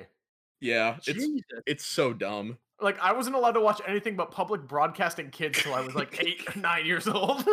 Yeah, 0.61 0.95
it's 0.97 1.05
Jesus. 1.05 1.41
it's 1.65 1.85
so 1.85 2.13
dumb. 2.13 2.57
Like 2.81 2.99
I 2.99 3.13
wasn't 3.13 3.37
allowed 3.37 3.53
to 3.53 3.61
watch 3.61 3.79
anything 3.87 4.17
but 4.17 4.31
public 4.31 4.67
broadcasting 4.67 5.29
kids 5.29 5.63
till 5.63 5.73
I 5.73 5.79
was 5.79 5.95
like 5.95 6.21
eight, 6.21 6.55
nine 6.57 6.85
years 6.85 7.07
old. 7.07 7.45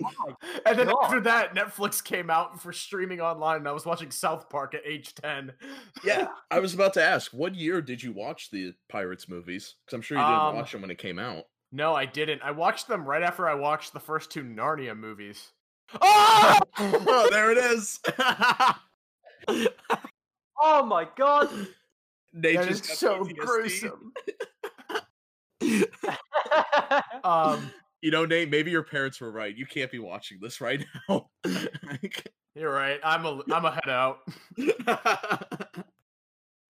my 0.00 0.10
and 0.66 0.78
then 0.78 0.86
God. 0.86 0.96
after 1.02 1.20
that, 1.22 1.54
Netflix 1.54 2.02
came 2.02 2.30
out 2.30 2.62
for 2.62 2.72
streaming 2.72 3.20
online, 3.20 3.56
and 3.58 3.68
I 3.68 3.72
was 3.72 3.84
watching 3.84 4.12
South 4.12 4.48
Park 4.48 4.74
at 4.74 4.82
age 4.86 5.14
ten. 5.16 5.52
Yeah, 6.04 6.28
I 6.50 6.60
was 6.60 6.74
about 6.74 6.94
to 6.94 7.02
ask, 7.02 7.32
what 7.32 7.56
year 7.56 7.82
did 7.82 8.02
you 8.02 8.12
watch 8.12 8.50
the 8.52 8.72
Pirates 8.88 9.28
movies? 9.28 9.74
Because 9.84 9.94
I'm 9.96 10.02
sure 10.02 10.16
you 10.16 10.22
didn't 10.24 10.40
Um, 10.40 10.54
watch 10.56 10.70
them 10.70 10.82
when 10.82 10.90
it 10.92 10.98
came 10.98 11.18
out. 11.18 11.44
No, 11.72 11.94
I 11.94 12.06
didn't. 12.06 12.40
I 12.42 12.52
watched 12.52 12.86
them 12.86 13.04
right 13.04 13.22
after 13.22 13.48
I 13.48 13.54
watched 13.54 13.92
the 13.92 14.00
first 14.00 14.30
two 14.30 14.44
Narnia 14.44 14.96
movies. 14.96 15.52
Oh! 16.00 16.58
oh, 16.78 17.28
there 17.32 17.50
it 17.50 17.58
is. 17.58 17.98
Oh 20.60 20.84
my 20.84 21.06
god! 21.16 21.50
Nate 22.32 22.56
that 22.58 22.68
just 22.68 22.84
is 22.90 22.98
so 22.98 23.24
PTSD. 23.24 23.36
gruesome. 23.36 24.12
Um, 27.24 27.72
You 28.00 28.12
know, 28.12 28.24
Nate, 28.24 28.48
maybe 28.48 28.70
your 28.70 28.84
parents 28.84 29.20
were 29.20 29.32
right. 29.32 29.56
You 29.56 29.66
can't 29.66 29.90
be 29.90 29.98
watching 29.98 30.38
this 30.40 30.60
right 30.60 30.84
now. 31.08 31.30
you're 32.54 32.72
right. 32.72 33.00
I'm 33.02 33.26
a 33.26 33.42
I'm 33.52 33.64
a 33.64 33.72
head 33.72 33.88
out. 33.88 34.20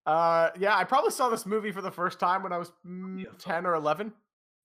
Uh, 0.06 0.48
yeah, 0.58 0.74
I 0.74 0.84
probably 0.84 1.10
saw 1.10 1.28
this 1.28 1.44
movie 1.44 1.70
for 1.70 1.82
the 1.82 1.90
first 1.90 2.18
time 2.18 2.42
when 2.42 2.50
I 2.52 2.56
was 2.56 2.72
mm, 2.86 3.24
Yeah. 3.24 3.30
ten 3.38 3.66
or 3.66 3.74
eleven. 3.74 4.10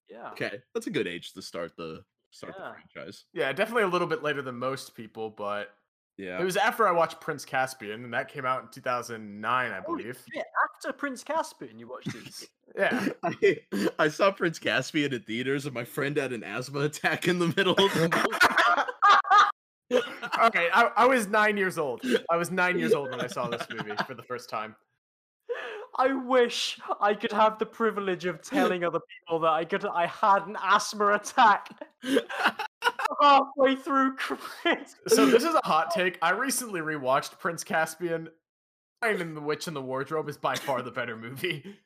yeah. 0.08 0.30
okay, 0.30 0.62
that's 0.72 0.86
a 0.86 0.90
good 0.90 1.06
age 1.06 1.34
to 1.34 1.42
start 1.42 1.76
the 1.76 2.02
start 2.30 2.54
Yeah. 2.58 2.68
the 2.68 2.74
franchise. 2.94 3.26
Yeah, 3.34 3.52
definitely 3.52 3.82
a 3.82 3.88
little 3.88 4.06
bit 4.08 4.22
later 4.22 4.40
than 4.40 4.54
most 4.56 4.94
people, 4.94 5.28
but 5.28 5.68
Yeah. 6.16 6.40
it 6.40 6.44
was 6.44 6.56
after 6.56 6.86
I 6.86 6.92
watched 6.92 7.20
Prince 7.20 7.44
Caspian, 7.44 8.04
and 8.04 8.14
that 8.14 8.28
came 8.28 8.46
out 8.46 8.62
in 8.62 8.68
2009, 8.68 9.72
I 9.72 9.80
believe. 9.80 10.22
shit, 10.32 10.44
after 10.64 10.92
Prince 10.92 11.24
Caspian, 11.24 11.78
you 11.78 11.88
watched 11.88 12.12
these. 12.12 12.48
Yeah. 12.76 13.06
I, 13.22 13.60
I 14.00 14.08
saw 14.08 14.32
Prince 14.32 14.58
Caspian 14.58 15.12
in 15.12 15.22
theaters, 15.22 15.64
and 15.64 15.72
my 15.72 15.84
friend 15.84 16.16
had 16.16 16.32
an 16.32 16.42
asthma 16.42 16.80
attack 16.80 17.28
in 17.28 17.38
the 17.38 17.46
middle 17.56 17.74
of 17.74 17.94
the 17.94 18.08
movie. 19.90 20.02
okay, 20.42 20.68
I, 20.74 20.90
I 20.96 21.06
was 21.06 21.28
nine 21.28 21.56
years 21.56 21.78
old. 21.78 22.02
I 22.28 22.36
was 22.36 22.50
nine 22.50 22.76
years 22.76 22.92
old 22.92 23.12
when 23.12 23.20
I 23.20 23.28
saw 23.28 23.46
this 23.46 23.64
movie 23.70 23.94
for 24.08 24.14
the 24.14 24.24
first 24.24 24.50
time. 24.50 24.74
I 25.96 26.12
wish 26.12 26.80
I 27.00 27.14
could 27.14 27.30
have 27.30 27.60
the 27.60 27.66
privilege 27.66 28.24
of 28.24 28.42
telling 28.42 28.82
other 28.82 29.00
people 29.20 29.38
that 29.40 29.52
I 29.52 29.64
could 29.64 29.84
I 29.86 30.06
had 30.06 30.46
an 30.46 30.56
asthma 30.60 31.12
attack 31.12 31.68
halfway 33.20 33.76
through 33.76 34.16
Chris. 34.16 34.96
So 35.08 35.26
this 35.26 35.42
is 35.44 35.54
a 35.54 35.60
hot 35.64 35.90
take. 35.90 36.18
I 36.22 36.30
recently 36.30 36.80
rewatched 36.80 37.38
Prince 37.38 37.64
Caspian. 37.64 38.28
Lion 39.02 39.20
and 39.20 39.36
the 39.36 39.40
Witch 39.40 39.68
in 39.68 39.74
the 39.74 39.82
Wardrobe 39.82 40.28
is 40.28 40.36
by 40.38 40.54
far 40.56 40.80
the 40.82 40.90
better 40.90 41.16
movie. 41.16 41.76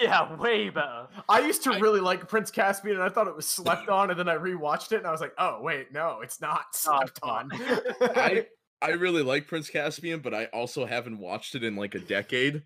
Yeah, 0.00 0.36
way 0.36 0.68
better. 0.68 1.08
I 1.26 1.40
used 1.40 1.62
to 1.64 1.72
I- 1.72 1.78
really 1.78 2.00
like 2.00 2.28
Prince 2.28 2.50
Caspian, 2.50 2.96
and 2.96 3.02
I 3.02 3.08
thought 3.08 3.28
it 3.28 3.34
was 3.36 3.46
slept 3.46 3.88
on, 3.88 4.10
and 4.10 4.18
then 4.18 4.28
I 4.28 4.36
rewatched 4.36 4.92
it, 4.92 4.98
and 4.98 5.06
I 5.06 5.10
was 5.10 5.22
like, 5.22 5.32
"Oh 5.38 5.62
wait, 5.62 5.90
no, 5.90 6.20
it's 6.22 6.38
not 6.40 6.64
Oh, 6.66 6.98
slept 6.98 7.10
it's 7.10 7.20
on." 7.22 7.50
I 8.14 8.46
I 8.82 8.90
really 8.90 9.22
like 9.22 9.46
Prince 9.46 9.70
Caspian, 9.70 10.20
but 10.20 10.34
I 10.34 10.46
also 10.46 10.84
haven't 10.84 11.18
watched 11.18 11.54
it 11.54 11.64
in 11.64 11.76
like 11.76 11.94
a 11.94 11.98
decade. 11.98 12.62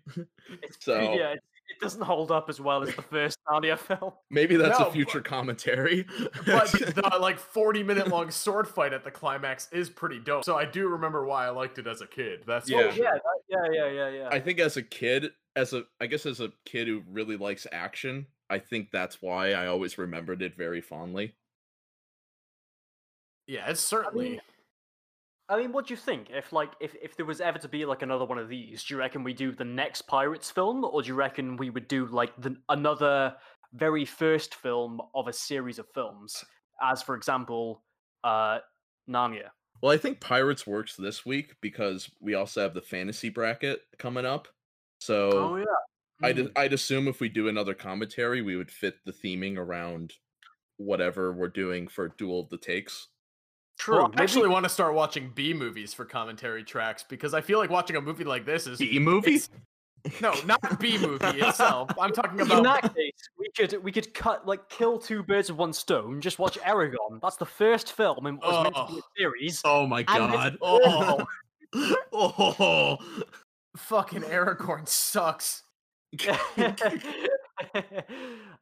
It's 0.61 0.77
So- 0.83 1.13
yeah, 1.13 1.35
it's, 1.35 1.45
it 1.71 1.79
doesn't 1.81 2.01
hold 2.01 2.31
up 2.31 2.49
as 2.49 2.59
well 2.59 2.83
as 2.83 2.93
the 2.95 3.01
first 3.01 3.37
Narnia 3.47 3.77
film. 3.77 4.11
Maybe 4.29 4.55
that's 4.57 4.79
No, 4.79 4.87
a 4.87 4.91
future 4.91 5.21
commentary. 5.21 6.05
but 6.45 6.69
the 6.71 7.17
like 7.19 7.39
40 7.39 7.83
minute 7.83 8.07
long 8.07 8.29
sword 8.31 8.67
fight 8.67 8.93
at 8.93 9.03
the 9.03 9.11
climax 9.11 9.67
is 9.71 9.89
pretty 9.89 10.19
dope. 10.19 10.43
So 10.43 10.57
I 10.57 10.65
do 10.65 10.87
remember 10.89 11.25
why 11.25 11.45
I 11.45 11.49
liked 11.49 11.79
it 11.79 11.87
as 11.87 12.01
a 12.01 12.07
kid. 12.07 12.43
That's 12.45 12.69
for 12.69 12.75
Yeah. 12.81 12.91
Sure. 12.91 13.03
yeah, 13.05 13.11
that, 13.13 13.21
yeah, 13.49 13.71
yeah, 13.71 13.89
yeah, 13.89 14.09
yeah. 14.09 14.29
I 14.31 14.39
think 14.39 14.59
as 14.59 14.77
a 14.77 14.83
kid, 14.83 15.31
as 15.55 15.73
a 15.73 15.83
I 15.99 16.07
guess 16.07 16.25
as 16.25 16.39
a 16.39 16.51
kid 16.65 16.87
who 16.87 17.03
really 17.09 17.37
likes 17.37 17.65
action, 17.71 18.27
I 18.49 18.59
think 18.59 18.89
that's 18.91 19.21
why 19.21 19.53
I 19.53 19.67
always 19.67 19.97
remembered 19.97 20.41
it 20.41 20.55
very 20.55 20.81
fondly. 20.81 21.33
Yeah, 23.47 23.69
it's 23.69 23.81
certainly. 23.81 24.25
I 24.27 24.29
mean, 24.31 24.41
what 25.57 25.87
do 25.87 25.93
you 25.93 25.97
think? 25.97 26.29
If 26.29 26.53
like 26.53 26.71
if, 26.79 26.95
if 27.01 27.15
there 27.15 27.25
was 27.25 27.41
ever 27.41 27.59
to 27.59 27.67
be 27.67 27.85
like 27.85 28.01
another 28.01 28.25
one 28.25 28.37
of 28.37 28.49
these, 28.49 28.83
do 28.83 28.93
you 28.93 28.99
reckon 28.99 29.23
we 29.23 29.33
do 29.33 29.51
the 29.51 29.65
next 29.65 30.03
Pirates 30.03 30.49
film, 30.49 30.83
or 30.85 31.01
do 31.01 31.09
you 31.09 31.15
reckon 31.15 31.57
we 31.57 31.69
would 31.69 31.87
do 31.87 32.05
like 32.07 32.31
the 32.41 32.55
another 32.69 33.35
very 33.73 34.05
first 34.05 34.55
film 34.55 35.01
of 35.15 35.27
a 35.27 35.33
series 35.33 35.79
of 35.79 35.87
films, 35.93 36.43
as 36.81 37.01
for 37.01 37.15
example, 37.15 37.83
uh, 38.23 38.59
Narnia? 39.09 39.49
Well, 39.81 39.91
I 39.91 39.97
think 39.97 40.19
Pirates 40.19 40.67
works 40.67 40.95
this 40.95 41.25
week 41.25 41.55
because 41.61 42.09
we 42.19 42.35
also 42.35 42.61
have 42.61 42.73
the 42.73 42.81
fantasy 42.81 43.29
bracket 43.29 43.81
coming 43.97 44.25
up. 44.25 44.47
So 44.99 45.31
Oh 45.31 45.55
yeah, 45.55 45.65
I'd 46.23 46.37
Hmm. 46.37 46.47
I'd 46.55 46.73
assume 46.73 47.07
if 47.07 47.19
we 47.19 47.29
do 47.29 47.47
another 47.47 47.73
commentary, 47.73 48.41
we 48.41 48.55
would 48.55 48.71
fit 48.71 48.95
the 49.05 49.13
theming 49.13 49.57
around 49.57 50.13
whatever 50.77 51.33
we're 51.33 51.47
doing 51.47 51.87
for 51.87 52.09
Duel 52.09 52.41
of 52.41 52.49
the 52.49 52.57
Takes. 52.57 53.07
True. 53.81 53.95
Well, 53.95 54.05
I 54.05 54.09
maybe- 54.09 54.21
actually 54.21 54.49
want 54.49 54.63
to 54.63 54.69
start 54.69 54.93
watching 54.93 55.31
B 55.33 55.55
movies 55.55 55.91
for 55.91 56.05
commentary 56.05 56.63
tracks 56.63 57.03
because 57.03 57.33
I 57.33 57.41
feel 57.41 57.57
like 57.57 57.71
watching 57.71 57.95
a 57.95 58.01
movie 58.01 58.23
like 58.23 58.45
this 58.45 58.67
is 58.67 58.77
B 58.77 58.99
movies. 58.99 59.49
No, 60.21 60.35
not 60.45 60.79
B 60.79 60.99
movie 60.99 61.25
itself. 61.41 61.89
I'm 61.99 62.11
talking 62.13 62.41
about. 62.41 62.57
in 62.59 62.63
that 62.65 62.93
case, 62.95 63.11
we 63.39 63.49
could 63.57 63.83
we 63.83 63.91
could 63.91 64.13
cut 64.13 64.45
like 64.45 64.69
kill 64.69 64.99
two 64.99 65.23
birds 65.23 65.49
with 65.49 65.57
one 65.57 65.73
stone. 65.73 66.21
Just 66.21 66.37
watch 66.37 66.59
Eragon. 66.59 67.19
That's 67.23 67.37
the 67.37 67.45
first 67.47 67.93
film 67.93 68.27
and 68.27 68.37
was 68.39 68.63
meant 68.65 68.75
to 68.75 68.85
be 68.87 68.93
a 68.93 68.97
Oh. 68.97 69.01
series. 69.17 69.61
Oh 69.65 69.87
my 69.87 70.03
god. 70.03 70.57
Oh, 70.61 71.25
oh. 72.13 72.97
fucking 73.77 74.21
Eragon 74.21 74.87
sucks. 74.87 75.63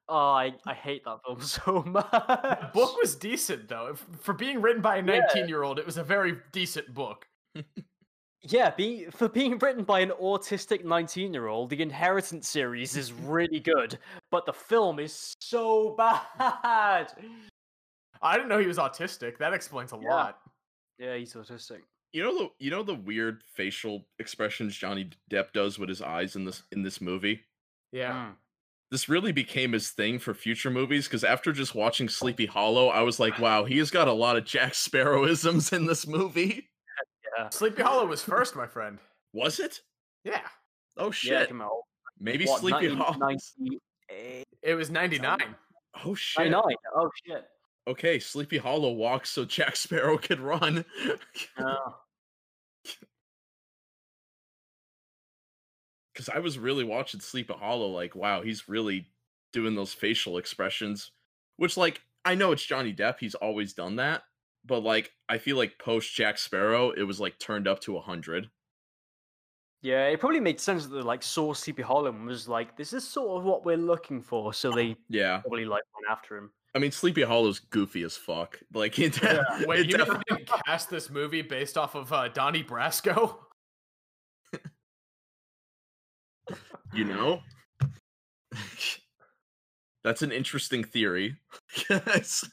oh, 0.09 0.15
I, 0.33 0.53
I 0.65 0.73
hate 0.73 1.03
that 1.05 1.19
film 1.25 1.41
so 1.43 1.83
much. 1.83 2.09
The 2.11 2.69
book 2.73 2.97
was 3.01 3.15
decent 3.15 3.67
though. 3.69 3.95
For 4.21 4.33
being 4.33 4.61
written 4.61 4.81
by 4.81 4.97
a 4.97 5.01
19 5.01 5.47
year 5.47 5.63
old, 5.63 5.79
it 5.79 5.85
was 5.85 5.97
a 5.97 6.03
very 6.03 6.37
decent 6.51 6.93
book. 6.93 7.27
yeah, 8.43 8.71
be, 8.71 9.05
for 9.11 9.27
being 9.29 9.57
written 9.59 9.83
by 9.83 9.99
an 9.99 10.11
autistic 10.21 10.83
19 10.83 11.33
year 11.33 11.47
old, 11.47 11.69
the 11.69 11.81
Inheritance 11.81 12.47
series 12.49 12.95
is 12.95 13.11
really 13.13 13.59
good, 13.59 13.97
but 14.31 14.45
the 14.45 14.53
film 14.53 14.99
is 14.99 15.33
so 15.39 15.95
bad. 15.97 17.13
I 18.21 18.35
didn't 18.35 18.49
know 18.49 18.59
he 18.59 18.67
was 18.67 18.77
autistic. 18.77 19.37
That 19.37 19.53
explains 19.53 19.93
a 19.93 19.99
Yeah. 20.01 20.09
lot. 20.13 20.39
Yeah, 20.97 21.15
he's 21.15 21.33
autistic. 21.33 21.79
You 22.11 22.23
know 22.23 22.37
the 22.37 22.49
you 22.57 22.71
know 22.71 22.81
the 22.83 22.95
weird 22.95 23.43
facial 23.53 24.03
expressions 24.17 24.75
Johnny 24.75 25.09
Depp 25.31 25.53
does 25.53 25.77
with 25.77 25.89
his 25.89 26.01
eyes 26.01 26.35
in 26.35 26.43
this 26.43 26.63
in 26.71 26.81
this 26.81 26.99
movie? 26.99 27.41
Yeah. 27.91 28.13
Mm. 28.13 28.35
This 28.91 29.07
really 29.07 29.31
became 29.31 29.73
his 29.73 29.91
thing 29.91 30.17
for 30.17 30.33
future 30.33 30.71
movies 30.71 31.07
because 31.07 31.23
after 31.23 31.51
just 31.51 31.75
watching 31.75 32.07
oh. 32.07 32.09
Sleepy 32.09 32.47
Hollow, 32.47 32.87
I 32.87 33.01
was 33.01 33.19
like, 33.19 33.37
wow, 33.39 33.63
he 33.63 33.77
has 33.77 33.91
got 33.91 34.07
a 34.07 34.13
lot 34.13 34.35
of 34.35 34.45
Jack 34.45 34.73
Sparrowisms 34.73 35.71
in 35.73 35.85
this 35.85 36.07
movie. 36.07 36.69
Yeah. 37.37 37.47
Sleepy 37.49 37.83
Hollow 37.83 38.07
was 38.07 38.23
first, 38.23 38.55
my 38.55 38.65
friend. 38.65 38.97
Was 39.33 39.59
it? 39.59 39.81
Yeah. 40.25 40.41
Oh 40.97 41.05
Yeah, 41.05 41.11
shit. 41.11 41.49
come 41.49 41.61
on. 41.61 41.69
Maybe 42.19 42.45
What, 42.45 42.59
Sleepy 42.59 42.93
Hollow. 42.93 43.17
98? 43.69 44.45
It 44.63 44.73
was 44.73 44.89
99. 44.89 45.37
Oh 46.03 46.15
shit. 46.15 46.49
99. 46.49 46.75
Oh, 46.95 47.09
shit. 47.25 47.45
Okay, 47.87 48.19
Sleepy 48.19 48.57
Hollow 48.57 48.91
walks 48.91 49.29
so 49.29 49.45
Jack 49.45 49.75
Sparrow 49.75 50.17
could 50.17 50.39
run. 50.39 50.83
Oh. 51.59 51.95
Because 56.19 56.35
I 56.35 56.39
was 56.39 56.59
really 56.59 56.83
watching 56.83 57.21
Sleepy 57.21 57.53
Hollow, 57.53 57.87
like, 57.87 58.13
wow, 58.13 58.41
he's 58.41 58.67
really 58.67 59.07
doing 59.53 59.73
those 59.75 59.93
facial 59.93 60.37
expressions. 60.37 61.11
Which, 61.55 61.77
like, 61.77 62.01
I 62.25 62.35
know 62.35 62.51
it's 62.51 62.65
Johnny 62.65 62.93
Depp, 62.93 63.19
he's 63.21 63.35
always 63.35 63.71
done 63.71 63.95
that. 63.95 64.23
But, 64.65 64.83
like, 64.83 65.13
I 65.29 65.37
feel 65.37 65.55
like 65.55 65.79
post 65.79 66.13
Jack 66.13 66.37
Sparrow, 66.37 66.91
it 66.91 67.03
was, 67.03 67.21
like, 67.21 67.39
turned 67.39 67.69
up 67.69 67.79
to 67.81 67.93
100. 67.93 68.49
Yeah, 69.81 70.07
it 70.07 70.19
probably 70.19 70.41
made 70.41 70.59
sense 70.59 70.85
that 70.87 70.93
they 70.93 71.01
like 71.01 71.23
saw 71.23 71.53
Sleepy 71.53 71.83
Hollow 71.83 72.09
and 72.09 72.25
was 72.25 72.49
like, 72.49 72.75
"This 72.75 72.91
is 72.91 73.07
sort 73.07 73.39
of 73.39 73.45
what 73.45 73.63
we're 73.63 73.77
looking 73.77 74.21
for," 74.21 74.53
so 74.53 74.71
they 74.73 74.97
Yeah. 75.07 75.39
probably 75.39 75.63
like 75.63 75.83
went 75.95 76.11
after 76.11 76.35
him. 76.35 76.51
I 76.75 76.79
mean, 76.79 76.91
Sleepy 76.91 77.21
Hollow's 77.21 77.59
goofy 77.59 78.03
as 78.03 78.17
fuck. 78.17 78.59
Like, 78.73 78.99
it, 78.99 79.23
Yeah. 79.23 79.41
Wait, 79.65 79.79
it 79.79 79.89
you 79.89 79.97
def- 79.97 80.21
didn't 80.27 80.49
cast 80.65 80.89
this 80.89 81.09
movie 81.09 81.41
based 81.43 81.77
off 81.77 81.95
of 81.95 82.11
uh, 82.11 82.27
Donnie 82.27 82.61
Brasco? 82.65 83.37
You 86.93 87.05
know? 87.05 87.41
That's 90.03 90.21
an 90.21 90.31
interesting 90.31 90.83
theory. 90.83 91.35
Yes. 91.89 92.43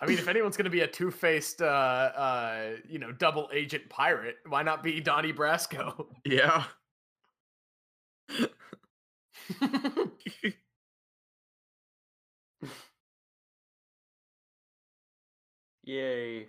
I 0.00 0.06
mean, 0.06 0.18
if 0.18 0.26
anyone's 0.26 0.56
going 0.56 0.64
to 0.64 0.70
be 0.70 0.80
a 0.80 0.86
two-faced, 0.86 1.62
uh, 1.62 1.64
uh, 1.64 2.70
you 2.88 2.98
know, 2.98 3.12
double 3.12 3.48
agent 3.52 3.88
pirate, 3.88 4.36
why 4.48 4.64
not 4.64 4.82
be 4.82 5.00
Donnie 5.00 5.32
Brasco? 5.32 6.06
yeah. 6.24 6.64
Yay! 15.84 16.48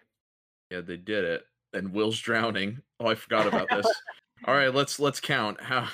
Yeah, 0.72 0.81
they 0.81 0.97
did 0.97 1.23
it. 1.23 1.43
And 1.73 1.93
Will's 1.93 2.19
drowning. 2.19 2.81
Oh, 2.99 3.07
I 3.07 3.15
forgot 3.15 3.47
about 3.47 3.69
this. 3.69 3.85
All 4.45 4.53
right, 4.53 4.73
let's 4.73 4.99
let's 4.99 5.19
count. 5.19 5.61
How 5.61 5.88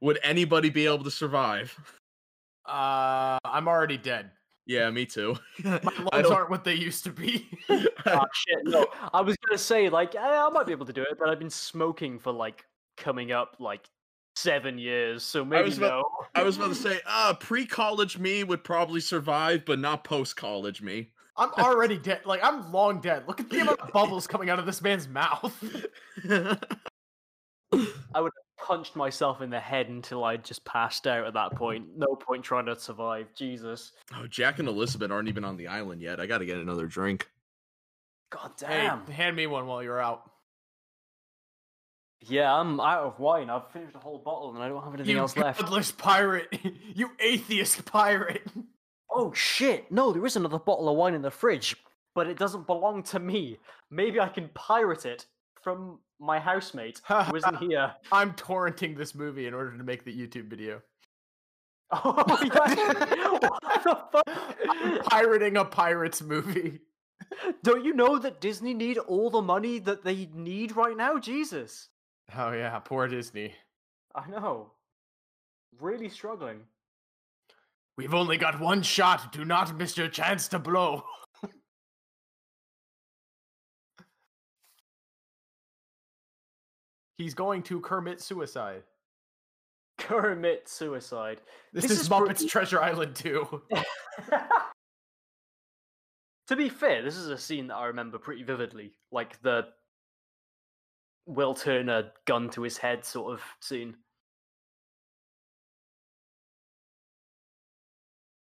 would 0.00 0.18
anybody 0.22 0.70
be 0.70 0.86
able 0.86 1.04
to 1.04 1.10
survive? 1.10 1.76
uh, 2.66 3.38
I'm 3.44 3.68
already 3.68 3.98
dead. 3.98 4.30
Yeah, 4.66 4.90
me 4.90 5.06
too. 5.06 5.36
My 5.64 5.80
I 6.12 6.20
lungs 6.20 6.30
aren't 6.30 6.50
what 6.50 6.64
they 6.64 6.74
used 6.74 7.04
to 7.04 7.10
be. 7.10 7.48
Ah, 8.06 8.26
shit! 8.32 8.58
No, 8.64 8.86
I 9.12 9.20
was 9.22 9.36
gonna 9.46 9.58
say 9.58 9.88
like 9.88 10.14
eh, 10.14 10.18
I 10.20 10.48
might 10.50 10.66
be 10.66 10.72
able 10.72 10.86
to 10.86 10.92
do 10.92 11.02
it, 11.02 11.18
but 11.18 11.28
I've 11.28 11.38
been 11.38 11.50
smoking 11.50 12.18
for 12.18 12.32
like 12.32 12.64
coming 12.96 13.32
up 13.32 13.56
like 13.58 13.88
seven 14.36 14.78
years, 14.78 15.22
so 15.22 15.44
maybe 15.44 15.64
was 15.64 15.78
about- 15.78 15.90
no. 15.90 16.26
I 16.34 16.42
was 16.44 16.56
about 16.56 16.68
to 16.68 16.74
say, 16.74 17.00
uh, 17.06 17.34
pre-college 17.34 18.18
me 18.18 18.44
would 18.44 18.62
probably 18.62 19.00
survive, 19.00 19.64
but 19.64 19.80
not 19.80 20.04
post-college 20.04 20.80
me. 20.80 21.10
I'm 21.36 21.50
already 21.54 21.98
dead. 21.98 22.20
Like 22.24 22.40
I'm 22.42 22.72
long 22.72 23.00
dead. 23.00 23.24
Look 23.26 23.40
at 23.40 23.48
the 23.48 23.60
amount 23.60 23.80
of 23.80 23.92
bubbles 23.92 24.26
coming 24.26 24.50
out 24.50 24.58
of 24.58 24.66
this 24.66 24.82
man's 24.82 25.08
mouth. 25.08 25.54
I 26.30 28.20
would 28.20 28.32
have 28.32 28.47
punched 28.58 28.96
myself 28.96 29.40
in 29.40 29.50
the 29.50 29.60
head 29.60 29.88
until 29.88 30.24
I 30.24 30.36
just 30.36 30.64
passed 30.64 31.06
out 31.06 31.26
at 31.26 31.34
that 31.34 31.54
point. 31.54 31.86
No 31.96 32.14
point 32.14 32.44
trying 32.44 32.66
to 32.66 32.78
survive. 32.78 33.28
Jesus. 33.34 33.92
oh, 34.14 34.26
Jack 34.26 34.58
and 34.58 34.68
Elizabeth 34.68 35.10
aren't 35.10 35.28
even 35.28 35.44
on 35.44 35.56
the 35.56 35.68
island 35.68 36.02
yet. 36.02 36.20
I 36.20 36.26
got 36.26 36.38
to 36.38 36.46
get 36.46 36.58
another 36.58 36.86
drink. 36.86 37.28
God 38.30 38.52
hey, 38.60 38.82
damn. 38.82 39.06
hand 39.06 39.36
me 39.36 39.46
one 39.46 39.66
while 39.66 39.82
you're 39.82 40.00
out. 40.00 40.30
Yeah, 42.20 42.52
I'm 42.52 42.80
out 42.80 43.04
of 43.04 43.18
wine. 43.20 43.48
I've 43.48 43.70
finished 43.70 43.94
a 43.94 43.98
whole 43.98 44.18
bottle 44.18 44.54
and 44.54 44.62
I 44.62 44.68
don't 44.68 44.82
have 44.82 44.94
anything 44.94 45.14
you 45.14 45.18
else 45.18 45.36
left. 45.36 45.60
godless 45.60 45.92
pirate. 45.92 46.48
you 46.94 47.10
atheist 47.20 47.84
pirate. 47.84 48.42
Oh 49.10 49.32
shit! 49.32 49.90
No, 49.90 50.12
there 50.12 50.26
is 50.26 50.36
another 50.36 50.58
bottle 50.58 50.88
of 50.88 50.96
wine 50.96 51.14
in 51.14 51.22
the 51.22 51.30
fridge, 51.30 51.76
but 52.14 52.26
it 52.26 52.36
doesn't 52.36 52.66
belong 52.66 53.02
to 53.04 53.18
me. 53.18 53.58
Maybe 53.90 54.20
I 54.20 54.28
can 54.28 54.50
pirate 54.52 55.06
it 55.06 55.26
from 55.62 55.98
my 56.20 56.38
housemate 56.38 57.00
who 57.08 57.36
isn't 57.36 57.58
here. 57.58 57.92
I'm 58.12 58.32
torrenting 58.34 58.96
this 58.96 59.14
movie 59.14 59.46
in 59.46 59.54
order 59.54 59.76
to 59.76 59.84
make 59.84 60.04
the 60.04 60.12
YouTube 60.16 60.48
video. 60.48 60.80
Oh, 61.90 62.22
yeah. 62.44 63.38
what 63.38 64.12
the 64.12 64.22
I'm 64.68 64.98
pirating 65.04 65.56
a 65.56 65.64
pirates 65.64 66.20
movie. 66.20 66.80
Don't 67.62 67.82
you 67.82 67.94
know 67.94 68.18
that 68.18 68.42
Disney 68.42 68.74
need 68.74 68.98
all 68.98 69.30
the 69.30 69.40
money 69.40 69.78
that 69.78 70.04
they 70.04 70.28
need 70.34 70.76
right 70.76 70.94
now? 70.94 71.18
Jesus, 71.18 71.88
Oh 72.36 72.52
yeah, 72.52 72.78
poor 72.80 73.08
Disney. 73.08 73.54
I 74.14 74.28
know. 74.28 74.72
Really 75.80 76.10
struggling. 76.10 76.60
We've 77.96 78.14
only 78.14 78.36
got 78.36 78.60
one 78.60 78.82
shot. 78.82 79.32
Do 79.32 79.44
not 79.44 79.76
miss 79.76 79.96
your 79.96 80.08
chance 80.08 80.46
to 80.48 80.58
blow. 80.58 81.04
He's 87.18 87.34
going 87.34 87.62
to 87.64 87.80
Kermit 87.80 88.20
suicide. 88.20 88.84
Kermit 89.98 90.68
suicide. 90.68 91.40
This, 91.72 91.82
This 91.82 91.90
is, 91.92 92.00
is 92.02 92.08
Muppets 92.08 92.26
pretty- 92.26 92.48
Treasure 92.48 92.80
Island 92.80 93.16
2. 93.16 93.62
to 96.46 96.56
be 96.56 96.68
fair, 96.68 97.02
this 97.02 97.16
is 97.16 97.28
a 97.28 97.36
scene 97.36 97.66
that 97.66 97.74
I 97.74 97.86
remember 97.86 98.18
pretty 98.18 98.44
vividly, 98.44 98.92
like 99.10 99.42
the 99.42 99.66
Will 101.26 101.54
Turner 101.54 102.12
gun 102.24 102.48
to 102.50 102.62
his 102.62 102.78
head 102.78 103.04
sort 103.04 103.32
of 103.34 103.42
scene. 103.60 103.96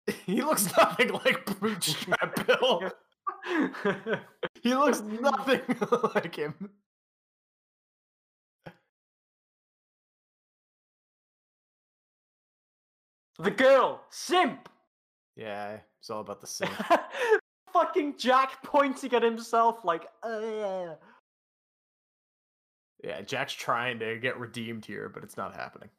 He 0.26 0.42
looks 0.42 0.76
nothing 0.78 1.10
like 1.10 1.60
Bootstrap 1.60 2.46
Bill. 2.48 2.92
he 4.62 4.74
looks 4.76 5.02
nothing 5.02 5.62
like 6.16 6.36
him. 6.36 6.70
The 13.40 13.52
girl, 13.52 14.02
simp. 14.10 14.70
Yeah, 15.36 15.78
it's 16.00 16.10
all 16.10 16.22
about 16.22 16.42
the 16.42 16.48
simp. 16.48 16.72
Fucking 17.74 18.16
Jack 18.18 18.62
pointing 18.64 19.14
at 19.14 19.24
himself 19.24 19.86
like, 19.86 20.08
uh, 20.24 20.96
yeah, 23.04 23.22
Jack's 23.22 23.54
trying 23.54 24.00
to 24.00 24.18
get 24.18 24.40
redeemed 24.40 24.86
here, 24.86 25.10
but 25.10 25.24
it's 25.24 25.38
not 25.38 25.56
happening. 25.56 25.90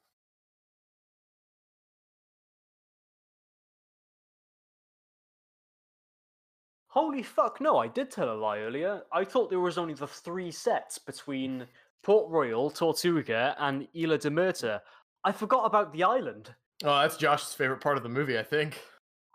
Holy 6.88 7.22
fuck, 7.22 7.60
no, 7.60 7.78
I 7.78 7.86
did 7.86 8.10
tell 8.10 8.32
a 8.32 8.34
lie 8.34 8.58
earlier. 8.58 9.02
I 9.12 9.24
thought 9.24 9.48
there 9.48 9.60
was 9.60 9.78
only 9.78 9.94
the 9.94 10.08
three 10.08 10.50
sets 10.50 10.98
between 10.98 11.66
Port 12.02 12.28
Royal, 12.28 12.68
Tortuga, 12.68 13.54
and 13.60 13.86
Isla 13.94 14.18
de 14.18 14.28
Muerta. 14.28 14.80
I 15.22 15.30
forgot 15.30 15.66
about 15.66 15.92
the 15.92 16.02
island. 16.02 16.52
Oh, 16.82 17.00
that's 17.00 17.16
Josh's 17.16 17.52
favorite 17.52 17.80
part 17.80 17.96
of 17.96 18.02
the 18.02 18.08
movie, 18.08 18.38
I 18.38 18.42
think. 18.42 18.80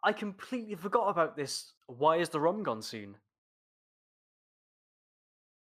I 0.04 0.14
completely 0.14 0.76
forgot 0.76 1.10
about 1.10 1.36
this 1.36 1.74
why 1.88 2.18
is 2.18 2.30
the 2.30 2.40
rum 2.40 2.64
gone 2.64 2.82
scene. 2.82 3.16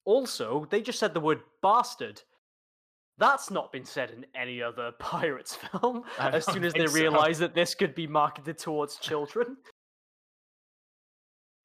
Also, 0.05 0.67
they 0.71 0.83
just 0.83 0.99
said 0.99 1.15
the 1.15 1.21
word 1.21 1.41
bastard. 1.63 2.23
That's 3.17 3.51
not 3.51 3.73
been 3.73 3.85
said 3.85 4.11
in 4.11 4.27
any 4.35 4.63
other 4.63 4.93
Pirates 4.99 5.55
film 5.57 6.05
as 6.19 6.45
soon 6.47 6.65
as 6.65 6.73
they 6.73 6.81
think 6.81 6.91
so. 6.91 6.95
realize 6.95 7.39
that 7.39 7.55
this 7.55 7.75
could 7.75 7.95
be 7.95 8.07
marketed 8.07 8.59
towards 8.59 8.97
children. 8.97 9.57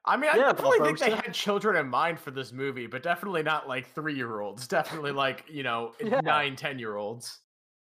I 0.06 0.16
mean, 0.16 0.30
I 0.32 0.38
Yeah, 0.38 0.52
definitely 0.52 0.78
think 0.80 0.98
they 0.98 1.10
had 1.10 1.34
children 1.34 1.76
in 1.76 1.88
mind 1.88 2.18
for 2.18 2.30
this 2.30 2.52
movie, 2.52 2.86
but 2.86 3.02
definitely 3.02 3.42
not 3.42 3.68
like 3.68 3.86
three 3.94 4.14
year 4.14 4.40
olds. 4.40 4.66
Definitely 4.66 5.12
like, 5.12 5.44
you 5.48 5.62
know, 5.62 5.92
Yeah. 6.02 6.20
nine, 6.20 6.56
ten 6.56 6.78
year 6.78 6.96
olds. 6.96 7.40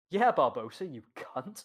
Yeah, 0.10 0.32
Barbossa, 0.32 0.92
you 0.92 1.04
cunt. 1.16 1.64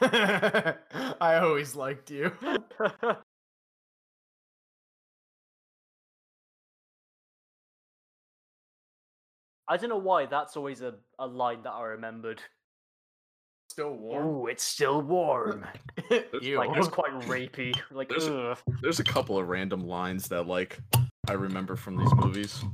I 1.20 1.36
always 1.38 1.76
liked 1.76 2.10
you. 2.10 2.32
I 9.68 9.76
don't 9.76 9.90
know 9.90 9.96
why 9.96 10.26
that's 10.26 10.56
always 10.56 10.80
a, 10.80 10.94
a 11.18 11.26
line 11.26 11.62
that 11.64 11.72
I 11.72 11.82
remembered. 11.82 12.40
Still 13.68 13.94
warm. 13.94 14.26
Ooh, 14.26 14.46
it's 14.46 14.62
still 14.62 15.02
warm. 15.02 15.66
Ew. 16.40 16.56
like 16.56 16.70
it's 16.76 16.88
quite 16.88 17.12
rapey. 17.22 17.78
Like 17.90 18.08
There's 18.08 18.28
ugh. 18.28 18.58
There's 18.80 19.00
a 19.00 19.04
couple 19.04 19.36
of 19.38 19.48
random 19.48 19.86
lines 19.86 20.28
that 20.28 20.46
like 20.46 20.78
I 21.28 21.32
remember 21.32 21.76
from 21.76 21.96
these 21.96 22.14
movies. 22.14 22.64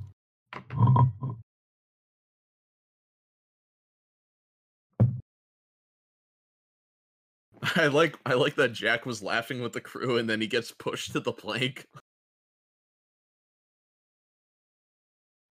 I 7.77 7.87
like 7.87 8.19
I 8.27 8.35
like 8.35 8.57
that 8.57 8.73
Jack 8.73 9.07
was 9.07 9.23
laughing 9.23 9.63
with 9.63 9.73
the 9.73 9.81
crew 9.81 10.19
and 10.19 10.29
then 10.29 10.41
he 10.41 10.47
gets 10.47 10.73
pushed 10.73 11.13
to 11.13 11.21
the 11.21 11.33
plank. 11.33 11.87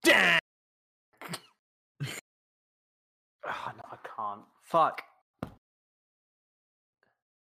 Damn. 0.03 0.39
Ah, 3.43 3.73
no, 3.75 3.83
I 3.91 3.97
can't. 4.15 4.41
Fuck. 4.61 5.01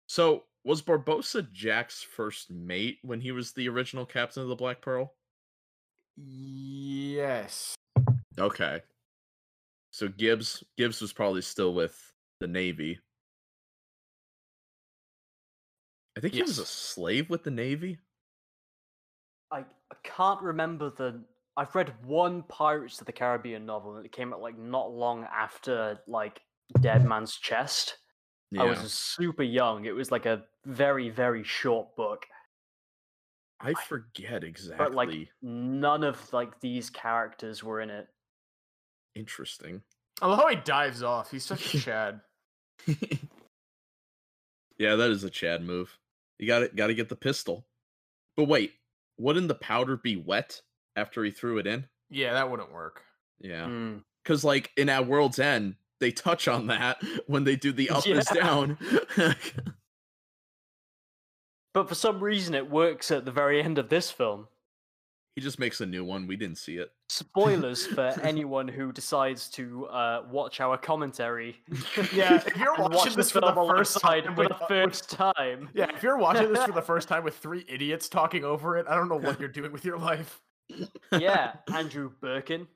So 0.07 0.45
was 0.63 0.81
Barbossa 0.81 1.49
Jack's 1.51 2.01
first 2.01 2.49
mate 2.49 2.97
when 3.03 3.21
he 3.21 3.31
was 3.31 3.53
the 3.53 3.69
original 3.69 4.05
captain 4.05 4.41
of 4.41 4.49
the 4.49 4.55
Black 4.55 4.81
Pearl? 4.81 5.13
Yes. 6.23 7.75
Okay. 8.37 8.81
So 9.91 10.07
Gibbs 10.07 10.63
Gibbs 10.77 11.01
was 11.01 11.13
probably 11.13 11.41
still 11.41 11.73
with 11.73 12.13
the 12.39 12.47
Navy. 12.47 12.99
I 16.17 16.19
think 16.19 16.33
he 16.33 16.41
was 16.41 16.59
a 16.59 16.65
slave 16.65 17.29
with 17.29 17.43
the 17.43 17.51
Navy. 17.51 17.99
I, 19.51 19.59
I 19.59 19.95
can't 20.03 20.41
remember 20.41 20.89
the. 20.89 21.21
I've 21.57 21.75
read 21.75 21.93
one 22.05 22.43
Pirates 22.43 22.99
of 23.01 23.05
the 23.05 23.11
Caribbean 23.11 23.65
novel 23.65 23.97
and 23.97 24.05
it 24.05 24.11
came 24.11 24.33
out 24.33 24.41
like 24.41 24.57
not 24.57 24.91
long 24.91 25.27
after 25.33 25.99
like 26.07 26.41
Dead 26.79 27.05
Man's 27.07 27.35
Chest. 27.35 27.97
I 28.57 28.65
was 28.65 28.91
super 28.91 29.43
young. 29.43 29.85
It 29.85 29.95
was 29.95 30.11
like 30.11 30.25
a 30.25 30.43
very 30.65 31.09
very 31.09 31.43
short 31.43 31.95
book, 31.95 32.25
I 33.63 33.73
forget 33.73 34.43
exactly. 34.43 34.85
but 34.85 34.93
like 34.93 35.09
none 35.41 36.03
of 36.03 36.31
like 36.33 36.59
these 36.59 36.89
characters 36.89 37.63
were 37.63 37.81
in 37.81 37.89
it. 37.89 38.07
Interesting. 39.15 39.81
I 40.21 40.27
love 40.27 40.39
how 40.39 40.47
he 40.47 40.55
dives 40.55 41.03
off. 41.03 41.31
He's 41.31 41.45
such 41.45 41.73
a 41.73 41.79
Chad. 41.81 42.21
yeah, 44.77 44.95
that 44.95 45.09
is 45.11 45.23
a 45.23 45.29
Chad 45.29 45.63
move. 45.63 45.97
You 46.39 46.47
got 46.47 46.59
to 46.59 46.67
got 46.69 46.87
to 46.87 46.93
get 46.93 47.09
the 47.09 47.15
pistol. 47.15 47.65
But 48.35 48.45
wait, 48.45 48.73
wouldn't 49.17 49.47
the 49.47 49.55
powder 49.55 49.97
be 49.97 50.15
wet 50.15 50.61
after 50.95 51.23
he 51.23 51.31
threw 51.31 51.57
it 51.57 51.67
in? 51.67 51.85
Yeah, 52.09 52.33
that 52.33 52.49
wouldn't 52.49 52.71
work. 52.73 53.03
Yeah. 53.39 53.65
Mm. 53.65 54.03
Because, 54.23 54.43
like, 54.43 54.71
in 54.77 54.89
At 54.89 55.07
World's 55.07 55.39
End, 55.39 55.75
they 55.99 56.11
touch 56.11 56.47
on 56.47 56.67
that 56.67 57.01
when 57.27 57.43
they 57.43 57.55
do 57.55 57.71
the 57.71 57.89
up 57.91 58.05
is 58.05 58.25
down. 58.25 58.77
But 61.73 61.87
for 61.87 61.95
some 61.95 62.19
reason, 62.21 62.53
it 62.53 62.69
works 62.69 63.11
at 63.11 63.25
the 63.25 63.31
very 63.31 63.61
end 63.61 63.77
of 63.77 63.89
this 63.89 64.11
film. 64.11 64.47
he 65.35 65.41
just 65.41 65.57
makes 65.59 65.79
a 65.79 65.85
new 65.85 66.03
one. 66.03 66.27
We 66.27 66.35
didn't 66.35 66.57
see 66.57 66.75
it. 66.75 66.91
Spoilers 67.09 67.87
for 67.87 68.07
anyone 68.23 68.67
who 68.67 68.91
decides 68.91 69.47
to 69.51 69.85
uh, 69.87 70.23
watch 70.29 70.59
our 70.59 70.77
commentary. 70.77 71.55
Yeah, 72.13 72.35
if 72.45 72.55
you're 72.57 72.75
watching 72.75 72.95
watch 72.97 73.15
this 73.15 73.31
for 73.31 73.39
the 73.41 73.53
film 73.53 73.69
first 73.69 73.95
alongside 74.03 74.25
time 74.25 74.35
for 74.35 74.41
with- 74.43 74.49
the 74.49 74.65
first 74.67 75.09
time. 75.09 75.69
Yeah, 75.73 75.87
if 75.95 76.03
you're 76.03 76.17
watching 76.17 76.51
this 76.53 76.65
for 76.65 76.73
the 76.73 76.81
first 76.81 77.07
time 77.07 77.23
with 77.23 77.37
three 77.37 77.63
idiots 77.69 78.09
talking 78.09 78.43
over 78.43 78.77
it, 78.77 78.85
I 78.89 78.95
don't 78.95 79.07
know 79.07 79.15
what 79.17 79.39
you're 79.39 79.49
doing 79.49 79.71
with 79.71 79.85
your 79.85 79.97
life. 79.97 80.41
yeah, 81.17 81.53
Andrew 81.73 82.11
Birkin. 82.21 82.67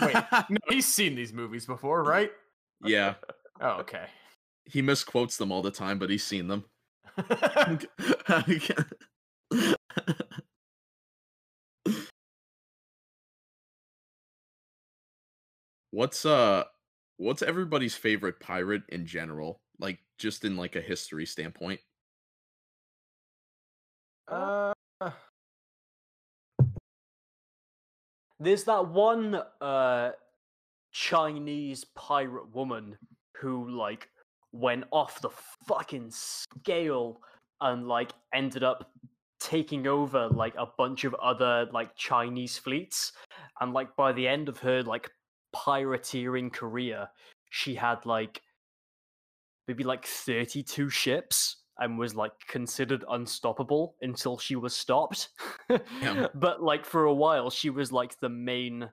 Wait, 0.00 0.14
no, 0.48 0.56
he's 0.68 0.86
seen 0.86 1.14
these 1.16 1.32
movies 1.32 1.66
before, 1.66 2.02
right? 2.04 2.30
yeah. 2.84 3.14
Oh, 3.60 3.80
okay. 3.80 4.06
He 4.64 4.80
misquotes 4.82 5.36
them 5.36 5.52
all 5.52 5.60
the 5.62 5.70
time, 5.70 5.98
but 5.98 6.08
he's 6.10 6.24
seen 6.24 6.48
them. 6.48 6.64
what's 15.90 16.24
uh 16.24 16.64
what's 17.16 17.42
everybody's 17.42 17.94
favorite 17.94 18.40
pirate 18.40 18.82
in 18.88 19.06
general? 19.06 19.60
Like 19.78 19.98
just 20.18 20.44
in 20.44 20.56
like 20.56 20.76
a 20.76 20.80
history 20.80 21.26
standpoint. 21.26 21.80
uh, 24.28 24.72
There's 28.38 28.64
that 28.64 28.88
one 28.88 29.34
uh, 29.60 30.12
Chinese 30.92 31.84
pirate 31.94 32.54
woman 32.54 32.96
who 33.36 33.68
like 33.70 34.08
went 34.52 34.84
off 34.90 35.20
the 35.20 35.30
fucking 35.66 36.10
scale 36.10 37.20
and 37.60 37.86
like 37.86 38.12
ended 38.34 38.62
up 38.62 38.90
taking 39.38 39.86
over 39.86 40.28
like 40.28 40.54
a 40.58 40.66
bunch 40.76 41.04
of 41.04 41.14
other 41.14 41.66
like 41.72 41.94
Chinese 41.96 42.58
fleets. 42.58 43.12
And 43.60 43.72
like 43.72 43.94
by 43.96 44.12
the 44.12 44.26
end 44.26 44.48
of 44.48 44.58
her 44.58 44.82
like 44.82 45.10
pirateering 45.54 46.52
career 46.52 47.08
she 47.50 47.74
had 47.74 48.06
like 48.06 48.40
maybe 49.66 49.82
like 49.84 50.06
32 50.06 50.88
ships 50.88 51.56
and 51.78 51.98
was 51.98 52.14
like 52.14 52.32
considered 52.46 53.04
unstoppable 53.10 53.96
until 54.02 54.38
she 54.38 54.54
was 54.54 54.76
stopped. 54.76 55.28
Yeah. 55.68 56.28
but 56.34 56.62
like 56.62 56.84
for 56.84 57.04
a 57.04 57.14
while 57.14 57.50
she 57.50 57.70
was 57.70 57.90
like 57.92 58.18
the 58.20 58.28
main 58.28 58.90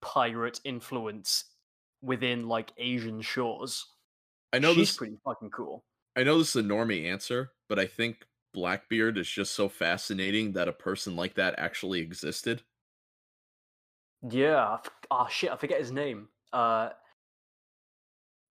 pirate 0.00 0.60
influence 0.64 1.44
within 2.02 2.48
like 2.48 2.72
asian 2.76 3.20
shores 3.20 3.86
I 4.52 4.58
know 4.58 4.74
she's 4.74 4.88
this 4.88 4.96
pretty 4.96 5.16
fucking 5.24 5.50
cool 5.50 5.84
I 6.14 6.24
know 6.24 6.38
this 6.38 6.50
is 6.54 6.56
a 6.56 6.62
normie 6.62 7.06
answer, 7.10 7.52
but 7.70 7.78
I 7.78 7.86
think 7.86 8.26
Blackbeard 8.52 9.16
is 9.16 9.28
just 9.28 9.54
so 9.54 9.68
fascinating 9.68 10.52
that 10.52 10.68
a 10.68 10.72
person 10.72 11.16
like 11.16 11.34
that 11.34 11.54
actually 11.58 12.00
existed. 12.00 12.62
yeah 14.30 14.76
oh 15.10 15.26
shit 15.30 15.50
i 15.50 15.56
forget 15.56 15.80
his 15.80 15.90
name 15.90 16.28
uh 16.52 16.90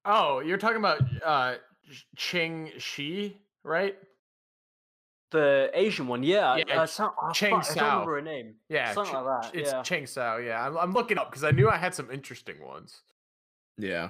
oh, 0.06 0.40
you're 0.40 0.58
talking 0.58 0.78
about 0.78 1.02
uh, 1.24 1.56
Ching 2.18 2.72
Shi, 2.80 3.38
right? 3.64 3.96
the 5.30 5.70
asian 5.74 6.08
one 6.08 6.24
yeah, 6.24 6.58
Yeah, 6.58 6.82
uh, 6.82 6.86
some, 6.86 7.12
oh, 7.22 7.32
Cheng 7.32 7.52
fuck, 7.62 7.70
i 7.70 7.74
Sao. 7.74 7.80
don't 7.80 7.90
remember 7.92 8.16
her 8.16 8.22
name 8.22 8.56
Yeah, 8.68 8.94
something 8.94 9.14
Ch- 9.14 9.16
like 9.16 9.44
that 9.44 9.56
It's 9.56 9.72
yeah 9.72 9.82
Ching 9.84 10.06
Sao. 10.08 10.38
Yeah, 10.38 10.66
I'm, 10.66 10.78
I'm 10.78 10.92
looking 10.94 11.18
up 11.18 11.30
because 11.30 11.44
I 11.46 11.52
knew 11.52 11.70
I 11.70 11.78
had 11.78 11.94
some 11.96 12.12
interesting 12.12 12.60
ones. 12.62 13.02
Yeah. 13.78 14.10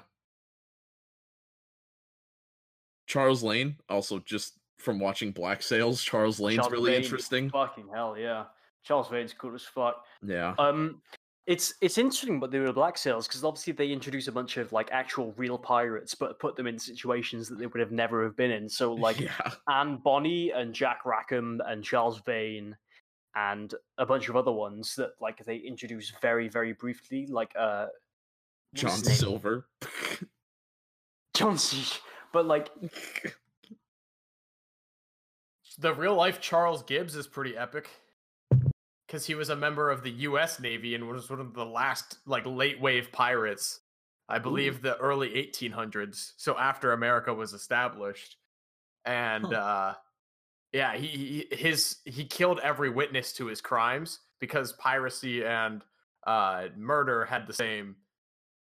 Charles 3.12 3.42
Vane, 3.42 3.76
also 3.90 4.20
just 4.20 4.54
from 4.78 4.98
watching 4.98 5.32
Black 5.32 5.62
Sails, 5.62 6.02
Charles 6.02 6.38
Vane's 6.38 6.56
Charles 6.56 6.72
really 6.72 6.94
Vane, 6.94 7.04
interesting. 7.04 7.50
Fucking 7.50 7.90
hell, 7.94 8.18
yeah. 8.18 8.46
Charles 8.86 9.10
Vane's 9.10 9.34
cool 9.34 9.54
as 9.54 9.64
fuck. 9.64 10.06
Yeah. 10.26 10.56
Um, 10.58 11.02
it's 11.46 11.74
it's 11.82 11.98
interesting 11.98 12.40
what 12.40 12.52
they 12.52 12.60
were 12.60 12.72
Black 12.72 12.98
Sails 12.98 13.28
because 13.28 13.44
obviously 13.44 13.74
they 13.74 13.92
introduce 13.92 14.30
a 14.30 14.32
bunch 14.32 14.56
of 14.56 14.72
like 14.72 14.88
actual 14.94 15.34
real 15.36 15.58
pirates, 15.58 16.16
but 16.16 16.40
put 16.40 16.56
them 16.56 16.68
in 16.68 16.80
situations 16.80 17.50
that 17.50 17.60
they 17.60 17.68
would 17.68 17.82
have 17.82 17.92
never 17.92 18.24
have 18.24 18.38
been 18.38 18.52
in. 18.52 18.70
So 18.70 18.94
like 19.08 19.20
yeah. 19.20 19.52
Anne 19.70 19.98
Bonny 19.98 20.52
and 20.52 20.74
Jack 20.74 21.00
Rackham 21.06 21.60
and 21.68 21.84
Charles 21.84 22.22
Vane 22.26 22.78
and 23.36 23.74
a 23.98 24.06
bunch 24.06 24.30
of 24.30 24.38
other 24.38 24.54
ones 24.54 24.96
that 24.96 25.12
like 25.20 25.44
they 25.44 25.58
introduce 25.58 26.14
very 26.22 26.48
very 26.48 26.72
briefly, 26.72 27.28
like 27.28 27.52
uh 27.60 27.88
John? 28.74 29.04
Silver. 29.04 29.68
John 31.34 31.58
C. 31.58 32.00
But 32.34 32.46
like 32.46 32.70
The 35.78 35.94
real 35.94 36.16
life 36.16 36.40
Charles 36.40 36.84
Gibbs 36.84 37.16
is 37.16 37.28
pretty 37.28 37.58
epic. 37.58 37.90
Because 39.08 39.26
he 39.26 39.36
was 39.36 39.50
a 39.50 39.56
member 39.56 39.90
of 39.90 40.04
the 40.04 40.12
US 40.12 40.60
Navy 40.60 40.96
and 40.96 41.08
was 41.08 41.30
one 41.30 41.40
of 41.42 41.54
the 41.54 41.66
last 41.66 42.20
like 42.26 42.46
late 42.46 42.80
wave 42.80 43.12
pirates. 43.12 43.82
I 44.30 44.40
believe 44.40 44.82
the 44.82 44.96
early 44.98 45.30
1800s. 45.32 46.32
So 46.38 46.58
after 46.58 46.94
America 46.94 47.34
was 47.34 47.54
established. 47.54 48.38
And 49.06 49.46
Huh. 49.46 49.56
uh 49.56 49.94
yeah, 50.72 50.96
he, 50.96 51.08
he 51.50 51.56
his 51.56 51.98
he 52.06 52.24
killed 52.26 52.60
every 52.64 52.90
witness 52.90 53.34
to 53.34 53.48
his 53.48 53.60
crimes 53.60 54.20
because 54.40 54.72
piracy 54.74 55.44
and 55.44 55.84
uh 56.26 56.68
murder 56.78 57.26
had 57.26 57.48
the 57.48 57.54
same 57.54 57.98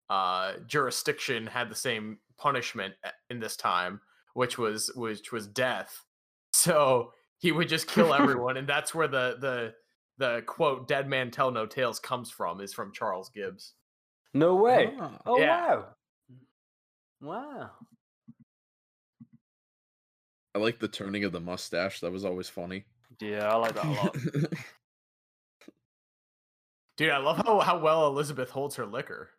uh 0.10 0.54
jurisdiction, 0.68 1.48
had 1.48 1.70
the 1.70 1.76
same 1.76 2.20
punishment 2.38 2.94
in 3.30 3.40
this 3.40 3.56
time, 3.58 4.02
which 4.34 4.58
was 4.58 4.92
which 4.96 5.32
was 5.32 5.48
death. 5.48 6.04
So 6.52 7.14
he 7.38 7.52
would 7.52 7.70
just 7.70 7.88
kill 7.88 8.14
everyone, 8.20 8.58
and 8.58 8.68
that's 8.68 8.94
where 8.96 9.08
the 9.08 9.38
the 9.40 9.76
the 10.18 10.42
quote 10.48 10.88
"dead 10.88 11.08
man 11.08 11.30
tell 11.32 11.52
no 11.52 11.66
tales" 11.68 12.00
comes 12.00 12.32
from. 12.32 12.60
Is 12.60 12.74
from 12.74 12.92
Charles 12.92 13.30
Gibbs. 13.30 13.74
no 14.34 14.56
way. 14.56 14.94
Ah. 15.00 15.20
Oh 15.28 15.40
Yeah. 15.40 15.76
wow. 15.76 15.86
Wow. 17.22 17.70
I 20.56 20.60
like 20.60 20.80
the 20.80 20.88
turning 20.88 21.24
of 21.24 21.32
the 21.32 21.40
mustache. 21.40 22.00
That 22.00 22.12
was 22.12 22.26
always 22.26 22.50
funny. 22.50 22.86
Yeah, 23.22 23.48
I 23.48 23.56
like 23.56 23.76
that 23.76 23.86
a 23.86 23.90
lot. 23.90 24.16
Dude, 26.98 27.12
I 27.12 27.18
love 27.20 27.38
how 27.46 27.60
how 27.60 27.78
well 27.80 28.08
Elizabeth 28.08 28.50
holds 28.50 28.76
her 28.76 28.86
liquor. 28.86 29.30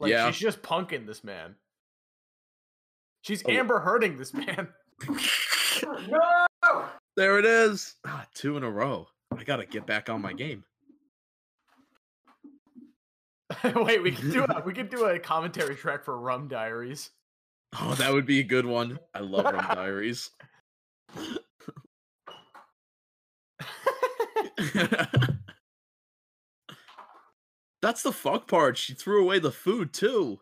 Like 0.00 0.10
Yeah. 0.10 0.30
she's 0.30 0.40
just 0.40 0.62
punking 0.62 1.06
this 1.06 1.22
man. 1.22 1.54
She's 3.22 3.44
Oh. 3.46 3.50
Amber 3.50 3.78
hurting 3.78 4.16
this 4.16 4.32
man. 4.34 4.68
no! 6.08 6.86
there 7.16 7.38
it 7.38 7.44
is. 7.44 7.94
Ah, 8.06 8.26
two 8.34 8.56
in 8.56 8.64
a 8.64 8.70
row. 8.70 9.06
I 9.36 9.44
gotta 9.44 9.66
get 9.66 9.86
back 9.86 10.08
on 10.08 10.20
my 10.22 10.32
game. 10.32 10.64
Wait, 13.74 14.02
we 14.02 14.12
could 14.12 14.32
do 14.32 14.44
a 14.44 14.62
we 14.66 14.72
could 14.72 14.88
do 14.90 15.04
a 15.04 15.18
commentary 15.18 15.76
track 15.76 16.04
for 16.04 16.18
Rum 16.18 16.48
Diaries. 16.48 17.10
Oh, 17.80 17.94
that 17.94 18.12
would 18.12 18.26
be 18.26 18.40
a 18.40 18.44
good 18.44 18.66
one. 18.66 18.98
I 19.14 19.20
love 19.20 19.44
Rum 19.44 19.66
Diaries. 19.74 20.30
That's 27.82 28.02
the 28.02 28.12
fuck 28.12 28.46
part. 28.46 28.76
She 28.76 28.92
threw 28.94 29.22
away 29.22 29.38
the 29.38 29.52
food 29.52 29.92
too. 29.92 30.40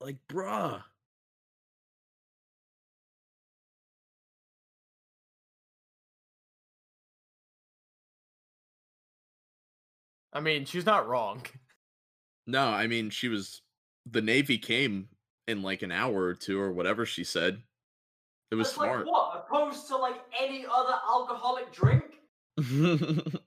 Like, 0.00 0.16
bruh. 0.28 0.82
I 10.32 10.40
mean, 10.40 10.64
she's 10.64 10.86
not 10.86 11.08
wrong. 11.08 11.42
No, 12.46 12.68
I 12.68 12.86
mean, 12.86 13.10
she 13.10 13.28
was. 13.28 13.62
The 14.10 14.22
Navy 14.22 14.58
came 14.58 15.08
in 15.48 15.62
like 15.62 15.82
an 15.82 15.92
hour 15.92 16.22
or 16.22 16.34
two 16.34 16.60
or 16.60 16.72
whatever 16.72 17.04
she 17.04 17.24
said. 17.24 17.62
It 18.50 18.54
was 18.54 18.68
That's 18.68 18.76
smart. 18.76 19.06
like 19.06 19.12
what? 19.12 19.46
Opposed 19.48 19.88
to 19.88 19.96
like 19.96 20.20
any 20.40 20.64
other 20.70 20.94
alcoholic 21.08 21.72
drink? 21.72 22.04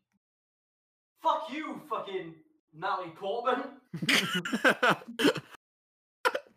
Fuck 1.24 1.48
you, 1.52 1.82
fucking 1.90 2.36
Natalie 2.78 3.14
Portman. 3.16 3.64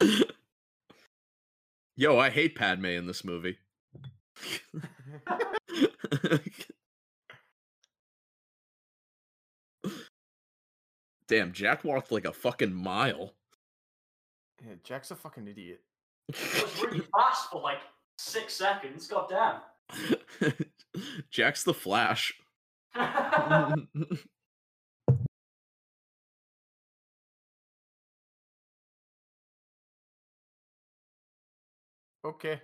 Yo, 1.97 2.19
I 2.19 2.31
hate 2.31 2.57
Padme 2.57 2.87
in 2.87 3.07
this 3.07 3.25
movie. 3.25 3.59
Damn, 11.29 11.53
Jack 11.53 11.85
walked 11.85 12.11
like 12.13 12.25
a 12.25 12.33
fucking 12.33 12.73
mile. 12.75 13.35
Yeah, 14.65 14.75
Jack's 14.83 15.11
a 15.13 15.17
fucking 15.17 15.47
idiot. 15.49 15.81
It 16.29 16.63
was 16.63 16.83
really 16.83 17.03
fast 17.13 17.51
for 17.51 17.61
like 17.63 17.79
six 18.19 18.55
seconds. 18.55 19.07
God 19.07 19.29
damn. 19.29 19.61
Jack's 21.31 21.63
the 21.63 21.73
Flash. 21.75 22.35
Okay. 32.27 32.61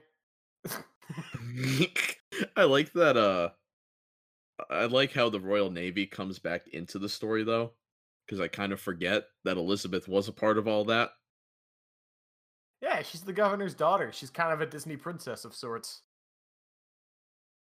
I 2.57 2.65
like 2.65 2.93
that 2.95 3.17
uh 3.17 3.51
I 4.71 4.87
like 4.87 5.13
how 5.13 5.29
the 5.29 5.41
Royal 5.41 5.71
Navy 5.71 6.07
comes 6.07 6.39
back 6.41 6.67
into 6.69 6.99
the 6.99 7.09
story 7.09 7.45
though 7.45 7.73
because 8.27 8.41
I 8.41 8.49
kind 8.49 8.73
of 8.73 8.81
forget 8.81 9.25
that 9.45 9.57
Elizabeth 9.57 10.09
was 10.09 10.27
a 10.27 10.33
part 10.33 10.59
of 10.59 10.67
all 10.67 10.85
that. 10.87 11.11
Yeah, 12.81 13.03
she's 13.03 13.23
the 13.23 13.33
governor's 13.33 13.75
daughter. 13.75 14.11
She's 14.13 14.31
kind 14.31 14.53
of 14.53 14.61
a 14.61 14.67
Disney 14.67 14.97
princess 14.97 15.45
of 15.45 15.55
sorts. 15.55 16.03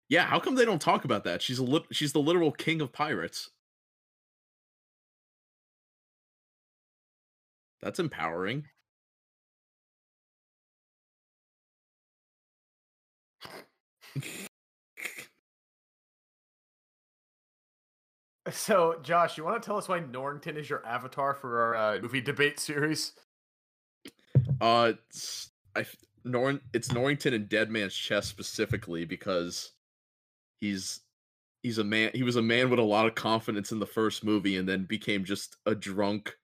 Yeah, 0.07 0.25
how 0.25 0.39
come 0.39 0.55
they 0.55 0.65
don't 0.65 0.81
talk 0.81 1.05
about 1.05 1.23
that? 1.23 1.41
She's 1.41 1.59
a 1.59 1.63
lit- 1.63 1.87
she's 1.91 2.13
the 2.13 2.19
literal 2.19 2.51
king 2.51 2.81
of 2.81 2.91
pirates. 2.93 3.49
That's 7.81 7.99
empowering. 7.99 8.65
So, 18.51 18.99
Josh, 19.03 19.37
you 19.37 19.43
want 19.43 19.61
to 19.61 19.65
tell 19.65 19.77
us 19.77 19.87
why 19.87 19.99
Norrington 19.99 20.57
is 20.57 20.69
your 20.69 20.85
avatar 20.85 21.33
for 21.33 21.61
our 21.61 21.75
uh, 21.75 21.99
movie 22.01 22.21
debate 22.21 22.59
series? 22.59 23.13
Uh, 24.59 24.93
it's, 25.07 25.51
I 25.75 25.85
Norn 26.23 26.59
it's 26.73 26.91
Norrington 26.91 27.33
and 27.33 27.47
Dead 27.47 27.69
Man's 27.69 27.95
Chest 27.95 28.29
specifically 28.29 29.05
because 29.05 29.71
he's 30.61 31.01
he's 31.63 31.77
a 31.77 31.83
man. 31.83 32.11
He 32.13 32.23
was 32.23 32.35
a 32.35 32.41
man 32.41 32.69
with 32.69 32.79
a 32.79 32.83
lot 32.83 33.05
of 33.05 33.15
confidence 33.15 33.71
in 33.71 33.79
the 33.79 33.85
first 33.85 34.23
movie, 34.23 34.57
and 34.57 34.67
then 34.67 34.85
became 34.85 35.23
just 35.23 35.57
a 35.65 35.75
drunk, 35.75 36.35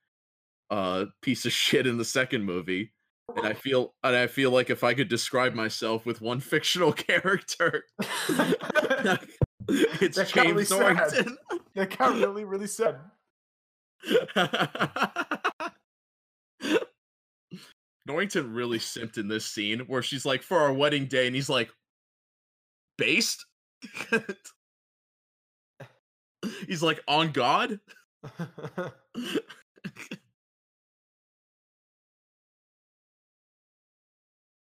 uh, 0.70 1.06
piece 1.22 1.44
of 1.44 1.52
shit 1.52 1.86
in 1.86 1.98
the 1.98 2.04
second 2.04 2.44
movie. 2.44 2.92
And 3.34 3.46
I 3.46 3.54
feel 3.54 3.94
and 4.04 4.14
I 4.14 4.28
feel 4.28 4.50
like 4.50 4.70
if 4.70 4.84
I 4.84 4.94
could 4.94 5.08
describe 5.08 5.54
myself 5.54 6.06
with 6.06 6.20
one 6.20 6.40
fictional 6.52 6.92
character, 6.92 7.84
it's 9.68 10.16
That 10.16 10.32
really 10.36 10.64
James 10.64 10.68
sad. 10.68 11.26
That 11.74 11.98
got 11.98 12.14
really, 12.14 12.44
really 12.44 12.68
sad. 12.68 12.98
Norrington 18.06 18.52
really 18.52 18.78
simped 18.78 19.18
in 19.18 19.26
this 19.26 19.44
scene 19.44 19.80
where 19.80 20.02
she's 20.02 20.24
like, 20.24 20.42
for 20.44 20.60
our 20.60 20.72
wedding 20.72 21.06
day, 21.06 21.26
and 21.26 21.34
he's 21.34 21.48
like, 21.48 21.70
based? 22.96 23.44
he's 26.68 26.84
like, 26.84 27.00
on 27.08 27.32
God? 27.32 27.80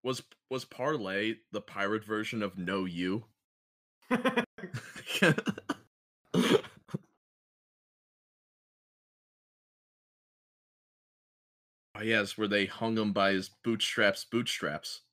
Was 0.03 0.21
was 0.49 0.65
Parley 0.65 1.39
the 1.51 1.61
pirate 1.61 2.03
version 2.03 2.43
of 2.43 2.57
No 2.57 2.85
You? 2.85 3.25
Oh 11.95 12.01
yes, 12.01 12.37
where 12.37 12.49
they 12.49 12.65
hung 12.65 12.97
him 12.97 13.13
by 13.13 13.31
his 13.31 13.47
bootstraps, 13.47 14.25
bootstraps. 14.25 15.03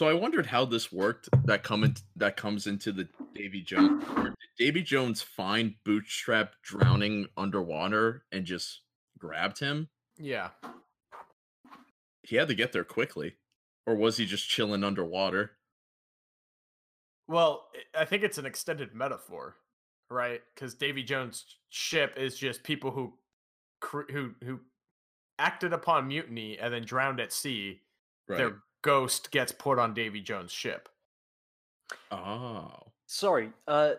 So 0.00 0.08
I 0.08 0.14
wondered 0.14 0.46
how 0.46 0.64
this 0.64 0.90
worked. 0.90 1.28
That 1.44 1.62
come 1.62 1.84
in, 1.84 1.94
that 2.16 2.34
comes 2.34 2.66
into 2.66 2.90
the 2.90 3.06
Davy 3.34 3.60
Jones. 3.60 4.02
did 4.16 4.32
Davy 4.58 4.80
Jones 4.80 5.20
find 5.20 5.74
Bootstrap 5.84 6.54
drowning 6.62 7.26
underwater 7.36 8.24
and 8.32 8.46
just 8.46 8.80
grabbed 9.18 9.58
him. 9.58 9.90
Yeah. 10.16 10.52
He 12.22 12.36
had 12.36 12.48
to 12.48 12.54
get 12.54 12.72
there 12.72 12.82
quickly, 12.82 13.34
or 13.86 13.94
was 13.94 14.16
he 14.16 14.24
just 14.24 14.48
chilling 14.48 14.84
underwater? 14.84 15.50
Well, 17.28 17.68
I- 17.94 18.06
think 18.06 18.22
it's 18.22 18.38
an 18.38 18.46
extended 18.46 18.94
metaphor, 18.94 19.56
right? 20.08 20.40
Because 20.54 20.72
Davy 20.72 21.02
Jones' 21.02 21.44
ship 21.68 22.14
is 22.16 22.38
just 22.38 22.62
people 22.62 22.90
who 22.90 23.18
who 24.08 24.34
who 24.42 24.60
acted 25.38 25.74
upon 25.74 26.08
mutiny 26.08 26.58
and 26.58 26.72
then 26.72 26.86
drowned 26.86 27.20
at 27.20 27.34
sea. 27.34 27.82
Right. 28.26 28.38
Their 28.38 28.62
ghost 28.82 29.30
gets 29.30 29.52
put 29.52 29.78
on 29.78 29.94
Davy 29.94 30.20
Jones' 30.20 30.52
ship. 30.52 30.88
Oh. 32.10 32.70
Sorry, 33.06 33.50
uh, 33.66 33.92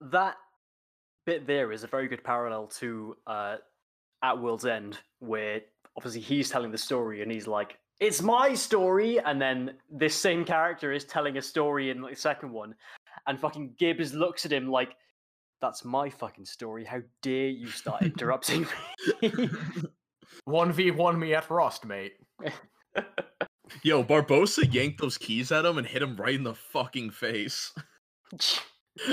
that 0.00 0.36
bit 1.24 1.46
there 1.46 1.72
is 1.72 1.84
a 1.84 1.86
very 1.86 2.08
good 2.08 2.22
parallel 2.22 2.66
to 2.66 3.16
uh, 3.26 3.56
At 4.22 4.40
World's 4.40 4.66
End, 4.66 4.98
where 5.20 5.60
obviously 5.96 6.20
he's 6.20 6.50
telling 6.50 6.70
the 6.70 6.78
story 6.78 7.22
and 7.22 7.30
he's 7.30 7.46
like, 7.46 7.78
"It's 8.00 8.20
my 8.20 8.54
story," 8.54 9.18
and 9.20 9.40
then 9.40 9.74
this 9.90 10.14
same 10.14 10.44
character 10.44 10.92
is 10.92 11.04
telling 11.04 11.38
a 11.38 11.42
story 11.42 11.90
in 11.90 12.02
like, 12.02 12.14
the 12.14 12.20
second 12.20 12.52
one, 12.52 12.74
and 13.26 13.40
fucking 13.40 13.74
Gibbs 13.78 14.12
looks 14.12 14.44
at 14.44 14.52
him 14.52 14.68
like, 14.68 14.96
"That's 15.62 15.84
my 15.84 16.10
fucking 16.10 16.44
story. 16.44 16.84
How 16.84 17.00
dare 17.22 17.48
you 17.48 17.68
start 17.68 18.02
interrupting 18.02 18.66
me?" 19.22 19.48
One 20.44 20.72
v 20.72 20.90
one 20.90 21.18
me 21.18 21.34
at 21.34 21.50
Rost, 21.50 21.84
mate. 21.84 22.14
Yo, 23.82 24.04
Barbossa 24.04 24.72
yanked 24.72 25.00
those 25.00 25.18
keys 25.18 25.52
at 25.52 25.64
him 25.64 25.78
and 25.78 25.86
hit 25.86 26.02
him 26.02 26.16
right 26.16 26.34
in 26.34 26.44
the 26.44 26.54
fucking 26.54 27.10
face. 27.10 27.72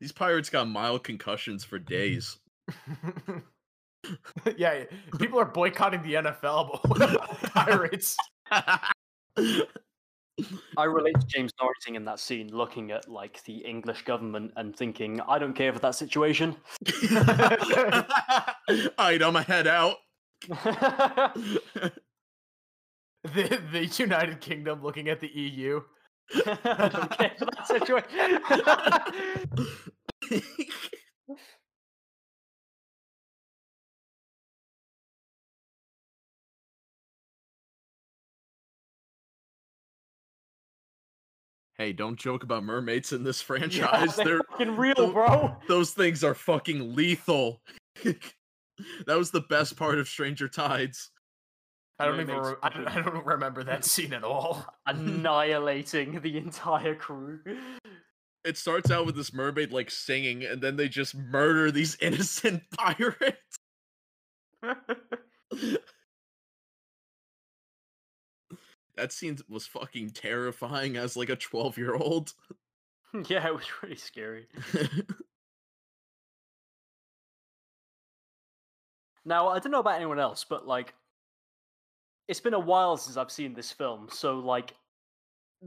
These 0.00 0.12
pirates 0.12 0.50
got 0.50 0.68
mild 0.68 1.04
concussions 1.04 1.64
for 1.64 1.78
days. 1.78 2.38
yeah, 4.56 4.82
people 5.18 5.38
are 5.38 5.44
boycotting 5.44 6.02
the 6.02 6.14
NFL, 6.14 6.72
but 6.72 6.88
what 6.88 7.02
about 7.02 7.40
pirates? 7.42 8.16
I 8.50 8.90
relate 10.84 11.14
to 11.20 11.26
James 11.28 11.52
Norrington 11.60 11.94
in 11.94 12.04
that 12.06 12.18
scene, 12.18 12.48
looking 12.48 12.90
at 12.90 13.08
like 13.08 13.44
the 13.44 13.58
English 13.58 14.04
government 14.04 14.52
and 14.56 14.74
thinking, 14.74 15.20
"I 15.20 15.38
don't 15.38 15.54
care 15.54 15.72
for 15.72 15.78
that 15.78 15.94
situation." 15.94 16.56
Alright, 18.98 19.22
I'ma 19.22 19.44
head 19.44 19.68
out. 19.68 19.98
The 23.24 23.60
the 23.70 23.86
United 23.86 24.40
Kingdom 24.40 24.82
looking 24.82 25.08
at 25.08 25.20
the 25.20 25.28
EU. 25.28 25.80
I 26.34 26.88
don't 26.92 27.10
care 27.16 27.32
for 27.38 27.44
that 27.44 27.68
situation. 27.68 28.40
hey, 41.76 41.92
don't 41.92 42.16
joke 42.18 42.42
about 42.42 42.64
mermaids 42.64 43.12
in 43.12 43.24
this 43.24 43.40
Yeah, 43.40 43.46
franchise. 43.46 44.16
they're 44.16 44.24
They're 44.24 44.40
fucking 44.50 44.76
real, 44.76 44.94
tho- 44.96 45.12
bro. 45.12 45.56
those 45.68 45.92
things 45.92 46.22
are 46.24 46.34
fucking 46.34 46.94
lethal. 46.94 47.60
that 49.06 49.18
was 49.18 49.30
the 49.30 49.40
best 49.40 49.76
part 49.76 49.98
of 49.98 50.08
Stranger 50.08 50.48
Tides. 50.48 51.10
I 51.98 52.06
don't 52.06 52.20
even. 52.20 52.36
Re- 52.36 52.54
I, 52.62 52.68
don't, 52.68 52.88
I 52.88 53.00
don't 53.02 53.26
remember 53.26 53.62
that 53.64 53.84
scene 53.84 54.12
at 54.12 54.24
all. 54.24 54.64
Annihilating 54.86 56.20
the 56.20 56.36
entire 56.36 56.94
crew. 56.94 57.40
It 58.44 58.58
starts 58.58 58.90
out 58.90 59.06
with 59.06 59.14
this 59.14 59.32
mermaid 59.32 59.72
like 59.72 59.90
singing, 59.90 60.44
and 60.44 60.60
then 60.60 60.76
they 60.76 60.88
just 60.88 61.14
murder 61.14 61.70
these 61.70 61.96
innocent 62.00 62.62
pirates. 62.76 63.58
that 68.96 69.12
scene 69.12 69.38
was 69.48 69.66
fucking 69.66 70.10
terrifying 70.10 70.96
as 70.96 71.16
like 71.16 71.28
a 71.28 71.36
12 71.36 71.78
year 71.78 71.94
old. 71.94 72.32
yeah, 73.28 73.46
it 73.46 73.54
was 73.54 73.64
really 73.82 73.96
scary. 73.96 74.48
Now, 79.24 79.48
I 79.48 79.58
don't 79.58 79.72
know 79.72 79.80
about 79.80 79.96
anyone 79.96 80.18
else, 80.18 80.44
but 80.48 80.66
like, 80.66 80.94
it's 82.28 82.40
been 82.40 82.54
a 82.54 82.60
while 82.60 82.96
since 82.96 83.16
I've 83.16 83.30
seen 83.30 83.54
this 83.54 83.72
film. 83.72 84.08
So, 84.10 84.38
like, 84.38 84.74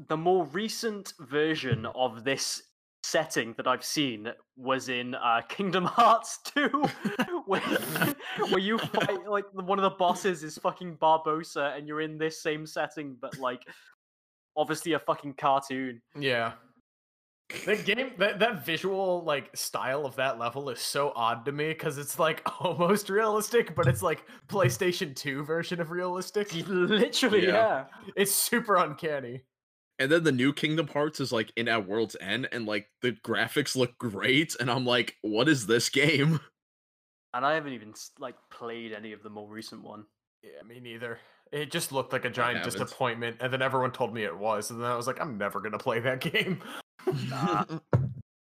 the 0.07 0.17
more 0.17 0.45
recent 0.45 1.13
version 1.19 1.85
of 1.95 2.23
this 2.23 2.63
setting 3.03 3.53
that 3.55 3.67
I've 3.67 3.83
seen 3.83 4.31
was 4.57 4.89
in 4.89 5.15
uh, 5.15 5.41
Kingdom 5.49 5.85
Hearts 5.85 6.39
2, 6.55 6.67
where, 7.45 7.61
where 8.49 8.59
you 8.59 8.77
fight, 8.77 9.27
like, 9.27 9.45
one 9.53 9.77
of 9.77 9.83
the 9.83 9.97
bosses 9.97 10.43
is 10.43 10.57
fucking 10.57 10.97
Barbossa, 10.97 11.77
and 11.77 11.87
you're 11.87 12.01
in 12.01 12.17
this 12.17 12.41
same 12.41 12.65
setting, 12.65 13.15
but, 13.21 13.37
like, 13.37 13.61
obviously 14.57 14.93
a 14.93 14.99
fucking 14.99 15.35
cartoon. 15.35 16.01
Yeah. 16.17 16.53
The 17.65 17.75
game 17.75 18.11
that 18.17 18.39
that 18.39 18.65
visual 18.65 19.23
like 19.23 19.55
style 19.55 20.05
of 20.05 20.15
that 20.15 20.39
level 20.39 20.69
is 20.69 20.79
so 20.79 21.13
odd 21.15 21.45
to 21.45 21.51
me 21.51 21.67
because 21.69 21.97
it's 21.99 22.17
like 22.17 22.41
almost 22.59 23.09
realistic, 23.09 23.75
but 23.75 23.87
it's 23.87 24.01
like 24.01 24.23
PlayStation 24.47 25.15
2 25.15 25.43
version 25.43 25.79
of 25.79 25.91
realistic. 25.91 26.51
Literally, 26.67 27.45
Yeah. 27.45 27.51
yeah. 27.53 27.85
It's 28.15 28.33
super 28.33 28.75
uncanny. 28.77 29.43
and 29.99 30.11
then 30.11 30.23
the 30.23 30.31
new 30.31 30.53
Kingdom 30.53 30.87
Hearts 30.87 31.19
is 31.19 31.31
like 31.31 31.53
in 31.55 31.67
at 31.67 31.87
World's 31.87 32.17
End, 32.19 32.49
and 32.51 32.65
like 32.65 32.87
the 33.01 33.11
graphics 33.11 33.75
look 33.75 33.97
great, 33.99 34.55
and 34.59 34.69
I'm 34.71 34.85
like, 34.85 35.15
what 35.21 35.47
is 35.47 35.67
this 35.67 35.89
game? 35.89 36.39
And 37.33 37.45
I 37.45 37.55
haven't 37.55 37.73
even 37.73 37.93
like 38.17 38.35
played 38.49 38.93
any 38.93 39.11
of 39.11 39.21
the 39.21 39.29
more 39.29 39.49
recent 39.49 39.83
one. 39.83 40.05
Yeah, 40.41 40.63
me 40.65 40.79
neither. 40.79 41.19
It 41.51 41.69
just 41.69 41.91
looked 41.91 42.13
like 42.13 42.23
a 42.23 42.29
giant 42.29 42.63
disappointment, 42.63 43.37
and 43.41 43.51
then 43.51 43.61
everyone 43.61 43.91
told 43.91 44.13
me 44.13 44.23
it 44.23 44.37
was, 44.37 44.71
and 44.71 44.79
then 44.79 44.87
I 44.89 44.95
was 44.95 45.05
like, 45.05 45.19
I'm 45.19 45.37
never 45.37 45.59
gonna 45.59 45.77
play 45.77 45.99
that 45.99 46.21
game. 46.31 46.61
Nah. 47.29 47.65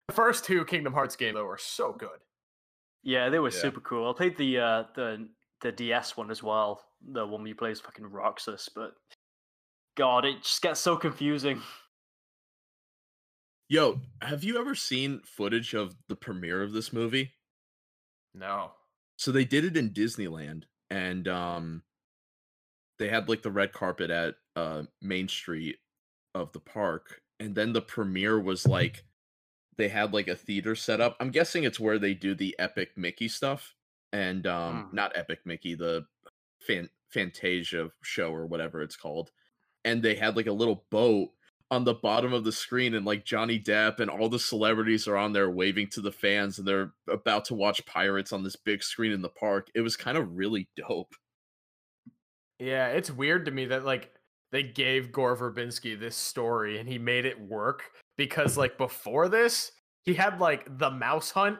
The 0.10 0.14
first 0.15 0.44
two 0.44 0.65
Kingdom 0.65 0.91
Hearts 0.94 1.15
games 1.15 1.35
though 1.35 1.45
were 1.45 1.57
so 1.57 1.94
good. 1.94 2.19
Yeah, 3.03 3.30
they 3.30 3.40
were 3.40 3.49
Yeah. 3.49 3.57
super 3.60 3.80
cool. 3.80 4.10
I 4.10 4.14
played 4.15 4.35
the 4.38 4.60
uh 4.60 4.84
the 4.95 5.30
the 5.61 5.72
DS 5.72 6.18
one 6.18 6.30
as 6.30 6.44
well, 6.44 6.84
the 7.02 7.26
one 7.26 7.41
where 7.41 7.48
you 7.48 7.56
play 7.56 7.72
as 7.72 7.80
fucking 7.80 8.06
Roxas, 8.06 8.69
but 8.76 8.95
God, 9.95 10.26
it 10.26 10.44
just 10.44 10.61
gets 10.61 10.81
so 10.81 10.98
confusing. 10.98 11.61
Yo, 13.69 14.02
have 14.22 14.44
you 14.44 14.60
ever 14.60 14.76
seen 14.76 15.22
footage 15.26 15.73
of 15.73 15.95
the 16.10 16.15
premiere 16.15 16.61
of 16.61 16.73
this 16.73 16.91
movie? 16.94 17.34
No. 18.35 18.72
so 19.18 19.31
they 19.31 19.45
did 19.45 19.64
it 19.64 19.77
in 19.77 19.91
Disneyland 19.91 20.64
and 20.90 21.27
um 21.30 21.84
they 22.99 23.07
had 23.07 23.30
like 23.30 23.41
the 23.41 23.52
red 23.52 23.72
carpet 23.72 24.10
at 24.11 24.35
uh 24.57 24.84
Main 25.02 25.27
Street 25.30 25.77
of 26.35 26.52
the 26.52 26.60
park 26.60 27.22
and 27.44 27.56
then 27.56 27.74
the 27.74 27.82
premiere 27.82 28.40
was 28.40 28.65
like 28.68 29.06
they 29.78 29.90
had 29.90 30.14
like 30.14 30.28
a 30.28 30.36
theater 30.36 30.76
set 30.76 31.02
up. 31.02 31.18
I'm 31.20 31.32
guessing 31.32 31.64
it's 31.64 31.80
where 31.80 31.99
they 31.99 32.14
do 32.14 32.36
the 32.36 32.56
epic 32.60 32.98
Mickey 32.98 33.28
stuff 33.28 33.76
and 34.11 34.45
um 34.48 34.90
Mm. 34.91 34.94
not 34.94 35.18
epic 35.18 35.45
Mickey, 35.45 35.76
the 35.76 36.06
fan- 36.60 36.90
Fantasia 37.10 37.91
show 38.03 38.34
or 38.34 38.45
whatever 38.48 38.82
it's 38.82 38.95
called. 38.98 39.32
And 39.86 40.03
they 40.03 40.15
had 40.15 40.36
like 40.38 40.48
a 40.48 40.53
little 40.53 40.86
boat 40.91 41.32
on 41.72 41.84
the 41.86 41.95
bottom 41.95 42.34
of 42.34 42.44
the 42.44 42.52
screen 42.52 42.94
and 42.95 43.06
like 43.06 43.26
Johnny 43.26 43.60
Depp 43.60 43.99
and 43.99 44.10
all 44.10 44.30
the 44.30 44.40
celebrities 44.40 45.07
are 45.07 45.18
on 45.18 45.34
there 45.34 45.49
waving 45.49 45.90
to 45.90 46.02
the 46.02 46.11
fans 46.11 46.60
and 46.60 46.68
they're 46.68 46.94
about 47.10 47.45
to 47.45 47.56
watch 47.56 47.86
pirates 47.88 48.32
on 48.34 48.44
this 48.44 48.56
big 48.56 48.84
screen 48.84 49.11
in 49.11 49.22
the 49.24 49.30
park. 49.30 49.70
It 49.76 49.82
was 49.82 49.98
kind 49.98 50.18
of 50.18 50.38
really 50.38 50.70
dope. 50.76 51.15
Yeah, 52.60 52.90
it's 52.90 53.11
weird 53.11 53.45
to 53.45 53.52
me 53.52 53.65
that 53.65 53.84
like 53.84 54.12
they 54.54 54.62
gave 54.64 55.12
Gore 55.12 55.36
Verbinski 55.36 56.00
this 56.00 56.16
story 56.16 56.78
and 56.78 56.88
he 56.88 57.00
made 57.00 57.26
it 57.26 57.42
work 57.42 57.86
because 58.18 58.56
like 58.56 58.78
before 58.78 59.28
this, 59.28 59.72
he 60.04 60.14
had 60.14 60.40
like 60.40 60.78
the 60.78 60.92
Mouse 60.92 61.32
Hunt 61.32 61.58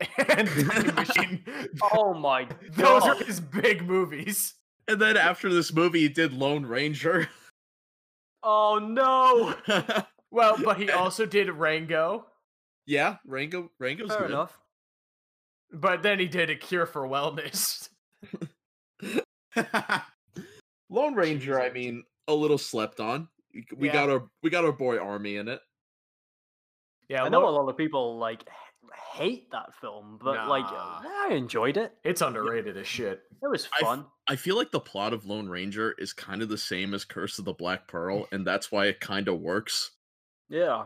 and 0.28 0.48
Machine. 0.96 1.44
Oh 1.94 2.14
my 2.14 2.44
god. 2.44 2.56
Those 2.72 3.02
are 3.02 3.14
his 3.22 3.40
big 3.40 3.86
movies. 3.86 4.54
And 4.88 4.98
then 4.98 5.18
after 5.18 5.52
this 5.52 5.70
movie, 5.72 6.00
he 6.00 6.08
did 6.08 6.32
Lone 6.32 6.64
Ranger. 6.64 7.28
Oh 8.42 8.78
no. 8.82 9.54
Well, 10.30 10.56
but 10.64 10.78
he 10.78 10.90
also 10.90 11.26
did 11.26 11.50
Rango, 11.50 12.24
yeah, 12.86 13.16
Rango 13.26 13.70
Rango's 13.78 14.08
Fair 14.08 14.20
good. 14.20 14.30
enough. 14.30 14.58
but 15.72 16.02
then 16.02 16.18
he 16.18 16.26
did 16.26 16.48
A 16.48 16.56
Cure 16.56 16.86
for 16.86 17.02
Wellness. 17.06 17.90
Lone 20.88 21.14
Ranger, 21.14 21.60
I 21.60 21.70
mean, 21.70 22.02
a 22.30 22.34
little 22.34 22.58
slept 22.58 23.00
on. 23.00 23.28
We 23.76 23.88
Yeah. 23.88 23.92
got 23.92 24.10
our 24.10 24.30
we 24.42 24.50
got 24.50 24.64
our 24.64 24.72
boy 24.72 24.98
Armie 24.98 25.36
in 25.36 25.48
it. 25.48 25.60
Yeah, 27.08 27.24
I 27.24 27.28
know 27.28 27.48
a 27.48 27.50
lot 27.50 27.68
of 27.68 27.76
people 27.76 28.18
like 28.18 28.48
hate 29.12 29.50
that 29.50 29.74
film, 29.80 30.18
but 30.22 30.48
like 30.48 30.64
I 30.68 31.28
enjoyed 31.32 31.76
it. 31.76 31.96
It's 32.04 32.20
underrated 32.22 32.76
as 32.76 32.86
shit. 32.86 33.22
It 33.42 33.48
was 33.48 33.66
I 33.66 33.78
f- 33.80 33.82
fun. 33.82 34.06
I 34.28 34.36
feel 34.36 34.56
like 34.56 34.70
the 34.70 34.80
plot 34.80 35.12
of 35.12 35.26
Lone 35.26 35.48
Ranger 35.48 35.92
is 35.98 36.12
kind 36.12 36.42
of 36.42 36.48
the 36.48 36.58
same 36.58 36.94
as 36.94 37.04
Curse 37.04 37.38
of 37.40 37.44
the 37.44 37.52
Black 37.52 37.88
Pearl, 37.88 38.26
and 38.32 38.46
that's 38.46 38.70
why 38.70 38.86
it 38.86 39.00
kind 39.00 39.26
of 39.28 39.40
works. 39.40 39.90
Yeah. 40.48 40.84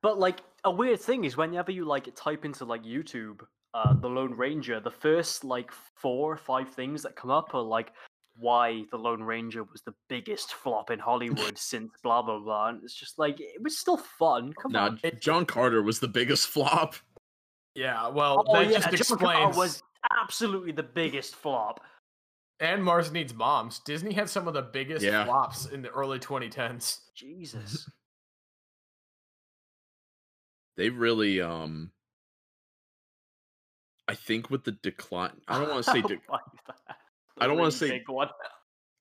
But 0.00 0.18
like 0.18 0.40
a 0.64 0.70
weird 0.70 1.00
thing 1.00 1.24
is 1.24 1.36
whenever 1.36 1.70
you 1.70 1.84
like 1.84 2.14
type 2.14 2.44
into 2.44 2.64
like 2.64 2.82
YouTube 2.84 3.42
uh 3.74 3.92
the 3.92 4.08
Lone 4.08 4.32
Ranger, 4.34 4.80
the 4.80 4.90
first 4.90 5.44
like 5.44 5.70
four 5.96 6.32
or 6.32 6.36
five 6.38 6.70
things 6.70 7.02
that 7.02 7.14
come 7.16 7.30
up 7.30 7.54
are 7.54 7.60
like 7.60 7.92
why 8.38 8.84
the 8.90 8.96
Lone 8.96 9.22
Ranger 9.22 9.64
was 9.64 9.82
the 9.82 9.94
biggest 10.08 10.52
flop 10.54 10.90
in 10.90 10.98
Hollywood 10.98 11.58
since 11.58 11.90
blah 12.02 12.22
blah 12.22 12.38
blah. 12.38 12.68
And 12.68 12.82
it's 12.84 12.94
just 12.94 13.18
like 13.18 13.40
it 13.40 13.62
was 13.62 13.76
still 13.78 13.96
fun. 13.96 14.52
Come 14.54 14.72
Now, 14.72 14.86
on. 14.86 15.00
John 15.20 15.44
Carter 15.46 15.82
was 15.82 16.00
the 16.00 16.08
biggest 16.08 16.46
flop. 16.48 16.94
Yeah, 17.74 18.08
well, 18.08 18.44
Oh 18.48 18.52
that 18.54 18.70
yeah, 18.70 18.90
just 18.90 19.08
John 19.10 19.18
Carter 19.18 19.48
explains. 19.48 19.56
was 19.56 19.82
absolutely 20.20 20.72
the 20.72 20.82
biggest 20.82 21.34
flop. 21.36 21.80
And 22.60 22.82
Mars 22.82 23.12
Needs 23.12 23.32
Moms. 23.34 23.78
Disney 23.80 24.12
had 24.12 24.28
some 24.28 24.48
of 24.48 24.54
the 24.54 24.62
biggest 24.62 25.04
Yeah. 25.04 25.24
flops 25.26 25.66
in 25.66 25.80
the 25.82 25.90
early 25.90 26.18
2010s. 26.18 27.00
Jesus. 27.14 27.88
They 30.76 30.90
really, 30.90 31.40
um, 31.40 31.90
I 34.06 34.14
think 34.14 34.48
with 34.48 34.62
the 34.64 34.72
decline, 34.72 35.32
I 35.48 35.58
don't 35.58 35.70
want 35.70 35.84
to 35.84 35.90
say, 35.92 36.02
de- 36.02 36.20
Like 36.30 36.42
that. 36.68 36.96
I 37.40 37.46
don't 37.46 37.58
wanna 37.58 37.72
say- 37.72 37.90
big 37.90 38.08
one. 38.08 38.28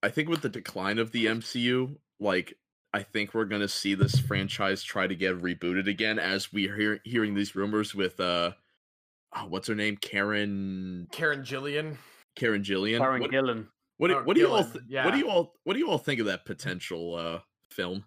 I 0.04 0.10
think 0.10 0.30
with 0.30 0.42
the 0.42 0.50
decline 0.50 1.00
of 1.00 1.12
the 1.12 1.26
MCU, 1.28 1.98
like 2.20 2.54
I 2.94 3.04
think 3.04 3.34
we're 3.34 3.46
gonna 3.46 3.68
see 3.68 3.94
this 3.96 4.20
franchise 4.20 4.84
try 4.84 5.08
to 5.08 5.16
get 5.16 5.38
rebooted 5.42 5.88
again 5.88 6.20
as 6.20 6.54
we 6.54 6.70
are 6.70 6.76
hear- 6.76 7.02
hearing 7.04 7.34
these 7.34 7.56
rumors 7.56 7.94
with 7.96 8.20
uh, 8.20 8.52
oh, 9.36 9.46
what's 9.48 9.68
her 9.68 9.76
name, 9.76 9.98
Karen 9.98 11.08
Karen 11.12 11.42
Gillan. 11.44 11.98
Karen 12.36 12.62
Gillan. 12.64 12.98
Karen 13.00 13.22
what, 13.22 13.32
Gillan. 13.32 13.68
what, 13.98 14.08
do- 14.10 14.24
what 14.24 14.36
do 14.36 14.40
you 14.42 14.48
all 14.52 14.64
th- 14.64 14.84
yeah. 14.88 15.04
what 15.06 15.12
do 15.12 15.18
you 15.18 15.30
all 15.30 15.54
what 15.64 15.74
do 15.74 15.80
you 15.80 15.90
all 15.90 15.98
think 15.98 16.20
of 16.20 16.28
that 16.28 16.46
potential 16.46 17.16
uh 17.16 17.40
film? 17.72 18.06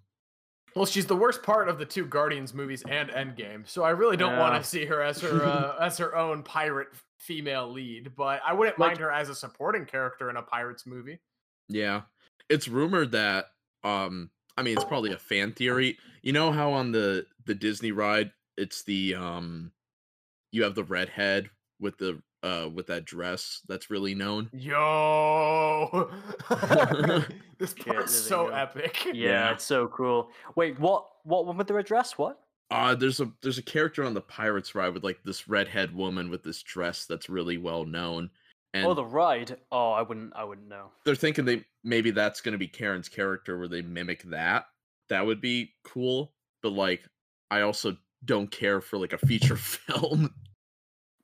Well, 0.77 0.87
she's 0.87 1.07
the 1.07 1.17
worst 1.17 1.43
part 1.43 1.69
of 1.69 1.79
the 1.79 1.85
two 1.85 2.07
Guardians 2.07 2.55
movies 2.55 2.85
and 2.89 3.11
Endgame, 3.11 3.67
so 3.69 3.83
I 3.83 3.91
really 3.91 4.17
don't 4.17 4.39
want 4.39 4.63
to 4.63 4.69
see 4.69 4.85
her 4.85 5.03
as 5.03 5.21
her 5.21 5.43
uh, 5.45 5.77
as 5.81 5.99
her 5.99 6.15
own 6.17 6.45
pirate 6.45 6.89
f- 6.93 7.03
female 7.21 7.71
lead. 7.71 8.15
But 8.17 8.41
I 8.45 8.53
wouldn't 8.53 8.79
Like- 8.79 8.91
mind 8.91 9.01
her 9.01 9.13
as 9.13 9.29
a 9.29 9.35
supporting 9.35 9.85
character 9.87 10.29
in 10.31 10.37
a 10.37 10.43
pirates 10.43 10.87
movie. 10.87 11.19
Yeah. 11.69 12.03
It's 12.49 12.67
rumored 12.67 13.13
that 13.13 13.53
um 13.85 14.31
I 14.57 14.63
mean 14.63 14.75
it's 14.77 14.85
probably 14.85 15.13
a 15.13 15.19
fan 15.19 15.53
theory. 15.53 15.99
You 16.23 16.33
know 16.33 16.51
how 16.53 16.73
on 16.73 16.93
the 16.93 17.27
the 17.45 17.55
Disney 17.55 17.93
ride 17.93 18.33
it's 18.57 18.83
the 18.83 19.15
um 19.15 19.73
you 20.53 20.63
have 20.65 20.75
the 20.75 20.85
redhead 20.85 21.51
with 21.79 21.99
the 21.99 22.21
uh 22.43 22.69
with 22.75 22.87
that 22.89 23.05
dress 23.05 23.61
that's 23.69 23.91
really 23.91 24.15
known. 24.15 24.49
Yo, 24.53 26.11
this 27.59 27.73
Okay, 27.73 27.91
part's 27.93 28.15
so 28.15 28.49
go. 28.49 28.55
epic. 28.55 29.05
Yeah, 29.07 29.13
Yeah. 29.13 29.51
it's 29.53 29.65
so 29.65 29.89
cool. 29.89 30.31
Wait, 30.57 30.79
what? 30.79 31.07
What 31.25 31.47
one 31.47 31.57
with 31.59 31.67
the 31.69 31.77
address? 31.77 32.17
What? 32.19 32.41
Uh 32.71 32.95
there's 32.95 33.21
a 33.21 33.31
there's 33.43 33.59
a 33.59 33.63
character 33.63 34.05
on 34.05 34.15
the 34.15 34.21
Pirates 34.21 34.75
ride 34.75 34.95
with 34.95 35.03
like 35.05 35.21
this 35.25 35.49
redhead 35.49 35.95
woman 35.95 36.31
with 36.31 36.43
this 36.43 36.63
dress 36.63 37.05
that's 37.07 37.29
really 37.29 37.59
well 37.59 37.85
known. 37.85 38.31
And 38.73 38.87
oh, 38.87 38.95
the 38.95 39.05
ride. 39.05 39.57
Oh, 39.73 39.91
I 39.91 40.03
wouldn't. 40.03 40.33
I 40.37 40.45
wouldn't 40.45 40.69
know. 40.69 40.93
they're 41.05 41.17
thinking 41.17 41.45
they 41.45 41.65
maybe 41.83 42.13
that's 42.13 42.41
going 42.41 42.53
to 42.53 42.59
be 42.59 42.69
Karen's 42.69 43.09
character 43.09 43.59
where 43.59 43.67
they 43.67 43.83
mimic 43.83 44.23
that. 44.31 44.67
That 45.09 45.27
would 45.27 45.41
be 45.41 45.73
cool, 45.83 46.33
but 46.63 46.71
like 46.73 47.03
I 47.51 47.63
also 47.63 47.97
don't 48.25 48.49
care 48.51 48.81
for 48.81 48.97
like 48.99 49.13
a 49.13 49.19
feature 49.19 49.57
film. 49.57 50.33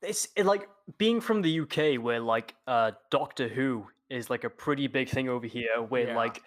It's 0.03 0.27
it, 0.37 0.45
like 0.45 0.69
being 0.99 1.21
from 1.21 1.41
the 1.43 1.61
UK, 1.61 2.03
where 2.03 2.19
like 2.19 2.57
uh 2.67 2.91
Doctor 3.13 3.47
Who 3.47 3.87
is 4.11 4.29
like 4.29 4.43
a 4.43 4.51
pretty 4.51 4.89
big 4.89 5.09
thing 5.09 5.29
over 5.29 5.47
here. 5.47 5.83
Where 5.89 6.09
Yeah. 6.09 6.17
like 6.17 6.43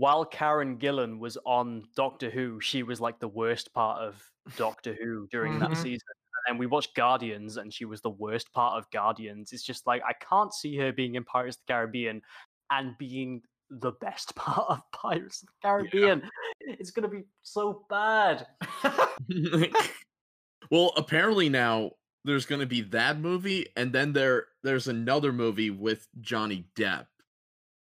while 0.00 0.24
Karen 0.24 0.78
Gillan 0.78 1.18
was 1.18 1.36
on 1.44 1.84
Doctor 1.94 2.30
Who, 2.30 2.58
she 2.58 2.82
was 2.82 3.02
like 3.02 3.20
the 3.20 3.28
worst 3.28 3.74
part 3.74 4.00
of 4.00 4.24
Doctor 4.56 4.94
Who 4.94 5.28
during 5.30 5.58
that 5.58 5.72
Mhm. 5.72 5.76
season. 5.76 6.08
And 6.48 6.58
we 6.58 6.64
watched 6.64 6.94
Guardians, 6.94 7.58
and 7.58 7.72
she 7.72 7.84
was 7.84 8.00
the 8.00 8.08
worst 8.08 8.50
part 8.54 8.78
of 8.78 8.90
Guardians. 8.90 9.52
It's 9.52 9.62
just 9.62 9.86
like 9.86 10.02
I 10.02 10.14
can't 10.14 10.54
see 10.54 10.74
her 10.78 10.90
being 10.90 11.16
in 11.16 11.24
Pirates 11.24 11.58
of 11.58 11.66
the 11.66 11.72
Caribbean 11.74 12.22
and 12.70 12.96
being 12.96 13.42
the 13.68 13.92
best 13.92 14.34
part 14.36 14.70
of 14.70 14.80
Pirates 14.92 15.42
of 15.42 15.48
the 15.48 15.68
Caribbean. 15.68 16.30
It's 16.60 16.92
gonna 16.92 17.08
be 17.08 17.24
so 17.42 17.84
bad. 17.90 18.46
well, 20.70 20.94
apparently 20.96 21.50
now 21.50 21.90
there's 22.24 22.46
going 22.46 22.60
to 22.60 22.66
be 22.66 22.80
that 22.82 23.18
movie 23.18 23.66
and 23.76 23.92
then 23.92 24.12
there 24.12 24.46
there's 24.62 24.88
another 24.88 25.32
movie 25.32 25.70
with 25.70 26.06
Johnny 26.20 26.66
Depp. 26.74 27.06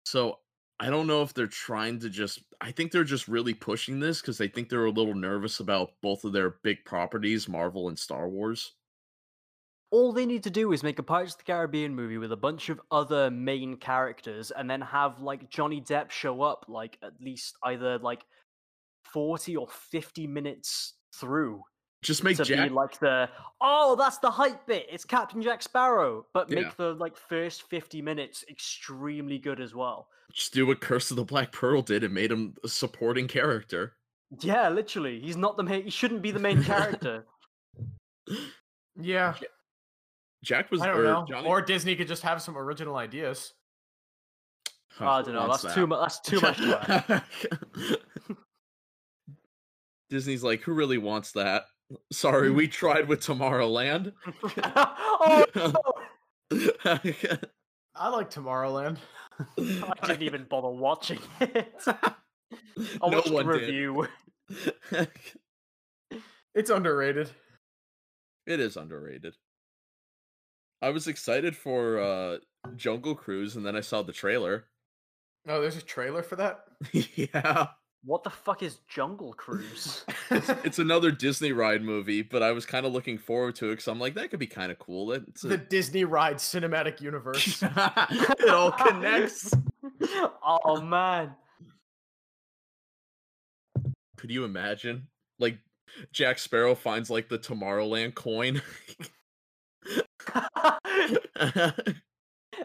So, 0.05 0.41
I 0.83 0.91
don't 0.91 1.07
know 1.07 1.23
if 1.23 1.33
they're 1.33 1.47
trying 1.47 1.99
to 2.01 2.11
just 2.11 2.41
I 2.61 2.73
think 2.73 2.93
they're 2.93 3.05
just 3.05 3.27
really 3.27 3.55
pushing 3.55 4.01
this 4.01 4.21
cuz 4.21 4.37
they 4.37 4.49
think 4.49 4.69
they're 4.69 4.85
a 4.85 4.91
little 4.91 5.15
nervous 5.15 5.61
about 5.61 5.99
both 6.03 6.25
of 6.25 6.33
their 6.35 6.51
big 6.51 6.85
properties, 6.85 7.49
Marvel 7.49 7.89
and 7.89 7.99
Star 7.99 8.29
Wars. 8.29 8.75
all 9.91 10.13
they 10.13 10.25
need 10.27 10.43
to 10.43 10.51
do 10.51 10.73
is 10.73 10.83
make 10.83 10.99
a 10.99 11.03
Pirates 11.03 11.35
of 11.35 11.39
the 11.39 11.45
Caribbean 11.45 11.95
movie 11.95 12.19
with 12.19 12.33
a 12.33 12.37
bunch 12.37 12.69
of 12.71 12.81
other 12.91 13.31
main 13.31 13.77
characters 13.77 14.51
and 14.51 14.69
then 14.71 14.81
have 14.81 15.21
like 15.21 15.51
Johnny 15.51 15.81
Depp 15.81 16.11
show 16.11 16.41
up 16.43 16.65
like 16.69 16.99
at 17.03 17.21
least 17.21 17.57
either 17.65 17.99
like 17.99 18.25
40 19.05 19.57
or 19.57 19.69
50 19.69 20.27
minutes 20.27 20.95
through 21.15 21.63
Just 22.03 22.25
make 22.25 22.37
to 22.37 22.45
Jack 22.45 22.69
be 22.69 22.75
like 22.75 22.99
the 22.99 23.29
oh 23.61 23.95
that's 23.97 24.19
the 24.19 24.31
hype 24.31 24.67
bit 24.67 24.87
it's 24.91 25.05
Captain 25.05 25.41
Jack 25.41 25.63
Sparrow 25.63 26.27
but 26.35 26.51
make 26.51 26.65
Yeah. 26.65 26.71
the 26.77 26.95
like 26.95 27.17
first 27.17 27.63
50 27.63 28.03
minutes 28.03 28.45
extremely 28.51 29.39
good 29.39 29.61
as 29.61 29.73
well 29.75 30.09
just 30.33 30.53
do 30.53 30.67
what 30.67 30.81
Curse 30.81 31.11
of 31.13 31.17
the 31.17 31.25
Black 31.25 31.53
Pearl 31.53 31.81
did 31.83 32.03
and 32.03 32.13
made 32.13 32.33
him 32.33 32.55
a 32.65 32.69
supporting 32.69 33.29
character. 33.29 33.95
yeah 34.41 34.69
literally 34.69 35.21
he's 35.21 35.37
not 35.37 35.57
the 35.57 35.63
main 35.63 35.85
he 35.85 35.91
shouldn't 35.91 36.23
be 36.23 36.33
the 36.33 36.41
main 36.41 36.63
character 36.65 37.25
yeah, 39.01 39.35
Jack 40.45 40.71
was 40.71 40.81
I 40.81 40.87
don't 40.87 40.99
or 40.99 41.03
know. 41.05 41.25
Johnny- 41.29 41.49
Or 41.49 41.63
Disney 41.63 41.95
could 41.97 42.09
just 42.09 42.23
have 42.23 42.43
some 42.43 42.57
original 42.59 42.97
ideas. 42.97 43.53
Huh, 44.91 45.09
I 45.11 45.23
don't 45.23 45.35
know 45.35 45.47
wants 45.47 45.63
that's 45.63 45.75
that? 45.75 45.81
too 45.81 45.87
much 45.87 46.01
that's 46.01 46.21
too 46.21 46.41
much 46.41 46.57
to. 46.59 47.25
Disney's 50.11 50.43
like, 50.45 50.61
who 50.61 50.73
really 50.73 50.99
wants 50.99 51.33
that? 51.33 51.65
Sorry, 52.13 52.51
we 52.51 52.69
tried 52.69 53.09
with 53.09 53.21
Tomorrowland. 53.21 54.13
oh 54.65 55.45
no! 56.51 56.59
I 57.95 58.09
like 58.09 58.31
Tomorrowland. 58.31 58.99
I 59.59 60.07
didn't 60.07 60.23
even 60.23 60.45
bother 60.45 60.69
watching 60.69 61.19
it. 61.41 61.73
I 61.87 62.13
no 63.01 63.09
watched 63.09 63.27
the 63.29 63.33
one 63.33 63.47
review. 63.47 64.07
did. 64.91 65.09
It's 66.55 66.71
underrated. 66.71 67.31
it 68.47 68.61
is 68.61 68.77
underrated. 68.77 69.35
I 70.83 70.91
was 70.91 71.07
excited 71.07 71.57
for 71.57 71.99
uh 71.99 72.39
Jungle 72.77 73.15
Cruise 73.15 73.57
and 73.57 73.65
then 73.65 73.77
I 73.77 73.81
saw 73.81 74.03
the 74.03 74.13
trailer. 74.13 74.67
Oh, 75.49 75.61
there's 75.61 75.77
a 75.77 75.83
trailer 75.83 76.23
for 76.23 76.37
that. 76.37 76.65
yeah. 76.93 77.69
What 78.05 78.25
the 78.25 78.31
fuck 78.31 78.65
is 78.65 78.79
Jungle 78.89 79.33
Cruise? 79.33 80.05
It's 80.65 80.79
another 80.79 81.11
Disney 81.11 81.53
ride 81.53 81.83
movie, 81.83 82.23
but 82.23 82.43
I 82.43 82.53
was 82.53 82.65
kind 82.65 82.87
of 82.87 82.93
looking 82.93 83.19
forward 83.19 83.55
to 83.57 83.67
it 83.69 83.73
because 83.73 83.87
I'm 83.87 84.01
like, 84.01 84.15
that 84.15 84.31
could 84.31 84.41
be 84.41 84.47
kind 84.47 84.73
of 84.73 84.79
cool. 84.79 85.13
It's 85.13 85.43
the. 85.43 85.59
Disney 85.59 86.05
Ride 86.05 86.37
Cinematic 86.37 87.01
Universe. 87.01 87.63
it 87.63 88.49
all 88.49 88.73
connects. 88.73 89.53
oh 90.43 90.81
man. 90.81 91.35
Could 94.17 94.31
you 94.31 94.45
imagine? 94.45 95.09
Like 95.39 95.59
Jack 96.13 96.39
Sparrow 96.39 96.75
finds 96.75 97.11
like 97.11 97.29
the 97.29 97.39
Tomorrowland 97.39 98.15
coin. 98.15 98.63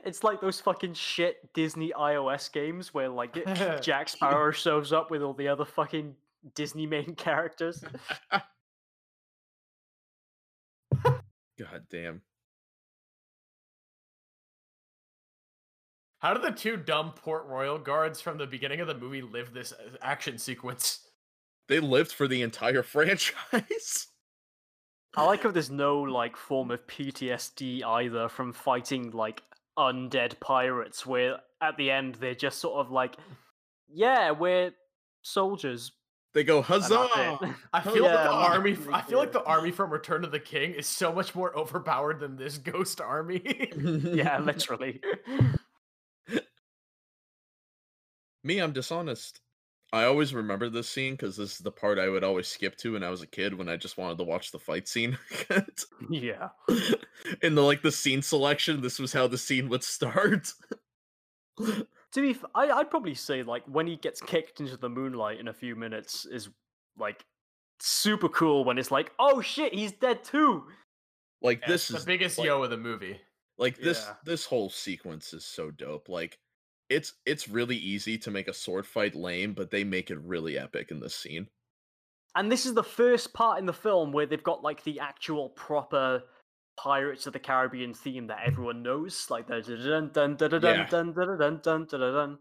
it's 0.05 0.23
like 0.23 0.41
those 0.41 0.59
fucking 0.59 0.93
shit 0.93 1.53
Disney 1.53 1.91
iOS 1.97 2.51
games 2.51 2.93
where 2.93 3.09
like 3.09 3.37
it- 3.37 3.81
Jack 3.81 4.09
Sparrow 4.09 4.51
shows 4.51 4.91
up 4.93 5.11
with 5.11 5.21
all 5.21 5.33
the 5.33 5.47
other 5.47 5.65
fucking 5.65 6.15
Disney 6.55 6.85
main 6.85 7.15
characters. 7.17 7.83
God 11.03 11.83
damn. 11.89 12.21
How 16.19 16.33
did 16.33 16.43
the 16.43 16.51
two 16.51 16.77
dumb 16.77 17.11
Port 17.11 17.45
Royal 17.45 17.77
guards 17.77 18.19
from 18.21 18.37
the 18.37 18.47
beginning 18.47 18.79
of 18.79 18.87
the 18.87 18.95
movie 18.97 19.21
live 19.21 19.53
this 19.53 19.71
uh, 19.71 19.97
action 20.01 20.37
sequence? 20.37 21.07
They 21.67 21.79
lived 21.79 22.11
for 22.11 22.27
the 22.27 22.41
entire 22.41 22.83
franchise. 22.83 24.07
I 25.15 25.25
like 25.25 25.43
how 25.43 25.51
there's 25.51 25.69
no 25.71 25.99
like 26.01 26.35
form 26.35 26.71
of 26.71 26.85
PTSD 26.87 27.83
either 27.83 28.29
from 28.29 28.53
fighting 28.53 29.11
like 29.11 29.41
undead 29.77 30.39
pirates 30.39 31.05
where 31.05 31.37
at 31.61 31.77
the 31.77 31.91
end 31.91 32.15
they're 32.15 32.35
just 32.35 32.59
sort 32.59 32.79
of 32.85 32.91
like 32.91 33.15
yeah, 33.89 34.31
we're 34.31 34.71
soldiers. 35.21 35.91
They 36.33 36.43
go 36.43 36.61
huzzah! 36.61 37.07
I 37.73 37.81
feel 37.81 38.03
like 38.03 38.11
Yeah, 38.13 38.23
the 38.23 38.31
not 38.31 38.51
army. 38.51 38.73
really 38.73 38.93
I 38.93 39.01
feel 39.01 39.17
like 39.17 39.31
the 39.31 39.43
army 39.43 39.71
from 39.71 39.91
Return 39.91 40.23
of 40.23 40.31
the 40.31 40.39
King 40.39 40.73
is 40.73 40.85
so 40.85 41.11
much 41.13 41.33
more 41.33 41.55
overpowered 41.57 42.19
than 42.19 42.35
this 42.35 42.57
ghost 42.57 42.99
army. 43.01 43.41
yeah, 44.03 44.37
literally. 44.39 45.01
Me, 48.43 48.59
I'm 48.59 48.71
dishonest. 48.71 49.41
I 49.93 50.03
always 50.03 50.33
remember 50.33 50.69
this 50.69 50.89
scene 50.89 51.13
because 51.13 51.37
this 51.37 51.53
is 51.53 51.59
the 51.59 51.71
part 51.71 51.97
I 51.97 52.09
would 52.09 52.23
always 52.23 52.47
skip 52.47 52.75
to 52.79 52.93
when 52.93 53.03
I 53.03 53.09
was 53.09 53.21
a 53.21 53.27
kid 53.27 53.53
when 53.57 53.69
I 53.69 53.77
just 53.77 53.97
wanted 53.97 54.17
to 54.17 54.25
watch 54.25 54.51
the 54.51 54.59
fight 54.59 54.87
scene. 54.87 55.17
yeah. 56.09 56.49
In 57.41 57.55
the 57.55 57.61
like 57.61 57.81
the 57.81 57.91
scene 57.91 58.21
selection, 58.21 58.81
this 58.81 58.99
was 58.99 59.13
how 59.13 59.27
the 59.27 59.37
scene 59.37 59.69
would 59.69 59.83
start. 59.83 60.51
To 62.13 62.21
be, 62.21 62.29
f- 62.31 62.45
I, 62.55 62.69
I'd 62.69 62.89
probably 62.89 63.15
say 63.15 63.43
like 63.43 63.63
when 63.65 63.85
he 63.85 63.97
gets 63.97 64.21
kicked 64.21 64.61
into 64.61 64.77
the 64.77 64.87
moonlight 64.89 65.39
in 65.41 65.49
a 65.49 65.53
few 65.53 65.75
minutes 65.75 66.25
is 66.25 66.47
like 66.97 67.25
super 67.81 68.29
cool. 68.29 68.63
When 68.63 68.77
it's 68.77 68.91
like, 68.91 69.11
oh 69.19 69.41
shit, 69.41 69.73
he's 69.73 69.91
dead 69.91 70.23
too. 70.23 70.63
like 71.41 71.59
Yeah, 71.61 71.67
this 71.67 71.89
is 71.91 71.99
the 72.01 72.05
biggest 72.05 72.37
like- 72.37 72.45
yo 72.47 72.63
of 72.63 72.69
the 72.69 72.77
movie. 72.77 73.19
like 73.57 73.77
this 73.77 74.05
Yeah. 74.07 74.13
this 74.23 74.45
whole 74.45 74.69
sequence 74.69 75.33
is 75.33 75.45
so 75.45 75.69
dope. 75.69 76.07
Like 76.07 76.39
it's 76.89 77.13
it's 77.25 77.47
really 77.47 77.75
easy 77.75 78.17
to 78.19 78.31
make 78.31 78.47
a 78.47 78.53
sword 78.53 78.85
fight 78.85 79.15
lame, 79.15 79.53
but 79.53 79.71
they 79.71 79.83
make 79.83 80.09
it 80.09 80.19
really 80.19 80.57
epic 80.57 80.91
in 80.91 80.99
this 80.99 81.15
scene. 81.15 81.47
And 82.35 82.51
this 82.51 82.65
is 82.65 82.73
the 82.73 82.83
first 82.83 83.33
part 83.33 83.59
in 83.59 83.65
the 83.65 83.73
film 83.73 84.11
where 84.11 84.25
they've 84.25 84.43
got 84.43 84.63
like 84.63 84.83
the 84.83 84.99
actual 84.99 85.49
proper 85.49 86.23
Pirates 86.77 87.25
of 87.25 87.33
the 87.33 87.39
Caribbean 87.39 87.93
theme 87.93 88.27
that 88.27 88.41
everyone 88.45 88.83
knows, 88.83 89.27
like 89.29 89.47
the 89.47 89.61
dun 89.61 90.11
dun 90.13 90.35
dun 90.35 90.51
dun 90.51 90.61
dun 90.61 90.87
dun 90.87 91.13
dun 91.13 91.37
dun 91.37 91.59
dun 91.63 91.85
dun 91.87 91.99
dun. 91.99 92.37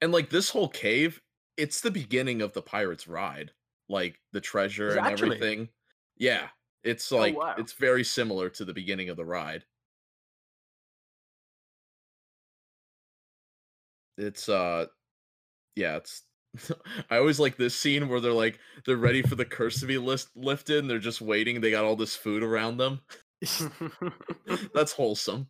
And 0.00 0.12
like 0.12 0.30
this 0.30 0.50
whole 0.50 0.68
cave, 0.68 1.20
it's 1.56 1.80
the 1.80 1.90
beginning 1.90 2.40
of 2.42 2.52
the 2.52 2.62
pirates' 2.62 3.08
ride. 3.08 3.50
Like 3.88 4.20
the 4.32 4.40
treasure 4.40 4.96
and 4.96 5.06
everything. 5.06 5.68
Yeah. 6.16 6.48
It's 6.84 7.10
oh, 7.12 7.18
like 7.18 7.36
it's 7.58 7.72
very 7.72 8.04
similar 8.04 8.48
to 8.50 8.64
the 8.64 8.72
beginning 8.72 9.08
of 9.08 9.16
the 9.16 9.24
ride. 9.24 9.64
It's 14.18 14.48
uh 14.48 14.86
yeah, 15.76 15.96
it's 15.96 16.22
I 17.10 17.16
always 17.16 17.40
like 17.40 17.56
this 17.56 17.74
scene 17.74 18.08
where 18.08 18.20
they're 18.20 18.32
like 18.32 18.58
they're 18.86 18.96
ready 18.96 19.22
for 19.22 19.34
the 19.34 19.44
curse 19.44 19.80
to 19.80 19.86
be 19.86 19.98
list- 19.98 20.36
lifted 20.36 20.78
and 20.78 20.90
they're 20.90 20.98
just 20.98 21.20
waiting. 21.20 21.60
They 21.60 21.70
got 21.70 21.84
all 21.84 21.96
this 21.96 22.16
food 22.16 22.42
around 22.42 22.76
them. 22.76 23.00
That's 24.74 24.92
wholesome. 24.92 25.48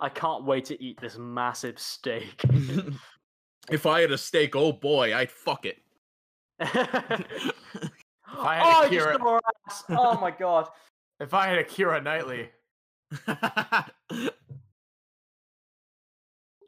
I 0.00 0.08
can't 0.08 0.44
wait 0.44 0.64
to 0.66 0.82
eat 0.82 1.00
this 1.00 1.18
massive 1.18 1.78
steak. 1.78 2.42
if 3.70 3.86
I 3.86 4.00
had 4.00 4.12
a 4.12 4.18
steak, 4.18 4.54
oh 4.56 4.72
boy, 4.72 5.14
I'd 5.14 5.30
fuck 5.30 5.66
it. 5.66 5.78
if 6.60 6.76
I 6.76 8.56
had 8.56 8.64
oh, 8.64 8.82
a 8.82 8.86
I 8.86 8.88
just 8.90 9.06
Keira- 9.06 9.18
saw 9.18 9.40
ass. 9.66 9.84
Oh 9.90 10.20
my 10.20 10.30
god. 10.30 10.68
If 11.20 11.34
I 11.34 11.48
had 11.48 11.58
a 11.58 11.64
Keira 11.64 12.02
Knightley, 12.02 12.50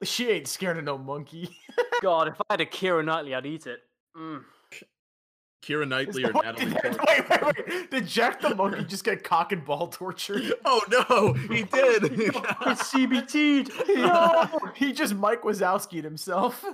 she 0.02 0.31
ain't 0.31 0.48
scared 0.48 0.78
of 0.78 0.85
no 0.85 0.98
monkey. 0.98 1.48
God, 2.02 2.28
if 2.28 2.40
I 2.40 2.44
had 2.55 2.60
a 2.60 2.66
Keira 2.66 3.05
Knightley, 3.05 3.35
I'd 3.35 3.47
eat 3.47 3.66
it. 3.66 3.81
Mm. 4.16 4.43
Keira 5.62 5.86
Knightley 5.86 6.24
or 6.24 6.32
Natalie 6.32 6.72
did, 6.72 6.82
Portman. 6.82 7.06
wait, 7.06 7.28
wait, 7.28 7.68
wait. 7.68 7.90
Did 7.90 8.06
Jack 8.06 8.40
the 8.40 8.55
monkey 8.55 8.82
just 8.85 9.05
get 9.05 9.22
cock 9.22 9.52
and 9.52 9.62
ball 9.62 9.89
tortured? 9.89 10.55
Oh 10.64 10.81
no, 10.89 11.35
he 11.55 11.64
did. 11.64 12.05
It's 12.05 12.90
CBT'd. 12.90 13.70
No, 13.98 14.48
he 14.74 14.93
just 14.94 15.14
Mike 15.14 15.43
Wazowski'd 15.43 16.02
himself. 16.02 16.64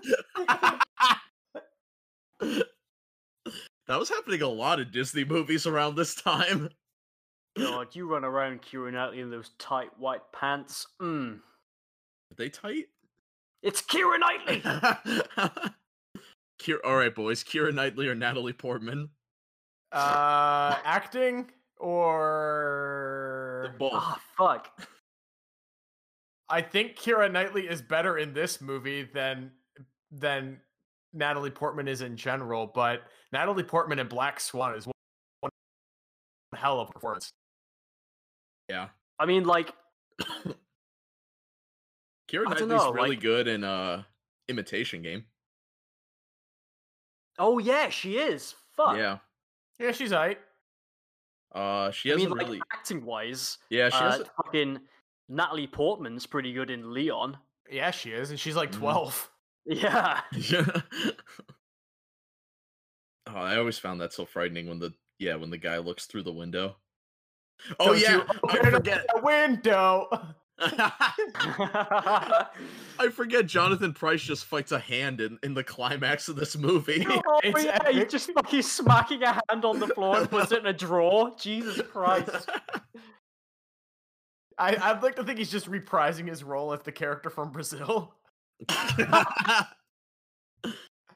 that 2.39 3.99
was 3.99 4.09
happening 4.09 4.43
a 4.43 4.49
lot 4.49 4.79
in 4.79 4.91
Disney 4.93 5.25
movies 5.25 5.67
around 5.67 5.97
this 5.97 6.15
time. 6.15 6.69
God, 7.59 7.89
you 7.95 8.09
run 8.09 8.25
around 8.25 8.63
Keira 8.63 8.93
Knightley 8.93 9.21
in 9.21 9.31
those 9.31 9.51
tight 9.59 9.89
white 9.99 10.23
pants. 10.33 10.87
Mm. 11.03 11.39
Are 11.39 12.35
they 12.37 12.51
tight? 12.51 12.85
It's 13.63 13.83
Keira 13.83 14.19
Knightley. 14.19 14.61
Keira, 16.61 16.79
all 16.85 16.97
right, 16.97 17.15
boys. 17.15 17.43
Keira 17.45 17.73
Knightley 17.75 18.09
or 18.09 18.15
Natalie 18.15 18.53
Portman? 18.53 19.11
Uh, 19.93 20.77
acting 20.85 21.51
or 21.79 23.71
the 23.73 23.79
Both. 23.79 23.93
Ah, 23.95 24.21
fuck. 24.37 24.69
I 26.49 26.63
think 26.63 26.97
Keira 26.97 27.31
Knightley 27.31 27.69
is 27.69 27.83
better 27.83 28.19
in 28.19 28.33
this 28.33 28.61
movie 28.61 29.09
than 29.13 29.51
than 30.11 30.61
Natalie 31.13 31.51
Portman 31.51 31.89
is 31.89 32.03
in 32.03 32.17
general, 32.17 32.71
but 32.73 33.03
Natalie 33.33 33.65
Portman 33.65 33.99
in 33.99 34.07
Black 34.07 34.39
Swan 34.39 34.75
is 34.75 34.87
one, 34.87 34.93
one 35.41 35.51
hell 36.55 36.81
of 36.81 36.89
a 36.89 36.93
performance. 36.93 37.31
Yeah. 38.69 38.89
I 39.19 39.27
mean, 39.27 39.45
like, 39.45 39.73
Keira 42.37 42.47
I 42.47 42.51
Knightley's 42.51 42.69
dunno, 42.81 42.93
really 42.93 43.11
like- 43.11 43.21
good 43.21 43.49
in 43.49 43.65
uh 43.65 44.03
Imitation 44.49 45.03
Game. 45.03 45.25
oh 47.39 47.59
yeah, 47.59 47.89
she 47.89 48.19
is. 48.19 48.55
Fuck. 48.77 48.97
Yeah. 48.97 49.19
Yeah, 49.79 49.93
she's 49.93 50.13
alright. 50.13 50.39
Uh, 51.55 51.91
she 51.91 52.13
I 52.13 52.17
mean, 52.17 52.31
like, 52.31 52.47
really. 52.47 52.63
acting 52.73 53.05
wise, 53.05 53.59
Yeah, 53.71 53.89
she 53.89 53.97
uh, 53.97 54.11
hasn't. 54.11 54.29
fucking 54.37 54.81
Natalie 55.29 55.67
Portman's 55.67 56.27
pretty 56.27 56.53
good 56.53 56.71
in 56.71 56.93
Leon. 56.93 57.39
Yeah, 57.71 57.91
she 57.91 58.11
is, 58.11 58.31
and 58.31 58.39
she's 58.39 58.57
like 58.57 58.71
Mhm. 58.73 58.79
twelve. 58.79 59.31
Yeah. 59.67 60.21
Yeah. 60.33 60.65
oh, 63.27 63.35
I 63.35 63.57
always 63.57 63.79
found 63.79 64.01
that 64.01 64.13
so 64.13 64.25
frightening 64.25 64.69
when 64.69 64.79
the 64.79 64.93
yeah 65.19 65.35
when 65.37 65.51
the 65.51 65.59
guy 65.59 65.79
looks 65.79 66.07
through 66.07 66.23
the 66.23 66.33
window. 66.33 66.77
Oh 67.81 67.87
Don't 67.87 68.01
yeah, 68.01 68.17
you 68.17 68.21
I 68.23 68.37
open 68.45 68.67
up 68.67 68.73
forget. 68.75 69.07
the 69.15 69.21
window. 69.23 70.09
I 70.59 72.47
forget. 73.13 73.47
Jonathan 73.47 73.93
Pryce 73.93 74.23
just 74.23 74.47
fights 74.47 74.73
a 74.73 74.79
hand 74.79 75.21
in, 75.21 75.39
in 75.43 75.55
the 75.55 75.65
climax 75.65 76.29
of 76.29 76.37
this 76.37 76.57
movie. 76.57 77.07
oh 77.09 77.41
It's 77.43 77.65
yeah, 77.65 77.79
he's 77.89 77.97
epic. 77.97 78.11
just 78.11 78.31
fucking 78.33 78.63
smacking 78.63 79.23
a 79.23 79.41
hand 79.49 79.65
on 79.65 79.79
the 79.79 79.89
floor 79.89 80.19
and 80.19 80.31
puts 80.31 80.53
it 80.53 80.61
in 80.61 80.67
a 80.67 80.73
drawer. 80.73 81.33
Jesus 81.39 81.81
Christ. 81.93 82.49
I, 84.59 84.75
I'd 84.77 85.03
like 85.03 85.17
to 85.17 85.25
think 85.25 85.39
he's 85.39 85.51
just 85.51 85.71
reprising 85.71 86.29
his 86.29 86.43
role 86.43 86.73
as 86.73 86.81
the 86.81 86.93
character 86.93 87.29
from 87.29 87.53
Brazil. 87.53 88.15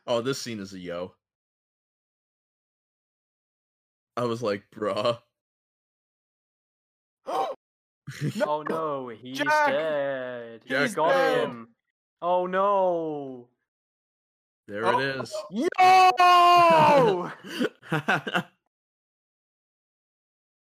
oh, 0.07 0.21
this 0.23 0.43
scene 0.43 0.61
is 0.61 0.75
a 0.75 0.79
yo. 0.79 1.15
I 4.19 4.25
was 4.25 4.43
like, 4.43 4.65
bruh. 4.71 5.19
Oh 8.43 8.63
no, 8.63 9.09
he's 9.09 9.39
Jack! 9.39 9.69
dead. 9.69 10.61
Jack 10.67 10.83
He's 10.83 10.95
got 10.95 11.13
dead. 11.13 11.49
him. 11.49 11.69
Oh 12.23 12.47
no. 12.47 13.49
there 14.69 14.87
Oh, 14.87 14.99
it 14.99 15.17
is. 15.17 15.35
Yo! 15.51 17.31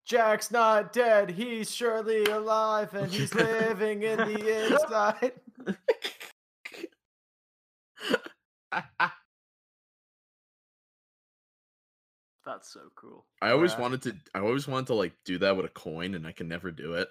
Jack's 0.04 0.50
not 0.50 0.92
dead. 0.92 1.30
He's 1.30 1.70
surely 1.70 2.24
alive, 2.24 2.94
and 2.94 3.12
he's 3.12 3.34
living 3.34 4.02
in 4.02 4.16
the 4.16 4.66
inside. 4.72 5.32
That's 12.44 12.68
so 12.72 12.80
cool. 12.94 13.26
I 13.42 13.50
always 13.50 13.72
Yeah. 13.72 13.80
wanted 13.80 14.02
to. 14.02 14.16
I 14.34 14.40
always 14.40 14.66
wanted 14.66 14.86
to 14.88 14.94
like 14.94 15.12
do 15.24 15.38
that 15.38 15.56
with 15.56 15.66
a 15.66 15.70
coin, 15.70 16.14
and 16.14 16.26
I 16.26 16.32
can 16.32 16.48
never 16.48 16.70
do 16.70 16.94
it. 16.94 17.08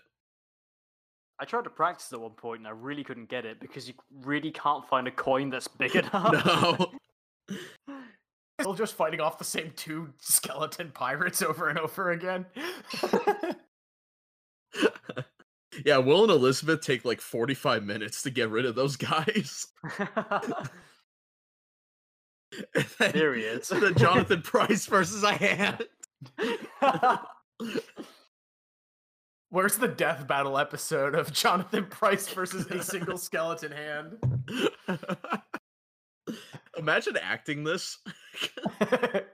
I 1.39 1.45
tried 1.45 1.64
to 1.65 1.69
practice 1.69 2.11
at 2.14 2.19
one 2.19 2.31
point 2.31 2.59
and 2.59 2.68
I 2.68 2.72
really 2.72 3.03
couldn't 3.03 3.30
get 3.30 3.45
it 3.45 3.59
because 3.59 3.88
you 3.88 3.93
really 4.23 4.51
can't 4.51 4.88
find 4.88 5.07
a 5.07 5.11
coin 5.11 5.49
that's 5.49 5.68
big 5.68 5.95
enough. 5.97 6.45
No. 7.49 7.57
Still 8.59 8.73
just 8.73 8.95
fighting 8.95 9.22
off 9.22 9.38
the 9.38 9.43
same 9.43 9.72
two 9.76 10.09
skeleton 10.19 10.91
pirates 10.91 11.41
over 11.43 11.69
and 11.69 11.77
over 11.77 12.11
again. 12.11 12.47
yeah, 15.85 15.97
Will 15.97 16.23
and 16.23 16.31
Elizabeth 16.31 16.81
take 16.81 17.05
like 17.05 17.22
forty-five 17.22 17.84
minutes 17.84 18.23
to 18.23 18.31
get 18.31 18.49
rid 18.49 18.65
of 18.65 18.73
those 18.73 18.95
guys. 18.95 19.68
Then- 22.97 23.11
there 23.14 23.35
he 23.35 23.43
is. 23.43 23.72
and 23.72 23.84
then 23.84 23.95
Jonathan 23.95 24.41
Pryce 24.41 24.85
versus 24.85 25.23
a 25.23 25.34
hand. 25.34 25.84
Where's 29.49 29.78
the 29.78 29.88
death 29.88 30.28
battle 30.28 30.57
episode 30.57 31.15
of 31.15 31.32
Jonathan 31.32 31.86
Pryce 31.86 32.28
versus 32.30 32.65
a 32.68 32.84
single 32.84 33.18
skeleton 33.18 33.72
hand? 33.72 34.18
Imagine 36.78 37.18
acting 37.22 37.64
this. 37.64 37.98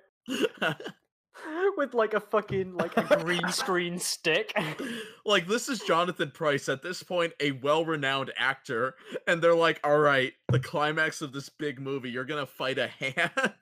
with 1.77 1.93
like 1.93 2.13
a 2.13 2.19
fucking 2.19 2.75
like 2.75 2.95
a 2.97 3.17
green 3.23 3.47
screen 3.49 3.99
stick. 3.99 4.53
like 5.25 5.47
this 5.47 5.69
is 5.69 5.79
Jonathan 5.79 6.31
Pryce 6.31 6.69
at 6.69 6.81
this 6.81 7.03
point, 7.03 7.33
a 7.39 7.51
well-renowned 7.51 8.31
actor, 8.37 8.95
and 9.27 9.41
they're 9.41 9.55
like, 9.55 9.79
"All 9.83 9.99
right, 9.99 10.33
the 10.49 10.59
climax 10.59 11.21
of 11.21 11.33
this 11.33 11.49
big 11.49 11.79
movie, 11.79 12.09
you're 12.09 12.25
gonna 12.25 12.45
fight 12.45 12.77
a 12.77 12.87
hand." 12.87 13.53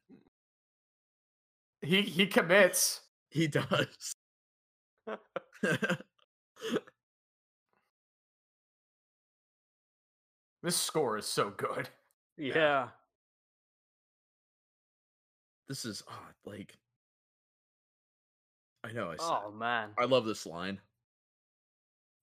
He 1.82 2.02
he 2.04 2.28
commits. 2.28 3.02
he 3.30 3.48
does. 3.48 4.14
This 10.64 10.76
score 10.76 11.18
is 11.18 11.26
so 11.26 11.50
good. 11.50 11.90
yeah. 12.38 12.90
this 15.68 15.86
is 15.86 16.04
oh, 16.08 16.28
like, 16.46 16.78
I 18.84 18.92
know. 18.92 19.12
I 19.12 19.16
Oh 19.20 19.52
man. 19.52 19.90
I 19.98 20.06
love 20.06 20.26
this 20.26 20.46
line 20.46 20.80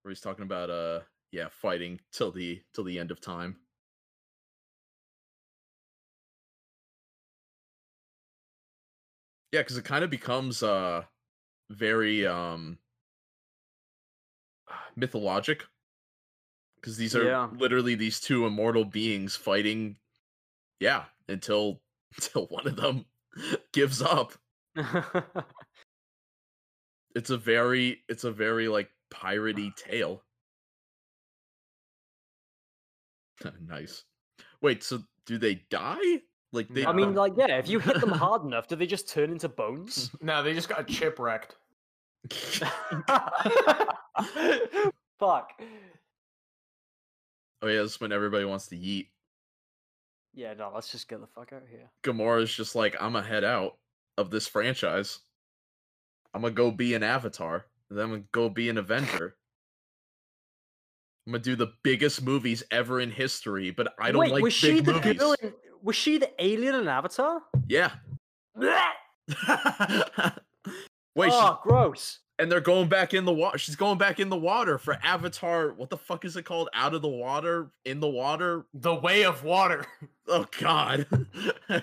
where 0.03 0.11
he's 0.11 0.21
talking 0.21 0.45
about 0.45 0.71
uh, 0.71 1.01
yeah, 1.33 1.49
fighting 1.51 2.01
till 2.13 2.31
the 2.31 2.63
till 2.75 2.85
the 2.85 2.99
end 2.99 3.11
of 3.11 3.21
time. 3.21 3.57
Yeah, 9.51 9.61
because 9.61 9.79
it 9.79 9.85
kind 9.85 10.05
of 10.05 10.11
becomes 10.11 10.63
uh 10.63 11.05
very 11.71 12.27
um 12.27 12.79
mythologic 14.99 15.65
because 16.77 16.97
these 16.97 17.15
are 17.17 17.25
Yeah. 17.25 17.49
literally 17.57 17.95
these 17.95 18.21
two 18.21 18.47
immortal 18.47 18.85
beings 18.85 19.37
fighting 19.37 19.97
yeah 20.81 21.05
until 21.29 21.81
until 22.17 22.47
one 22.47 22.67
of 22.67 22.77
them 22.77 23.05
gives 23.73 24.03
up 24.03 24.33
it's 27.15 27.31
a 27.31 27.39
very 27.39 28.03
it's 28.09 28.25
a 28.25 28.33
very 28.33 28.69
like 28.69 28.91
piratey 29.11 29.75
tale 29.77 30.23
nice 33.67 34.05
wait 34.61 34.83
so 34.83 35.03
do 35.27 35.39
they 35.39 35.63
die 35.71 36.21
like 36.53 36.69
they 36.69 36.87
I 36.87 36.93
mean, 36.93 37.15
like, 37.15 37.35
yeah, 37.37 37.59
if 37.59 37.69
you 37.69 37.79
hit 37.79 38.01
them 38.01 38.11
hard 38.11 38.43
enough, 38.43 38.69
do 38.69 38.77
they 38.77 38.87
just 38.87 39.07
turn 39.09 39.31
into 39.33 39.51
bones? 39.51 40.11
No, 40.23 40.43
they 40.43 40.55
just 40.55 40.69
got 40.69 40.89
chip 40.89 41.19
wrecked. 41.19 41.57
Fuck. 45.19 45.51
oh 47.63 47.67
yeah 47.67 47.83
this 47.83 47.95
is 47.95 48.01
when 48.01 48.13
everybody 48.13 48.45
wants 48.45 48.69
to 48.69 48.77
eat 48.77 49.09
Yeah, 50.35 50.55
no, 50.55 50.71
let's 50.75 50.93
just 50.93 51.09
get 51.09 51.21
the 51.21 51.27
fuck 51.27 51.53
out 51.53 51.63
of 51.63 51.69
here. 51.69 51.91
Gamora's 52.05 52.55
just 52.55 52.75
like, 52.77 52.95
I'm 53.01 53.15
gonna 53.15 53.27
head 53.27 53.43
out 53.45 53.77
of 54.17 54.31
this 54.31 54.47
franchise. 54.47 55.19
I'm 56.35 56.43
gonna 56.43 56.55
go 56.55 56.71
be 56.71 56.95
an 56.95 57.03
Avatar. 57.03 57.67
Then 57.91 58.05
I'm 58.05 58.11
gonna 58.11 58.23
go 58.33 58.49
be 58.49 58.69
an 58.69 58.79
Avenger. 58.79 59.35
I'm 61.27 61.33
gonna 61.33 61.43
do 61.43 61.57
the 61.57 61.73
biggest 61.83 62.23
movies 62.23 62.63
ever 62.71 63.01
in 63.01 63.11
history, 63.11 63.71
but 63.71 63.93
I 63.99 64.13
don't 64.13 64.21
Wait, 64.21 64.33
like 64.33 64.43
was 64.43 64.61
big 64.61 64.77
she 64.77 64.81
the 64.81 64.93
movies. 64.93 65.19
girl 65.19 65.35
in, 65.43 65.53
Was 65.83 65.97
she 65.97 66.19
the 66.19 66.31
alien 66.43 66.75
in 66.77 66.89
Avatar? 66.89 67.41
Yeah. 67.69 67.91
Wait, 68.57 68.71
oh, 71.33 71.41
she's- 71.41 71.57
gross. 71.63 72.19
And 72.39 72.51
they're 72.51 72.61
going 72.61 72.89
back 72.89 73.15
in 73.15 73.25
the 73.25 73.33
water. 73.33 73.59
She's 73.59 73.77
going 73.77 73.99
back 73.99 74.21
in 74.21 74.29
the 74.29 74.37
water 74.37 74.79
for 74.79 74.99
Avatar. 75.03 75.73
What 75.73 75.91
the 75.91 75.97
fuck 75.97 76.25
is 76.25 76.37
it 76.37 76.45
called? 76.45 76.69
Out 76.73 76.95
of 76.95 77.03
the 77.03 77.09
water, 77.09 77.71
in 77.85 78.01
the 78.01 78.09
water. 78.09 78.65
The 78.75 78.95
way 78.95 79.25
of 79.25 79.45
water. 79.45 79.87
Oh 80.31 80.47
God. 80.61 81.07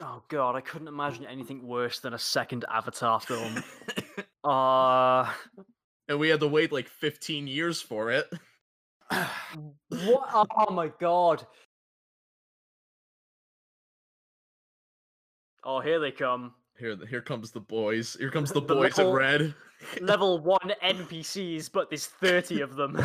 Oh 0.00 0.22
god, 0.28 0.56
I 0.56 0.60
couldn't 0.60 0.88
imagine 0.88 1.24
anything 1.24 1.66
worse 1.66 2.00
than 2.00 2.14
a 2.14 2.18
second 2.18 2.64
Avatar 2.70 3.20
film. 3.20 3.62
Uh 4.44 5.32
and 6.08 6.18
we 6.18 6.28
had 6.28 6.40
to 6.40 6.48
wait 6.48 6.72
like 6.72 6.88
15 6.88 7.46
years 7.46 7.80
for 7.80 8.10
it. 8.10 8.28
what? 9.08 10.48
Oh 10.56 10.72
my 10.72 10.90
god. 11.00 11.46
Oh, 15.64 15.80
here 15.80 16.00
they 16.00 16.10
come. 16.10 16.54
Here, 16.78 16.96
here 17.08 17.20
comes 17.20 17.50
the 17.50 17.60
boys. 17.60 18.16
Here 18.18 18.30
comes 18.30 18.50
the 18.50 18.60
The 18.60 18.74
boys 18.74 18.98
in 18.98 19.08
red. 19.08 19.54
Level 20.00 20.38
one 20.42 20.72
NPCs, 20.82 21.70
but 21.72 21.90
there's 21.90 22.06
30 22.06 22.60
of 22.62 22.76
them. 22.76 22.98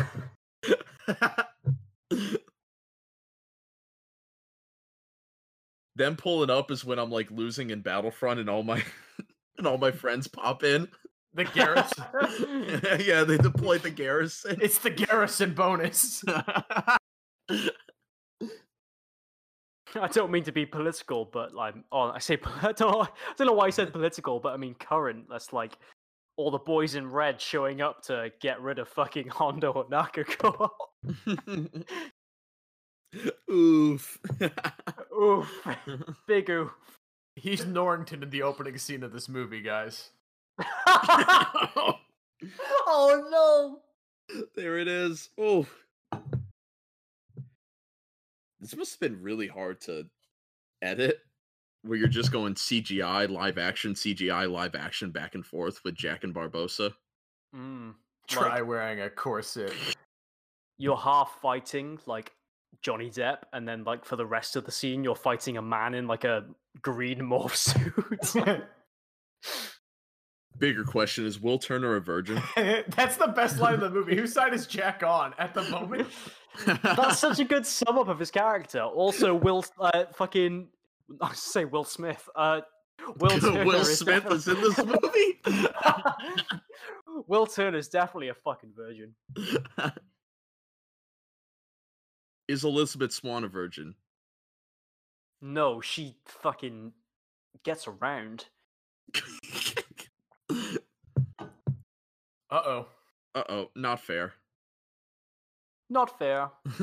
Them 5.98 6.14
pulling 6.14 6.48
up 6.48 6.70
is 6.70 6.84
when 6.84 7.00
I'm 7.00 7.10
like 7.10 7.28
losing 7.32 7.70
in 7.70 7.80
Battlefront, 7.80 8.38
and 8.38 8.48
all 8.48 8.62
my 8.62 8.82
and 9.58 9.66
all 9.66 9.78
my 9.78 9.90
friends 9.90 10.28
pop 10.28 10.62
in. 10.62 10.86
The 11.34 11.44
garrison. 11.44 12.04
yeah, 13.04 13.24
they 13.24 13.36
deploy 13.36 13.78
the 13.78 13.90
garrison. 13.90 14.58
it's 14.62 14.78
the 14.78 14.90
garrison 14.90 15.54
bonus. 15.54 16.24
I 20.02 20.08
don't 20.08 20.30
mean 20.30 20.44
to 20.44 20.52
be 20.52 20.66
political, 20.66 21.24
but 21.24 21.54
like, 21.54 21.74
oh, 21.92 22.10
I 22.10 22.18
say, 22.18 22.38
I 22.62 22.72
don't, 22.72 22.94
I 23.02 23.08
don't 23.36 23.46
know 23.46 23.52
why 23.52 23.66
I 23.66 23.70
said 23.70 23.92
political, 23.92 24.40
but 24.40 24.52
I 24.54 24.56
mean 24.56 24.74
current. 24.74 25.26
That's 25.30 25.52
like 25.52 25.76
all 26.36 26.50
the 26.50 26.58
boys 26.58 26.94
in 26.94 27.10
red 27.10 27.40
showing 27.40 27.80
up 27.80 28.02
to 28.02 28.30
get 28.40 28.60
rid 28.60 28.78
of 28.78 28.88
fucking 28.88 29.28
Hondo 29.28 29.72
or 29.72 29.84
Nakako. 29.86 30.70
Oof. 33.50 34.18
Oof, 35.18 35.66
big 36.26 36.50
oof. 36.50 36.70
He's 37.36 37.64
Norrington 37.64 38.22
in 38.22 38.28
the 38.30 38.42
opening 38.42 38.76
scene 38.76 39.02
of 39.02 39.12
this 39.12 39.28
movie, 39.28 39.62
guys. 39.62 40.10
oh 40.86 41.94
no! 43.30 43.80
there 44.54 44.78
it 44.78 44.88
is. 44.88 45.30
Oh. 45.38 45.66
This 48.60 48.76
must 48.76 48.92
have 48.92 49.00
been 49.00 49.22
really 49.22 49.46
hard 49.46 49.80
to 49.82 50.06
edit 50.82 51.20
where 51.82 51.98
you're 51.98 52.08
just 52.08 52.32
going 52.32 52.54
CGI, 52.54 53.30
live 53.30 53.58
action, 53.58 53.94
CGI, 53.94 54.50
live 54.50 54.74
action 54.74 55.10
back 55.10 55.34
and 55.34 55.46
forth 55.46 55.80
with 55.84 55.94
Jack 55.94 56.24
and 56.24 56.34
Barbossa. 56.34 56.92
Mm. 57.54 57.94
Try 58.28 58.60
wearing 58.60 59.00
a 59.00 59.08
corset. 59.08 59.72
you're 60.76 60.96
half 60.96 61.38
fighting 61.40 61.98
like 62.06 62.32
Johnny 62.82 63.10
Depp, 63.10 63.38
and 63.52 63.66
then 63.66 63.84
like 63.84 64.04
for 64.04 64.16
the 64.16 64.26
rest 64.26 64.56
of 64.56 64.64
the 64.64 64.70
scene, 64.70 65.02
you're 65.02 65.14
fighting 65.14 65.56
a 65.56 65.62
man 65.62 65.94
in 65.94 66.06
like 66.06 66.24
a 66.24 66.44
green 66.82 67.20
morph 67.20 67.54
suit. 68.34 68.64
Bigger 70.58 70.84
question 70.84 71.24
is 71.24 71.40
Will 71.40 71.58
Turner 71.58 71.96
a 71.96 72.00
virgin? 72.00 72.42
That's 72.56 73.16
the 73.16 73.28
best 73.28 73.58
line 73.58 73.74
of 73.74 73.80
the 73.80 73.90
movie. 73.90 74.16
Whose 74.16 74.32
side 74.32 74.52
is 74.54 74.66
Jack 74.66 75.02
on 75.02 75.34
at 75.38 75.54
the 75.54 75.62
moment? 75.64 76.08
That's 76.82 77.18
such 77.18 77.38
a 77.38 77.44
good 77.44 77.64
sum 77.64 77.98
up 77.98 78.08
of 78.08 78.18
his 78.18 78.30
character. 78.30 78.80
Also, 78.82 79.34
Will 79.34 79.64
uh, 79.80 80.04
fucking 80.14 80.68
I 81.20 81.28
was 81.28 81.28
gonna 81.28 81.36
say 81.36 81.64
Will 81.64 81.84
Smith. 81.84 82.28
Uh, 82.34 82.60
Will 83.18 83.30
Turner 83.40 83.64
Will 83.64 83.80
is 83.80 83.98
Smith 83.98 84.24
defi- 84.24 84.34
is 84.34 84.48
in 84.48 84.60
this 84.60 84.78
movie. 84.78 85.40
Will 87.26 87.46
Turner's 87.46 87.88
definitely 87.88 88.28
a 88.28 88.34
fucking 88.34 88.72
virgin. 88.76 89.14
is 92.48 92.64
Elizabeth 92.64 93.12
Swann 93.12 93.44
a 93.44 93.48
virgin? 93.48 93.94
No, 95.40 95.80
she 95.80 96.16
fucking 96.26 96.92
gets 97.64 97.86
around. 97.86 98.46
Uh 100.50 100.78
oh. 102.50 102.86
Uh 103.34 103.42
oh, 103.48 103.70
not 103.76 104.00
fair. 104.00 104.32
Not 105.90 106.18
fair. 106.18 106.50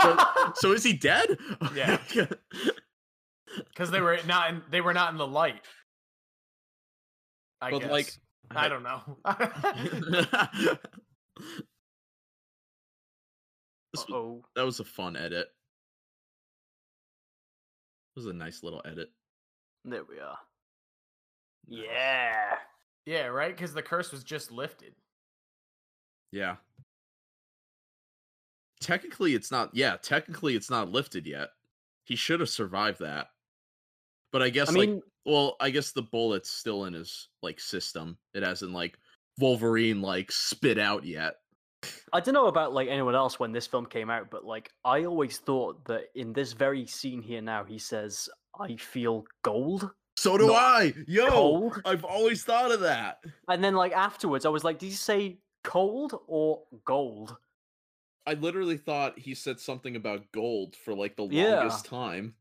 so, 0.00 0.16
so 0.54 0.72
is 0.72 0.82
he 0.84 0.92
dead? 0.94 1.36
Yeah. 1.74 1.98
Because 3.70 3.90
they 3.90 4.02
were 4.02 4.18
not 4.26 4.50
in, 4.50 4.60
they 4.70 4.82
were 4.82 4.92
not 4.92 5.12
in 5.12 5.18
the 5.18 5.26
light. 5.26 5.62
I 7.62 7.70
But, 7.70 7.78
guess. 7.80 7.90
like, 7.90 8.12
I 8.50 8.68
don't 8.68 8.82
know. 8.82 9.00
This 13.94 14.04
Oh, 14.10 14.42
that 14.54 14.66
was 14.66 14.80
a 14.80 14.84
fun 14.84 15.16
edit. 15.16 15.46
It 15.46 15.48
was 18.16 18.26
a 18.26 18.34
nice 18.34 18.62
little 18.62 18.82
edit. 18.84 19.08
There 19.92 20.04
we 20.04 20.18
are. 20.18 20.38
Yeah. 21.68 22.56
yeah, 23.06 23.26
right. 23.26 23.54
Because 23.54 23.74
the 23.74 23.82
curse 23.82 24.12
was 24.12 24.24
just 24.24 24.50
lifted. 24.50 24.94
Yeah. 26.32 26.56
Technically, 28.80 29.34
it's 29.34 29.50
not. 29.50 29.70
Yeah, 29.72 29.96
technically, 29.96 30.54
it's 30.54 30.70
not 30.70 30.90
lifted 30.90 31.26
yet. 31.26 31.48
He 32.04 32.14
should 32.14 32.40
have 32.40 32.50
survived 32.50 33.00
that. 33.00 33.28
But 34.32 34.42
I 34.42 34.50
guess, 34.50 34.68
I 34.68 34.72
like, 34.72 34.88
mean, 34.88 35.02
well, 35.24 35.56
I 35.60 35.70
guess 35.70 35.92
the 35.92 36.02
bullet's 36.02 36.50
still 36.50 36.84
in 36.84 36.92
his 36.92 37.28
like 37.42 37.58
system. 37.58 38.18
It 38.34 38.42
hasn't 38.42 38.72
like 38.72 38.98
Wolverine 39.38 40.02
like 40.02 40.30
spit 40.30 40.78
out 40.78 41.04
yet. 41.04 41.36
I 42.12 42.20
don't 42.20 42.34
know 42.34 42.46
about 42.46 42.72
like 42.72 42.88
anyone 42.88 43.14
else 43.14 43.38
when 43.38 43.52
this 43.52 43.66
film 43.66 43.86
came 43.86 44.10
out, 44.10 44.30
but 44.30 44.44
like 44.44 44.70
I 44.84 45.04
always 45.04 45.38
thought 45.38 45.84
that 45.86 46.04
in 46.14 46.32
this 46.32 46.52
very 46.52 46.86
scene 46.86 47.22
here 47.22 47.42
now, 47.42 47.64
he 47.64 47.78
says, 47.78 48.28
I 48.58 48.76
feel 48.76 49.24
gold, 49.42 49.90
So 50.16 50.38
do 50.38 50.52
I. 50.52 50.94
Yo, 51.06 51.28
cold. 51.28 51.82
I've 51.84 52.04
always 52.04 52.42
thought 52.42 52.72
of 52.72 52.80
that. 52.80 53.18
And 53.48 53.62
then 53.62 53.74
like 53.74 53.92
afterwards, 53.92 54.46
I 54.46 54.48
was 54.48 54.64
like, 54.64 54.78
did 54.78 54.86
you 54.86 54.92
say 54.92 55.38
cold 55.64 56.18
or 56.26 56.62
gold? 56.84 57.36
I 58.26 58.34
literally 58.34 58.76
thought 58.76 59.18
he 59.18 59.34
said 59.34 59.60
something 59.60 59.94
about 59.94 60.32
gold 60.32 60.74
for 60.74 60.94
like 60.94 61.16
the 61.16 61.26
Yeah. 61.26 61.60
longest 61.60 61.84
time. 61.84 62.34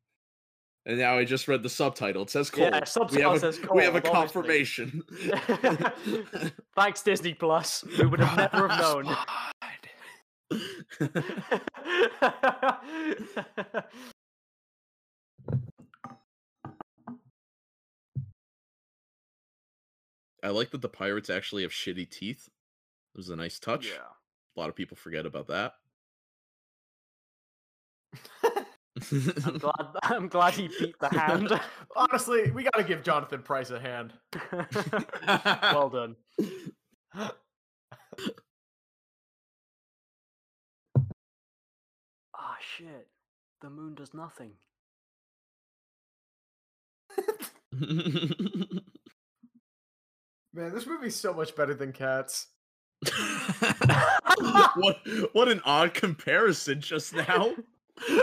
And 0.88 1.00
now 1.00 1.18
I 1.18 1.26
just 1.26 1.48
read 1.48 1.64
the 1.64 1.70
subtitle. 1.70 2.24
It 2.24 2.30
says 2.30 2.50
cold. 2.50 2.72
Yeah, 2.72 2.80
we 2.80 2.86
subtitle 2.86 3.34
have 3.34 3.44
a, 3.44 3.54
says 3.54 3.60
We 3.74 3.84
have 3.84 3.96
a 3.96 4.02
confirmation. 4.02 5.02
Thanks, 6.76 7.02
Disney 7.02 7.34
Plus. 7.34 7.84
We 8.00 8.06
would 8.06 8.20
have 8.20 8.38
never 8.38 8.68
have 8.68 8.80
known. 8.80 9.18
I 20.46 20.50
like 20.50 20.70
that 20.72 20.82
the 20.84 20.90
pirates 20.90 21.32
actually 21.32 21.64
have 21.64 21.72
shitty 21.72 22.08
teeth. 22.08 22.48
It 22.48 23.18
was 23.18 23.30
a 23.30 23.36
nice 23.36 23.58
touch. 23.58 23.88
yeah. 23.88 23.96
A 24.56 24.60
lot 24.60 24.70
of 24.70 24.76
people 24.76 24.96
forget 24.96 25.26
about 25.26 25.48
that. 25.48 25.74
I'm 29.12 29.58
glad. 29.58 29.88
I'm 30.04 30.28
glad 30.28 30.54
he 30.54 30.70
beat 30.80 31.00
the 31.00 31.10
hand. 31.10 31.50
Honestly, 31.96 32.52
we 32.52 32.64
gotta 32.64 32.84
give 32.84 33.02
Jonathan 33.02 33.42
Pryce 33.42 33.72
a 33.72 33.80
hand. 33.80 34.14
well 35.74 35.90
done. 35.90 36.16
Ah 42.38 42.58
shit. 42.78 43.08
The 43.62 43.70
moon 43.72 43.96
does 43.96 44.14
nothing. 44.14 44.52
Man, 50.56 50.74
this 50.74 50.88
movie's 50.88 51.16
so 51.18 51.34
much 51.34 51.54
better 51.56 51.74
than 51.74 51.92
Cats. 51.92 52.48
what 54.76 54.98
what 55.34 55.50
an 55.50 55.62
odd 55.66 55.94
comparison 55.94 56.80
just 56.80 57.14
now. 57.14 57.52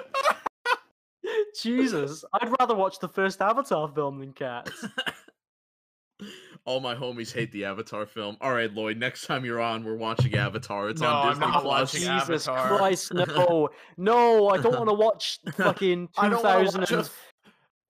Jesus, 1.60 2.24
I'd 2.32 2.54
rather 2.58 2.74
watch 2.74 2.98
the 2.98 3.08
first 3.08 3.42
Avatar 3.42 3.86
film 3.88 4.18
than 4.18 4.32
Cats. 4.32 4.86
All 6.64 6.80
my 6.80 6.94
homies 6.94 7.32
hate 7.32 7.52
the 7.52 7.64
Avatar 7.66 8.06
film. 8.06 8.36
All 8.40 8.52
right, 8.52 8.72
Lloyd. 8.72 8.96
Next 8.96 9.26
time 9.26 9.44
you're 9.44 9.60
on, 9.60 9.84
we're 9.84 9.96
watching 9.96 10.34
Avatar. 10.34 10.88
It's 10.88 11.00
No, 11.02 11.08
on 11.08 11.26
I'm 11.26 11.32
Disney 11.32 11.46
not 11.48 11.62
Plus. 11.62 11.92
watching 11.94 12.00
Jesus 12.18 12.48
Avatar. 12.48 12.78
Christ, 12.78 13.12
no, 13.12 13.68
no! 13.98 14.48
I 14.48 14.56
don't 14.58 14.76
want 14.76 14.88
to 14.88 14.94
watch 14.94 15.40
fucking 15.54 16.08
I 16.16 16.28
two 16.28 16.30
don't 16.36 16.42
want 16.44 16.66
to 16.66 16.72
thousand. 16.72 16.80
watch 16.98 17.10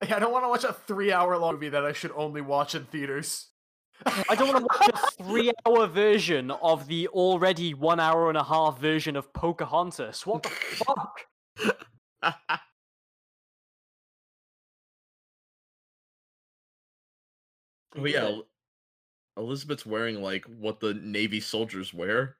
a. 0.01 0.15
I 0.15 0.19
don't 0.19 0.33
want 0.33 0.43
to 0.43 0.49
watch 0.49 0.63
a 0.65 0.73
three-hour-long 0.73 1.53
movie 1.53 1.69
that 1.69 1.85
I 1.85 1.93
should 1.93 2.11
only 2.15 2.41
watch 2.41 2.75
in 2.75 2.83
theaters. 2.85 3.47
I 4.05 4.35
don't 4.35 4.47
want 4.47 4.59
to 4.59 4.63
watch 4.63 4.89
a 4.93 5.23
three-hour 5.23 5.87
version 5.87 6.51
of 6.51 6.87
the 6.87 7.07
already 7.09 7.73
one 7.73 7.99
hour 7.99 8.29
and 8.29 8.37
a 8.37 8.43
half 8.43 8.79
version 8.79 9.15
of 9.15 9.31
Pocahontas. 9.33 10.25
What 10.25 10.43
the 10.43 10.49
fuck? 10.49 11.25
oh 17.95 18.05
yeah, 18.05 18.39
Elizabeth's 19.37 19.85
wearing 19.85 20.21
like 20.21 20.45
what 20.45 20.79
the 20.79 20.93
Navy 20.93 21.39
soldiers 21.39 21.93
wear. 21.93 22.37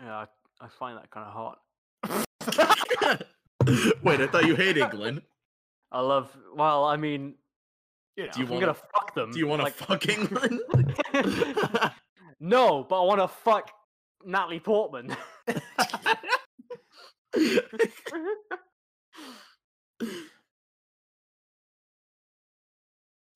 Yeah, 0.00 0.16
I, 0.16 0.26
I 0.60 0.68
find 0.68 0.98
that 0.98 1.10
kind 1.10 1.26
of 1.26 1.32
hot. 1.32 1.58
Wait, 4.02 4.20
I 4.20 4.26
thought 4.26 4.46
you 4.46 4.56
hate 4.56 4.76
England. 4.76 5.22
I 5.92 6.00
love. 6.00 6.34
Well, 6.54 6.84
I 6.84 6.96
mean, 6.96 7.34
You 8.16 8.26
know, 8.26 8.32
Do 8.32 8.40
you 8.42 8.46
wanna- 8.46 8.74
fuck 8.74 9.14
them. 9.14 9.30
Do 9.32 9.38
you 9.38 9.46
want 9.46 9.60
to 9.60 9.64
like- 9.64 9.74
fuck 9.74 10.08
England? 10.08 10.60
no, 12.40 12.84
but 12.84 13.02
I 13.02 13.04
want 13.06 13.20
to 13.20 13.28
fuck 13.28 13.70
Natalie 14.24 14.60
Portman. 14.60 15.16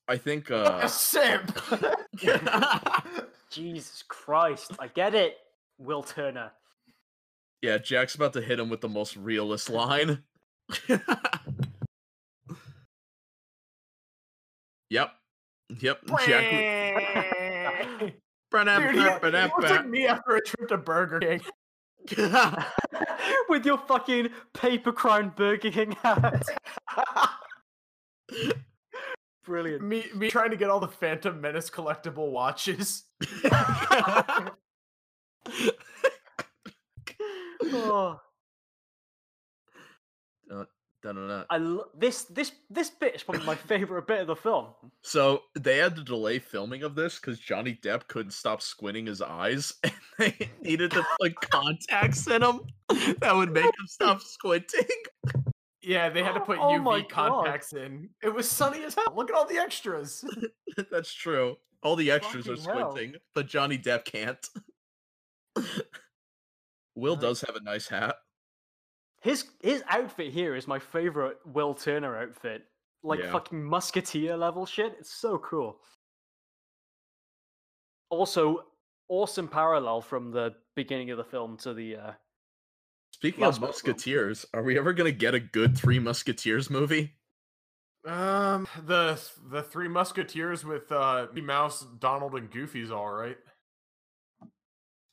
I 0.09 0.17
think 0.17 0.51
uh 0.51 0.81
a 0.83 0.89
simp. 0.89 1.59
Jesus 3.51 4.05
Christ, 4.09 4.73
I 4.79 4.89
get 4.89 5.15
it, 5.15 5.37
Will 5.79 6.03
Turner. 6.03 6.53
yeah, 7.63 7.79
Jack's 7.79 8.15
about 8.15 8.33
to 8.35 8.41
hit 8.43 8.59
him 8.61 8.69
with 8.69 8.81
the 8.81 8.89
most 8.89 9.17
realist 9.17 9.69
line. 9.71 10.23
Yep. 14.91 15.11
Yep. 15.81 16.01
Jack 16.27 16.51
Dude, 18.53 18.95
looks 18.95 19.71
like 19.71 19.89
me 19.89 20.07
after 20.07 20.37
a 20.37 20.41
trip 20.43 20.69
to 20.69 20.79
Burger 20.79 21.19
King. 21.21 21.41
With 23.49 23.67
your 23.67 23.79
fucking 23.79 24.29
paper 24.55 24.93
crown 24.93 25.33
Burger 25.37 25.71
King 25.71 25.93
hat. 26.03 26.47
Brilliant. 29.45 29.83
me, 29.83 30.05
me 30.15 30.29
trying 30.29 30.51
to 30.51 30.57
get 30.57 30.71
all 30.71 30.81
the 30.81 30.89
Phantom 30.89 31.41
Menace 31.41 31.71
collectible 31.71 32.31
watches. 32.31 33.05
Oh, 37.69 38.21
Dun-dun-dun. 41.07 41.45
I 41.51 41.59
lo- 41.59 41.87
this 41.97 42.25
this 42.25 42.53
this 42.69 42.91
bit 42.91 43.15
is 43.15 43.23
probably 43.23 43.45
my 43.47 43.55
favorite 43.55 44.07
bit 44.09 44.21
of 44.21 44.27
the 44.27 44.35
film. 44.37 44.67
So 45.03 45.43
they 45.59 45.79
had 45.79 45.95
to 45.97 46.03
delay 46.03 46.39
filming 46.41 46.83
of 46.83 46.95
this 46.97 47.19
because 47.21 47.39
Johnny 47.39 47.79
Depp 47.83 48.09
couldn't 48.09 48.33
stop 48.33 48.61
squinting 48.61 49.07
his 49.07 49.23
eyes, 49.23 49.73
and 49.85 49.93
they 50.19 50.51
needed 50.63 50.91
to 50.93 51.05
put 51.21 51.35
contacts 51.41 52.27
in 52.27 52.43
him 52.43 52.61
that 53.21 53.35
would 53.35 53.53
make 53.53 53.65
him 53.65 53.87
stop 53.87 54.21
squinting. 54.21 54.87
Yeah, 55.81 56.09
they 56.09 56.25
had 56.25 56.33
to 56.33 56.41
put 56.41 56.59
Oh 56.59 56.77
my 56.81 57.03
UV 57.03 57.09
God. 57.09 57.31
contacts 57.31 57.73
in. 57.73 58.09
It 58.21 58.35
was 58.35 58.51
sunny 58.51 58.83
as 58.83 58.97
hell. 58.97 59.13
Look 59.15 59.31
at 59.31 59.37
all 59.37 59.47
the 59.47 59.59
extras. 59.59 60.25
That's 60.91 61.13
true. 61.15 61.57
All 61.85 61.95
the 61.95 62.11
extras 62.11 62.49
are 62.49 62.57
Fucking 62.57 62.73
hell. 62.79 62.91
squinting, 62.91 63.21
but 63.37 63.47
Johnny 63.47 63.79
Depp 63.79 64.05
can't. 64.05 64.45
Will 66.97 67.15
Nice. 67.15 67.23
does 67.23 67.41
have 67.43 67.55
a 67.57 67.61
nice 67.63 67.87
hat. 67.87 68.17
His 69.27 69.51
his 69.61 69.83
outfit 69.89 70.33
here 70.33 70.55
is 70.55 70.69
my 70.69 70.79
favorite 70.79 71.39
Will 71.45 71.75
Turner 71.75 72.17
outfit. 72.17 72.63
Like 73.03 73.19
Yeah. 73.19 73.33
fucking 73.33 73.61
musketeer 73.61 74.37
level 74.37 74.67
shit. 74.67 74.95
It's 75.01 75.11
so 75.13 75.37
cool. 75.39 75.81
Also, 78.09 78.67
awesome 79.09 79.49
parallel 79.49 80.01
from 80.01 80.31
the 80.31 80.55
beginning 80.77 81.11
of 81.11 81.17
the 81.19 81.25
film 81.25 81.57
to 81.59 81.75
the 81.75 81.97
uh 81.97 82.13
Speaking 83.11 83.43
of 83.43 83.61
one. 83.61 83.71
Musketeers, 83.71 84.47
are 84.55 84.63
we 84.63 84.79
ever 84.79 84.93
gonna 84.93 85.11
get 85.11 85.35
a 85.35 85.41
good 85.41 85.77
Three 85.77 85.99
Musketeers 85.99 86.71
movie? 86.71 87.17
Um, 88.05 88.69
the 88.85 89.21
the 89.51 89.65
Three 89.65 89.89
Musketeers 89.89 90.65
with 90.65 90.93
uh, 90.93 91.27
Mickey 91.33 91.45
Mouse, 91.45 91.85
Donald, 91.99 92.37
and 92.37 92.49
Goofy's 92.49 92.93
all 92.93 93.11
right. 93.11 93.39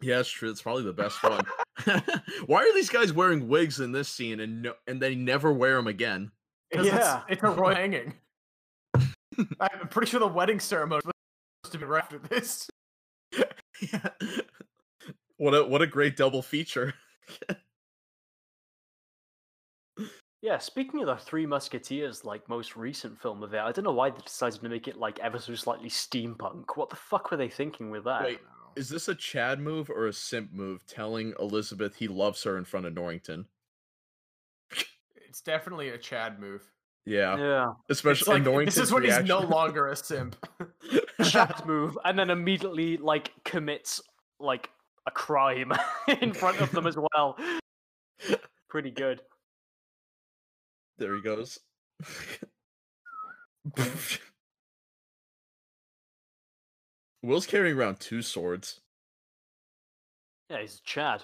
Yeah, 0.03 0.19
it's 0.19 0.29
true. 0.29 0.49
It's 0.49 0.61
probably 0.61 0.83
the 0.83 0.93
best 0.93 1.23
one. 1.23 1.45
Why 2.45 2.61
are 2.61 2.73
these 2.73 2.89
guys 2.89 3.13
wearing 3.13 3.47
wigs 3.47 3.79
in 3.79 3.91
this 3.91 4.09
scene 4.09 4.41
and 4.41 4.63
no, 4.63 4.73
and 4.85 5.01
they 5.01 5.15
never 5.15 5.51
wear 5.51 5.75
them 5.75 5.87
again? 5.87 6.31
Yeah. 6.73 7.21
it's, 7.29 7.33
it's 7.33 7.43
a 7.43 7.49
royal 7.49 7.75
hanging. 7.75 8.13
I'm 9.59 9.87
pretty 9.89 10.09
sure 10.09 10.19
the 10.19 10.27
wedding 10.27 10.59
ceremony 10.59 11.01
was 11.05 11.13
supposed 11.63 11.71
to 11.73 11.77
be 11.79 11.85
right 11.85 12.03
after 12.03 12.19
this. 12.19 12.69
Yeah. 13.81 14.09
What 15.37 15.55
a 15.55 15.65
what 15.65 15.81
a 15.81 15.87
great 15.87 16.15
double 16.15 16.43
feature. 16.43 16.93
Yeah, 20.41 20.57
speaking 20.57 21.01
of 21.01 21.07
the 21.07 21.15
Three 21.15 21.45
Musketeers, 21.45 22.23
like 22.23 22.47
most 22.47 22.75
recent 22.75 23.19
film 23.19 23.43
of 23.43 23.53
it, 23.53 23.59
I 23.59 23.71
don't 23.71 23.83
know 23.83 23.93
why 23.93 24.09
they 24.09 24.19
decided 24.19 24.61
to 24.61 24.69
make 24.69 24.87
it 24.87 24.97
like 24.97 25.17
ever 25.19 25.39
so 25.39 25.55
slightly 25.55 25.89
steampunk. 25.89 26.65
What 26.75 26.89
the 26.89 26.95
fuck 26.95 27.31
were 27.31 27.37
they 27.37 27.49
thinking 27.49 27.89
with 27.89 28.03
that? 28.03 28.23
Wait, 28.23 28.39
is 28.75 28.89
this 28.89 29.07
a 29.07 29.15
Chad 29.15 29.59
move 29.59 29.89
or 29.89 30.07
a 30.07 30.13
simp 30.13 30.51
move 30.51 30.85
telling 30.85 31.33
Elizabeth 31.39 31.95
he 31.95 32.07
loves 32.07 32.43
her 32.43 32.57
in 32.57 32.65
front 32.65 32.85
of 32.85 32.93
Norrington? 32.93 33.45
It's 35.15 35.41
definitely 35.41 35.89
a 35.89 35.97
Chad 35.97 36.39
move. 36.39 36.69
Yeah. 37.05 37.37
Yeah, 37.37 37.73
Especially 37.89 38.35
like, 38.35 38.43
Norrington's 38.43 38.75
this 38.75 38.85
is 38.85 38.93
when 38.93 39.03
reaction. 39.03 39.25
he's 39.25 39.29
no 39.29 39.41
longer 39.41 39.87
a 39.87 39.95
simp. 39.95 40.35
Chad 41.23 41.65
move, 41.65 41.97
and 42.05 42.17
then 42.17 42.29
immediately 42.29 42.97
like 42.97 43.31
commits 43.43 44.01
like 44.39 44.69
a 45.05 45.11
crime 45.11 45.71
in 46.21 46.33
front 46.33 46.61
of 46.61 46.71
them 46.71 46.87
as 46.87 46.97
well. 46.97 47.37
Pretty 48.69 48.91
good. 48.91 49.21
there 50.97 51.15
he 51.15 51.21
goes. 51.21 51.59
Will's 57.23 57.47
carrying 57.47 57.77
around 57.77 57.99
two 58.01 58.21
swords. 58.21 58.81
Yeah, 60.49 60.59
he's 60.61 60.81
Chad. 60.81 61.23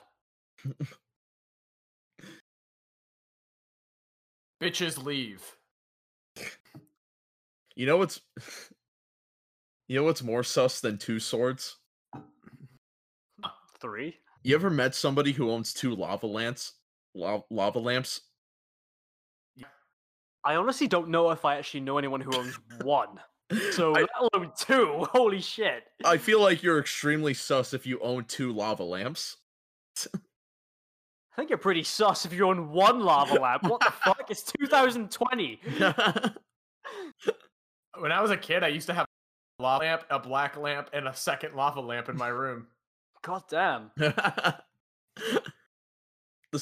Bitches 4.62 5.04
leave. 5.04 5.44
You 7.76 7.86
know 7.86 7.98
what's 7.98 8.22
You 9.88 9.98
know 9.98 10.04
what's 10.04 10.22
more 10.22 10.44
sus 10.44 10.82
than 10.82 10.98
two 11.00 11.20
swords? 11.20 11.78
Uh, 12.14 13.50
three. 13.82 14.18
You 14.44 14.54
ever 14.54 14.70
met 14.70 14.94
somebody 14.94 15.32
who 15.32 15.50
owns 15.50 15.74
two 15.74 15.96
lava 15.96 16.28
lamps? 16.28 16.74
Lava, 17.16 17.44
lava 17.50 17.80
lamps? 17.80 18.22
I 20.44 20.56
honestly 20.56 20.88
don't 20.88 21.10
know 21.10 21.32
if 21.32 21.44
I 21.44 21.58
actually 21.58 21.82
know 21.82 21.98
anyone 21.98 22.22
who 22.22 22.32
owns 22.38 22.58
one. 22.84 23.20
So 23.72 23.96
I- 23.96 24.02
let 24.02 24.10
alone 24.34 24.52
two. 24.58 25.06
Holy 25.12 25.42
shit. 25.42 25.84
I 26.06 26.18
feel 26.18 26.40
like 26.42 26.62
you're 26.64 26.80
extremely 26.80 27.34
sus 27.34 27.74
if 27.74 27.86
you 27.88 28.00
own 28.02 28.26
two 28.26 28.52
lava 28.54 28.84
lamps. 28.84 29.38
I 30.14 31.36
think 31.36 31.50
you're 31.50 31.58
pretty 31.58 31.84
sus 31.84 32.26
if 32.26 32.34
you 32.34 32.48
own 32.48 32.70
one 32.72 33.00
lava 33.00 33.36
lamp. 33.36 33.64
What 33.64 33.80
the 33.82 33.92
fuck? 34.04 34.30
It's 34.30 34.44
2020. 34.60 35.60
When 37.98 38.12
I 38.12 38.22
was 38.22 38.32
a 38.32 38.38
kid, 38.38 38.64
I 38.64 38.68
used 38.68 38.88
to 38.88 38.94
have 38.94 39.06
a 39.60 39.64
lava 39.64 39.84
lamp, 39.84 40.04
a 40.10 40.20
black 40.20 40.56
lamp, 40.58 40.90
and 40.94 41.08
a 41.08 41.14
second 41.16 41.56
lava 41.56 41.82
lamp 41.82 42.08
in 42.10 42.18
my 42.18 42.28
room. 42.28 42.68
God 43.24 43.44
damn. 43.50 43.92
this 43.98 44.14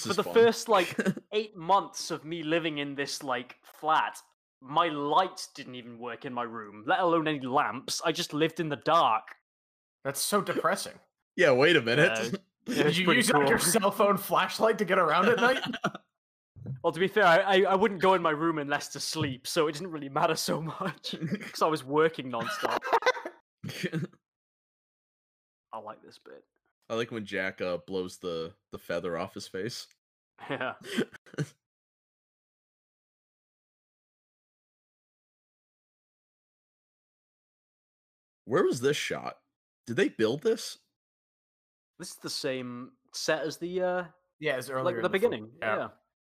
For 0.04 0.10
is 0.12 0.16
the 0.16 0.24
fun. 0.24 0.34
first 0.34 0.68
like 0.70 0.96
eight 1.32 1.56
months 1.56 2.12
of 2.12 2.24
me 2.26 2.44
living 2.44 2.78
in 2.80 2.96
this 2.96 3.24
like 3.24 3.56
flat, 3.80 4.20
my 4.62 4.88
lights 4.88 5.50
didn't 5.56 5.76
even 5.76 6.00
work 6.00 6.26
in 6.26 6.34
my 6.34 6.44
room, 6.44 6.84
let 6.88 7.00
alone 7.00 7.28
any 7.28 7.40
lamps. 7.40 8.02
I 8.04 8.12
just 8.12 8.34
lived 8.34 8.60
in 8.60 8.70
the 8.70 8.78
dark. 8.78 9.24
That's 10.04 10.22
so 10.22 10.42
depressing. 10.42 10.94
yeah, 11.36 11.52
wait 11.52 11.76
a 11.76 11.82
minute. 11.82 12.40
Yeah, 12.68 12.84
Did 12.84 12.98
you 12.98 13.06
pretty 13.06 13.20
use 13.20 13.32
like, 13.32 13.50
your 13.50 13.60
cell 13.60 13.92
phone 13.92 14.18
flashlight 14.18 14.78
to 14.80 14.86
get 14.86 15.00
around 15.00 15.30
at 15.30 15.38
night? 15.38 15.62
Well, 16.84 16.92
to 16.92 17.00
be 17.00 17.08
fair, 17.08 17.26
I, 17.26 17.38
I, 17.38 17.62
I 17.62 17.76
wouldn't 17.76 18.02
go 18.02 18.14
in 18.14 18.22
my 18.22 18.32
room 18.32 18.58
unless 18.58 18.90
to 18.90 19.00
sleep, 19.00 19.48
so 19.48 19.68
it 19.68 19.74
didn't 19.74 19.92
really 19.92 20.10
matter 20.10 20.36
so 20.36 20.62
much 20.62 21.16
because 21.32 21.62
I 21.62 21.68
was 21.68 21.86
working 21.86 22.30
nonstop. 22.30 22.80
I 25.72 25.80
like 25.80 26.02
this 26.04 26.20
bit. 26.24 26.44
I 26.90 26.96
like 26.96 27.12
when 27.12 27.26
Jack 27.26 27.62
uh, 27.62 27.78
blows 27.88 28.18
the 28.18 28.52
the 28.74 28.78
feather 28.78 29.18
off 29.18 29.34
his 29.34 29.48
face. 29.48 29.88
Yeah. 30.50 30.74
Where 38.48 38.64
was 38.64 38.80
this 38.80 38.96
shot? 38.96 39.38
Did 39.86 39.98
they 39.98 40.08
build 40.10 40.42
this? 40.42 40.78
This 42.00 42.10
is 42.12 42.16
the 42.16 42.30
same 42.30 42.92
set 43.14 43.42
as 43.44 43.58
the 43.58 43.82
uh 43.82 44.04
yeah, 44.40 44.54
as 44.56 44.70
earlier. 44.70 44.84
like 44.86 44.96
in 44.96 45.02
the 45.02 45.10
film. 45.10 45.12
beginning. 45.12 45.50
Yeah. 45.62 45.76
yeah. 45.76 45.88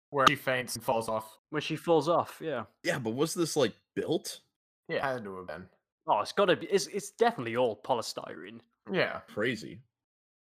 Where 0.10 0.26
she 0.28 0.36
faints 0.36 0.76
and 0.76 0.84
falls 0.84 1.08
off. 1.08 1.38
When 1.52 1.62
she 1.62 1.76
falls 1.76 2.10
off, 2.10 2.40
yeah. 2.44 2.64
Yeah, 2.84 2.98
but 2.98 3.12
was 3.12 3.34
this 3.36 3.56
like 3.56 3.74
built? 3.96 4.40
Yeah, 4.88 5.06
had 5.14 5.24
to 5.24 5.36
have 5.38 5.48
been. 5.48 5.66
Oh, 6.08 6.22
it's 6.22 6.32
gotta 6.32 6.56
be 6.56 6.66
it's 6.68 6.88
it's 6.88 7.12
definitely 7.12 7.56
all 7.58 7.80
polystyrene. 7.84 8.60
Yeah, 8.92 9.20
Crazy. 9.32 9.82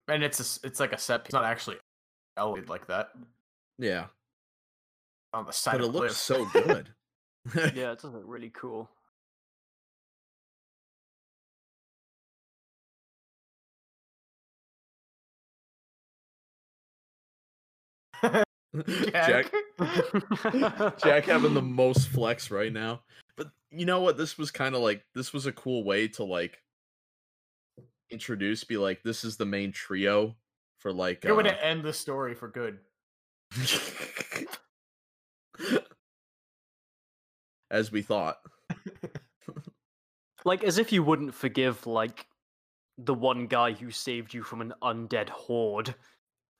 and 0.06 0.22
it's 0.22 0.38
a, 0.38 0.42
s- 0.44 0.60
it's 0.62 0.78
like 0.78 0.92
a 0.92 0.98
set 0.98 1.24
piece, 1.24 1.32
not 1.32 1.42
actually 1.44 1.78
elevated 2.36 2.68
like 2.68 2.86
that 2.86 3.08
Yeah, 3.76 4.04
on 5.32 5.46
the 5.46 5.52
side 5.52 5.78
but 5.78 5.88
of 5.88 5.94
it 5.94 5.98
a 5.98 5.98
looks 5.98 6.26
cliff. 6.26 6.44
so 6.54 6.60
good. 6.62 6.90
Yeah, 7.76 7.90
it 7.92 8.00
does 8.00 8.12
look 8.12 8.22
really 8.24 8.50
cool. 8.50 8.88
Jack 19.12 19.52
Jack 20.98 21.24
having 21.24 21.54
the 21.54 21.62
most 21.62 22.08
flex 22.08 22.50
right 22.50 22.72
now. 22.72 23.02
But 23.36 23.48
you 23.70 23.86
know 23.86 24.00
what? 24.00 24.16
This 24.16 24.36
was 24.38 24.50
kind 24.50 24.74
of 24.74 24.82
like 24.82 25.04
this 25.14 25.32
was 25.32 25.46
a 25.46 25.52
cool 25.52 25.84
way 25.84 26.08
to 26.08 26.24
like 26.24 26.62
introduce, 28.10 28.64
be 28.64 28.76
like, 28.76 29.02
this 29.02 29.24
is 29.24 29.36
the 29.36 29.46
main 29.46 29.72
trio 29.72 30.36
for 30.78 30.92
like 30.92 31.22
Good 31.22 31.32
way 31.32 31.44
uh, 31.44 31.48
to 31.48 31.64
end 31.64 31.82
the 31.82 31.92
story 31.92 32.34
for 32.34 32.48
good. 32.48 32.78
as 37.70 37.92
we 37.92 38.02
thought. 38.02 38.38
like 40.44 40.64
as 40.64 40.78
if 40.78 40.92
you 40.92 41.02
wouldn't 41.02 41.34
forgive 41.34 41.86
like 41.86 42.26
the 42.98 43.14
one 43.14 43.46
guy 43.46 43.72
who 43.72 43.90
saved 43.90 44.32
you 44.32 44.42
from 44.42 44.60
an 44.60 44.72
undead 44.82 45.28
horde 45.28 45.94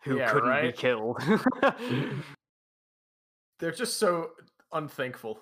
who 0.07 0.17
Yeah, 0.19 0.31
couldn't 0.33 0.49
be 0.49 0.67
right? 0.69 0.77
killed. 0.77 1.21
They're 3.59 3.73
just 3.73 3.99
so 3.99 4.31
unthankful, 4.73 5.39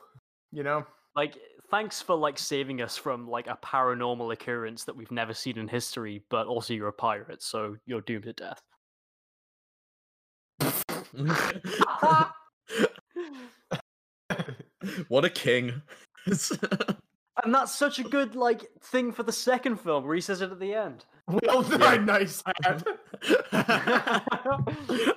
you 0.52 0.62
know. 0.62 0.86
like 1.16 1.36
thanks 1.70 2.00
for 2.00 2.14
like 2.14 2.38
saving 2.38 2.80
us 2.82 2.96
from 2.96 3.28
like 3.28 3.46
a 3.48 3.58
paranormal 3.64 4.32
occurrence 4.32 4.84
that 4.84 4.96
we've 4.96 5.10
never 5.10 5.34
seen 5.34 5.58
in 5.58 5.66
history, 5.68 6.22
but 6.30 6.46
also 6.46 6.72
you're 6.74 6.88
a 6.88 6.92
pirate, 6.92 7.42
so 7.42 7.76
you're 7.86 8.02
doomed 8.02 8.24
to 8.24 8.32
death. 8.32 8.60
what 15.08 15.24
a 15.24 15.30
king. 15.30 15.82
And 16.26 17.54
that's 17.54 17.74
such 17.74 17.98
a 17.98 18.04
good 18.04 18.36
like 18.36 18.66
thing 18.80 19.12
for 19.12 19.22
the 19.22 19.32
second 19.32 19.80
film 19.80 20.04
where 20.04 20.14
he 20.14 20.20
says 20.20 20.40
it 20.40 20.50
at 20.52 20.60
the 20.60 20.74
end. 20.74 21.04
well 21.42 21.62
done, 21.62 22.06
nice 22.06 22.42
hat. 22.62 22.84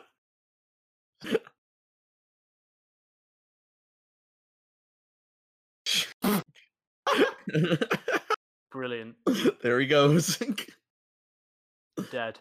Brilliant. 8.71 9.15
there 9.63 9.79
he 9.79 9.87
goes. 9.87 10.37
Dead. 12.11 12.39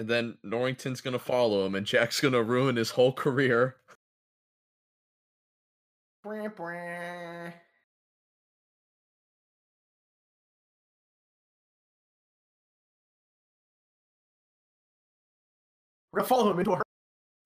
and 0.00 0.08
then 0.08 0.38
Norrington's 0.42 1.02
gonna 1.02 1.18
follow 1.18 1.66
him, 1.66 1.74
and 1.74 1.84
Jack's 1.84 2.22
gonna 2.22 2.42
ruin 2.42 2.76
his 2.76 2.92
whole 2.92 3.12
career. 3.12 3.76
We're 16.12 16.20
gonna 16.20 16.28
follow 16.28 16.50
him 16.50 16.58
into 16.58 16.72
a 16.72 16.82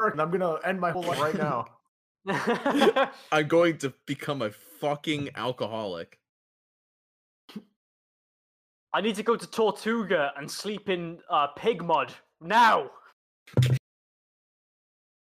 hurricane. 0.00 0.20
and 0.20 0.22
I'm 0.22 0.30
gonna 0.30 0.58
end 0.64 0.80
my 0.80 0.90
whole 0.90 1.02
life 1.02 1.20
right 1.20 1.34
now. 1.36 1.66
I'm 3.32 3.48
going 3.48 3.78
to 3.78 3.92
become 4.06 4.40
a 4.42 4.50
fucking 4.50 5.30
alcoholic. 5.36 6.18
I 8.94 9.00
need 9.00 9.16
to 9.16 9.22
go 9.22 9.36
to 9.36 9.46
Tortuga 9.46 10.32
and 10.36 10.50
sleep 10.50 10.88
in 10.88 11.18
uh, 11.28 11.48
pig 11.48 11.82
mud 11.82 12.14
now. 12.40 12.90
And 13.56 13.78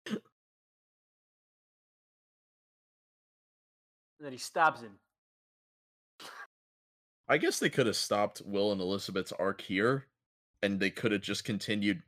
then 4.19 4.33
he 4.33 4.37
stabs 4.37 4.81
him. 4.81 4.99
I 7.27 7.37
guess 7.37 7.57
they 7.57 7.69
could 7.69 7.87
have 7.87 7.95
stopped 7.95 8.41
Will 8.45 8.73
and 8.73 8.81
Elizabeth's 8.81 9.31
arc 9.31 9.61
here, 9.61 10.07
and 10.61 10.77
they 10.77 10.89
could 10.89 11.13
have 11.13 11.21
just 11.21 11.45
continued 11.45 12.01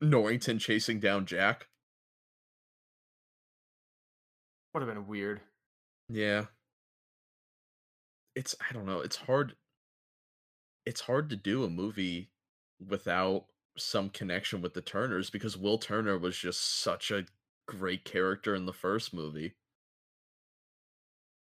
Norrington 0.00 0.58
chasing 0.58 1.00
down 1.00 1.26
Jack. 1.26 1.68
Would 4.72 4.82
have 4.82 4.94
been 4.94 5.06
weird. 5.06 5.40
Yeah. 6.08 6.44
It's 8.34 8.54
I 8.60 8.72
don't 8.72 8.86
know, 8.86 9.00
it's 9.00 9.16
hard 9.16 9.54
it's 10.86 11.02
hard 11.02 11.28
to 11.30 11.36
do 11.36 11.64
a 11.64 11.70
movie 11.70 12.30
without 12.86 13.46
some 13.76 14.08
connection 14.08 14.62
with 14.62 14.74
the 14.74 14.80
Turners 14.80 15.30
because 15.30 15.56
Will 15.56 15.78
Turner 15.78 16.18
was 16.18 16.36
just 16.36 16.80
such 16.80 17.10
a 17.10 17.26
great 17.66 18.04
character 18.04 18.54
in 18.54 18.66
the 18.66 18.72
first 18.72 19.12
movie. 19.12 19.54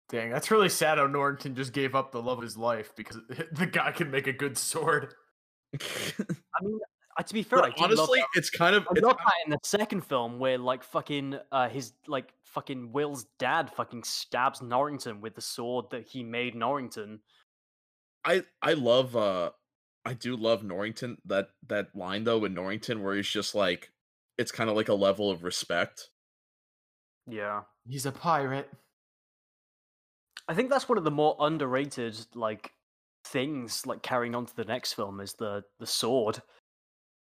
Dang, 0.08 0.30
that's 0.30 0.50
really 0.50 0.68
sad 0.68 0.98
how 0.98 1.06
Norrington 1.06 1.54
just 1.54 1.72
gave 1.72 1.94
up 1.94 2.12
the 2.12 2.22
love 2.22 2.38
of 2.38 2.44
his 2.44 2.56
life 2.56 2.94
because 2.94 3.18
the 3.52 3.66
guy 3.66 3.90
can 3.90 4.10
make 4.10 4.26
a 4.26 4.32
good 4.32 4.56
sword. 4.56 5.14
I 5.80 6.62
mean, 6.62 6.78
uh, 7.16 7.22
to 7.22 7.34
be 7.34 7.42
fair, 7.42 7.60
I 7.60 7.68
But 7.70 7.76
do 7.76 7.82
love 7.82 7.90
honestly, 7.98 8.20
that- 8.20 8.28
it's 8.34 8.50
kind 8.50 8.74
of 8.76 8.84
I 8.88 8.92
it's 8.92 9.02
love 9.02 9.16
that 9.16 9.32
in 9.44 9.50
the 9.50 9.58
second 9.62 10.02
film 10.04 10.38
where 10.38 10.58
like 10.58 10.82
fucking 10.82 11.38
uh 11.52 11.68
his 11.68 11.92
like 12.06 12.32
fucking 12.44 12.92
Will's 12.92 13.24
dad 13.38 13.70
fucking 13.70 14.02
stabs 14.04 14.60
Norrington 14.62 15.20
with 15.20 15.34
the 15.34 15.40
sword 15.40 15.86
that 15.90 16.06
he 16.08 16.22
made 16.22 16.54
Norrington. 16.54 17.20
I 18.24 18.44
I 18.62 18.72
love 18.74 19.16
uh 19.16 19.50
I 20.04 20.14
do 20.14 20.36
love 20.36 20.64
Norrington 20.64 21.18
that 21.26 21.48
that 21.68 21.94
line 21.94 22.24
though 22.24 22.44
in 22.44 22.54
Norrington 22.54 23.02
where 23.02 23.14
he's 23.14 23.28
just 23.28 23.54
like 23.54 23.90
it's 24.38 24.50
kind 24.52 24.68
of 24.68 24.76
like 24.76 24.88
a 24.88 24.94
level 24.94 25.30
of 25.30 25.44
respect. 25.44 26.08
Yeah. 27.26 27.62
He's 27.88 28.06
a 28.06 28.12
pirate. 28.12 28.68
I 30.48 30.54
think 30.54 30.68
that's 30.70 30.88
one 30.88 30.98
of 30.98 31.04
the 31.04 31.10
more 31.10 31.36
underrated 31.40 32.18
like 32.34 32.72
things 33.24 33.86
like 33.86 34.02
carrying 34.02 34.34
on 34.34 34.44
to 34.46 34.54
the 34.56 34.64
next 34.64 34.92
film 34.92 35.20
is 35.20 35.34
the 35.34 35.64
the 35.78 35.86
sword 35.86 36.42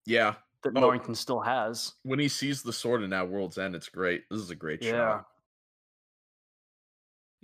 Yeah, 0.07 0.35
that 0.63 0.75
Oh. 0.75 0.79
Norrington 0.79 1.13
still 1.15 1.41
has. 1.41 1.93
when 2.03 2.17
he 2.19 2.27
sees 2.29 2.63
the 2.63 2.71
sword 2.73 3.03
in 3.03 3.09
that 3.11 3.27
World's 3.29 3.57
End, 3.57 3.75
it's 3.75 3.89
great. 3.89 4.23
This 4.29 4.39
is 4.39 4.49
a 4.49 4.55
great 4.55 4.81
Yeah. 4.81 4.91
shot. 4.91 5.27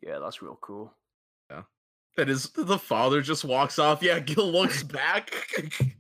Yeah, 0.01 0.19
that's 0.19 0.41
real 0.41 0.57
cool. 0.61 0.93
Yeah. 1.49 1.63
That 2.17 2.29
is 2.29 2.49
the 2.51 2.77
father 2.79 3.21
just 3.21 3.43
walks 3.45 3.79
off. 3.79 4.01
Yeah, 4.01 4.19
Gil 4.21 4.51
looks 4.51 4.81
back. 4.83 5.33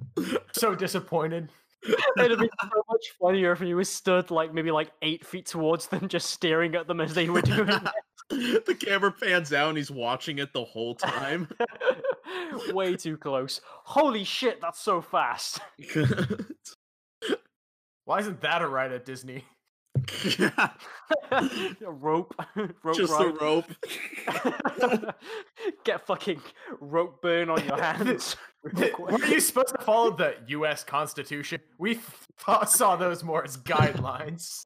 So 0.53 0.75
disappointed. 0.75 1.49
It'd 2.19 2.39
be 2.39 2.49
so 2.61 2.83
much 2.87 3.01
funnier 3.19 3.51
if 3.53 3.59
he 3.59 3.73
was 3.73 3.89
stood 3.89 4.29
like 4.29 4.53
maybe 4.53 4.69
like 4.69 4.91
eight 5.01 5.25
feet 5.25 5.47
towards 5.47 5.87
them, 5.87 6.07
just 6.07 6.29
staring 6.29 6.75
at 6.75 6.87
them 6.87 7.01
as 7.01 7.15
they 7.15 7.27
were 7.29 7.41
doing 7.41 7.65
the 8.29 8.77
camera 8.79 9.11
pans 9.11 9.51
out 9.51 9.69
and 9.69 9.77
he's 9.77 9.89
watching 9.89 10.37
it 10.37 10.53
the 10.53 10.63
whole 10.63 10.93
time. 10.93 11.47
Way 12.73 12.95
too 12.95 13.17
close. 13.17 13.61
Holy 13.83 14.23
shit, 14.23 14.61
that's 14.61 14.79
so 14.79 15.01
fast. 15.01 15.59
Why 18.05 18.19
isn't 18.19 18.41
that 18.41 18.61
a 18.61 18.67
ride 18.67 18.91
at 18.91 19.05
Disney? 19.05 19.45
A 21.31 21.49
rope, 21.85 22.35
rope 22.55 22.95
just 22.95 23.13
ride. 23.13 23.27
a 23.27 23.33
rope. 23.33 23.65
Get 25.83 26.05
fucking 26.05 26.41
rope 26.79 27.21
burn 27.21 27.49
on 27.49 27.63
your 27.65 27.81
hands. 27.81 28.35
real. 28.63 28.89
Were 28.99 29.25
you 29.25 29.39
supposed 29.39 29.69
to 29.69 29.81
follow 29.83 30.11
the 30.11 30.35
U.S. 30.47 30.83
Constitution? 30.83 31.61
We 31.77 31.95
th- 31.95 32.05
saw 32.67 32.95
those 32.95 33.23
more 33.23 33.43
as 33.43 33.57
guidelines. 33.57 34.65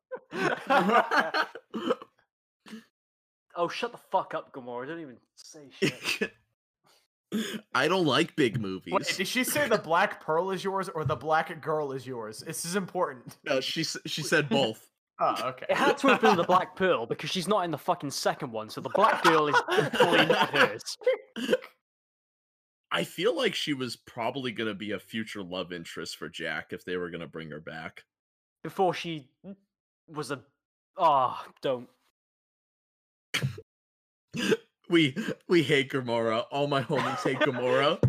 oh, 3.56 3.68
shut 3.70 3.92
the 3.92 4.00
fuck 4.12 4.34
up, 4.34 4.54
Gamora. 4.54 4.88
Don't 4.88 5.02
even 5.02 5.18
say 5.36 5.68
shit. 5.80 6.32
I 7.74 7.88
don't 7.88 8.06
like 8.06 8.36
big 8.36 8.60
movies. 8.60 8.94
Wait, 8.94 9.14
did 9.18 9.28
she 9.28 9.44
say 9.44 9.68
the 9.68 9.78
black 9.78 10.24
pearl 10.24 10.52
is 10.52 10.64
yours 10.64 10.88
or 10.90 11.04
the 11.04 11.16
black 11.16 11.62
girl 11.62 11.92
is 11.92 12.08
yours? 12.08 12.40
This 12.40 12.64
is 12.64 12.76
important. 12.76 13.38
No, 13.44 13.60
she 13.60 13.84
she 13.84 14.22
said 14.24 14.50
both. 14.50 14.84
Oh, 15.20 15.36
okay. 15.46 15.66
It 15.68 15.76
had 15.76 15.98
to 15.98 16.10
have 16.10 16.22
been 16.22 16.38
the 16.38 16.44
Black 16.44 16.76
Pearl 16.76 17.08
because 17.08 17.32
she's 17.32 17.48
not 17.48 17.66
in 17.66 17.72
the 17.72 17.78
fucking 17.80 18.12
second 18.12 18.52
one, 18.52 18.70
so 18.70 18.82
the 18.82 18.90
Black 18.90 19.24
Girl 19.24 19.48
is 19.48 19.56
fully 19.98 20.24
not 20.28 20.50
hers. 20.56 20.96
I 22.92 23.04
feel 23.04 23.36
like 23.36 23.56
she 23.56 23.74
was 23.74 23.96
probably 23.96 24.52
gonna 24.52 24.76
be 24.76 24.92
a 24.92 25.00
future 25.00 25.42
love 25.42 25.74
interest 25.74 26.18
for 26.18 26.30
Jack 26.30 26.68
if 26.72 26.86
they 26.86 26.98
were 26.98 27.10
gonna 27.10 27.26
bring 27.26 27.50
her 27.50 27.60
back. 27.60 28.04
Before 28.64 28.94
she 28.94 29.28
was 30.08 30.30
a. 30.30 30.42
Oh, 30.98 31.44
don't. 31.64 31.90
We 34.90 35.16
we 35.48 35.64
hate 35.64 35.92
Gamora. 35.92 36.46
All 36.52 36.68
my 36.68 36.82
homies 36.82 37.18
hate 37.24 37.40
Gamora. 37.40 38.00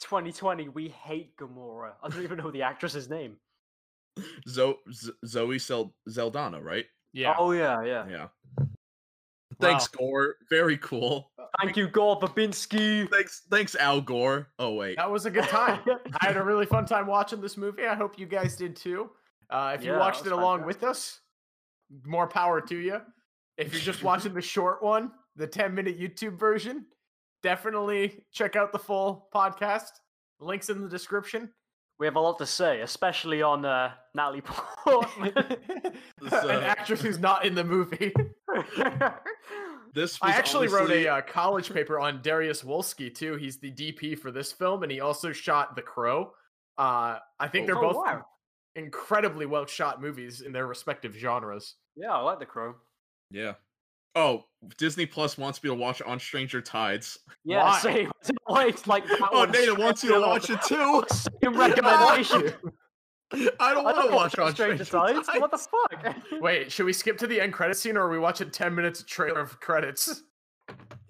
2020, 0.00 0.68
we 0.70 0.88
hate 0.88 1.36
Gamora. 1.36 1.92
I 2.02 2.08
don't 2.08 2.22
even 2.22 2.38
know 2.38 2.50
the 2.50 2.62
actress's 2.62 3.08
name. 3.08 3.36
Zo- 4.48 4.78
Z- 4.92 5.12
Zoe 5.26 5.58
Sel- 5.58 5.94
Saldana, 6.08 6.60
right? 6.60 6.86
Yeah. 7.12 7.34
Oh, 7.38 7.52
yeah, 7.52 7.82
yeah. 7.84 8.06
Yeah. 8.08 8.26
Thanks, 9.60 9.86
Gore. 9.86 10.36
Very 10.50 10.76
cool. 10.78 11.30
Thank 11.60 11.76
you, 11.76 11.86
Gore 11.86 12.18
Verbinski. 12.18 13.08
Thanks, 13.10 13.42
thanks, 13.48 13.76
Al 13.76 14.00
Gore. 14.00 14.48
Oh 14.58 14.74
wait, 14.74 14.96
That 14.96 15.08
was 15.10 15.24
a 15.24 15.30
good 15.30 15.44
time. 15.44 15.80
I 16.20 16.26
had 16.26 16.36
a 16.36 16.42
really 16.42 16.66
fun 16.66 16.84
time 16.84 17.06
watching 17.06 17.40
this 17.40 17.56
movie. 17.56 17.86
I 17.86 17.94
hope 17.94 18.18
you 18.18 18.26
guys 18.26 18.56
did 18.56 18.74
too. 18.74 19.10
Uh, 19.50 19.76
if 19.78 19.84
you 19.84 19.92
watched 19.92 20.20
it 20.26 20.32
was 20.32 20.32
along 20.32 20.64
with 20.64 20.82
us, 20.82 21.20
more 22.04 22.26
power 22.26 22.60
to 22.60 22.76
you. 22.76 23.00
If 23.58 23.72
you're 23.72 23.82
just 23.82 24.02
watching 24.02 24.34
the 24.34 24.40
short 24.42 24.82
one, 24.82 25.12
the 25.36 25.46
10 25.46 25.74
minute 25.74 25.98
YouTube 26.00 26.38
version, 26.38 26.86
definitely 27.42 28.24
check 28.32 28.56
out 28.56 28.72
the 28.72 28.78
full 28.78 29.28
podcast. 29.34 29.90
Links 30.40 30.70
in 30.70 30.80
the 30.80 30.88
description. 30.88 31.50
We 31.98 32.06
have 32.06 32.16
a 32.16 32.20
lot 32.20 32.38
to 32.38 32.46
say, 32.46 32.80
especially 32.80 33.42
on 33.42 33.64
uh, 33.64 33.92
Natalie 34.14 34.40
Portman. 34.84 35.32
This, 36.20 36.32
An 36.32 36.50
uh, 36.50 36.60
actress 36.64 37.00
who's 37.02 37.18
not 37.18 37.44
in 37.44 37.54
the 37.54 37.64
movie. 37.64 38.12
this 39.94 40.20
was 40.20 40.30
I 40.30 40.30
actually 40.32 40.68
wrote 40.68 40.90
a 40.90 41.08
uh, 41.08 41.20
college 41.22 41.72
paper 41.72 41.98
on 42.00 42.20
Dariusz 42.22 42.64
Wolski 42.64 43.12
too. 43.14 43.34
He's 43.36 43.58
the 43.58 43.70
DP 43.72 44.18
for 44.18 44.30
this 44.30 44.52
film, 44.52 44.82
and 44.82 44.92
he 44.92 45.00
also 45.00 45.32
shot 45.32 45.74
The 45.76 45.82
Crow. 45.82 46.32
Uh, 46.78 47.18
I 47.40 47.48
think 47.48 47.66
they're 47.66 47.76
Oh, 47.76 47.92
both 47.92 47.96
wow. 47.96 48.24
incredibly 48.76 49.46
well 49.46 49.66
shot 49.66 50.00
movies 50.00 50.40
in 50.42 50.52
their 50.52 50.66
respective 50.66 51.14
genres. 51.14 51.74
Yeah, 51.96 52.12
I 52.12 52.20
like 52.20 52.38
The 52.38 52.46
Crow. 52.46 52.74
Yeah. 53.32 53.54
Oh, 54.14 54.44
Disney 54.76 55.06
Plus 55.06 55.38
wants 55.38 55.62
me 55.62 55.70
to 55.70 55.74
watch 55.74 56.02
On 56.02 56.20
Stranger 56.20 56.60
Tides. 56.60 57.18
Yeah, 57.44 57.64
Why? 57.64 57.78
same. 57.80 58.12
Like, 58.48 58.86
like 58.86 59.06
that 59.06 59.28
Oh, 59.32 59.38
one 59.40 59.50
Nate 59.50 59.78
wants 59.78 60.04
you 60.04 60.12
to 60.12 60.20
watch 60.20 60.50
it 60.50 60.60
too. 60.62 61.02
Same 61.42 61.56
recommendation. 61.58 62.52
I 63.58 63.72
don't 63.72 63.84
want 63.84 64.10
to 64.10 64.14
watch 64.14 64.38
On 64.38 64.52
Stranger 64.52 64.84
Stranger 64.84 65.14
Tides. 65.14 65.26
Tides. 65.26 65.40
What 65.40 65.50
the 65.50 65.56
fuck? 65.58 66.16
Wait, 66.42 66.70
should 66.70 66.84
we 66.84 66.92
skip 66.92 67.16
to 67.18 67.26
the 67.26 67.40
end 67.40 67.54
credit 67.54 67.76
scene, 67.78 67.96
or 67.96 68.02
are 68.02 68.10
we 68.10 68.18
watching 68.18 68.50
ten 68.50 68.74
minutes 68.74 69.00
of 69.00 69.06
trailer 69.06 69.40
of 69.40 69.58
credits? 69.60 70.24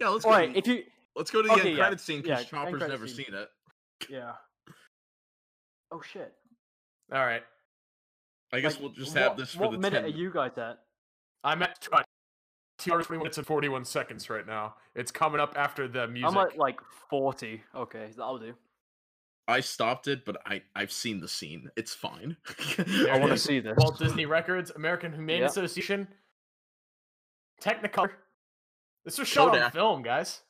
Yeah, 0.01 0.09
let's 0.09 0.25
go. 0.25 0.31
Alright, 0.31 0.53
to, 0.53 0.59
if 0.59 0.67
you 0.69 0.85
let's 1.17 1.33
go 1.33 1.43
to 1.43 1.49
the 1.49 1.55
okay, 1.55 1.69
end 1.71 1.77
yeah, 1.79 1.83
credit 1.85 2.01
scene 2.01 2.23
because 2.23 2.41
end 2.41 2.49
Chopper's 2.49 2.81
never 2.89 3.09
scene. 3.09 3.27
seen 3.27 3.35
it. 3.35 3.49
yeah. 4.09 4.33
Oh 5.91 6.01
shit. 6.01 6.33
All 7.13 7.27
right, 7.27 7.43
I 8.53 8.61
guess 8.61 8.75
Like, 8.75 8.83
we'll 8.83 8.91
just 8.93 9.15
what, 9.15 9.23
have 9.23 9.37
this 9.37 9.55
for 9.55 9.63
What 9.63 9.73
the 9.73 9.79
minute 9.79 10.03
10 10.03 10.05
are 10.05 10.17
you 10.17 10.31
guys 10.33 10.53
at? 10.59 10.79
I'm 11.43 11.63
at 11.63 11.89
uh, 11.93 12.03
two 12.85 12.93
hours, 12.93 13.07
twenty 13.07 13.19
minutes, 13.19 13.39
and 13.39 13.47
forty-one 13.47 13.85
seconds 13.85 14.29
right 14.31 14.47
now. 14.47 14.75
It's 14.95 15.11
coming 15.11 15.41
up 15.41 15.55
after 15.57 15.89
the 15.89 16.07
music. 16.09 16.31
I'm 16.31 16.37
at 16.47 16.57
like 16.59 16.81
40. 17.11 17.63
Okay, 17.75 18.11
that'll 18.17 18.39
do. 18.39 18.55
I 19.49 19.61
stopped 19.61 20.07
it, 20.09 20.25
but 20.25 20.37
I 20.47 20.63
I've 20.75 20.93
seen 20.93 21.21
the 21.21 21.29
scene. 21.29 21.69
It's 21.77 21.93
fine. 21.95 22.37
I 22.79 23.19
want 23.19 23.33
to 23.33 23.39
see 23.39 23.61
this. 23.61 23.75
Walt 23.77 23.99
Disney 23.99 24.25
Records, 24.27 24.71
American 24.77 25.13
Humane 25.13 25.41
Yeah. 25.41 25.47
Association, 25.47 26.07
Technicolor. 27.61 28.11
This 29.05 29.19
was 29.19 29.29
shot 29.29 29.57
on 29.59 29.71
film, 29.73 30.03
guys. 30.03 30.43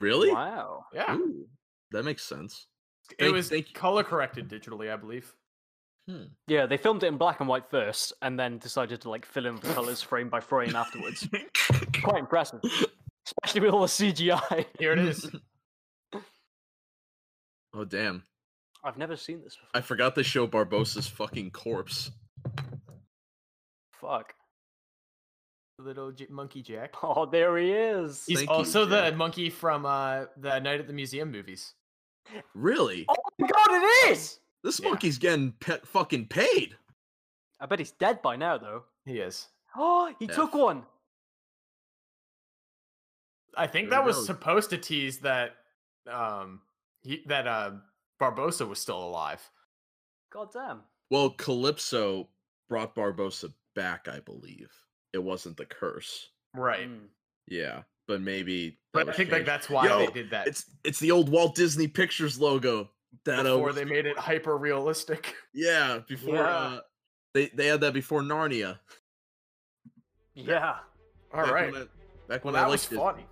really? 0.00 0.30
Wow. 0.32 0.84
Yeah, 0.92 1.14
Ooh, 1.16 1.46
that 1.92 2.04
makes 2.04 2.22
sense. 2.22 2.66
it 3.12 3.24
Thank- 3.24 3.34
was 3.34 3.48
thank- 3.48 3.72
color 3.72 4.04
corrected 4.04 4.48
digitally, 4.48 4.92
I 4.92 4.96
believe. 4.96 5.34
Hmm. 6.08 6.24
Yeah, 6.48 6.66
they 6.66 6.76
filmed 6.76 7.02
it 7.02 7.06
in 7.06 7.16
black 7.18 7.40
and 7.40 7.48
white 7.48 7.70
first, 7.70 8.12
and 8.22 8.38
then 8.38 8.58
decided 8.58 9.00
to 9.02 9.10
like 9.10 9.24
fill 9.26 9.46
in 9.46 9.56
the 9.56 9.68
colors 9.74 10.02
frame 10.02 10.28
by 10.28 10.40
frame 10.40 10.74
afterwards. 10.74 11.28
Quite 12.02 12.18
impressive, 12.20 12.60
especially 13.26 13.60
with 13.60 13.74
all 13.74 13.82
the 13.82 13.86
CGI. 13.86 14.66
Here 14.78 14.92
it 14.92 14.98
is. 14.98 15.30
oh 17.74 17.84
damn! 17.84 18.22
I've 18.82 18.98
never 18.98 19.16
seen 19.16 19.42
this 19.42 19.54
before. 19.56 19.68
I 19.74 19.80
forgot 19.82 20.14
to 20.16 20.22
show 20.24 20.46
Barbossa's 20.46 21.06
fucking 21.06 21.50
corpse. 21.50 22.10
Fuck. 24.00 24.34
Little 25.78 26.12
J- 26.12 26.26
monkey 26.30 26.62
Jack. 26.62 26.94
Oh, 27.02 27.26
there 27.26 27.56
he 27.56 27.72
is. 27.72 28.24
He's 28.26 28.38
Thank 28.38 28.50
you, 28.50 28.56
also 28.56 28.84
the 28.84 29.02
Jack. 29.10 29.16
monkey 29.16 29.50
from 29.50 29.86
uh, 29.86 30.24
the 30.36 30.58
Night 30.58 30.80
at 30.80 30.86
the 30.86 30.92
Museum 30.92 31.30
movies. 31.30 31.74
Really? 32.54 33.06
Oh 33.08 33.14
my 33.38 33.48
god, 33.48 33.68
it 33.70 34.10
is! 34.12 34.40
This 34.62 34.80
Yeah. 34.80 34.88
monkey's 34.88 35.18
getting 35.18 35.52
pe- 35.52 35.80
fucking 35.84 36.28
paid. 36.28 36.76
I 37.58 37.66
bet 37.66 37.78
he's 37.78 37.92
dead 37.92 38.22
by 38.22 38.36
now, 38.36 38.58
though. 38.58 38.84
He 39.04 39.18
is. 39.20 39.48
Oh, 39.76 40.14
he 40.18 40.26
Yeah. 40.26 40.34
took 40.34 40.54
one. 40.54 40.86
I 43.56 43.66
think 43.66 43.90
There 43.90 43.98
that 43.98 44.04
he 44.04 44.06
was 44.08 44.26
supposed 44.26 44.70
to 44.70 44.78
tease 44.78 45.18
that 45.20 45.56
um 46.06 46.62
he 47.02 47.22
that 47.26 47.46
uh 47.46 47.72
Barbossa 48.20 48.66
was 48.68 48.80
still 48.80 49.02
alive. 49.02 49.48
God 50.32 50.52
damn. 50.52 50.82
Well, 51.10 51.30
Calypso 51.30 52.28
brought 52.68 52.94
Barbossa 52.94 53.52
back, 53.74 54.06
I 54.08 54.20
believe. 54.20 54.70
It 55.12 55.18
wasn't 55.18 55.56
the 55.56 55.66
curse. 55.66 56.30
Right. 56.54 56.88
Mm. 56.88 57.08
Yeah, 57.48 57.82
but 58.06 58.20
maybe. 58.20 58.78
But 58.92 59.02
I 59.02 59.04
was 59.06 59.16
think 59.16 59.32
like 59.32 59.44
that's 59.46 59.68
why 59.68 59.86
Yo, 59.88 59.98
they 60.06 60.12
did 60.12 60.30
that 60.30 60.46
It's 60.46 60.64
it's 60.84 61.00
the 61.00 61.10
old 61.10 61.28
Walt 61.28 61.54
Disney 61.56 61.88
Pictures 61.88 62.38
logo. 62.38 62.90
That 63.24 63.40
uh, 63.40 63.42
before 63.54 63.66
was- 63.68 63.76
they 63.76 63.84
made 63.84 64.06
it 64.06 64.18
hyper 64.18 64.56
realistic. 64.56 65.34
yeah 65.54 65.98
before 66.08 66.34
Yeah. 66.36 66.42
uh, 66.50 66.80
they 67.34 67.46
they 67.48 67.66
had 67.66 67.80
that 67.82 67.92
before 67.94 68.22
Narnia. 68.22 68.78
Yeah. 70.34 70.76
All 71.32 71.42
back 71.44 71.52
right. 71.52 71.72
When 71.72 71.82
I, 71.82 71.86
back 72.28 72.44
when 72.44 72.54
Well, 72.54 72.62
I 72.62 72.66
that 72.66 72.70
was 72.70 72.82
liked 72.90 72.92
it. 72.92 72.96
funny. 72.96 73.26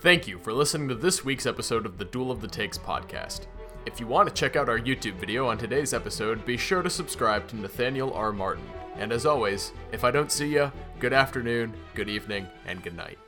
Thank 0.00 0.26
you 0.26 0.38
for 0.38 0.52
listening 0.52 0.88
to 0.88 0.94
this 0.94 1.24
week's 1.24 1.46
episode 1.46 1.84
of 1.84 1.98
the 1.98 2.04
Duel 2.06 2.30
of 2.30 2.40
the 2.40 2.48
Takes 2.48 2.78
podcast. 2.78 3.46
If 3.86 3.98
you 4.00 4.06
want 4.06 4.28
to 4.28 4.34
check 4.34 4.56
out 4.56 4.68
our 4.68 4.78
YouTube 4.78 5.14
video 5.18 5.48
on 5.48 5.58
today's 5.58 5.92
episode, 5.94 6.44
be 6.46 6.56
sure 6.56 6.82
to 6.82 6.90
subscribe 6.90 7.48
to 7.48 7.56
Nathaniel 7.56 8.12
R. 8.14 8.32
Martin. 8.32 8.64
And 8.96 9.12
as 9.12 9.24
always, 9.26 9.72
if 9.92 10.04
I 10.04 10.10
don't 10.10 10.30
see 10.32 10.48
you, 10.54 10.70
good 10.98 11.12
afternoon, 11.12 11.74
good 11.94 12.08
evening, 12.08 12.46
and 12.66 12.82
good 12.82 12.96
night. 12.96 13.18